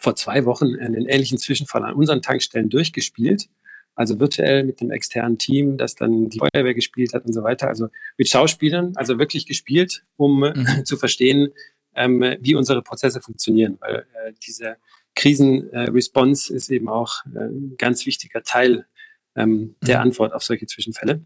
vor 0.01 0.17
zwei 0.17 0.45
Wochen 0.45 0.77
einen 0.77 1.07
ähnlichen 1.07 1.39
Zwischenfall 1.39 1.85
an 1.85 1.95
unseren 1.95 2.23
Tankstellen 2.23 2.69
durchgespielt. 2.69 3.49
Also 3.95 4.21
virtuell 4.21 4.63
mit 4.63 4.81
einem 4.81 4.93
externen 4.93 5.39
Team, 5.39 5.77
das 5.77 5.97
dann 5.97 6.29
die 6.29 6.39
Feuerwehr 6.39 6.75
gespielt 6.75 7.15
hat 7.15 7.25
und 7.27 7.33
so 7.33 7.43
weiter. 7.43 7.67
Also 7.67 7.89
mit 8.17 8.29
Schauspielern, 8.29 8.93
also 8.95 9.19
wirklich 9.19 9.45
gespielt, 9.47 10.05
um 10.17 10.41
mhm. 10.41 10.85
zu 10.85 10.97
verstehen, 10.97 11.53
ähm, 11.97 12.37
wie 12.41 12.55
unsere 12.55 12.83
Prozesse 12.83 13.21
funktionieren. 13.21 13.77
Weil 13.81 14.07
äh, 14.15 14.33
diese 14.47 14.77
Krisenresponse 15.17 16.53
äh, 16.53 16.57
ist 16.57 16.71
eben 16.71 16.89
auch 16.89 17.25
äh, 17.35 17.41
ein 17.41 17.75
ganz 17.77 18.07
wichtiger 18.07 18.45
Teil 18.45 18.87
ähm, 19.35 19.75
der 19.83 19.97
mhm. 19.97 20.03
Antwort 20.03 20.33
auf 20.33 20.45
solche 20.45 20.67
Zwischenfälle. 20.67 21.25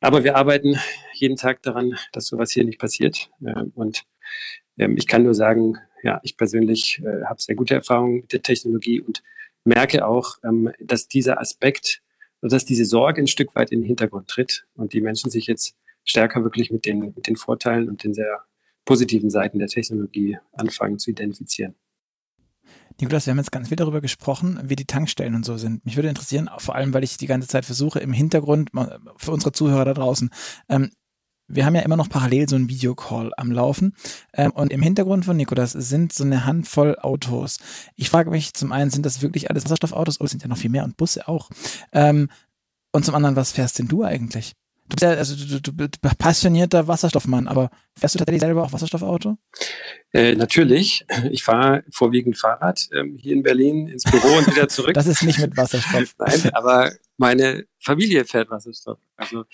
Aber 0.00 0.24
wir 0.24 0.36
arbeiten 0.36 0.78
jeden 1.14 1.36
Tag 1.36 1.62
daran, 1.62 1.98
dass 2.12 2.26
sowas 2.26 2.52
hier 2.52 2.64
nicht 2.64 2.78
passiert. 2.78 3.30
Äh, 3.42 3.64
und 3.74 4.04
ähm, 4.76 4.96
ich 4.96 5.06
kann 5.06 5.22
nur 5.22 5.34
sagen, 5.34 5.78
ja, 6.02 6.20
ich 6.22 6.36
persönlich 6.36 7.00
äh, 7.04 7.24
habe 7.24 7.40
sehr 7.40 7.54
gute 7.54 7.74
Erfahrungen 7.74 8.16
mit 8.20 8.32
der 8.32 8.42
Technologie 8.42 9.00
und 9.00 9.22
merke 9.64 10.06
auch, 10.06 10.38
ähm, 10.44 10.72
dass 10.80 11.08
dieser 11.08 11.40
Aspekt, 11.40 12.02
dass 12.40 12.64
diese 12.64 12.84
Sorge 12.84 13.20
ein 13.20 13.26
Stück 13.26 13.54
weit 13.54 13.72
in 13.72 13.80
den 13.80 13.86
Hintergrund 13.86 14.28
tritt 14.28 14.66
und 14.74 14.92
die 14.92 15.00
Menschen 15.00 15.30
sich 15.30 15.46
jetzt 15.46 15.76
stärker 16.04 16.42
wirklich 16.42 16.70
mit 16.70 16.86
den, 16.86 17.00
mit 17.00 17.26
den 17.26 17.36
Vorteilen 17.36 17.88
und 17.88 18.04
den 18.04 18.14
sehr 18.14 18.44
positiven 18.84 19.28
Seiten 19.28 19.58
der 19.58 19.68
Technologie 19.68 20.38
anfangen 20.52 20.98
zu 20.98 21.10
identifizieren. 21.10 21.74
Nikolas, 23.00 23.26
wir 23.26 23.32
haben 23.32 23.38
jetzt 23.38 23.52
ganz 23.52 23.68
viel 23.68 23.76
darüber 23.76 24.00
gesprochen, 24.00 24.58
wie 24.64 24.74
die 24.74 24.86
Tankstellen 24.86 25.34
und 25.36 25.44
so 25.44 25.56
sind. 25.56 25.84
Mich 25.84 25.96
würde 25.96 26.08
interessieren, 26.08 26.50
vor 26.58 26.74
allem, 26.74 26.92
weil 26.92 27.04
ich 27.04 27.16
die 27.16 27.26
ganze 27.26 27.46
Zeit 27.46 27.64
versuche, 27.64 28.00
im 28.00 28.12
Hintergrund, 28.12 28.70
für 29.16 29.30
unsere 29.30 29.52
Zuhörer 29.52 29.84
da 29.84 29.94
draußen, 29.94 30.30
ähm, 30.68 30.90
wir 31.48 31.64
haben 31.64 31.74
ja 31.74 31.80
immer 31.82 31.96
noch 31.96 32.08
parallel 32.08 32.48
so 32.48 32.56
einen 32.56 32.68
Videocall 32.68 33.32
am 33.36 33.50
Laufen. 33.50 33.94
Ähm, 34.34 34.52
und 34.52 34.72
im 34.72 34.82
Hintergrund 34.82 35.24
von 35.24 35.36
Nikolas 35.36 35.72
sind 35.72 36.12
so 36.12 36.24
eine 36.24 36.44
Handvoll 36.44 36.96
Autos. 37.00 37.58
Ich 37.96 38.10
frage 38.10 38.30
mich 38.30 38.54
zum 38.54 38.70
einen, 38.72 38.90
sind 38.90 39.06
das 39.06 39.22
wirklich 39.22 39.50
alles 39.50 39.64
Wasserstoffautos? 39.64 40.20
Oh, 40.20 40.24
es 40.24 40.30
sind 40.30 40.42
ja 40.42 40.48
noch 40.48 40.58
viel 40.58 40.70
mehr 40.70 40.84
und 40.84 40.96
Busse 40.96 41.26
auch. 41.26 41.50
Ähm, 41.92 42.28
und 42.92 43.04
zum 43.04 43.14
anderen, 43.14 43.36
was 43.36 43.52
fährst 43.52 43.78
denn 43.78 43.88
du 43.88 44.04
eigentlich? 44.04 44.52
Du 44.88 44.96
bist 44.96 45.02
ja, 45.02 45.10
also 45.10 45.36
du, 45.36 45.60
du, 45.60 45.88
du 45.88 45.98
passionierter 46.16 46.88
Wasserstoffmann, 46.88 47.46
aber 47.46 47.70
fährst 47.94 48.14
du 48.14 48.18
tatsächlich 48.18 48.40
selber 48.40 48.62
auch 48.62 48.72
Wasserstoffauto? 48.72 49.36
Äh, 50.12 50.34
natürlich. 50.34 51.04
Ich 51.30 51.42
fahre 51.42 51.84
vorwiegend 51.90 52.38
Fahrrad 52.38 52.88
ähm, 52.94 53.18
hier 53.20 53.34
in 53.34 53.42
Berlin 53.42 53.86
ins 53.88 54.04
Büro 54.04 54.38
und 54.38 54.46
wieder 54.46 54.68
zurück. 54.68 54.94
das 54.94 55.06
ist 55.06 55.22
nicht 55.22 55.38
mit 55.40 55.56
Wasserstoff. 55.58 56.14
Nein, 56.18 56.50
aber 56.54 56.92
meine 57.18 57.66
Familie 57.78 58.24
fährt 58.24 58.50
Wasserstoff. 58.50 58.98
Also 59.16 59.44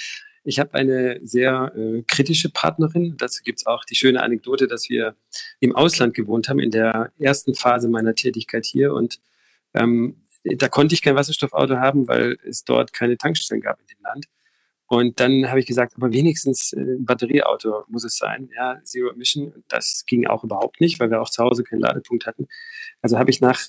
ich 0.45 0.61
habe 0.61 0.74
eine 0.74 1.18
sehr 1.22 1.72
äh, 1.74 2.03
kritische 2.07 2.51
Partnerin. 2.51 3.16
Dazu 3.16 3.42
gibt's 3.42 3.66
auch 3.66 3.84
die 3.84 3.95
schöne 3.95 4.22
Anekdote, 4.22 4.68
dass 4.68 4.88
wir 4.90 5.16
im 5.59 5.74
Ausland 5.74 6.14
gewohnt 6.14 6.49
haben 6.49 6.61
in 6.61 6.70
der 6.70 7.12
ersten 7.18 7.55
Phase 7.55 7.88
meiner 7.88 8.14
Tätigkeit 8.14 8.66
hier. 8.66 8.92
Und 8.92 9.20
ähm, 9.72 10.22
da 10.45 10.68
konnte 10.68 10.95
ich 10.95 11.03
kein 11.03 11.16
Wasserstoffauto 11.16 11.76
haben, 11.76 12.07
weil 12.07 12.36
es 12.47 12.64
dort 12.64 12.92
keine 12.92 13.16
Tankstellen 13.16 13.62
gab 13.62 13.80
in 13.80 13.86
dem 13.86 14.03
Land. 14.03 14.26
Und 14.86 15.18
dann 15.18 15.49
habe 15.49 15.61
ich 15.61 15.66
gesagt, 15.66 15.95
aber 15.97 16.12
wenigstens 16.12 16.74
äh, 16.74 16.80
ein 16.80 17.07
Batterieauto 17.07 17.84
muss 17.88 18.05
es 18.05 18.18
sein. 18.18 18.51
Ja, 18.55 18.78
Zero 18.84 19.11
Emission. 19.11 19.64
Das 19.68 20.05
ging 20.07 20.26
auch 20.26 20.45
überhaupt 20.45 20.80
nicht, 20.80 21.01
weil 21.01 21.11
wir 21.11 21.22
auch 21.22 21.30
zu 21.30 21.42
Hause 21.42 21.64
keinen 21.64 21.80
Ladepunkt 21.80 22.26
hatten. 22.26 22.47
Also 23.01 23.18
habe 23.18 23.30
ich 23.30 23.40
nach 23.40 23.61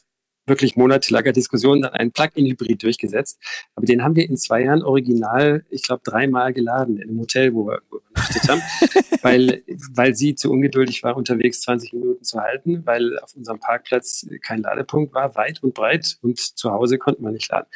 wirklich 0.45 0.75
monatelanger 0.75 1.31
Diskussion 1.31 1.81
dann 1.81 1.93
einen 1.93 2.11
Plug-in-Hybrid 2.11 2.83
durchgesetzt. 2.83 3.39
Aber 3.75 3.85
den 3.85 4.03
haben 4.03 4.15
wir 4.15 4.27
in 4.27 4.37
zwei 4.37 4.63
Jahren 4.63 4.83
original, 4.83 5.65
ich 5.69 5.83
glaube, 5.83 6.01
dreimal 6.03 6.53
geladen 6.53 6.97
in 6.97 7.09
einem 7.09 7.19
Hotel, 7.19 7.53
wo 7.53 7.67
wir, 7.67 7.81
übernachtet 7.89 8.49
haben, 8.49 8.61
weil, 9.21 9.63
weil 9.93 10.15
sie 10.15 10.35
zu 10.35 10.51
ungeduldig 10.51 11.03
war, 11.03 11.17
unterwegs 11.17 11.61
20 11.61 11.93
Minuten 11.93 12.23
zu 12.23 12.39
halten, 12.39 12.85
weil 12.85 13.17
auf 13.19 13.35
unserem 13.35 13.59
Parkplatz 13.59 14.27
kein 14.41 14.61
Ladepunkt 14.61 15.13
war, 15.13 15.35
weit 15.35 15.63
und 15.63 15.73
breit 15.73 16.17
und 16.21 16.39
zu 16.39 16.71
Hause 16.71 16.97
konnten 16.97 17.23
wir 17.23 17.31
nicht 17.31 17.49
laden. 17.49 17.67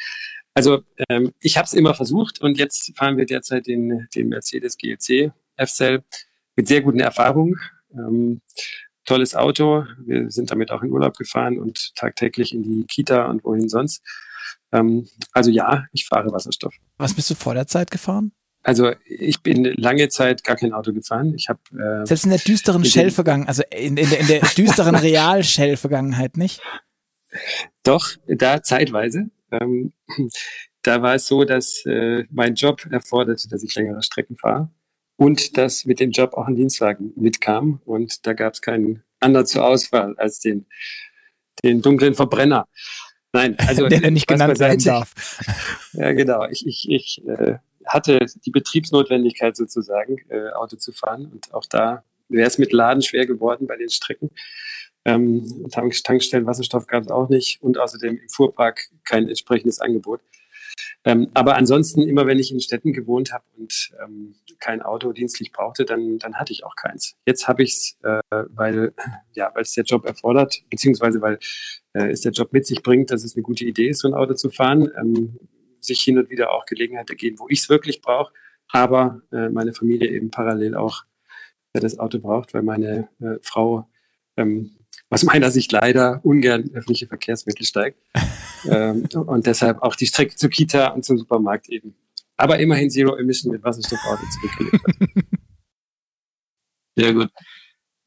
Also 0.54 0.82
ähm, 1.08 1.32
ich 1.40 1.56
habe 1.56 1.66
es 1.66 1.74
immer 1.74 1.94
versucht 1.94 2.40
und 2.40 2.58
jetzt 2.58 2.96
fahren 2.96 3.16
wir 3.16 3.26
derzeit 3.26 3.66
den, 3.66 4.08
den 4.14 4.28
Mercedes 4.28 4.76
GLC 4.76 5.32
F-Cell 5.56 6.02
mit 6.56 6.68
sehr 6.68 6.80
guten 6.80 7.00
Erfahrungen. 7.00 7.56
Ähm, 7.94 8.40
tolles 9.10 9.34
Auto. 9.34 9.86
Wir 10.06 10.30
sind 10.30 10.52
damit 10.52 10.70
auch 10.70 10.82
in 10.82 10.92
Urlaub 10.92 11.16
gefahren 11.16 11.58
und 11.58 11.96
tagtäglich 11.96 12.54
in 12.54 12.62
die 12.62 12.84
Kita 12.84 13.26
und 13.26 13.44
wohin 13.44 13.68
sonst. 13.68 14.02
Ähm, 14.70 15.08
also 15.32 15.50
ja, 15.50 15.86
ich 15.92 16.06
fahre 16.06 16.30
Wasserstoff. 16.30 16.74
Was 16.96 17.14
bist 17.14 17.28
du 17.28 17.34
vor 17.34 17.54
der 17.54 17.66
Zeit 17.66 17.90
gefahren? 17.90 18.30
Also 18.62 18.92
ich 19.04 19.42
bin 19.42 19.64
lange 19.64 20.10
Zeit 20.10 20.44
gar 20.44 20.54
kein 20.54 20.72
Auto 20.72 20.92
gefahren. 20.92 21.34
Ich 21.34 21.48
habe 21.48 21.58
äh, 21.72 22.06
selbst 22.06 22.24
in 22.24 22.30
der 22.30 22.38
düsteren 22.38 22.84
Shell-Vergangenheit, 22.84 23.48
also 23.48 23.62
in, 23.70 23.96
in, 23.96 24.08
der, 24.08 24.20
in 24.20 24.26
der 24.28 24.40
düsteren 24.56 24.94
Real-Shell-Vergangenheit 25.08 26.36
nicht. 26.36 26.62
Doch 27.82 28.10
da 28.28 28.62
zeitweise. 28.62 29.30
Ähm, 29.50 29.92
da 30.82 31.02
war 31.02 31.16
es 31.16 31.26
so, 31.26 31.44
dass 31.44 31.84
äh, 31.84 32.24
mein 32.30 32.54
Job 32.54 32.86
erforderte, 32.90 33.48
dass 33.48 33.64
ich 33.64 33.74
längere 33.74 34.02
Strecken 34.02 34.36
fahre 34.36 34.70
und 35.20 35.58
dass 35.58 35.84
mit 35.84 36.00
dem 36.00 36.12
Job 36.12 36.32
auch 36.32 36.46
ein 36.46 36.56
Dienstwagen 36.56 37.12
mitkam. 37.14 37.82
Und 37.84 38.26
da 38.26 38.32
gab 38.32 38.54
es 38.54 38.62
keinen 38.62 39.02
anderen 39.20 39.44
zur 39.44 39.66
Auswahl 39.66 40.14
als 40.16 40.40
den, 40.40 40.64
den 41.62 41.82
dunklen 41.82 42.14
Verbrenner. 42.14 42.66
Nein, 43.34 43.54
also 43.58 43.86
der, 43.86 44.00
der 44.00 44.12
nicht 44.12 44.26
genannt 44.26 44.58
werden 44.58 44.82
darf. 44.82 45.12
Ja, 45.92 46.12
genau. 46.12 46.46
Ich, 46.48 46.66
ich, 46.66 46.88
ich 46.88 47.22
äh, 47.26 47.58
hatte 47.84 48.24
die 48.46 48.50
Betriebsnotwendigkeit 48.50 49.56
sozusagen, 49.56 50.16
äh, 50.30 50.52
Auto 50.52 50.76
zu 50.76 50.92
fahren. 50.92 51.26
Und 51.26 51.52
auch 51.52 51.66
da 51.66 52.02
wäre 52.30 52.46
es 52.46 52.56
mit 52.56 52.72
Laden 52.72 53.02
schwer 53.02 53.26
geworden 53.26 53.66
bei 53.66 53.76
den 53.76 53.90
Strecken. 53.90 54.30
Ähm, 55.04 55.68
Tank, 55.70 56.02
Tankstellen, 56.02 56.46
Wasserstoff 56.46 56.86
gab 56.86 57.02
es 57.02 57.10
auch 57.10 57.28
nicht 57.28 57.60
und 57.60 57.76
außerdem 57.76 58.16
im 58.16 58.28
Fuhrpark 58.30 58.88
kein 59.04 59.28
entsprechendes 59.28 59.80
Angebot. 59.80 60.22
Ähm, 61.04 61.30
aber 61.32 61.56
ansonsten, 61.56 62.02
immer 62.02 62.26
wenn 62.26 62.38
ich 62.38 62.52
in 62.52 62.60
Städten 62.60 62.92
gewohnt 62.92 63.32
habe 63.32 63.44
und 63.56 63.90
ähm, 64.04 64.34
kein 64.58 64.82
Auto 64.82 65.12
dienstlich 65.12 65.50
brauchte, 65.50 65.86
dann, 65.86 66.18
dann 66.18 66.34
hatte 66.34 66.52
ich 66.52 66.64
auch 66.64 66.76
keins. 66.76 67.16
Jetzt 67.26 67.48
habe 67.48 67.62
ich 67.62 67.70
es, 67.70 67.98
äh, 68.02 68.20
weil 68.48 68.92
ja, 69.32 69.50
es 69.58 69.72
der 69.72 69.84
Job 69.84 70.04
erfordert, 70.04 70.62
beziehungsweise 70.68 71.22
weil 71.22 71.38
äh, 71.94 72.10
es 72.10 72.20
der 72.20 72.32
Job 72.32 72.52
mit 72.52 72.66
sich 72.66 72.82
bringt, 72.82 73.10
dass 73.10 73.24
es 73.24 73.34
eine 73.34 73.42
gute 73.42 73.64
Idee 73.64 73.88
ist, 73.88 74.00
so 74.00 74.08
ein 74.08 74.14
Auto 74.14 74.34
zu 74.34 74.50
fahren. 74.50 74.90
Ähm, 74.98 75.38
sich 75.80 76.00
hin 76.00 76.18
und 76.18 76.30
wieder 76.30 76.52
auch 76.52 76.66
Gelegenheit 76.66 77.10
ergeben, 77.10 77.38
wo 77.38 77.48
ich 77.48 77.60
es 77.60 77.68
wirklich 77.68 78.00
brauche, 78.00 78.32
aber 78.68 79.22
äh, 79.32 79.48
meine 79.48 79.72
Familie 79.72 80.08
eben 80.10 80.30
parallel 80.30 80.76
auch 80.76 81.04
äh, 81.72 81.80
das 81.80 81.98
Auto 81.98 82.18
braucht, 82.18 82.54
weil 82.54 82.62
meine 82.62 83.08
äh, 83.20 83.38
Frau 83.42 83.88
ähm, 84.36 84.76
aus 85.08 85.24
meiner 85.24 85.50
Sicht 85.50 85.72
leider 85.72 86.20
ungern 86.24 86.70
öffentliche 86.72 87.06
Verkehrsmittel 87.06 87.64
steigt. 87.64 87.98
ähm, 88.68 89.06
und 89.14 89.46
deshalb 89.46 89.82
auch 89.82 89.96
die 89.96 90.06
Strecke 90.06 90.36
zur 90.36 90.50
Kita 90.50 90.88
und 90.88 91.04
zum 91.04 91.18
Supermarkt 91.18 91.68
eben. 91.68 91.94
Aber 92.36 92.58
immerhin 92.58 92.90
Zero 92.90 93.16
Emission 93.16 93.52
mit 93.52 93.62
Wasserstoffauto 93.62 94.22
zurückgelegt 94.30 94.84
wird. 95.00 95.10
Sehr 96.96 97.14
gut. 97.14 97.30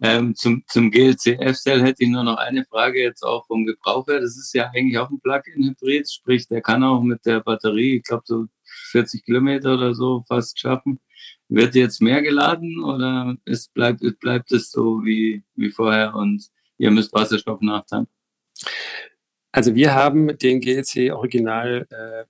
Ähm, 0.01 0.35
zum, 0.35 0.63
zum 0.67 0.91
GLC-F-Cell 0.91 1.81
hätte 1.81 2.03
ich 2.03 2.09
nur 2.09 2.23
noch 2.23 2.37
eine 2.37 2.65
Frage 2.65 3.01
jetzt 3.01 3.23
auch 3.23 3.45
vom 3.47 3.65
Gebrauch 3.65 4.05
her. 4.07 4.19
Das 4.19 4.37
ist 4.37 4.53
ja 4.53 4.69
eigentlich 4.75 4.97
auch 4.97 5.09
ein 5.09 5.21
Plug-in-Hybrid, 5.21 6.11
sprich, 6.11 6.47
der 6.47 6.61
kann 6.61 6.83
auch 6.83 7.01
mit 7.01 7.25
der 7.25 7.39
Batterie, 7.39 7.97
ich 7.97 8.03
glaube, 8.03 8.23
so 8.25 8.47
40 8.91 9.23
Kilometer 9.23 9.75
oder 9.75 9.93
so 9.93 10.23
fast 10.27 10.59
schaffen. 10.59 10.99
Wird 11.47 11.75
jetzt 11.75 12.01
mehr 12.01 12.21
geladen 12.21 12.83
oder 12.83 13.37
es 13.45 13.69
bleibt, 13.69 14.01
bleibt 14.19 14.51
es 14.51 14.71
so 14.71 15.05
wie, 15.05 15.43
wie 15.55 15.69
vorher 15.69 16.15
und 16.15 16.49
ihr 16.83 16.91
müsst 16.91 17.13
Wasserstoff 17.13 17.61
nachtanken? 17.61 18.13
Also 19.51 19.75
wir 19.75 19.93
haben 19.93 20.37
den 20.37 20.61
GLC 20.61 21.13
Original 21.13 21.87
äh, 21.89 22.25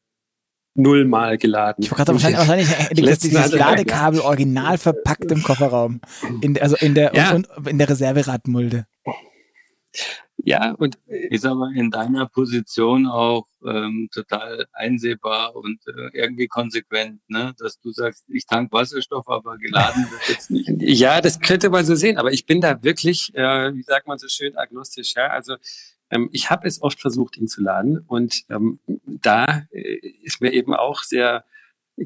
nullmal 0.75 1.37
geladen. 1.37 1.83
Ich 1.83 1.91
war 1.91 1.97
gerade 1.97 2.13
wahrscheinlich, 2.13 2.39
wahrscheinlich 2.39 2.69
liegt 2.91 3.23
dieses 3.23 3.51
Ladekabel 3.51 4.19
original 4.21 4.77
verpackt 4.77 5.31
im 5.31 5.43
Kofferraum. 5.43 6.01
In, 6.41 6.59
also 6.59 6.75
in 6.77 6.95
der, 6.95 7.13
ja. 7.15 7.39
in 7.65 7.77
der 7.77 7.89
Reserveradmulde. 7.89 8.85
Ja, 10.45 10.73
und 10.77 10.97
ist 11.07 11.45
aber 11.45 11.71
in 11.73 11.89
deiner 11.89 12.27
Position 12.27 13.07
auch 13.07 13.47
ähm, 13.65 14.09
total 14.13 14.67
einsehbar 14.73 15.55
und 15.55 15.79
äh, 15.87 16.09
irgendwie 16.11 16.47
konsequent, 16.47 17.21
ne? 17.29 17.55
Dass 17.57 17.79
du 17.79 17.93
sagst, 17.93 18.25
ich 18.27 18.45
tank 18.45 18.73
Wasserstoff, 18.73 19.29
aber 19.29 19.57
geladen 19.57 20.05
wird 20.11 20.21
jetzt 20.27 20.51
nicht. 20.51 20.69
Ja, 20.81 21.21
das 21.21 21.39
könnte 21.39 21.69
man 21.69 21.85
so 21.85 21.95
sehen, 21.95 22.17
aber 22.17 22.33
ich 22.33 22.45
bin 22.45 22.59
da 22.59 22.83
wirklich, 22.83 23.33
äh, 23.35 23.73
wie 23.73 23.83
sagt 23.83 24.05
man 24.05 24.17
so 24.17 24.27
schön, 24.27 24.57
agnostisch, 24.57 25.13
ja. 25.15 25.27
Also 25.27 25.55
ähm, 26.09 26.29
ich 26.33 26.49
habe 26.49 26.67
es 26.67 26.81
oft 26.81 26.99
versucht, 26.99 27.37
ihn 27.37 27.47
zu 27.47 27.61
laden 27.61 27.99
und 27.99 28.43
ähm, 28.49 28.79
da 29.05 29.65
äh, 29.71 29.97
ist 30.23 30.41
mir 30.41 30.51
eben 30.51 30.73
auch 30.73 31.03
sehr 31.03 31.45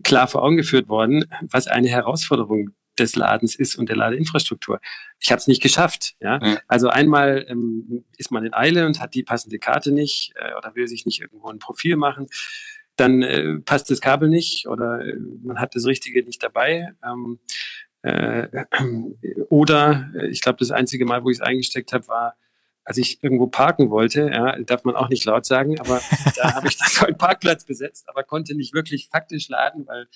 klar 0.03 0.27
vor 0.27 0.43
Augen 0.43 0.57
geführt 0.57 0.89
worden, 0.89 1.25
was 1.49 1.65
eine 1.65 1.87
Herausforderung 1.87 2.69
des 2.99 3.15
Ladens 3.15 3.55
ist 3.55 3.75
und 3.75 3.89
der 3.89 3.95
Ladeinfrastruktur. 3.95 4.79
Ich 5.19 5.31
habe 5.31 5.39
es 5.39 5.47
nicht 5.47 5.61
geschafft. 5.61 6.15
Ja? 6.19 6.39
ja? 6.41 6.59
Also 6.67 6.89
einmal 6.89 7.45
ähm, 7.47 8.05
ist 8.17 8.31
man 8.31 8.45
in 8.45 8.53
Eile 8.53 8.85
und 8.85 8.99
hat 8.99 9.13
die 9.13 9.23
passende 9.23 9.59
Karte 9.59 9.91
nicht 9.91 10.33
äh, 10.35 10.53
oder 10.55 10.75
will 10.75 10.87
sich 10.87 11.05
nicht 11.05 11.21
irgendwo 11.21 11.49
ein 11.49 11.59
Profil 11.59 11.95
machen. 11.95 12.27
Dann 12.95 13.21
äh, 13.21 13.59
passt 13.59 13.89
das 13.89 14.01
Kabel 14.01 14.29
nicht 14.29 14.67
oder 14.67 15.05
äh, 15.05 15.17
man 15.43 15.59
hat 15.59 15.75
das 15.75 15.85
Richtige 15.85 16.23
nicht 16.23 16.41
dabei. 16.41 16.93
Ähm, 17.03 17.39
äh, 18.01 18.47
oder 19.49 20.09
äh, 20.15 20.27
ich 20.27 20.41
glaube, 20.41 20.59
das 20.59 20.71
einzige 20.71 21.05
Mal, 21.05 21.23
wo 21.23 21.29
ich 21.29 21.37
es 21.37 21.41
eingesteckt 21.41 21.93
habe, 21.93 22.07
war, 22.07 22.35
als 22.83 22.97
ich 22.97 23.21
irgendwo 23.21 23.47
parken 23.47 23.89
wollte, 23.89 24.31
ja, 24.33 24.57
darf 24.63 24.85
man 24.85 24.95
auch 24.95 25.09
nicht 25.09 25.25
laut 25.25 25.45
sagen, 25.45 25.77
aber 25.79 26.01
da 26.37 26.55
habe 26.55 26.67
ich 26.69 26.77
dann 26.77 26.87
so 26.89 27.05
einen 27.05 27.17
Parkplatz 27.17 27.65
besetzt, 27.65 28.07
aber 28.07 28.23
konnte 28.23 28.55
nicht 28.55 28.73
wirklich 28.73 29.09
faktisch 29.11 29.49
laden, 29.49 29.85
weil 29.87 30.07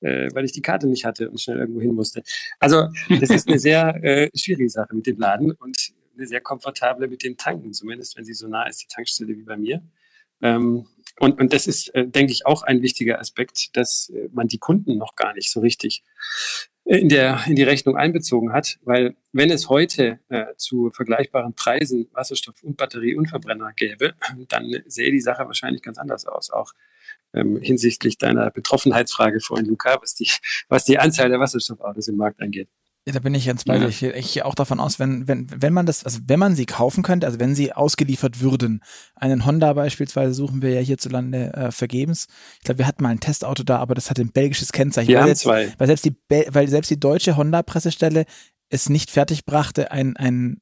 äh, 0.00 0.28
weil 0.32 0.44
ich 0.44 0.52
die 0.52 0.62
Karte 0.62 0.86
nicht 0.86 1.04
hatte 1.04 1.30
und 1.30 1.40
schnell 1.40 1.58
irgendwo 1.58 1.80
hin 1.80 1.94
musste. 1.94 2.22
Also 2.58 2.88
das 3.08 3.30
ist 3.30 3.48
eine 3.48 3.58
sehr 3.58 3.94
äh, 4.02 4.30
schwierige 4.34 4.70
Sache 4.70 4.94
mit 4.94 5.06
dem 5.06 5.18
Laden 5.18 5.52
und 5.52 5.76
eine 6.16 6.26
sehr 6.26 6.40
komfortable 6.40 7.08
mit 7.08 7.22
dem 7.22 7.36
Tanken, 7.36 7.72
zumindest 7.72 8.16
wenn 8.16 8.24
sie 8.24 8.34
so 8.34 8.48
nah 8.48 8.66
ist, 8.66 8.82
die 8.82 8.88
Tankstelle 8.88 9.36
wie 9.36 9.42
bei 9.42 9.56
mir. 9.56 9.82
Ähm, 10.42 10.86
und, 11.18 11.40
und 11.40 11.52
das 11.52 11.66
ist, 11.66 11.94
äh, 11.94 12.06
denke 12.06 12.32
ich, 12.32 12.46
auch 12.46 12.62
ein 12.62 12.82
wichtiger 12.82 13.18
Aspekt, 13.18 13.76
dass 13.76 14.10
äh, 14.10 14.28
man 14.32 14.48
die 14.48 14.58
Kunden 14.58 14.98
noch 14.98 15.16
gar 15.16 15.32
nicht 15.34 15.50
so 15.50 15.60
richtig 15.60 16.02
äh, 16.84 16.98
in, 16.98 17.08
der, 17.08 17.42
in 17.46 17.56
die 17.56 17.62
Rechnung 17.62 17.96
einbezogen 17.96 18.52
hat, 18.52 18.78
weil 18.82 19.16
wenn 19.32 19.50
es 19.50 19.70
heute 19.70 20.20
äh, 20.28 20.54
zu 20.56 20.90
vergleichbaren 20.90 21.54
Preisen 21.54 22.08
Wasserstoff 22.12 22.62
und 22.62 22.76
Batterie 22.76 23.16
und 23.16 23.28
Verbrenner 23.28 23.72
gäbe, 23.72 24.14
dann 24.48 24.70
sähe 24.86 25.10
die 25.10 25.20
Sache 25.20 25.46
wahrscheinlich 25.46 25.82
ganz 25.82 25.96
anders 25.96 26.26
aus. 26.26 26.50
Auch 26.50 26.72
ähm, 27.36 27.58
hinsichtlich 27.60 28.18
deiner 28.18 28.50
Betroffenheitsfrage 28.50 29.40
vorhin, 29.40 29.66
Luca, 29.66 29.98
was 30.00 30.14
die, 30.14 30.28
was 30.68 30.84
die 30.84 30.98
Anzahl 30.98 31.28
der 31.28 31.38
Wasserstoffautos 31.38 32.08
im 32.08 32.16
Markt 32.16 32.40
angeht. 32.40 32.68
Ja, 33.08 33.12
da 33.12 33.20
bin 33.20 33.36
ich 33.36 33.46
ganz 33.46 33.62
bei 33.62 33.78
dir. 33.78 33.86
Ich, 33.86 34.02
ich 34.02 34.34
gehe 34.34 34.44
auch 34.44 34.56
davon 34.56 34.80
aus, 34.80 34.98
wenn, 34.98 35.28
wenn, 35.28 35.46
wenn 35.56 35.72
man 35.72 35.86
das, 35.86 36.02
also 36.04 36.18
wenn 36.26 36.40
man 36.40 36.56
sie 36.56 36.66
kaufen 36.66 37.04
könnte, 37.04 37.24
also 37.24 37.38
wenn 37.38 37.54
sie 37.54 37.72
ausgeliefert 37.72 38.40
würden, 38.40 38.82
einen 39.14 39.46
Honda 39.46 39.74
beispielsweise 39.74 40.34
suchen 40.34 40.60
wir 40.60 40.70
ja 40.70 40.80
hierzulande 40.80 41.52
äh, 41.54 41.70
vergebens. 41.70 42.26
Ich 42.58 42.64
glaube, 42.64 42.78
wir 42.78 42.86
hatten 42.88 43.04
mal 43.04 43.10
ein 43.10 43.20
Testauto 43.20 43.62
da, 43.62 43.78
aber 43.78 43.94
das 43.94 44.10
hat 44.10 44.18
ein 44.18 44.32
belgisches 44.32 44.72
Kennzeichen. 44.72 45.08
Wir 45.08 45.18
weil, 45.18 45.22
haben 45.22 45.36
zwei. 45.36 45.72
weil 45.78 45.86
selbst 45.86 46.04
die, 46.04 46.16
weil 46.28 46.66
selbst 46.66 46.90
die 46.90 46.98
deutsche 46.98 47.36
Honda-Pressestelle 47.36 48.24
es 48.70 48.88
nicht 48.88 49.12
fertig 49.12 49.44
brachte, 49.44 49.92
ein, 49.92 50.16
ein 50.16 50.60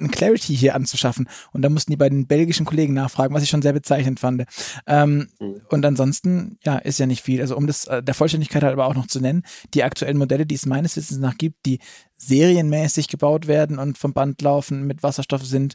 ein 0.00 0.10
Clarity 0.10 0.56
hier 0.56 0.74
anzuschaffen. 0.74 1.28
Und 1.52 1.62
da 1.62 1.68
mussten 1.68 1.92
die 1.92 1.96
bei 1.96 2.08
den 2.08 2.26
belgischen 2.26 2.66
Kollegen 2.66 2.94
nachfragen, 2.94 3.34
was 3.34 3.42
ich 3.42 3.50
schon 3.50 3.62
sehr 3.62 3.72
bezeichnend 3.72 4.20
fand. 4.20 4.44
Ähm, 4.86 5.28
mhm. 5.38 5.60
Und 5.68 5.84
ansonsten, 5.84 6.58
ja, 6.64 6.78
ist 6.78 6.98
ja 6.98 7.06
nicht 7.06 7.22
viel. 7.22 7.40
Also 7.40 7.56
um 7.56 7.66
das 7.66 7.86
äh, 7.86 8.02
der 8.02 8.14
Vollständigkeit 8.14 8.62
halt 8.62 8.72
aber 8.72 8.86
auch 8.86 8.94
noch 8.94 9.06
zu 9.06 9.20
nennen, 9.20 9.42
die 9.74 9.84
aktuellen 9.84 10.18
Modelle, 10.18 10.46
die 10.46 10.54
es 10.54 10.66
meines 10.66 10.96
Wissens 10.96 11.18
nach 11.18 11.36
gibt, 11.36 11.66
die 11.66 11.78
serienmäßig 12.16 13.08
gebaut 13.08 13.46
werden 13.46 13.78
und 13.78 13.98
vom 13.98 14.12
Band 14.12 14.42
laufen 14.42 14.86
mit 14.86 15.02
Wasserstoff 15.02 15.44
sind, 15.44 15.74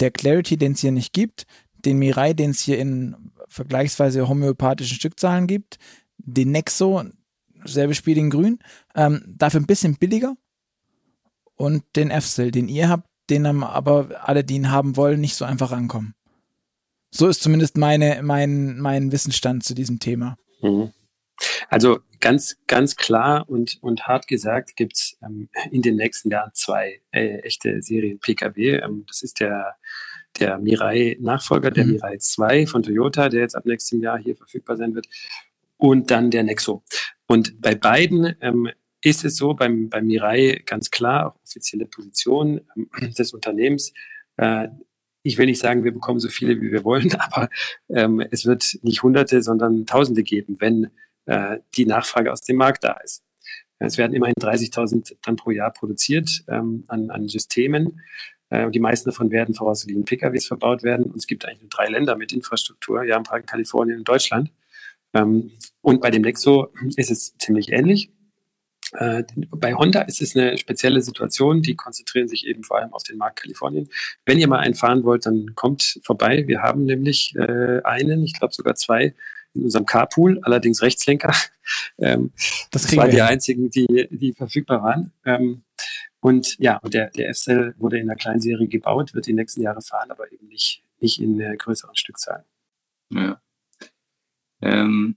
der 0.00 0.10
Clarity, 0.10 0.56
den 0.56 0.72
es 0.72 0.80
hier 0.80 0.92
nicht 0.92 1.12
gibt, 1.12 1.46
den 1.84 1.98
Mirai, 1.98 2.34
den 2.34 2.50
es 2.50 2.60
hier 2.60 2.78
in 2.78 3.16
vergleichsweise 3.48 4.28
homöopathischen 4.28 4.96
Stückzahlen 4.96 5.46
gibt, 5.46 5.78
den 6.18 6.50
Nexo, 6.50 7.04
selbe 7.64 7.94
Spiel 7.94 8.18
in 8.18 8.30
grün, 8.30 8.58
ähm, 8.94 9.22
dafür 9.26 9.60
ein 9.60 9.66
bisschen 9.66 9.96
billiger 9.96 10.36
und 11.54 11.84
den 11.94 12.10
F-Cell, 12.10 12.50
den 12.50 12.68
ihr 12.68 12.88
habt, 12.88 13.08
denen 13.30 13.62
aber 13.62 14.08
alle, 14.22 14.44
die 14.44 14.56
ihn 14.56 14.70
haben 14.70 14.96
wollen, 14.96 15.20
nicht 15.20 15.36
so 15.36 15.44
einfach 15.44 15.72
rankommen. 15.72 16.14
So 17.10 17.28
ist 17.28 17.42
zumindest 17.42 17.76
meine, 17.76 18.20
mein, 18.22 18.78
mein 18.78 19.12
Wissensstand 19.12 19.64
zu 19.64 19.74
diesem 19.74 19.98
Thema. 19.98 20.36
Mhm. 20.60 20.92
Also 21.68 22.00
ganz, 22.20 22.56
ganz 22.66 22.96
klar 22.96 23.48
und, 23.48 23.78
und 23.82 24.06
hart 24.06 24.26
gesagt 24.26 24.76
gibt's 24.76 25.16
ähm, 25.22 25.48
in 25.70 25.82
den 25.82 25.96
nächsten 25.96 26.30
Jahren 26.30 26.50
zwei 26.54 27.00
äh, 27.10 27.38
echte 27.40 27.82
Serien 27.82 28.18
Pkw. 28.18 28.78
Ähm, 28.78 29.04
das 29.06 29.22
ist 29.22 29.40
der, 29.40 29.76
der 30.38 30.58
Mirai-Nachfolger, 30.58 31.70
der 31.70 31.84
mhm. 31.84 31.92
Mirai 31.92 32.18
2 32.18 32.66
von 32.66 32.82
Toyota, 32.82 33.28
der 33.28 33.40
jetzt 33.40 33.54
ab 33.54 33.66
nächstem 33.66 34.02
Jahr 34.02 34.18
hier 34.18 34.36
verfügbar 34.36 34.76
sein 34.76 34.94
wird. 34.94 35.08
Und 35.76 36.10
dann 36.10 36.30
der 36.30 36.42
Nexo. 36.42 36.82
Und 37.26 37.60
bei 37.60 37.74
beiden 37.74 38.34
ähm, 38.40 38.70
ist 39.02 39.24
es 39.24 39.36
so 39.36 39.54
beim, 39.54 39.88
beim 39.88 40.06
Mirai 40.06 40.62
ganz 40.66 40.90
klar, 40.90 41.28
auch 41.28 41.42
offizielle 41.42 41.86
Position 41.86 42.60
ähm, 42.76 42.90
des 43.18 43.32
Unternehmens. 43.32 43.92
Äh, 44.36 44.68
ich 45.22 45.38
will 45.38 45.46
nicht 45.46 45.60
sagen, 45.60 45.82
wir 45.82 45.92
bekommen 45.92 46.20
so 46.20 46.28
viele, 46.28 46.60
wie 46.60 46.70
wir 46.70 46.84
wollen, 46.84 47.12
aber 47.18 47.48
ähm, 47.88 48.20
es 48.30 48.46
wird 48.46 48.78
nicht 48.82 49.02
Hunderte, 49.02 49.42
sondern 49.42 49.86
Tausende 49.86 50.22
geben, 50.22 50.56
wenn 50.60 50.90
äh, 51.26 51.58
die 51.76 51.86
Nachfrage 51.86 52.32
aus 52.32 52.42
dem 52.42 52.56
Markt 52.56 52.84
da 52.84 52.92
ist. 53.04 53.22
Es 53.78 53.98
werden 53.98 54.14
immerhin 54.14 54.34
30.000 54.40 55.16
dann 55.22 55.36
pro 55.36 55.50
Jahr 55.50 55.70
produziert 55.70 56.44
ähm, 56.48 56.84
an, 56.88 57.10
an 57.10 57.28
Systemen. 57.28 58.00
Äh, 58.48 58.70
die 58.70 58.80
meisten 58.80 59.10
davon 59.10 59.30
werden 59.30 59.54
voraussichtlich 59.54 59.96
in 59.96 60.04
PKWs 60.04 60.46
verbaut 60.46 60.82
werden. 60.82 61.06
Und 61.06 61.16
es 61.16 61.26
gibt 61.26 61.44
eigentlich 61.44 61.60
nur 61.60 61.70
drei 61.70 61.88
Länder 61.88 62.16
mit 62.16 62.32
Infrastruktur, 62.32 63.04
Japan, 63.04 63.44
Kalifornien 63.44 63.98
und 63.98 64.08
Deutschland. 64.08 64.50
Ähm, 65.12 65.52
und 65.82 66.00
bei 66.00 66.10
dem 66.10 66.22
Nexo 66.22 66.68
ist 66.96 67.10
es 67.10 67.36
ziemlich 67.38 67.72
ähnlich. 67.72 68.10
Äh, 68.96 69.24
bei 69.50 69.74
Honda 69.74 70.02
ist 70.02 70.22
es 70.22 70.36
eine 70.36 70.56
spezielle 70.58 71.00
Situation. 71.00 71.62
Die 71.62 71.74
konzentrieren 71.74 72.28
sich 72.28 72.46
eben 72.46 72.64
vor 72.64 72.78
allem 72.78 72.92
auf 72.92 73.02
den 73.02 73.18
Markt 73.18 73.42
Kalifornien. 73.42 73.88
Wenn 74.24 74.38
ihr 74.38 74.48
mal 74.48 74.58
einen 74.58 74.74
fahren 74.74 75.04
wollt, 75.04 75.26
dann 75.26 75.54
kommt 75.54 76.00
vorbei. 76.02 76.44
Wir 76.46 76.62
haben 76.62 76.84
nämlich 76.84 77.34
äh, 77.36 77.82
einen, 77.82 78.24
ich 78.24 78.34
glaube 78.34 78.54
sogar 78.54 78.74
zwei 78.74 79.14
in 79.54 79.64
unserem 79.64 79.86
Carpool, 79.86 80.40
allerdings 80.42 80.82
Rechtslenker. 80.82 81.32
Ähm, 81.98 82.30
das, 82.70 82.82
das 82.82 82.96
waren 82.96 83.10
die 83.10 83.20
einzigen, 83.20 83.70
die, 83.70 84.06
die 84.08 84.34
verfügbar 84.34 84.84
waren. 84.84 85.12
Ähm, 85.24 85.62
und 86.20 86.56
ja, 86.60 86.76
und 86.76 86.94
der, 86.94 87.10
der 87.10 87.30
f 87.30 87.48
wurde 87.78 87.98
in 87.98 88.06
der 88.06 88.14
Kleinserie 88.14 88.68
gebaut, 88.68 89.14
wird 89.14 89.26
die 89.26 89.32
nächsten 89.32 89.62
Jahre 89.62 89.82
fahren, 89.82 90.12
aber 90.12 90.30
eben 90.30 90.46
nicht 90.46 90.84
nicht 91.00 91.20
in 91.20 91.40
äh, 91.40 91.56
größeren 91.56 91.94
Stückzahlen. 91.94 92.44
Ja. 93.10 93.40
Ähm, 94.62 95.16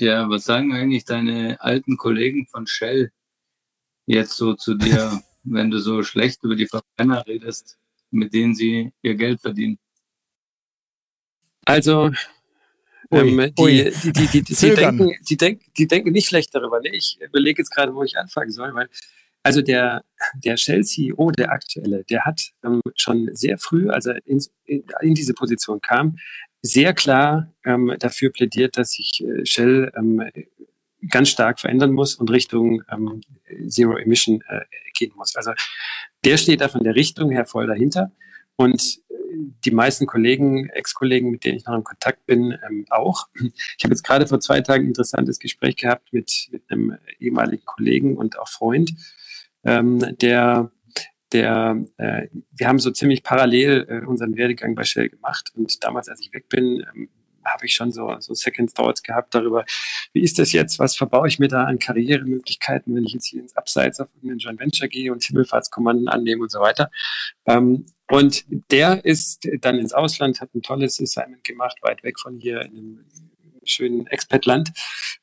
ja, 0.00 0.28
was 0.28 0.44
sagen 0.44 0.74
eigentlich 0.74 1.04
deine 1.04 1.60
alten 1.60 1.96
Kollegen 1.96 2.46
von 2.46 2.66
Shell 2.66 3.10
jetzt 4.06 4.36
so 4.36 4.54
zu 4.54 4.74
dir, 4.74 5.22
wenn 5.44 5.70
du 5.70 5.78
so 5.78 6.02
schlecht 6.02 6.42
über 6.44 6.56
die 6.56 6.66
Verbrenner 6.66 7.26
redest, 7.26 7.78
mit 8.10 8.32
denen 8.32 8.54
sie 8.54 8.92
ihr 9.02 9.14
Geld 9.14 9.40
verdienen? 9.40 9.78
Also, 11.64 12.10
ähm, 13.10 13.52
die, 13.58 13.92
die, 14.02 14.12
die, 14.12 14.26
die, 14.26 14.42
die, 14.42 14.74
denken, 14.74 15.12
die, 15.28 15.36
denken, 15.36 15.64
die 15.76 15.86
denken 15.86 16.12
nicht 16.12 16.28
schlecht 16.28 16.54
darüber. 16.54 16.80
Nee, 16.80 16.90
ich 16.92 17.18
überlege 17.20 17.62
jetzt 17.62 17.70
gerade, 17.70 17.94
wo 17.94 18.02
ich 18.02 18.18
anfangen 18.18 18.50
soll, 18.50 18.74
weil 18.74 18.88
also 19.42 19.60
der, 19.60 20.02
der 20.42 20.56
Shell-CEO, 20.56 21.30
der 21.32 21.52
aktuelle, 21.52 22.02
der 22.04 22.24
hat 22.24 22.40
ähm, 22.64 22.80
schon 22.96 23.28
sehr 23.34 23.58
früh, 23.58 23.90
als 23.90 24.06
er 24.06 24.26
in, 24.26 24.42
in, 24.64 24.84
in 25.02 25.14
diese 25.14 25.34
Position 25.34 25.82
kam, 25.82 26.16
sehr 26.64 26.94
klar 26.94 27.52
ähm, 27.64 27.94
dafür 27.98 28.30
plädiert, 28.32 28.78
dass 28.78 28.92
sich 28.92 29.22
äh, 29.22 29.44
Shell 29.44 29.92
ähm, 29.96 30.22
ganz 31.10 31.28
stark 31.28 31.60
verändern 31.60 31.92
muss 31.92 32.14
und 32.14 32.30
Richtung 32.30 32.82
ähm, 32.90 33.20
Zero 33.68 33.98
Emission 33.98 34.42
äh, 34.48 34.60
gehen 34.94 35.12
muss. 35.14 35.36
Also 35.36 35.52
der 36.24 36.38
steht 36.38 36.62
da 36.62 36.68
von 36.68 36.82
der 36.82 36.94
Richtung 36.94 37.30
her 37.30 37.44
voll 37.44 37.66
dahinter. 37.66 38.12
Und 38.56 38.80
äh, 39.10 39.14
die 39.66 39.72
meisten 39.72 40.06
Kollegen, 40.06 40.70
Ex-Kollegen, 40.70 41.30
mit 41.30 41.44
denen 41.44 41.58
ich 41.58 41.66
noch 41.66 41.76
in 41.76 41.84
Kontakt 41.84 42.24
bin, 42.24 42.56
ähm, 42.66 42.86
auch. 42.88 43.28
Ich 43.76 43.84
habe 43.84 43.92
jetzt 43.92 44.02
gerade 44.02 44.26
vor 44.26 44.40
zwei 44.40 44.62
Tagen 44.62 44.84
ein 44.84 44.88
interessantes 44.88 45.38
Gespräch 45.38 45.76
gehabt 45.76 46.14
mit, 46.14 46.48
mit 46.50 46.62
einem 46.70 46.96
ehemaligen 47.18 47.66
Kollegen 47.66 48.16
und 48.16 48.38
auch 48.38 48.48
Freund, 48.48 48.94
ähm, 49.64 50.16
der 50.18 50.70
der, 51.34 51.84
äh, 51.98 52.28
wir 52.56 52.68
haben 52.68 52.78
so 52.78 52.90
ziemlich 52.90 53.22
parallel 53.22 53.86
äh, 53.88 54.06
unseren 54.06 54.36
Werdegang 54.36 54.74
bei 54.74 54.84
Shell 54.84 55.10
gemacht 55.10 55.52
und 55.54 55.82
damals, 55.84 56.08
als 56.08 56.20
ich 56.20 56.32
weg 56.32 56.48
bin, 56.48 56.86
ähm, 56.94 57.08
habe 57.44 57.66
ich 57.66 57.74
schon 57.74 57.92
so, 57.92 58.16
so 58.20 58.32
Second 58.32 58.74
Thoughts 58.74 59.02
gehabt 59.02 59.34
darüber, 59.34 59.66
wie 60.14 60.22
ist 60.22 60.38
das 60.38 60.52
jetzt, 60.52 60.78
was 60.78 60.96
verbaue 60.96 61.28
ich 61.28 61.38
mir 61.38 61.48
da 61.48 61.64
an 61.64 61.78
Karrieremöglichkeiten, 61.78 62.94
wenn 62.94 63.04
ich 63.04 63.12
jetzt 63.12 63.26
hier 63.26 63.42
ins 63.42 63.54
Abseits 63.54 64.00
auf 64.00 64.08
irgendein 64.14 64.38
Joint 64.38 64.60
Venture 64.60 64.88
gehe 64.88 65.12
und 65.12 65.22
Himmelfahrtskommanden 65.22 66.08
annehme 66.08 66.42
und 66.42 66.50
so 66.50 66.60
weiter. 66.60 66.90
Ähm, 67.46 67.84
und 68.10 68.44
der 68.70 69.04
ist 69.04 69.46
dann 69.60 69.78
ins 69.78 69.92
Ausland, 69.92 70.40
hat 70.40 70.54
ein 70.54 70.62
tolles 70.62 71.00
Assignment 71.00 71.44
gemacht, 71.44 71.78
weit 71.82 72.02
weg 72.02 72.18
von 72.18 72.38
hier 72.38 72.62
in 72.62 72.76
einem 72.76 73.04
schönen 73.64 74.06
Expat-Land. 74.06 74.72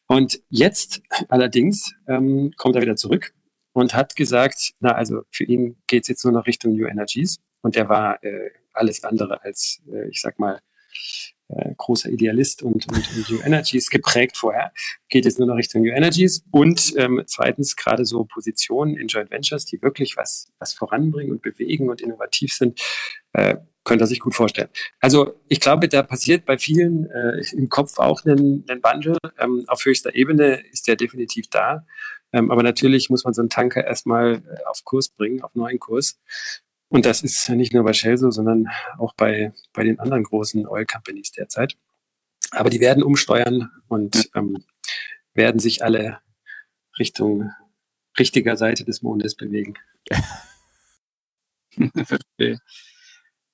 Und 0.07 0.41
jetzt 0.49 1.01
allerdings 1.29 1.93
ähm, 2.07 2.53
kommt 2.57 2.75
er 2.75 2.81
wieder 2.81 2.95
zurück 2.95 3.33
und 3.73 3.93
hat 3.93 4.15
gesagt, 4.15 4.73
na 4.79 4.93
also 4.93 5.21
für 5.29 5.43
ihn 5.43 5.77
geht 5.87 6.03
es 6.03 6.09
jetzt 6.09 6.23
nur 6.23 6.33
noch 6.33 6.47
Richtung 6.47 6.75
New 6.75 6.87
Energies 6.87 7.39
und 7.61 7.75
er 7.75 7.89
war 7.89 8.23
äh, 8.23 8.51
alles 8.73 9.03
andere 9.03 9.43
als, 9.43 9.81
äh, 9.91 10.09
ich 10.09 10.21
sag 10.21 10.39
mal, 10.39 10.61
äh, 11.49 11.73
großer 11.77 12.09
Idealist 12.09 12.63
und, 12.63 12.87
und, 12.87 13.17
und 13.17 13.29
New 13.29 13.41
Energies 13.41 13.89
geprägt 13.89 14.37
vorher, 14.37 14.71
geht 15.09 15.25
jetzt 15.25 15.39
nur 15.39 15.47
noch 15.47 15.55
Richtung 15.55 15.81
New 15.81 15.91
Energies 15.91 16.43
und 16.51 16.93
ähm, 16.97 17.23
zweitens 17.25 17.75
gerade 17.75 18.05
so 18.05 18.23
Positionen 18.23 18.95
in 18.97 19.07
Joint 19.07 19.31
Ventures, 19.31 19.65
die 19.65 19.81
wirklich 19.81 20.15
was, 20.17 20.51
was 20.59 20.73
voranbringen 20.73 21.31
und 21.31 21.41
bewegen 21.41 21.89
und 21.89 22.01
innovativ 22.01 22.53
sind, 22.53 22.81
äh, 23.33 23.57
könnte 23.83 24.03
er 24.03 24.07
sich 24.07 24.19
gut 24.19 24.35
vorstellen. 24.35 24.69
Also 24.99 25.41
ich 25.47 25.59
glaube, 25.59 25.89
da 25.89 26.03
passiert 26.03 26.45
bei 26.45 26.57
vielen 26.57 27.09
äh, 27.09 27.41
im 27.53 27.67
Kopf 27.67 27.97
auch 27.97 28.23
ein, 28.25 28.63
ein 28.69 28.83
Wandel. 28.83 29.17
Ähm, 29.39 29.63
auf 29.67 29.85
höchster 29.85 30.13
Ebene 30.13 30.61
ist 30.71 30.87
der 30.87 30.95
definitiv 30.95 31.47
da. 31.49 31.85
Ähm, 32.33 32.51
aber 32.51 32.63
natürlich 32.63 33.09
muss 33.09 33.23
man 33.23 33.33
so 33.33 33.41
einen 33.41 33.49
Tanker 33.49 33.85
erstmal 33.85 34.35
äh, 34.35 34.63
auf 34.65 34.83
Kurs 34.83 35.09
bringen, 35.09 35.41
auf 35.41 35.55
neuen 35.55 35.79
Kurs. 35.79 36.19
Und 36.89 37.05
das 37.05 37.23
ist 37.23 37.49
nicht 37.49 37.73
nur 37.73 37.83
bei 37.83 37.93
Shell 37.93 38.17
so, 38.17 38.31
sondern 38.31 38.69
auch 38.97 39.13
bei, 39.13 39.53
bei 39.73 39.83
den 39.83 39.99
anderen 39.99 40.23
großen 40.23 40.67
Oil 40.67 40.85
Companies 40.85 41.31
derzeit. 41.31 41.77
Aber 42.51 42.69
die 42.69 42.81
werden 42.81 43.03
umsteuern 43.03 43.71
und 43.87 44.29
ähm, 44.35 44.63
werden 45.33 45.59
sich 45.59 45.83
alle 45.83 46.19
Richtung 46.99 47.51
richtiger 48.19 48.57
Seite 48.57 48.83
des 48.83 49.01
Mondes 49.01 49.35
bewegen. 49.35 49.75
Verstehe. 52.05 52.59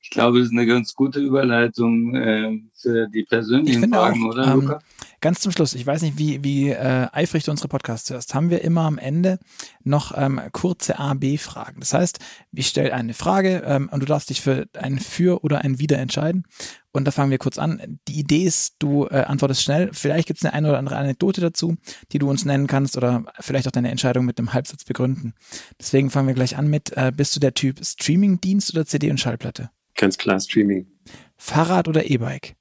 Ich 0.08 0.12
glaube, 0.12 0.40
das 0.40 0.48
ist 0.48 0.54
eine 0.54 0.66
ganz 0.66 0.94
gute 0.94 1.20
Überleitung 1.20 2.16
äh, 2.16 2.62
für 2.78 3.10
die 3.10 3.24
persönlichen 3.24 3.92
Fragen, 3.92 4.24
auch, 4.24 4.30
oder, 4.30 4.48
ähm, 4.48 4.62
Luca? 4.62 4.80
Ganz 5.20 5.42
zum 5.42 5.52
Schluss, 5.52 5.74
ich 5.74 5.86
weiß 5.86 6.02
nicht, 6.02 6.18
wie, 6.18 6.46
wie 6.46 6.70
äh, 6.70 7.08
eifrig 7.12 7.44
du 7.44 7.52
unsere 7.52 7.68
Podcasts 7.68 8.10
hörst, 8.10 8.34
haben 8.34 8.50
wir 8.50 8.62
immer 8.62 8.84
am 8.84 9.00
Ende 9.00 9.38
noch 9.84 10.18
ähm, 10.18 10.40
kurze 10.54 10.98
A-B-Fragen. 10.98 11.82
Das 11.82 11.94
heißt, 11.94 12.20
ich 12.54 12.68
stelle 12.68 12.94
eine 12.94 13.14
Frage 13.14 13.64
ähm, 13.66 13.90
und 13.92 14.00
du 14.00 14.06
darfst 14.06 14.30
dich 14.30 14.40
für 14.40 14.70
ein 14.80 14.98
Für 14.98 15.44
oder 15.44 15.66
ein 15.66 15.78
Wider 15.78 15.98
entscheiden. 15.98 16.46
Und 16.94 17.04
da 17.04 17.12
fangen 17.12 17.30
wir 17.30 17.38
kurz 17.38 17.58
an. 17.58 18.00
Die 18.08 18.18
Idee 18.18 18.44
ist, 18.44 18.76
du 18.80 19.08
äh, 19.08 19.26
antwortest 19.28 19.62
schnell. 19.62 19.90
Vielleicht 19.92 20.28
gibt 20.28 20.40
es 20.40 20.46
eine, 20.46 20.54
eine 20.54 20.70
oder 20.70 20.80
andere 20.80 20.96
Anekdote 20.96 21.42
dazu, 21.42 21.76
die 22.14 22.20
du 22.20 22.30
uns 22.30 22.46
nennen 22.46 22.68
kannst 22.68 22.96
oder 22.96 23.26
vielleicht 23.42 23.68
auch 23.68 23.72
deine 23.72 23.92
Entscheidung 23.92 24.26
mit 24.26 24.40
einem 24.40 24.54
Halbsatz 24.54 24.86
begründen. 24.86 25.34
Deswegen 25.78 26.12
fangen 26.12 26.30
wir 26.30 26.36
gleich 26.36 26.56
an 26.56 26.70
mit, 26.70 26.96
äh, 26.96 27.12
bist 27.14 27.36
du 27.36 27.42
der 27.42 27.54
Typ 27.54 27.86
Streaming-Dienst 27.86 28.74
oder 28.74 28.86
CD 28.86 29.12
und 29.12 29.20
Schallplatte? 29.20 29.70
Ganz 29.98 30.18
klar 30.18 30.40
Streaming. 30.40 30.88
Fahrrad 31.36 31.88
oder 31.88 32.10
E-Bike? 32.10 32.56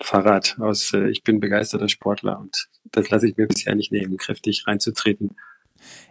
Fahrrad 0.00 0.58
aus, 0.60 0.92
äh, 0.92 1.08
ich 1.08 1.22
bin 1.22 1.40
begeisterter 1.40 1.88
Sportler 1.88 2.38
und 2.38 2.68
das 2.84 3.08
lasse 3.08 3.28
ich 3.28 3.36
mir 3.36 3.46
bisher 3.46 3.74
nicht 3.74 3.92
nehmen, 3.92 4.18
kräftig 4.18 4.66
reinzutreten. 4.66 5.36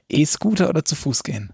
E-Scooter 0.10 0.70
oder 0.70 0.84
zu 0.84 0.96
Fuß 0.96 1.24
gehen? 1.24 1.54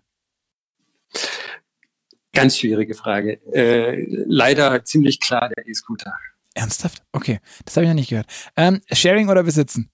Ganz 2.33 2.57
schwierige 2.57 2.93
Frage. 2.93 3.41
Äh, 3.53 4.05
leider 4.07 4.85
ziemlich 4.85 5.19
klar 5.19 5.49
der 5.49 5.67
E-Scooter. 5.67 6.13
Ernsthaft? 6.53 7.03
Okay, 7.11 7.39
das 7.65 7.75
habe 7.75 7.85
ich 7.85 7.89
noch 7.89 7.95
nicht 7.95 8.09
gehört. 8.09 8.27
Ähm, 8.55 8.81
Sharing 8.91 9.29
oder 9.29 9.43
besitzen? 9.43 9.89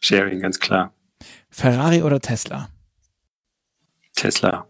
Sharing, 0.00 0.40
ganz 0.40 0.60
klar. 0.60 0.94
Ferrari 1.50 2.02
oder 2.02 2.20
Tesla? 2.20 2.70
Tesla. 4.14 4.68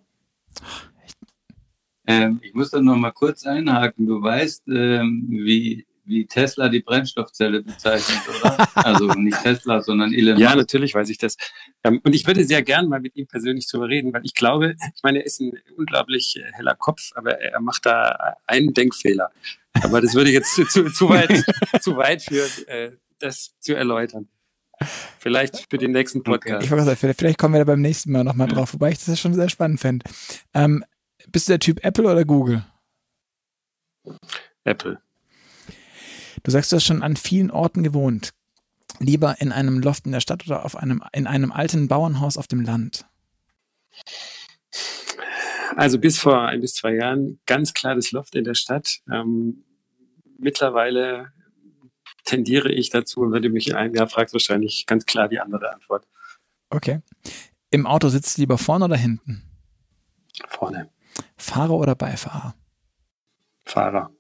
Ähm, 2.07 2.41
ich 2.43 2.55
muss 2.55 2.71
da 2.71 2.81
noch 2.81 2.97
mal 2.97 3.11
kurz 3.11 3.47
einhaken. 3.47 4.07
Du 4.07 4.23
weißt, 4.23 4.69
ähm, 4.69 5.27
wie, 5.29 5.87
wie 6.05 6.27
Tesla 6.27 6.69
die 6.69 6.81
Brennstoffzelle 6.81 7.63
bezeichnet, 7.63 8.21
oder? 8.29 8.69
also 8.75 9.07
nicht 9.15 9.43
Tesla, 9.43 9.83
sondern 9.83 10.13
Elon 10.13 10.39
Ja, 10.39 10.55
natürlich 10.55 10.95
weiß 10.95 11.09
ich 11.11 11.19
das. 11.19 11.37
Ähm, 11.83 12.01
und 12.05 12.15
ich 12.15 12.27
würde 12.27 12.45
sehr 12.45 12.63
gern 12.63 12.89
mal 12.89 13.01
mit 13.01 13.17
ihm 13.17 13.27
persönlich 13.27 13.67
darüber 13.71 13.89
reden, 13.89 14.13
weil 14.13 14.25
ich 14.25 14.35
glaube, 14.35 14.77
ich 14.95 15.03
meine, 15.03 15.19
er 15.19 15.27
ist 15.27 15.41
ein 15.41 15.53
unglaublich 15.77 16.37
äh, 16.37 16.53
heller 16.53 16.77
Kopf, 16.77 17.11
aber 17.15 17.41
er 17.41 17.61
macht 17.61 17.87
da 17.87 18.37
einen 18.47 18.73
Denkfehler. 18.73 19.31
Aber 19.83 20.01
das 20.01 20.15
würde 20.15 20.31
jetzt 20.31 20.55
zu, 20.55 20.65
zu, 20.65 21.09
weit, 21.09 21.45
zu 21.81 21.97
weit 21.97 22.23
führen, 22.23 22.51
äh, 22.69 22.93
das 23.19 23.55
zu 23.61 23.75
erläutern. 23.75 24.29
Vielleicht 25.19 25.67
für 25.71 25.79
den 25.79 25.93
nächsten 25.93 26.23
Podcast. 26.23 26.65
Ich 26.65 26.71
sagen, 26.71 27.15
vielleicht 27.17 27.39
kommen 27.39 27.55
wir 27.55 27.61
da 27.61 27.65
beim 27.65 27.81
nächsten 27.81 28.13
Mal 28.13 28.25
nochmal 28.25 28.49
drauf, 28.49 28.75
wobei 28.75 28.91
ich 28.91 29.05
das 29.05 29.19
schon 29.19 29.35
sehr 29.35 29.49
spannend 29.49 29.81
fände. 29.81 30.05
Ähm, 30.53 30.85
bist 31.33 31.49
du 31.49 31.53
der 31.53 31.61
Typ 31.61 31.85
Apple 31.85 32.11
oder 32.11 32.25
Google? 32.25 32.65
Apple. 34.65 35.01
Du 36.43 36.51
sagst, 36.51 36.73
du 36.73 36.77
hast 36.77 36.85
schon 36.85 37.03
an 37.03 37.17
vielen 37.17 37.51
Orten 37.51 37.83
gewohnt. 37.83 38.33
Lieber 38.99 39.37
in 39.41 39.53
einem 39.53 39.81
Loft 39.81 40.07
in 40.07 40.13
der 40.13 40.21
Stadt 40.21 40.47
oder 40.47 40.65
auf 40.65 40.77
einem, 40.77 41.03
in 41.13 41.27
einem 41.27 41.53
alten 41.53 41.89
Bauernhaus 41.89 42.39
auf 42.39 42.47
dem 42.47 42.61
Land? 42.61 43.05
Also 45.77 45.99
bis 45.99 46.19
vor 46.19 46.43
ein 46.43 46.61
bis 46.61 46.75
zwei 46.75 46.95
Jahren 46.95 47.39
ganz 47.47 47.75
klar 47.75 47.95
das 47.95 48.13
Loft 48.13 48.35
in 48.35 48.45
der 48.45 48.55
Stadt. 48.55 49.01
Ähm, 49.13 49.65
mittlerweile 50.39 51.33
tendiere 52.25 52.73
ich 52.73 52.91
dazu 52.91 53.21
und 53.21 53.33
wenn 53.33 53.43
du 53.43 53.51
mich 53.51 53.69
in 53.69 53.75
einem 53.75 53.95
Jahr 53.95 54.09
fragst, 54.09 54.33
wahrscheinlich 54.35 54.87
ganz 54.87 55.05
klar 55.05 55.29
die 55.29 55.39
andere 55.39 55.73
Antwort. 55.73 56.07
Okay. 56.71 57.01
Im 57.71 57.87
Auto 57.87 58.09
sitzt 58.09 58.37
du 58.37 58.43
lieber 58.43 58.59
vorne 58.59 58.87
oder 58.87 58.97
hinten? 58.97 59.43
Vorne. 60.49 60.91
Fahrer 61.37 61.75
oder 61.75 61.95
Beifahrer? 61.95 62.55
Fahrer. 63.65 64.11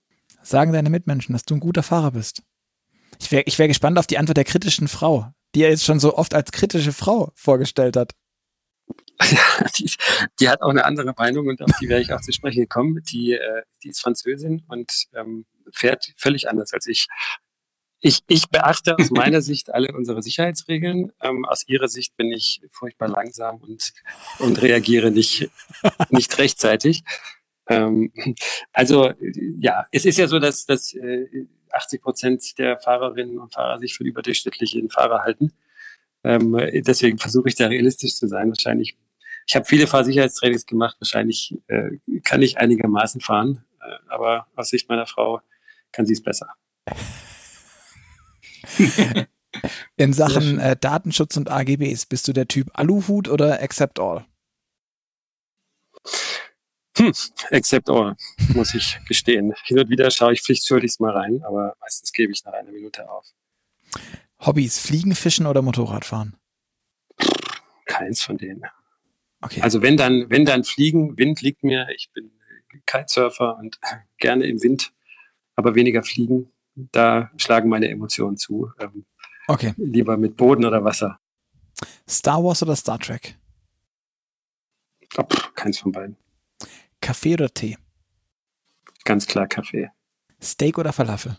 Sagen 0.43 0.73
deine 0.73 0.91
Mitmenschen, 0.91 1.33
dass 1.33 1.45
du 1.45 1.55
ein 1.55 1.61
guter 1.61 1.83
Fahrer 1.83 2.13
bist? 2.13 2.43
Ich 3.21 3.33
wäre 3.33 3.45
ich 3.47 3.59
wär 3.59 3.69
gespannt 3.69 3.99
auf 3.99 4.07
die 4.07 4.19
Antwort 4.19 4.37
der 4.37 4.45
kritischen 4.45 4.89
Frau, 4.89 5.31
die 5.55 5.63
er 5.63 5.71
jetzt 5.71 5.85
schon 5.85 6.01
so 6.01 6.17
oft 6.17 6.35
als 6.35 6.53
kritische 6.53 6.93
Frau 6.93 7.33
vorgestellt 7.35 7.97
hat. 7.97 8.13
die, 9.79 9.91
die, 10.41 10.49
hat 10.49 10.63
auch 10.63 10.71
eine 10.71 10.85
andere 10.85 11.15
Meinung 11.17 11.47
und 11.49 11.63
auf 11.63 11.71
die 11.81 11.89
wäre 11.89 12.01
ich 12.01 12.13
auch 12.13 12.21
zu 12.21 12.33
sprechen 12.33 12.61
gekommen. 12.61 13.03
Die, 13.11 13.33
äh, 13.33 13.63
die 13.83 13.89
ist 13.89 14.01
Französin 14.01 14.65
und 14.69 14.91
ähm, 15.15 15.47
fährt 15.73 16.13
völlig 16.17 16.49
anders 16.49 16.73
als 16.73 16.87
ich. 16.87 17.07
Ich, 18.01 18.21
ich 18.27 18.49
beachte 18.49 18.99
aus 18.99 19.11
meiner 19.11 19.41
Sicht 19.41 19.73
alle 19.73 19.93
unsere 19.93 20.23
Sicherheitsregeln. 20.23 21.13
Ähm, 21.21 21.45
aus 21.45 21.67
ihrer 21.67 21.89
Sicht 21.89 22.17
bin 22.17 22.31
ich 22.33 22.61
furchtbar 22.71 23.09
langsam 23.09 23.57
und, 23.57 23.93
und 24.39 24.61
reagiere 24.63 25.11
nicht, 25.11 25.51
nicht 26.11 26.39
rechtzeitig. 26.39 27.05
Ähm, 27.69 28.13
also 28.73 29.13
ja, 29.59 29.87
es 29.91 30.05
ist 30.05 30.19
ja 30.19 30.29
so, 30.29 30.39
dass, 30.39 30.67
dass 30.67 30.95
äh, 30.95 31.47
80 31.73 32.03
Prozent 32.03 32.59
der 32.59 32.79
Fahrerinnen 32.79 33.39
und 33.39 33.55
Fahrer 33.55 33.79
sich 33.79 33.95
für 33.95 34.05
überdurchschnittliche 34.05 34.87
Fahrer 34.89 35.23
halten. 35.23 35.53
Ähm, 36.23 36.57
deswegen 36.87 37.19
versuche 37.19 37.49
ich 37.49 37.55
da 37.55 37.67
realistisch 37.67 38.15
zu 38.15 38.29
sein. 38.29 38.49
Wahrscheinlich, 38.49 38.97
ich 39.47 39.57
habe 39.57 39.65
viele 39.65 39.87
Fahrsicherheitstrainings 39.87 40.67
gemacht. 40.67 40.97
Wahrscheinlich 41.01 41.57
äh, 41.67 41.99
kann 42.25 42.43
ich 42.43 42.59
einigermaßen 42.59 43.21
fahren. 43.21 43.65
aber 44.09 44.47
aus 44.57 44.69
Sicht 44.71 44.89
meiner 44.89 45.07
Frau 45.07 45.41
kann 45.93 46.07
sie 46.07 46.15
es 46.15 46.23
besser. 46.23 46.49
In 49.97 50.13
Sachen 50.13 50.59
äh, 50.59 50.77
Datenschutz 50.77 51.37
und 51.37 51.51
AGBs, 51.51 52.07
bist 52.07 52.29
du 52.29 52.33
der 52.33 52.47
Typ 52.47 52.71
Aluhut 52.75 53.29
oder 53.29 53.63
Accept 53.63 53.99
All? 53.99 54.27
Hm, 56.99 57.13
accept 57.51 57.91
all, 57.91 58.17
muss 58.55 58.75
ich 58.75 58.99
gestehen. 59.09 59.53
Hin 59.65 59.79
und 59.79 59.91
wieder 59.91 60.11
schaue 60.11 60.33
ich 60.33 60.43
pflichtschuldig 60.43 60.99
mal 60.99 61.13
rein, 61.13 61.43
aber 61.45 61.77
meistens 61.81 62.13
gebe 62.13 62.33
ich 62.33 62.43
nach 62.45 62.55
einer 62.55 62.73
Minute 62.73 63.11
auf. 63.11 63.27
Hobbys, 64.41 64.79
Fliegen, 64.79 65.15
Fischen 65.15 65.47
oder 65.47 65.61
Motorradfahren? 65.63 66.37
Keins 67.85 68.23
von 68.23 68.39
denen. 68.39 68.65
Okay. 69.43 69.61
Also 69.61 69.83
wenn 69.83 69.97
dann, 69.97 70.31
wenn 70.31 70.45
dann 70.45 70.65
Fliegen, 70.65 71.19
Wind 71.19 71.43
liegt 71.43 71.63
mir, 71.63 71.87
ich 71.95 72.11
bin 72.13 72.33
Kitesurfer 72.87 73.59
und 73.59 73.79
gerne 74.19 74.47
im 74.47 74.63
Wind, 74.63 74.93
aber 75.55 75.75
weniger 75.75 76.03
Fliegen. 76.03 76.51
Da 76.77 77.31
schlagen 77.37 77.69
meine 77.69 77.89
Emotionen 77.89 78.37
zu. 78.37 78.71
Ähm, 78.79 79.07
okay. 79.49 79.75
Lieber 79.77 80.17
mit 80.17 80.37
Boden 80.37 80.65
oder 80.65 80.85
Wasser. 80.85 81.19
Star 82.09 82.45
Wars 82.45 82.63
oder 82.63 82.77
Star 82.77 82.99
Trek? 82.99 83.39
Oh, 85.17 85.23
pff, 85.23 85.55
keins 85.55 85.79
von 85.79 85.93
beiden. 85.93 86.17
Kaffee 87.01 87.35
oder 87.35 87.53
Tee? 87.53 87.77
Ganz 89.05 89.27
klar 89.27 89.47
Kaffee. 89.47 89.91
Steak 90.43 90.79
oder 90.79 90.93
Falafel? 90.93 91.39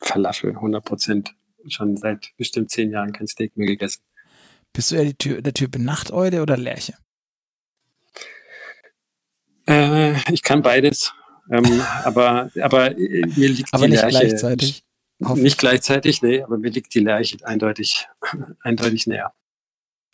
Falafel, 0.00 0.50
100 0.50 0.84
Prozent. 0.84 1.34
Schon 1.68 1.96
seit 1.96 2.32
bestimmt 2.36 2.70
zehn 2.70 2.92
Jahren 2.92 3.12
kein 3.12 3.26
Steak 3.26 3.56
mehr 3.56 3.66
gegessen. 3.66 4.02
Bist 4.72 4.90
du 4.90 4.96
eher 4.96 5.16
Tür, 5.16 5.42
der 5.42 5.54
Typ 5.54 5.76
Nachteule 5.78 6.42
oder 6.42 6.56
Lerche? 6.56 6.94
Äh, 9.66 10.12
ich 10.32 10.42
kann 10.42 10.62
beides. 10.62 11.12
Ähm, 11.50 11.80
aber, 12.04 12.50
aber 12.60 12.98
äh, 12.98 13.26
mir 13.36 13.48
liegt 13.48 13.72
aber 13.72 13.86
die 13.86 13.92
nicht 13.92 14.02
Lerche. 14.02 14.18
gleichzeitig. 14.18 14.84
Nicht 15.18 15.58
gleichzeitig, 15.58 16.20
nee, 16.22 16.42
aber 16.42 16.58
mir 16.58 16.70
liegt 16.70 16.94
die 16.94 17.00
Lerche 17.00 17.38
eindeutig, 17.42 18.06
eindeutig 18.62 19.06
näher. 19.06 19.32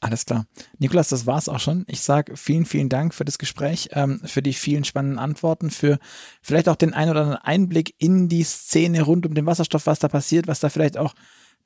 Alles 0.03 0.27
klar. 0.27 0.47
Nikolas, 0.79 1.11
das 1.11 1.27
war's 1.27 1.49
auch 1.49 1.61
schon. 1.61 1.85
Ich 1.87 2.01
sage 2.01 2.37
vielen, 2.37 2.67
vielen 2.67 2.89
Dank 2.89 3.15
für 3.15 3.25
das 3.25 3.39
Gespräch, 3.39 3.91
ähm, 3.93 4.21
für 4.25 4.43
die 4.43 4.53
vielen 4.53 4.83
spannenden 4.83 5.21
Antworten, 5.21 5.71
für 5.71 6.01
vielleicht 6.43 6.69
auch 6.69 6.75
den 6.75 6.93
ein 6.93 7.09
oder 7.09 7.21
anderen 7.21 7.43
Einblick 7.43 7.95
in 7.99 8.29
die 8.29 8.43
Szene 8.43 9.03
rund 9.03 9.27
um 9.27 9.35
den 9.35 9.47
Wasserstoff, 9.47 9.87
was 9.87 10.01
da 10.01 10.09
passiert, 10.09 10.49
was 10.49 10.59
da 10.59 10.71
vielleicht 10.71 10.99
auch 10.99 11.15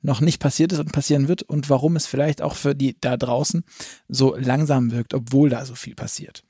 noch 0.01 0.21
nicht 0.21 0.39
passiert 0.39 0.71
ist 0.71 0.77
und 0.77 0.91
passieren 0.91 1.27
wird 1.27 1.41
und 1.41 1.71
warum 1.71 1.95
es 1.95 2.05
vielleicht 2.05 2.43
auch 2.43 2.53
für 2.53 2.75
die 2.75 2.95
da 3.01 3.17
draußen 3.17 3.63
so 4.07 4.35
langsam 4.35 4.91
wirkt, 4.91 5.15
obwohl 5.15 5.49
da 5.49 5.65
so 5.65 5.73
viel 5.73 5.95
passiert. 5.95 6.43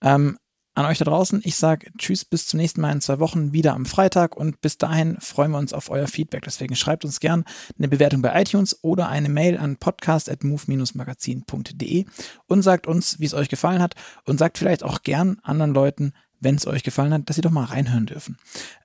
Ähm, 0.00 0.38
an 0.76 0.86
euch 0.86 0.98
da 0.98 1.06
draußen, 1.06 1.40
ich 1.42 1.56
sage 1.56 1.90
Tschüss, 1.96 2.26
bis 2.26 2.46
zum 2.46 2.58
nächsten 2.58 2.82
Mal 2.82 2.92
in 2.92 3.00
zwei 3.00 3.18
Wochen 3.18 3.54
wieder 3.54 3.72
am 3.72 3.86
Freitag 3.86 4.36
und 4.36 4.60
bis 4.60 4.76
dahin 4.76 5.16
freuen 5.20 5.52
wir 5.52 5.58
uns 5.58 5.72
auf 5.72 5.88
euer 5.90 6.06
Feedback. 6.06 6.42
Deswegen 6.44 6.76
schreibt 6.76 7.06
uns 7.06 7.18
gern 7.18 7.44
eine 7.78 7.88
Bewertung 7.88 8.20
bei 8.20 8.38
iTunes 8.38 8.84
oder 8.84 9.08
eine 9.08 9.30
Mail 9.30 9.56
an 9.56 9.78
podcast.move-magazin.de 9.78 12.04
und 12.46 12.62
sagt 12.62 12.86
uns, 12.86 13.18
wie 13.18 13.24
es 13.24 13.32
euch 13.32 13.48
gefallen 13.48 13.80
hat 13.80 13.94
und 14.26 14.36
sagt 14.38 14.58
vielleicht 14.58 14.84
auch 14.84 15.02
gern 15.02 15.38
anderen 15.42 15.72
Leuten, 15.72 16.12
wenn 16.40 16.56
es 16.56 16.66
euch 16.66 16.82
gefallen 16.82 17.14
hat, 17.14 17.26
dass 17.26 17.36
sie 17.36 17.42
doch 17.42 17.50
mal 17.50 17.64
reinhören 17.64 18.04
dürfen. 18.04 18.36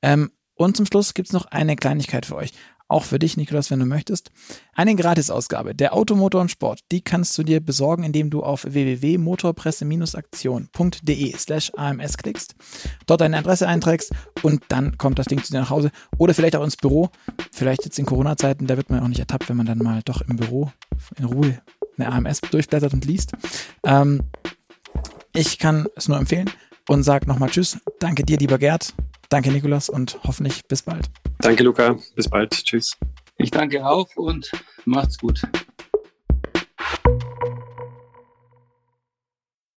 Ähm, 0.01 0.31
und 0.55 0.77
zum 0.77 0.85
Schluss 0.85 1.13
gibt 1.13 1.27
es 1.27 1.34
noch 1.34 1.47
eine 1.47 1.76
Kleinigkeit 1.76 2.26
für 2.26 2.38
euch 2.38 2.53
auch 2.91 3.05
für 3.05 3.19
dich, 3.19 3.38
Nikolaus, 3.38 3.72
wenn 3.72 3.80
du 3.80 3.85
möchtest. 3.85 4.31
Eine 4.73 4.95
Gratisausgabe 4.95 5.73
der 5.73 5.93
Automotor 5.93 6.41
und 6.41 6.51
Sport, 6.51 6.81
die 6.91 6.99
kannst 7.01 7.38
du 7.38 7.43
dir 7.43 7.61
besorgen, 7.61 8.03
indem 8.03 8.30
du 8.30 8.43
auf 8.43 8.65
www.motorpresse-aktion.de 8.65 11.38
slash 11.38 11.72
AMS 11.76 12.18
klickst, 12.18 12.55
dort 13.05 13.22
deine 13.22 13.38
Adresse 13.38 13.65
einträgst 13.68 14.11
und 14.41 14.63
dann 14.68 14.97
kommt 14.97 15.19
das 15.19 15.27
Ding 15.27 15.41
zu 15.43 15.53
dir 15.53 15.59
nach 15.59 15.69
Hause 15.69 15.91
oder 16.18 16.34
vielleicht 16.34 16.55
auch 16.55 16.63
ins 16.63 16.76
Büro. 16.76 17.11
Vielleicht 17.53 17.85
jetzt 17.85 17.97
in 17.97 18.05
Corona-Zeiten, 18.05 18.68
da 18.68 18.76
wird 18.77 18.89
man 18.89 18.99
auch 19.01 19.07
nicht 19.07 19.19
ertappt, 19.19 19.47
wenn 19.49 19.57
man 19.57 19.65
dann 19.65 19.80
mal 19.80 20.01
doch 20.03 20.22
im 20.22 20.35
Büro 20.35 20.72
in 21.18 21.26
Ruhe 21.26 21.59
eine 21.97 22.11
AMS 22.11 22.41
durchblättert 22.41 22.93
und 22.93 23.05
liest. 23.05 23.31
Ähm, 23.84 24.22
ich 25.34 25.57
kann 25.59 25.88
es 25.95 26.09
nur 26.09 26.18
empfehlen 26.18 26.49
und 26.89 27.03
sage 27.03 27.27
nochmal 27.27 27.49
Tschüss. 27.49 27.80
Danke 27.99 28.23
dir, 28.23 28.38
lieber 28.38 28.57
Gerd. 28.57 28.93
Danke, 29.30 29.51
Nikolas, 29.51 29.88
und 29.88 30.19
hoffentlich 30.26 30.68
bis 30.68 30.81
bald. 30.81 31.09
Danke, 31.41 31.63
Luca. 31.63 31.97
Bis 32.15 32.30
bald. 32.30 32.51
Tschüss. 32.51 32.97
Ich 33.38 33.49
danke 33.49 33.84
auch 33.85 34.07
und 34.15 34.51
macht's 34.85 35.18
gut. 35.18 35.41